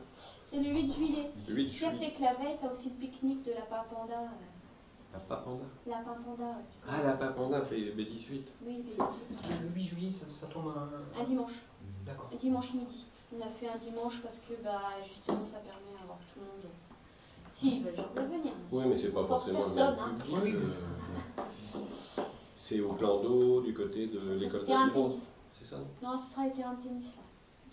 C'est 0.57 0.63
le 0.63 0.73
8 0.73 0.93
juillet. 0.93 1.29
Le 1.47 1.55
8 1.55 1.69
Pierre 1.69 1.91
juillet. 1.91 2.13
la 2.19 2.33
veille, 2.33 2.55
t'as 2.59 2.71
aussi 2.71 2.89
le 2.89 2.95
pique-nique 2.95 3.45
de 3.45 3.51
La 3.51 3.61
Papanda. 3.61 4.23
Lapin 5.13 6.15
Panda, 6.25 6.43
ouais, 6.43 6.63
tu 6.69 6.77
Ah, 6.89 7.03
la 7.03 7.13
Papanda, 7.13 7.61
B- 7.61 7.95
B18. 7.95 8.41
Oui, 8.65 8.83
C'est- 8.87 9.01
c'est- 9.11 9.61
Le 9.61 9.69
8 9.73 9.83
juillet, 9.83 10.09
ça, 10.09 10.25
ça 10.27 10.47
tombe 10.47 10.67
un. 10.67 11.21
un 11.21 11.23
dimanche. 11.23 11.53
D'accord. 12.05 12.29
Un 12.33 12.37
dimanche 12.37 12.73
midi. 12.73 13.05
On 13.35 13.41
a 13.41 13.49
fait 13.59 13.67
un 13.67 13.77
dimanche 13.77 14.21
parce 14.21 14.37
que 14.39 14.53
bah, 14.63 14.81
justement 15.07 15.45
ça 15.45 15.57
permet 15.59 15.97
à 15.99 16.03
avoir 16.03 16.17
tout 16.33 16.39
le 16.39 16.45
monde. 16.45 16.71
Si, 17.51 17.77
ils 17.77 17.83
veulent 17.83 17.95
peuvent 18.15 18.29
venir. 18.31 18.53
Oui, 18.71 18.83
mais 18.87 18.97
c'est 18.97 19.13
pas 19.13 19.25
forcément 19.25 19.63
le 19.63 19.75
même 19.75 19.95
hein. 19.99 20.15
public. 20.19 20.55
euh, 20.55 22.21
c'est 22.57 22.79
au 22.79 22.93
plan 22.93 23.21
d'eau 23.21 23.61
du 23.61 23.73
côté 23.73 24.07
de 24.07 24.33
l'école 24.33 24.65
de. 24.65 24.73
C'est 25.59 25.65
ça 25.65 25.77
non? 25.77 25.87
Non, 26.03 26.17
ce 26.17 26.31
sera 26.31 26.45
les 26.45 26.51
terrains 26.51 26.73
de 26.75 26.81
tennis 26.83 27.05
là. 27.15 27.23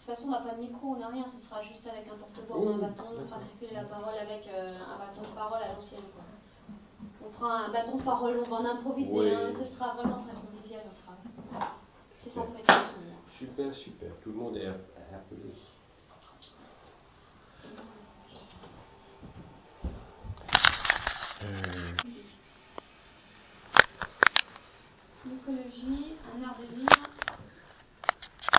De 0.04 0.08
toute 0.10 0.16
façon, 0.16 0.28
on 0.28 0.32
n'a 0.32 0.40
pas 0.42 0.54
de 0.56 0.60
micro, 0.60 0.88
on 0.88 0.98
n'a 0.98 1.08
rien, 1.08 1.26
ce 1.26 1.40
sera 1.40 1.62
juste 1.62 1.86
avec 1.86 2.06
un 2.08 2.16
porte-voix 2.18 2.58
ou 2.58 2.68
un 2.68 2.76
Mmh, 2.76 2.80
bâton, 2.82 3.04
on 3.16 3.26
fera 3.26 3.40
circuler 3.40 3.70
la 3.72 3.84
parole 3.84 4.12
avec 4.20 4.46
euh, 4.48 4.76
un 4.78 4.98
bâton 4.98 5.22
de 5.22 5.34
parole 5.34 5.62
à 5.62 5.72
l'ancienne. 5.72 6.02
On 7.24 7.30
fera 7.30 7.60
un 7.64 7.72
bâton 7.72 7.96
de 7.96 8.02
parole, 8.02 8.38
on 8.44 8.50
va 8.50 8.56
en 8.56 8.64
improviser, 8.66 9.10
Oui. 9.10 9.30
hein, 9.30 9.50
ce 9.58 9.64
sera 9.64 9.94
vraiment 9.94 10.18
très 10.22 10.34
convivial. 10.34 10.82
on 10.92 10.94
sera- 10.94 11.64
C'est 12.22 12.28
sans 12.28 12.42
prétention. 12.48 13.00
Super, 13.38 13.72
super. 13.74 14.10
Tout 14.22 14.32
le 14.32 14.36
monde 14.36 14.58
est 14.58 14.66
appelé. 14.66 15.54
L'écologie, 25.26 26.16
un 26.36 26.42
art 26.42 26.56
de 26.58 26.66
vivre, 26.76 27.08